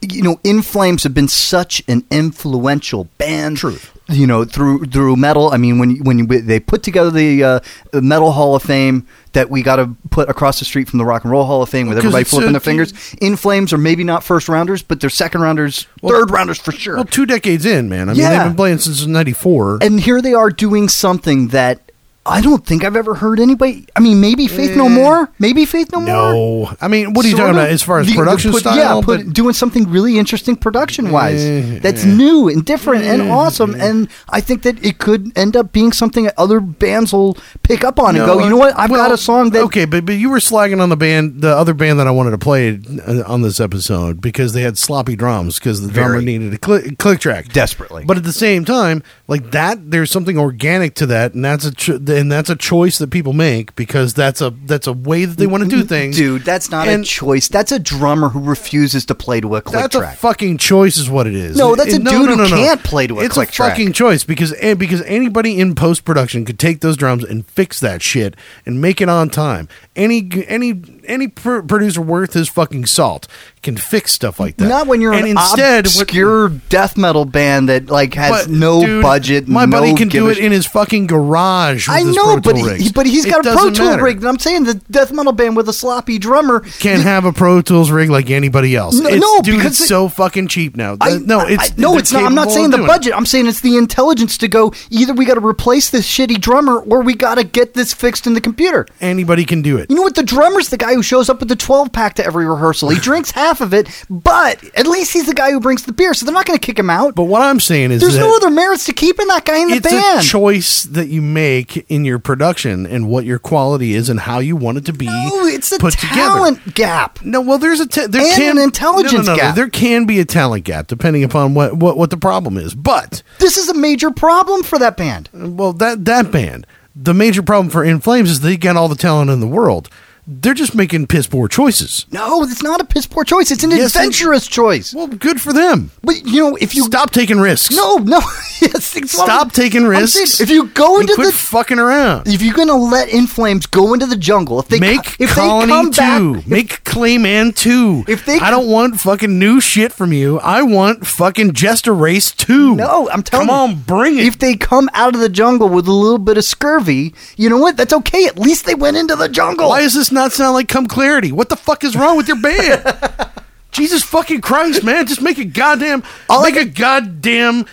you 0.01 0.21
know, 0.21 0.39
In 0.43 0.61
Flames 0.61 1.03
have 1.03 1.13
been 1.13 1.27
such 1.27 1.83
an 1.87 2.05
influential 2.09 3.05
band. 3.17 3.57
Truth. 3.57 3.92
You 4.09 4.27
know, 4.27 4.43
through 4.43 4.85
through 4.87 5.15
metal. 5.15 5.49
I 5.51 5.57
mean, 5.57 5.79
when 5.79 5.95
when 6.03 6.27
they 6.27 6.59
put 6.59 6.83
together 6.83 7.09
the 7.09 7.43
uh, 7.43 7.59
Metal 7.93 8.31
Hall 8.33 8.53
of 8.53 8.61
Fame 8.61 9.07
that 9.31 9.49
we 9.49 9.63
got 9.63 9.77
to 9.77 9.95
put 10.09 10.29
across 10.29 10.59
the 10.59 10.65
street 10.65 10.89
from 10.89 10.99
the 10.99 11.05
Rock 11.05 11.23
and 11.23 11.31
Roll 11.31 11.45
Hall 11.45 11.61
of 11.63 11.69
Fame 11.69 11.87
with 11.87 11.97
everybody 11.97 12.25
flipping 12.25 12.51
their 12.51 12.59
fingers. 12.59 12.93
In 13.21 13.37
Flames 13.37 13.71
are 13.71 13.77
maybe 13.77 14.03
not 14.03 14.21
first 14.23 14.49
rounders, 14.49 14.83
but 14.83 14.99
they're 14.99 15.09
second 15.09 15.39
rounders, 15.41 15.87
third 16.05 16.31
rounders 16.31 16.59
for 16.59 16.73
sure. 16.73 16.95
Well, 16.95 17.05
two 17.05 17.25
decades 17.25 17.65
in, 17.65 17.87
man. 17.87 18.09
I 18.09 18.13
mean, 18.13 18.21
Yeah. 18.21 18.29
they've 18.39 18.49
been 18.49 18.55
playing 18.57 18.79
since 18.79 19.05
'94. 19.05 19.79
and 19.81 20.01
here 20.01 20.21
they 20.21 20.33
are 20.33 20.49
doing 20.49 20.89
something 20.89 21.47
that 21.47 21.92
I 22.25 22.39
don't 22.39 22.65
think 22.65 22.85
I've 22.85 22.95
ever 22.95 23.15
heard 23.15 23.39
anybody. 23.41 23.85
I 23.97 23.99
mean, 23.99 24.21
maybe 24.21 24.47
Faith 24.47 24.77
No 24.77 24.87
More, 24.87 25.29
maybe 25.39 25.65
Faith 25.65 25.91
No, 25.91 25.99
More. 25.99 26.07
No, 26.33 26.71
I 26.79 26.87
mean, 26.87 27.11
what 27.13 27.25
are 27.25 27.27
you 27.27 27.35
Sort 27.35 27.47
talking 27.47 27.57
of. 27.57 27.63
about 27.63 27.69
as 27.71 27.83
far 27.83 27.99
as 27.99 28.07
The- 28.07 28.13
production 28.15 28.51
put- 28.51 28.61
style? 28.61 28.77
Yeah, 28.77 29.01
put, 29.03 29.25
But- 29.25 29.33
doing 29.33 29.53
something 29.53 29.89
really 29.91 30.17
interesting 30.17 30.55
production 30.55 31.11
wise. 31.11 31.43
Eh, 31.43 31.79
that's 31.81 32.05
eh. 32.05 32.07
new 32.07 32.47
and 32.47 32.63
different 32.63 33.03
and 33.03 33.29
awesome. 33.29 33.75
And 33.75 34.07
I 34.29 34.39
think 34.39 34.61
that 34.61 34.77
it 34.83 34.99
could 34.99 35.33
end 35.35 35.57
up 35.57 35.73
being 35.73 35.91
something 35.91 36.23
that 36.23 36.33
other 36.37 36.61
bands 36.61 37.11
will 37.11 37.37
pick 37.63 37.83
up 37.83 37.99
on 37.99 38.15
and 38.15 38.25
go. 38.25 38.39
You 38.39 38.49
know 38.51 38.57
what? 38.57 38.73
I've 38.79 38.89
well, 38.89 39.01
got 39.03 39.11
a 39.11 39.17
song 39.17 39.49
that 39.49 39.63
okay, 39.63 39.83
but 39.83 40.05
but 40.05 40.15
you 40.15 40.29
were 40.29 40.39
slagging 40.39 40.81
on 40.81 40.87
the 40.87 40.95
band, 40.97 41.41
the 41.41 41.49
other 41.53 41.73
band 41.73 41.99
that 41.99 42.07
I 42.07 42.11
wanted 42.11 42.31
to 42.31 42.37
play 42.37 42.79
uh, 43.05 43.23
on 43.27 43.41
this 43.41 43.59
episode 43.59 44.21
because 44.21 44.53
they 44.53 44.61
had 44.61 44.77
sloppy 44.77 45.17
drums 45.17 45.59
because 45.59 45.85
the 45.85 45.91
drummer 45.91 46.13
Very. 46.13 46.25
needed 46.25 46.53
a 46.53 46.57
click, 46.57 46.97
click 46.99 47.19
track 47.19 47.51
Desperately. 47.51 48.05
But 48.05 48.15
at 48.15 48.23
the 48.23 48.31
same 48.31 48.63
time, 48.63 49.03
like 49.27 49.51
that, 49.51 49.91
there's 49.91 50.09
something 50.09 50.37
organic 50.37 50.95
to 50.95 51.05
that, 51.07 51.33
and 51.33 51.43
that's 51.43 51.65
a 51.65 51.71
cho- 51.73 51.97
and 52.13 52.31
that's 52.31 52.49
a 52.49 52.55
choice 52.55 52.97
that 52.99 53.09
people 53.11 53.33
make 53.33 53.75
because 53.75 54.13
that's 54.13 54.41
a 54.41 54.51
that's 54.65 54.87
a 54.87 54.93
way 54.93 55.25
that 55.25 55.37
they 55.37 55.47
want 55.47 55.63
to 55.63 55.69
do 55.69 55.83
things, 55.83 56.15
Dude, 56.15 56.43
that's 56.43 56.69
not 56.71 56.87
a 56.87 57.03
choice. 57.03 57.47
That's 57.47 57.71
a 57.71 57.79
drummer 57.79 58.29
who 58.29 58.39
refuses 58.39 59.05
to 59.07 59.15
play 59.15 59.41
to 59.41 59.55
a 59.55 59.61
click 59.61 59.81
That's 59.81 59.95
track. 59.97 60.13
a 60.13 60.17
fucking 60.17 60.57
choice, 60.57 60.97
is 60.97 61.09
what 61.09 61.27
it 61.27 61.35
is. 61.35 61.57
No, 61.57 61.75
that's 61.75 61.93
a 61.93 61.97
It- 61.97 62.03
dude 62.05 62.29
who 62.29 62.47
can't 62.47 62.83
play 62.83 63.07
to 63.07 63.19
a 63.19 63.23
it's 63.25 63.33
click 63.33 63.49
a 63.49 63.51
track. 63.51 63.71
fucking 63.71 63.93
choice 63.93 64.23
because 64.23 64.53
because 64.77 65.01
anybody 65.03 65.59
in 65.59 65.75
post 65.75 66.05
production 66.05 66.45
could 66.45 66.59
take 66.59 66.81
those 66.81 66.95
drums 66.97 67.23
and 67.23 67.45
fix 67.47 67.79
that 67.79 68.01
shit 68.01 68.35
and 68.65 68.79
make 68.81 69.01
it 69.01 69.09
on 69.09 69.29
time. 69.29 69.67
Any 69.95 70.29
any 70.47 70.81
any 71.05 71.27
pr- 71.27 71.59
producer 71.61 72.01
worth 72.01 72.33
his 72.33 72.49
fucking 72.49 72.85
salt 72.85 73.27
can 73.61 73.77
fix 73.77 74.11
stuff 74.11 74.39
like 74.39 74.57
that. 74.57 74.67
Not 74.67 74.87
when 74.87 74.99
you're 75.01 75.13
and 75.13 75.25
an 75.25 75.31
instead 75.37 75.85
what- 75.87 76.01
obscure 76.01 76.49
death 76.69 76.97
metal 76.97 77.25
band 77.25 77.69
that 77.69 77.89
like 77.89 78.13
has 78.15 78.45
but, 78.47 78.49
no 78.49 78.85
dude, 78.85 79.01
budget. 79.01 79.47
My 79.47 79.65
no 79.65 79.71
buddy 79.79 79.93
can 79.95 80.07
do 80.09 80.29
it 80.29 80.35
sh- 80.35 80.39
in 80.39 80.51
his 80.51 80.65
fucking 80.65 81.07
garage. 81.07 81.87
I 81.89 82.02
his 82.07 82.15
know, 82.15 82.23
Pro 82.23 82.35
but 82.41 82.43
Tool 82.51 82.55
he, 82.65 82.69
rigs. 82.71 82.91
but 82.91 83.05
he's 83.05 83.25
It 83.25 83.29
got 83.31 83.39
a 83.39 83.43
Pro 83.43 83.53
doesn't 83.55 83.73
Tool 83.75 83.85
matter. 83.87 84.03
rig. 84.03 84.17
And 84.17 84.27
I'm 84.27 84.39
saying 84.39 84.63
the 84.65 84.75
death 84.75 85.11
metal 85.11 85.31
band 85.33 85.55
with 85.55 85.67
a 85.69 85.73
sloppy 85.73 86.17
drummer 86.19 86.61
Can't 86.79 87.03
have 87.03 87.25
a 87.25 87.33
Pro 87.33 87.61
Tools 87.61 87.91
rig 87.91 88.09
like 88.09 88.29
anybody 88.29 88.75
else. 88.75 88.95
No, 88.99 89.07
It's- 89.07 89.21
no, 89.21 89.41
dude, 89.41 89.55
because 89.57 89.73
it's 89.73 89.81
it- 89.81 89.87
so 89.87 90.09
fucking 90.09 90.47
cheap 90.47 90.75
now. 90.75 90.97
I, 91.01 91.17
no, 91.17 91.39
I- 91.39 91.51
it's 91.51 91.77
no, 91.77 91.97
it's 91.97 92.11
not. 92.11 92.23
I'm 92.23 92.35
not 92.35 92.51
saying 92.51 92.69
the 92.71 92.77
doing 92.77 92.89
it. 92.89 92.91
budget. 92.91 93.13
I'm 93.15 93.25
saying 93.25 93.47
it's 93.47 93.61
the 93.61 93.77
intelligence 93.77 94.37
to 94.39 94.47
go. 94.47 94.73
Either 94.89 95.13
we 95.13 95.25
got 95.25 95.35
to 95.35 95.45
replace 95.45 95.89
this 95.89 96.07
shitty 96.07 96.39
drummer, 96.39 96.77
or 96.79 97.01
we 97.01 97.13
got 97.15 97.35
to 97.35 97.43
get 97.43 97.73
this 97.73 97.93
fixed 97.93 98.27
in 98.27 98.33
the 98.33 98.41
computer. 98.41 98.85
Anybody 99.01 99.45
can 99.45 99.61
do 99.61 99.77
it. 99.77 99.89
You 99.89 99.95
know 99.95 100.01
what? 100.03 100.15
The 100.15 100.23
drummer's 100.23 100.69
the 100.69 100.77
guy 100.77 100.93
who 100.93 101.03
shows 101.03 101.29
up 101.29 101.39
with 101.39 101.49
the 101.49 101.55
12 101.55 101.91
pack 101.91 102.15
to 102.15 102.25
every 102.25 102.45
rehearsal. 102.45 102.89
He 102.89 102.99
drinks 102.99 103.31
half 103.31 103.61
of 103.61 103.73
it, 103.73 103.87
but 104.09 104.63
at 104.75 104.87
least 104.87 105.13
he's 105.13 105.25
the 105.25 105.33
guy 105.33 105.51
who 105.51 105.59
brings 105.59 105.83
the 105.83 105.93
beer, 105.93 106.13
so 106.13 106.25
they're 106.25 106.33
not 106.33 106.45
going 106.45 106.57
to 106.57 106.65
kick 106.65 106.77
him 106.79 106.89
out. 106.89 107.15
But 107.15 107.23
what 107.25 107.41
I'm 107.41 107.59
saying 107.59 107.91
is 107.91 108.01
There's 108.01 108.13
that 108.13 108.19
no 108.19 108.35
other 108.35 108.49
merits 108.49 108.85
to 108.85 108.93
keeping 108.93 109.27
that 109.27 109.45
guy 109.45 109.57
in 109.59 109.69
the 109.69 109.75
it's 109.75 109.89
band. 109.89 110.21
a 110.21 110.23
choice 110.23 110.83
that 110.83 111.07
you 111.07 111.21
make 111.21 111.85
in 111.93 112.05
your 112.05 112.19
production 112.19 112.85
and 112.85 113.07
what 113.07 113.25
your 113.25 113.39
quality 113.39 113.93
is 113.93 114.09
and 114.09 114.19
how 114.19 114.39
you 114.39 114.55
want 114.55 114.77
it 114.77 114.85
to 114.85 114.93
be 114.93 115.05
No, 115.05 115.45
it's 115.45 115.71
a 115.71 115.77
put 115.79 115.93
talent 115.93 116.57
together. 116.63 116.71
gap. 116.75 117.19
No, 117.23 117.41
well, 117.41 117.57
there's 117.57 117.79
a 117.79 117.87
te- 117.87 118.07
there 118.07 118.21
And 118.21 118.33
can 118.33 118.57
an 118.57 118.63
intelligence 118.63 119.27
no, 119.27 119.33
no, 119.33 119.35
gap. 119.35 119.55
There 119.55 119.69
can 119.69 120.05
be 120.05 120.19
a 120.19 120.25
talent 120.25 120.63
gap 120.65 120.87
depending 120.87 121.23
upon 121.23 121.53
what, 121.53 121.75
what 121.75 121.97
what 121.97 122.09
the 122.09 122.17
problem 122.17 122.57
is. 122.57 122.73
But 122.75 123.21
This 123.39 123.57
is 123.57 123.69
a 123.69 123.73
major 123.73 124.11
problem 124.11 124.63
for 124.63 124.79
that 124.79 124.97
band. 124.97 125.29
well, 125.33 125.73
that 125.73 126.05
that 126.05 126.31
band, 126.31 126.65
the 126.95 127.13
major 127.13 127.41
problem 127.43 127.69
for 127.69 127.83
In 127.83 127.99
Flames 127.99 128.29
is 128.29 128.39
they 128.41 128.57
got 128.57 128.75
all 128.75 128.87
the 128.87 128.95
talent 128.95 129.29
in 129.31 129.39
the 129.39 129.47
world. 129.47 129.89
They're 130.25 130.53
just 130.53 130.73
making 130.73 131.07
piss 131.07 131.27
poor 131.27 131.49
choices. 131.49 132.05
No, 132.11 132.43
it's 132.43 132.63
not 132.63 132.79
a 132.79 132.85
piss 132.85 133.05
poor 133.05 133.25
choice. 133.25 133.51
It's 133.51 133.63
an 133.63 133.71
Yes, 133.71 133.79
it- 133.93 133.99
adventurous 133.99 134.47
choice. 134.47 134.93
Well, 134.93 135.07
good 135.07 135.41
for 135.41 135.51
them. 135.51 135.91
But 136.01 136.25
you 136.25 136.41
know, 136.41 136.55
if 136.61 136.75
you 136.75 136.83
Stop 136.83 137.11
taking 137.11 137.39
risks. 137.41 137.75
no, 137.75 137.97
no, 137.97 138.19
yes, 138.61 138.95
Stop 139.11 139.51
taking 139.51 139.83
risks. 139.85 140.13
saying, 140.31 140.47
if 140.47 140.53
you 140.53 140.67
go 140.67 140.99
into 141.01 141.13
quit 141.15 141.27
the 141.27 141.33
fucking 141.33 141.77
around. 141.79 142.27
if 142.27 142.41
you're 142.41 142.53
gonna 142.55 142.75
let 142.77 143.09
In 143.09 143.27
Flames 143.27 143.65
go 143.65 143.93
into 143.93 144.05
the 144.05 144.15
jungle, 144.15 144.59
if 144.59 144.69
they 144.69 144.79
Make 144.79 145.17
if 145.19 145.31
Colony 145.31 145.65
they 145.65 145.71
come 145.71 145.91
two. 145.91 146.33
back, 146.35 146.47
Make 146.47 146.83
Clayman 146.85 147.53
two. 147.55 148.05
If 148.07 148.25
they- 148.25 148.39
I 148.39 148.49
don't 148.49 148.67
want 148.67 149.01
fucking 149.01 149.37
new 149.37 149.59
shit 149.59 149.91
from 149.91 150.13
you. 150.13 150.39
I 150.39 150.61
want 150.61 151.05
fucking 151.05 151.51
Jester 151.53 151.93
Race 151.93 152.31
two. 152.31 152.75
No, 152.75 153.09
I'm 153.09 153.23
telling 153.23 153.47
Come 153.47 153.55
you. 153.69 153.75
on, 153.75 153.81
bring 153.81 154.17
it. 154.19 154.25
If 154.25 154.39
they 154.39 154.55
come 154.55 154.89
out 154.93 155.15
of 155.15 155.19
the 155.21 155.29
jungle 155.29 155.67
with 155.67 155.87
a 155.87 155.91
little 155.91 156.17
bit 156.17 156.37
of 156.37 156.45
scurvy, 156.45 157.13
you 157.35 157.49
know 157.49 157.57
what? 157.57 157.75
That's 157.75 157.91
okay. 157.93 158.25
At 158.25 158.39
least 158.39 158.65
they 158.65 158.75
went 158.75 158.95
into 158.95 159.15
the 159.17 159.27
jungle. 159.27 159.67
Why 159.69 159.81
does 159.81 159.93
this 159.95 160.12
not 160.13 160.31
sound 160.31 160.53
like 160.53 160.67
Come 160.69 160.87
Clarity? 160.87 161.31
What 161.31 161.49
the 161.49 161.55
fuck 161.55 161.83
is 161.83 161.95
wrong 161.95 162.17
with 162.17 162.27
your 162.27 162.39
band? 162.39 162.97
Jesus 163.71 164.03
fucking 164.03 164.41
Christ, 164.41 164.83
man! 164.83 165.07
Just 165.07 165.21
make 165.21 165.39
a 165.39 165.45
goddamn, 165.45 166.03
All 166.29 166.41
I 166.45 166.51
make 166.51 166.61
a 166.61 166.65
goddamn 166.65 167.65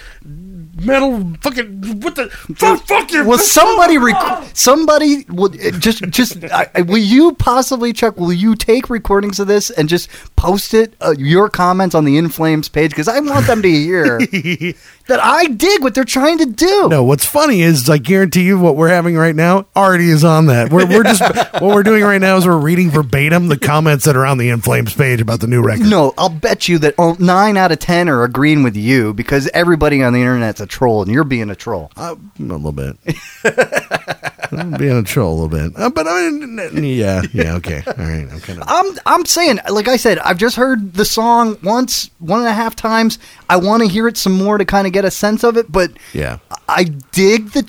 metal 0.82 1.30
fucking 1.42 2.00
what 2.00 2.14
the 2.16 2.30
fuck, 2.56 2.80
fuck 2.86 3.12
your 3.12 3.24
Will 3.26 3.36
somebody 3.36 3.98
rec- 3.98 4.44
somebody 4.54 5.26
will 5.28 5.52
uh, 5.52 5.72
just 5.78 6.02
just 6.08 6.42
I 6.52 6.70
I- 6.74 6.80
will 6.82 6.96
you 6.96 7.34
possibly 7.34 7.92
Chuck 7.92 8.16
will 8.16 8.32
you 8.32 8.54
take 8.54 8.88
recordings 8.88 9.38
of 9.38 9.46
this 9.46 9.68
and 9.68 9.90
just 9.90 10.08
post 10.36 10.72
it 10.72 10.94
uh, 11.02 11.14
your 11.18 11.50
comments 11.50 11.94
on 11.94 12.06
the 12.06 12.16
In 12.16 12.30
Flames 12.30 12.70
page 12.70 12.92
because 12.92 13.08
I 13.08 13.20
want 13.20 13.46
them 13.46 13.60
to 13.60 13.68
hear 13.70 14.20
that 15.10 15.20
I 15.22 15.46
dig 15.46 15.82
what 15.82 15.94
they're 15.94 16.04
trying 16.04 16.38
to 16.38 16.46
do. 16.46 16.88
No, 16.88 17.02
what's 17.02 17.24
funny 17.24 17.62
is 17.62 17.90
I 17.90 17.98
guarantee 17.98 18.44
you 18.44 18.58
what 18.58 18.76
we're 18.76 18.88
having 18.88 19.16
right 19.16 19.34
now 19.34 19.66
already 19.74 20.08
is 20.08 20.22
on 20.22 20.46
that. 20.46 20.72
We're, 20.72 20.86
we're 20.86 21.02
just 21.02 21.20
what 21.60 21.74
we're 21.74 21.82
doing 21.82 22.04
right 22.04 22.20
now 22.20 22.36
is 22.36 22.46
we're 22.46 22.56
reading 22.56 22.90
verbatim 22.90 23.48
the 23.48 23.58
comments 23.58 24.04
that 24.04 24.16
are 24.16 24.24
on 24.24 24.38
the 24.38 24.48
In 24.48 24.60
Flames 24.60 24.94
page 24.94 25.20
about 25.20 25.40
the 25.40 25.48
new 25.48 25.62
record. 25.62 25.86
No, 25.86 26.14
I'll 26.16 26.28
bet 26.28 26.68
you 26.68 26.78
that 26.78 26.94
oh, 26.96 27.16
nine 27.18 27.56
out 27.56 27.72
of 27.72 27.80
ten 27.80 28.08
are 28.08 28.22
agreeing 28.22 28.62
with 28.62 28.76
you 28.76 29.12
because 29.12 29.48
everybody 29.48 30.02
on 30.02 30.12
the 30.12 30.20
internet's 30.20 30.60
a 30.60 30.66
troll 30.66 31.02
and 31.02 31.10
you're 31.10 31.24
being 31.24 31.50
a 31.50 31.56
troll. 31.56 31.90
Uh, 31.96 32.14
a 32.38 32.42
little 32.42 32.72
bit. 32.72 32.96
I'm 34.52 34.72
being 34.72 34.96
a 34.96 35.02
troll 35.02 35.32
a 35.32 35.36
little 35.42 35.48
bit, 35.48 35.78
uh, 35.78 35.90
but 35.90 36.06
I 36.08 36.30
mean, 36.30 36.84
yeah, 36.84 37.22
yeah, 37.32 37.54
okay, 37.56 37.82
all 37.86 37.94
right. 37.94 38.28
I'm 38.30 38.40
kind 38.40 38.60
of 38.60 38.64
I'm 38.68 38.98
I'm 39.06 39.24
saying, 39.24 39.58
like 39.70 39.88
I 39.88 39.96
said, 39.96 40.18
I've 40.18 40.38
just 40.38 40.56
heard 40.56 40.94
the 40.94 41.04
song 41.04 41.56
once, 41.62 42.10
one 42.18 42.40
and 42.40 42.48
a 42.48 42.52
half 42.52 42.76
times. 42.76 43.18
I 43.48 43.56
want 43.56 43.82
to 43.82 43.88
hear 43.88 44.08
it 44.08 44.16
some 44.16 44.32
more 44.32 44.58
to 44.58 44.64
kind 44.64 44.86
of 44.86 44.92
get 44.92 45.04
a 45.04 45.10
sense 45.10 45.44
of 45.44 45.56
it, 45.56 45.70
but 45.70 45.92
yeah. 46.12 46.38
I 46.68 46.84
dig 47.12 47.50
the 47.50 47.68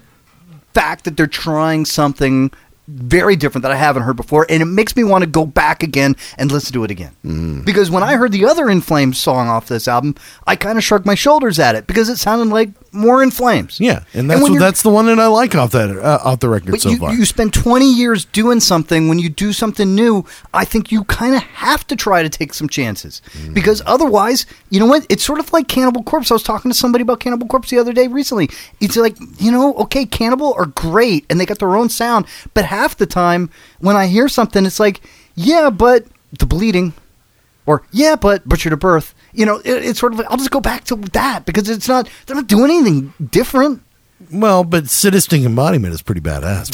fact 0.74 1.06
that 1.06 1.18
they're 1.18 1.28
trying 1.28 1.86
something 1.86 2.52
very 2.88 3.36
different 3.36 3.64
that 3.64 3.72
I 3.72 3.76
haven't 3.76 4.04
heard 4.04 4.18
before, 4.18 4.46
and 4.50 4.62
it 4.62 4.66
makes 4.66 4.96
me 4.96 5.04
want 5.04 5.24
to 5.24 5.30
go 5.30 5.46
back 5.46 5.84
again 5.84 6.16
and 6.38 6.52
listen 6.52 6.74
to 6.74 6.84
it 6.84 6.92
again. 6.92 7.16
Mm. 7.24 7.66
Because 7.66 7.90
when 7.90 8.04
I 8.04 8.16
heard 8.16 8.32
the 8.32 8.46
other 8.46 8.70
In 8.70 8.82
Flames 8.82 9.18
song 9.18 9.48
off 9.48 9.68
this 9.68 9.88
album, 9.88 10.16
I 10.48 10.56
kind 10.56 10.78
of 10.78 10.84
shrugged 10.84 11.06
my 11.06 11.16
shoulders 11.16 11.60
at 11.60 11.76
it 11.76 11.88
because 11.88 12.10
it 12.10 12.18
sounded 12.18 12.50
like 12.50 12.70
more 12.92 13.24
In 13.24 13.32
Flames. 13.32 13.80
Yeah, 13.80 14.04
and 14.14 14.30
that's 14.30 14.42
what, 14.42 14.60
that's 14.60 14.82
the 14.82 14.90
one 14.90 15.06
that 15.06 15.20
I 15.20 15.28
like 15.28 15.56
off 15.56 15.72
that 15.72 15.90
uh, 15.92 16.20
off 16.24 16.40
the 16.40 16.50
record 16.50 16.72
But 16.72 16.82
so 16.82 16.90
you, 16.90 16.98
far. 16.98 17.14
you 17.14 17.26
spend 17.26 17.54
20 17.54 17.92
years 17.92 18.26
doing 18.26 18.60
something. 18.60 19.08
When 19.08 19.20
you 19.20 19.30
do 19.30 19.54
something 19.54 19.96
new, 19.96 20.26
I 20.54 20.66
think 20.66 20.92
you 20.92 21.04
kind 21.06 21.36
of 21.36 21.44
have 21.44 21.86
to 21.88 21.96
try 21.96 22.24
to 22.24 22.30
take 22.30 22.54
some 22.54 22.68
chances. 22.68 23.22
Mm. 23.34 23.54
Because 23.54 23.82
otherwise, 23.86 24.46
you 24.70 24.80
know 24.80 24.86
what? 24.86 25.06
It's 25.10 25.24
sort 25.24 25.40
of 25.40 25.54
like 25.54 25.68
Cannibal 25.68 26.04
Corpse. 26.04 26.32
I 26.32 26.36
was 26.36 26.44
talking 26.44 26.72
to 26.72 26.78
somebody 26.78 27.04
about 27.04 27.20
Cannibal 27.20 27.48
Corpse 27.48 27.70
the 27.70 27.78
other 27.80 27.94
day 27.94 28.08
recently. 28.08 28.50
It's 28.80 28.98
like, 28.98 29.16
you 29.40 29.52
know, 29.52 29.74
okay, 29.76 30.06
Cannibal 30.06 30.54
are 30.56 30.66
great 30.66 31.26
and 31.30 31.40
they 31.40 31.46
got 31.46 31.60
their 31.60 31.76
own 31.76 31.90
sound. 31.90 32.26
But 32.54 32.66
half 32.72 32.98
the 32.98 33.06
time, 33.06 33.50
when 33.80 33.96
I 33.96 34.08
hear 34.08 34.28
something, 34.28 34.66
it's 34.66 34.80
like, 34.80 35.02
yeah, 35.36 35.70
but 35.70 36.06
the 36.40 36.46
bleeding. 36.46 36.94
Or, 37.68 37.84
yeah, 37.92 38.16
but 38.16 38.48
Butchered 38.48 38.74
at 38.74 38.80
Birth. 38.80 39.14
You 39.34 39.46
know, 39.46 39.58
it, 39.60 39.86
it's 39.86 40.00
sort 40.00 40.14
of 40.14 40.20
like, 40.20 40.28
I'll 40.32 40.38
just 40.38 40.50
go 40.52 40.60
back 40.62 40.84
to 40.86 40.96
that 40.96 41.46
because 41.46 41.70
it's 41.70 41.88
not, 41.88 42.10
they're 42.26 42.36
not 42.36 42.48
doing 42.48 42.72
anything 42.72 43.14
different. 43.30 43.82
well, 44.32 44.64
but 44.64 44.90
sadistic 44.90 45.42
embodiment 45.44 45.94
is 45.94 46.02
pretty 46.02 46.22
badass. 46.22 46.72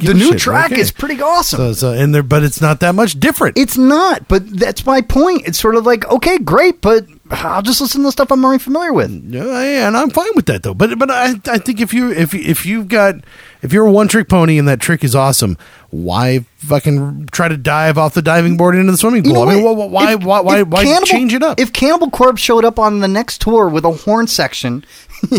The 0.00 0.14
new 0.14 0.30
shit. 0.32 0.38
track 0.38 0.72
Okay. 0.72 0.80
is 0.80 0.92
pretty 0.92 1.20
awesome. 1.20 1.58
So, 1.58 1.72
so 1.72 1.92
and 1.92 2.14
there, 2.14 2.22
but 2.22 2.42
it's 2.42 2.60
not 2.60 2.80
that 2.80 2.94
much 2.94 3.20
different. 3.20 3.58
It's 3.58 3.76
not, 3.76 4.28
but 4.28 4.48
that's 4.48 4.86
my 4.86 5.00
point. 5.02 5.46
It's 5.46 5.58
sort 5.60 5.76
of 5.76 5.84
like, 5.84 6.08
okay, 6.10 6.38
great, 6.38 6.80
but 6.80 7.06
I'll 7.44 7.62
just 7.62 7.80
listen 7.80 8.00
to 8.02 8.06
the 8.08 8.12
stuff 8.12 8.30
I'm 8.32 8.44
already 8.44 8.62
familiar 8.62 8.92
with. 8.92 9.10
Yeah, 9.32 9.44
yeah, 9.44 9.86
and 9.88 9.96
I'm 9.96 10.10
fine 10.10 10.30
with 10.34 10.46
that 10.46 10.62
though. 10.62 10.74
But 10.74 10.98
but 10.98 11.10
I 11.10 11.34
I 11.46 11.58
think 11.58 11.80
if 11.80 11.94
you 11.94 12.10
if 12.12 12.34
if 12.34 12.66
you've 12.66 12.88
got 12.88 13.16
if 13.62 13.72
you're 13.72 13.86
a 13.86 13.92
one 13.92 14.08
trick 14.08 14.28
pony 14.28 14.58
and 14.58 14.66
that 14.68 14.80
trick 14.80 15.04
is 15.04 15.14
awesome, 15.14 15.56
why 15.90 16.44
fucking 16.58 17.26
try 17.32 17.48
to 17.48 17.56
dive 17.56 17.98
off 17.98 18.14
the 18.14 18.22
diving 18.22 18.56
board 18.56 18.74
into 18.74 18.90
the 18.92 18.98
swimming 18.98 19.22
pool? 19.22 19.32
You 19.32 19.38
know 19.44 19.48
I 19.50 19.54
mean, 19.54 19.64
what? 19.64 19.76
why 19.76 19.86
why 19.86 20.12
If- 20.14 20.24
why 20.24 20.40
why, 20.40 20.60
if 20.60 20.68
why 20.68 20.84
Cannibal- 20.84 21.06
change 21.06 21.34
it 21.34 21.42
up? 21.42 21.60
If 21.60 21.72
Cannibal 21.72 22.10
Corpse 22.10 22.40
showed 22.42 22.64
up 22.64 22.78
on 22.78 22.98
the 23.00 23.08
next 23.08 23.40
tour 23.42 23.68
with 23.68 23.84
a 23.84 23.92
horn 23.92 24.26
section, 24.26 24.84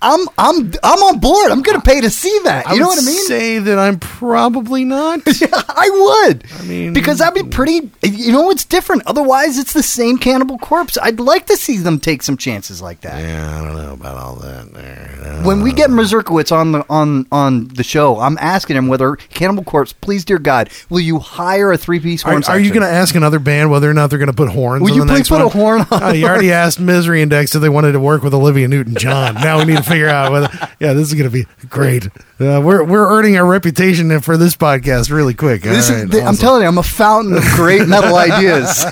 I'm 0.00 0.20
I'm 0.38 0.72
I'm 0.82 1.02
on 1.02 1.18
board. 1.18 1.50
I'm 1.50 1.62
going 1.62 1.80
to 1.80 1.84
pay 1.84 2.00
to 2.00 2.10
see 2.10 2.38
that. 2.44 2.66
I 2.68 2.74
You 2.74 2.80
know 2.80 2.86
would 2.88 2.96
what 2.98 3.02
I 3.02 3.06
mean? 3.06 3.26
Say 3.26 3.58
that 3.58 3.78
I'm 3.78 3.98
probably 3.98 4.84
not. 4.84 5.20
I 5.26 6.24
would. 6.28 6.44
I 6.58 6.62
mean- 6.62 6.92
because 6.92 7.18
that'd 7.18 7.34
be 7.42 7.48
pretty. 7.50 7.90
You 8.02 8.32
know 8.32 8.42
what's 8.42 8.64
different? 8.64 9.02
Otherwise, 9.06 9.58
it's 9.58 9.72
the 9.72 9.82
same 9.82 10.18
Cannibal 10.18 10.58
Corpse. 10.58 10.85
I'd 11.02 11.20
like 11.20 11.46
to 11.46 11.56
see 11.56 11.78
them 11.78 11.98
take 11.98 12.22
some 12.22 12.36
chances 12.36 12.80
like 12.82 13.00
that. 13.02 13.22
yeah, 13.22 13.60
I 13.60 13.64
don't 13.64 13.76
know 13.76 13.92
about 13.92 14.16
all 14.16 14.36
that. 14.36 14.72
There. 14.72 15.42
When 15.44 15.62
we 15.62 15.72
get 15.72 15.90
Mazurkiewicz 15.90 16.52
on 16.52 16.72
the 16.72 16.84
on 16.88 17.26
on 17.30 17.68
the 17.68 17.82
show, 17.82 18.18
I'm 18.18 18.36
asking 18.38 18.76
him 18.76 18.88
whether 18.88 19.16
Cannibal 19.16 19.64
Corpse, 19.64 19.92
please, 19.92 20.24
dear 20.24 20.38
God, 20.38 20.70
will 20.90 21.00
you 21.00 21.18
hire 21.18 21.72
a 21.72 21.78
three 21.78 22.00
piece 22.00 22.22
horn 22.22 22.42
Are, 22.44 22.52
are 22.52 22.58
you 22.60 22.70
going 22.70 22.82
to 22.82 22.88
ask 22.88 23.14
another 23.14 23.38
band 23.38 23.70
whether 23.70 23.90
or 23.90 23.94
not 23.94 24.10
they're 24.10 24.18
going 24.18 24.26
to 24.28 24.32
put 24.36 24.48
horns? 24.50 24.82
Will 24.82 24.90
on 24.90 24.94
you 24.96 25.00
the 25.04 25.08
please 25.12 25.18
next 25.18 25.28
put 25.28 25.40
a 25.40 25.48
horn 25.48 25.80
on 25.82 25.86
Oh, 26.02 26.12
you 26.12 26.26
already 26.26 26.52
asked 26.64 26.80
Misery 26.80 27.22
Index 27.22 27.54
if 27.54 27.60
they 27.62 27.68
wanted 27.68 27.92
to 27.92 28.00
work 28.00 28.22
with 28.22 28.34
Olivia 28.34 28.68
Newton 28.68 28.94
John. 28.96 29.34
now 29.34 29.58
we 29.58 29.64
need 29.64 29.76
to 29.76 29.82
figure 29.82 30.08
out 30.08 30.32
whether. 30.32 30.48
Yeah, 30.80 30.92
this 30.92 31.08
is 31.08 31.14
going 31.14 31.30
to 31.30 31.30
be 31.30 31.46
great. 31.68 32.08
Uh, 32.38 32.60
we're 32.62 32.84
we're 32.84 33.08
earning 33.16 33.34
our 33.38 33.46
reputation 33.46 34.20
for 34.20 34.36
this 34.36 34.54
podcast 34.56 35.10
really 35.10 35.32
quick. 35.32 35.62
This 35.62 35.88
All 35.88 35.96
is, 35.96 36.02
right, 36.02 36.12
th- 36.12 36.24
I'm 36.24 36.36
telling 36.36 36.60
you, 36.62 36.68
I'm 36.68 36.76
a 36.76 36.82
fountain 36.82 37.34
of 37.34 37.42
great 37.54 37.88
metal 37.88 38.14
ideas. 38.16 38.84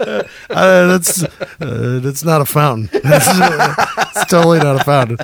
Uh, 0.00 0.86
that's 0.88 1.22
uh, 1.22 2.00
that's 2.02 2.24
not 2.24 2.42
a 2.42 2.44
fountain. 2.44 2.90
That's, 3.02 3.28
uh, 3.28 3.74
it's 4.14 4.26
totally 4.26 4.58
not 4.58 4.80
a 4.80 4.84
fountain. 4.84 5.16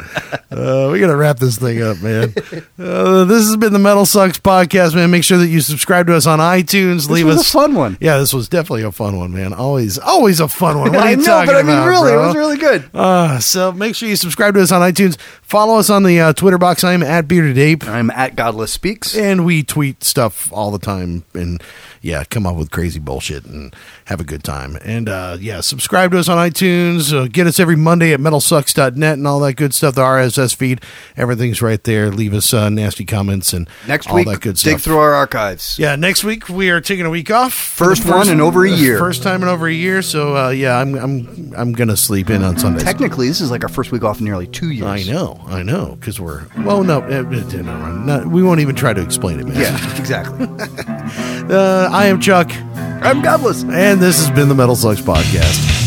Uh, 0.51 0.89
we 0.93 1.01
got 1.01 1.09
to 1.09 1.17
wrap 1.17 1.39
this 1.39 1.59
thing 1.59 1.83
up, 1.83 2.01
man. 2.01 2.33
Uh, 2.79 3.25
this 3.25 3.45
has 3.47 3.57
been 3.57 3.73
the 3.73 3.79
Metal 3.79 4.07
Sucks 4.07 4.39
podcast, 4.39 4.95
man. 4.95 5.11
Make 5.11 5.25
sure 5.25 5.39
that 5.39 5.49
you 5.49 5.61
subscribe 5.61 6.07
to 6.07 6.15
us 6.15 6.27
on 6.27 6.39
iTunes. 6.39 7.11
Leave 7.11 7.27
was 7.27 7.37
a 7.37 7.41
us 7.41 7.53
fun 7.53 7.75
one. 7.75 7.99
Yeah, 8.01 8.19
this 8.19 8.33
was 8.33 8.49
definitely 8.49 8.85
a 8.85 8.93
fun 8.93 9.19
one, 9.19 9.33
man. 9.33 9.53
Always, 9.53 9.99
always 9.99 10.39
a 10.41 10.49
fun 10.49 10.79
one. 10.79 10.93
What 10.93 11.01
are 11.01 11.09
I 11.09 11.15
know, 11.17 11.25
talking 11.25 11.47
but 11.49 11.57
I 11.57 11.63
mean, 11.63 11.77
about, 11.77 11.87
really, 11.87 12.13
bro? 12.13 12.23
it 12.23 12.27
was 12.29 12.37
really 12.37 12.59
good. 12.59 12.89
Uh, 12.95 13.41
so 13.41 13.73
make 13.73 13.97
sure 13.97 14.09
you 14.09 14.17
subscribe 14.17 14.55
to 14.55 14.63
us 14.63 14.71
on 14.73 14.81
iTunes. 14.81 15.19
Follow 15.43 15.79
us 15.79 15.91
on 15.91 16.05
the 16.05 16.21
uh, 16.21 16.33
Twitter 16.33 16.59
box. 16.59 16.85
I 16.85 16.93
am 16.93 17.03
at 17.03 17.18
Bearded 17.27 17.59
Ape. 17.59 17.89
I'm 17.89 18.11
at 18.11 18.37
Godless 18.37 18.73
Speaks. 18.73 19.17
And 19.17 19.45
we 19.45 19.63
tweet 19.63 20.05
stuff 20.05 20.53
all 20.53 20.71
the 20.71 20.79
time 20.79 21.25
and 21.35 21.63
yeah, 22.03 22.25
come 22.25 22.47
up 22.47 22.57
with 22.57 22.71
crazy 22.71 22.99
bullshit 22.99 23.45
and 23.45 23.75
have 24.07 24.21
a 24.21 24.25
good 24.25 24.45
time. 24.45 24.77
And 24.85 25.09
uh, 25.09 25.37
yeah, 25.41 25.61
subscribe 25.61 26.13
to 26.13 26.19
us 26.19 26.29
on 26.29 26.39
iTunes. 26.39 27.13
Uh, 27.13 27.29
get 27.29 27.47
us 27.47 27.59
every 27.61 27.77
Monday 27.77 28.13
at 28.13 28.21
metalsucks.net 28.21 29.15
and 29.15 29.27
all 29.27 29.41
that 29.41 29.55
good 29.55 29.75
stuff. 29.75 29.95
The 29.95 30.03
RSS 30.03 30.55
feed, 30.55 30.81
everything's 31.17 31.61
right 31.63 31.83
there. 31.85 32.11
Leave 32.11 32.35
us 32.35 32.53
uh, 32.55 32.69
nasty 32.69 33.05
comments 33.05 33.53
and 33.53 33.69
Next 33.87 34.09
all 34.09 34.17
week, 34.17 34.29
that 34.29 34.41
good 34.41 34.59
stuff. 34.59 34.75
dig 34.75 34.81
through 34.81 34.99
our 34.99 35.15
archives. 35.15 35.79
Yeah, 35.79 35.97
next 35.97 36.25
week 36.25 36.49
we 36.49 36.71
are 36.71 36.81
taking 36.81 37.07
a 37.07 37.11
week 37.11 37.31
off. 37.31 37.53
For 37.55 37.85
First 37.87 38.07
one 38.07 38.29
in 38.29 38.41
over 38.41 38.65
a 38.65 38.71
uh, 38.73 38.77
year. 38.77 38.99
First 38.99 39.23
time 39.23 39.43
in 39.43 39.49
over 39.49 39.67
a 39.67 39.73
year. 39.73 40.03
So 40.03 40.37
uh, 40.37 40.51
yeah, 40.51 40.79
I'm 40.79 40.95
I'm 40.95 41.53
I'm 41.57 41.73
gonna 41.73 41.97
sleep 41.97 42.31
in 42.31 42.43
on 42.43 42.59
Sundays. 42.59 42.85
Technically, 42.85 43.29
this 43.29 43.41
is 43.41 43.51
like 43.51 43.63
our 43.63 43.69
first 43.69 43.93
week 43.93 44.05
off 44.05 44.19
in 44.19 44.25
nearly 44.25 44.47
two 44.47 44.71
years. 44.71 44.87
I 44.87 45.03
know, 45.03 45.41
I 45.47 45.63
know, 45.63 45.97
because 45.99 46.21
we're 46.21 46.47
well. 46.59 46.83
No, 46.85 47.01
never 47.01 47.63
mind. 47.63 48.07
Not- 48.07 48.27
we 48.27 48.43
won't 48.43 48.61
even 48.61 48.75
try 48.75 48.93
to 48.93 49.03
explain 49.03 49.41
it, 49.41 49.47
man. 49.47 49.57
Yeah, 49.57 49.99
exactly. 49.99 50.47
I 51.91 52.07
am 52.07 52.21
Chuck, 52.21 52.51
I'm 52.77 53.23
Godless. 53.23 53.63
and 53.65 54.01
this 54.01 54.19
has 54.19 54.31
been 54.35 54.49
the 54.49 54.55
Metal 54.55 54.77
Sucks 54.77 55.01
Podcast. 55.01 55.78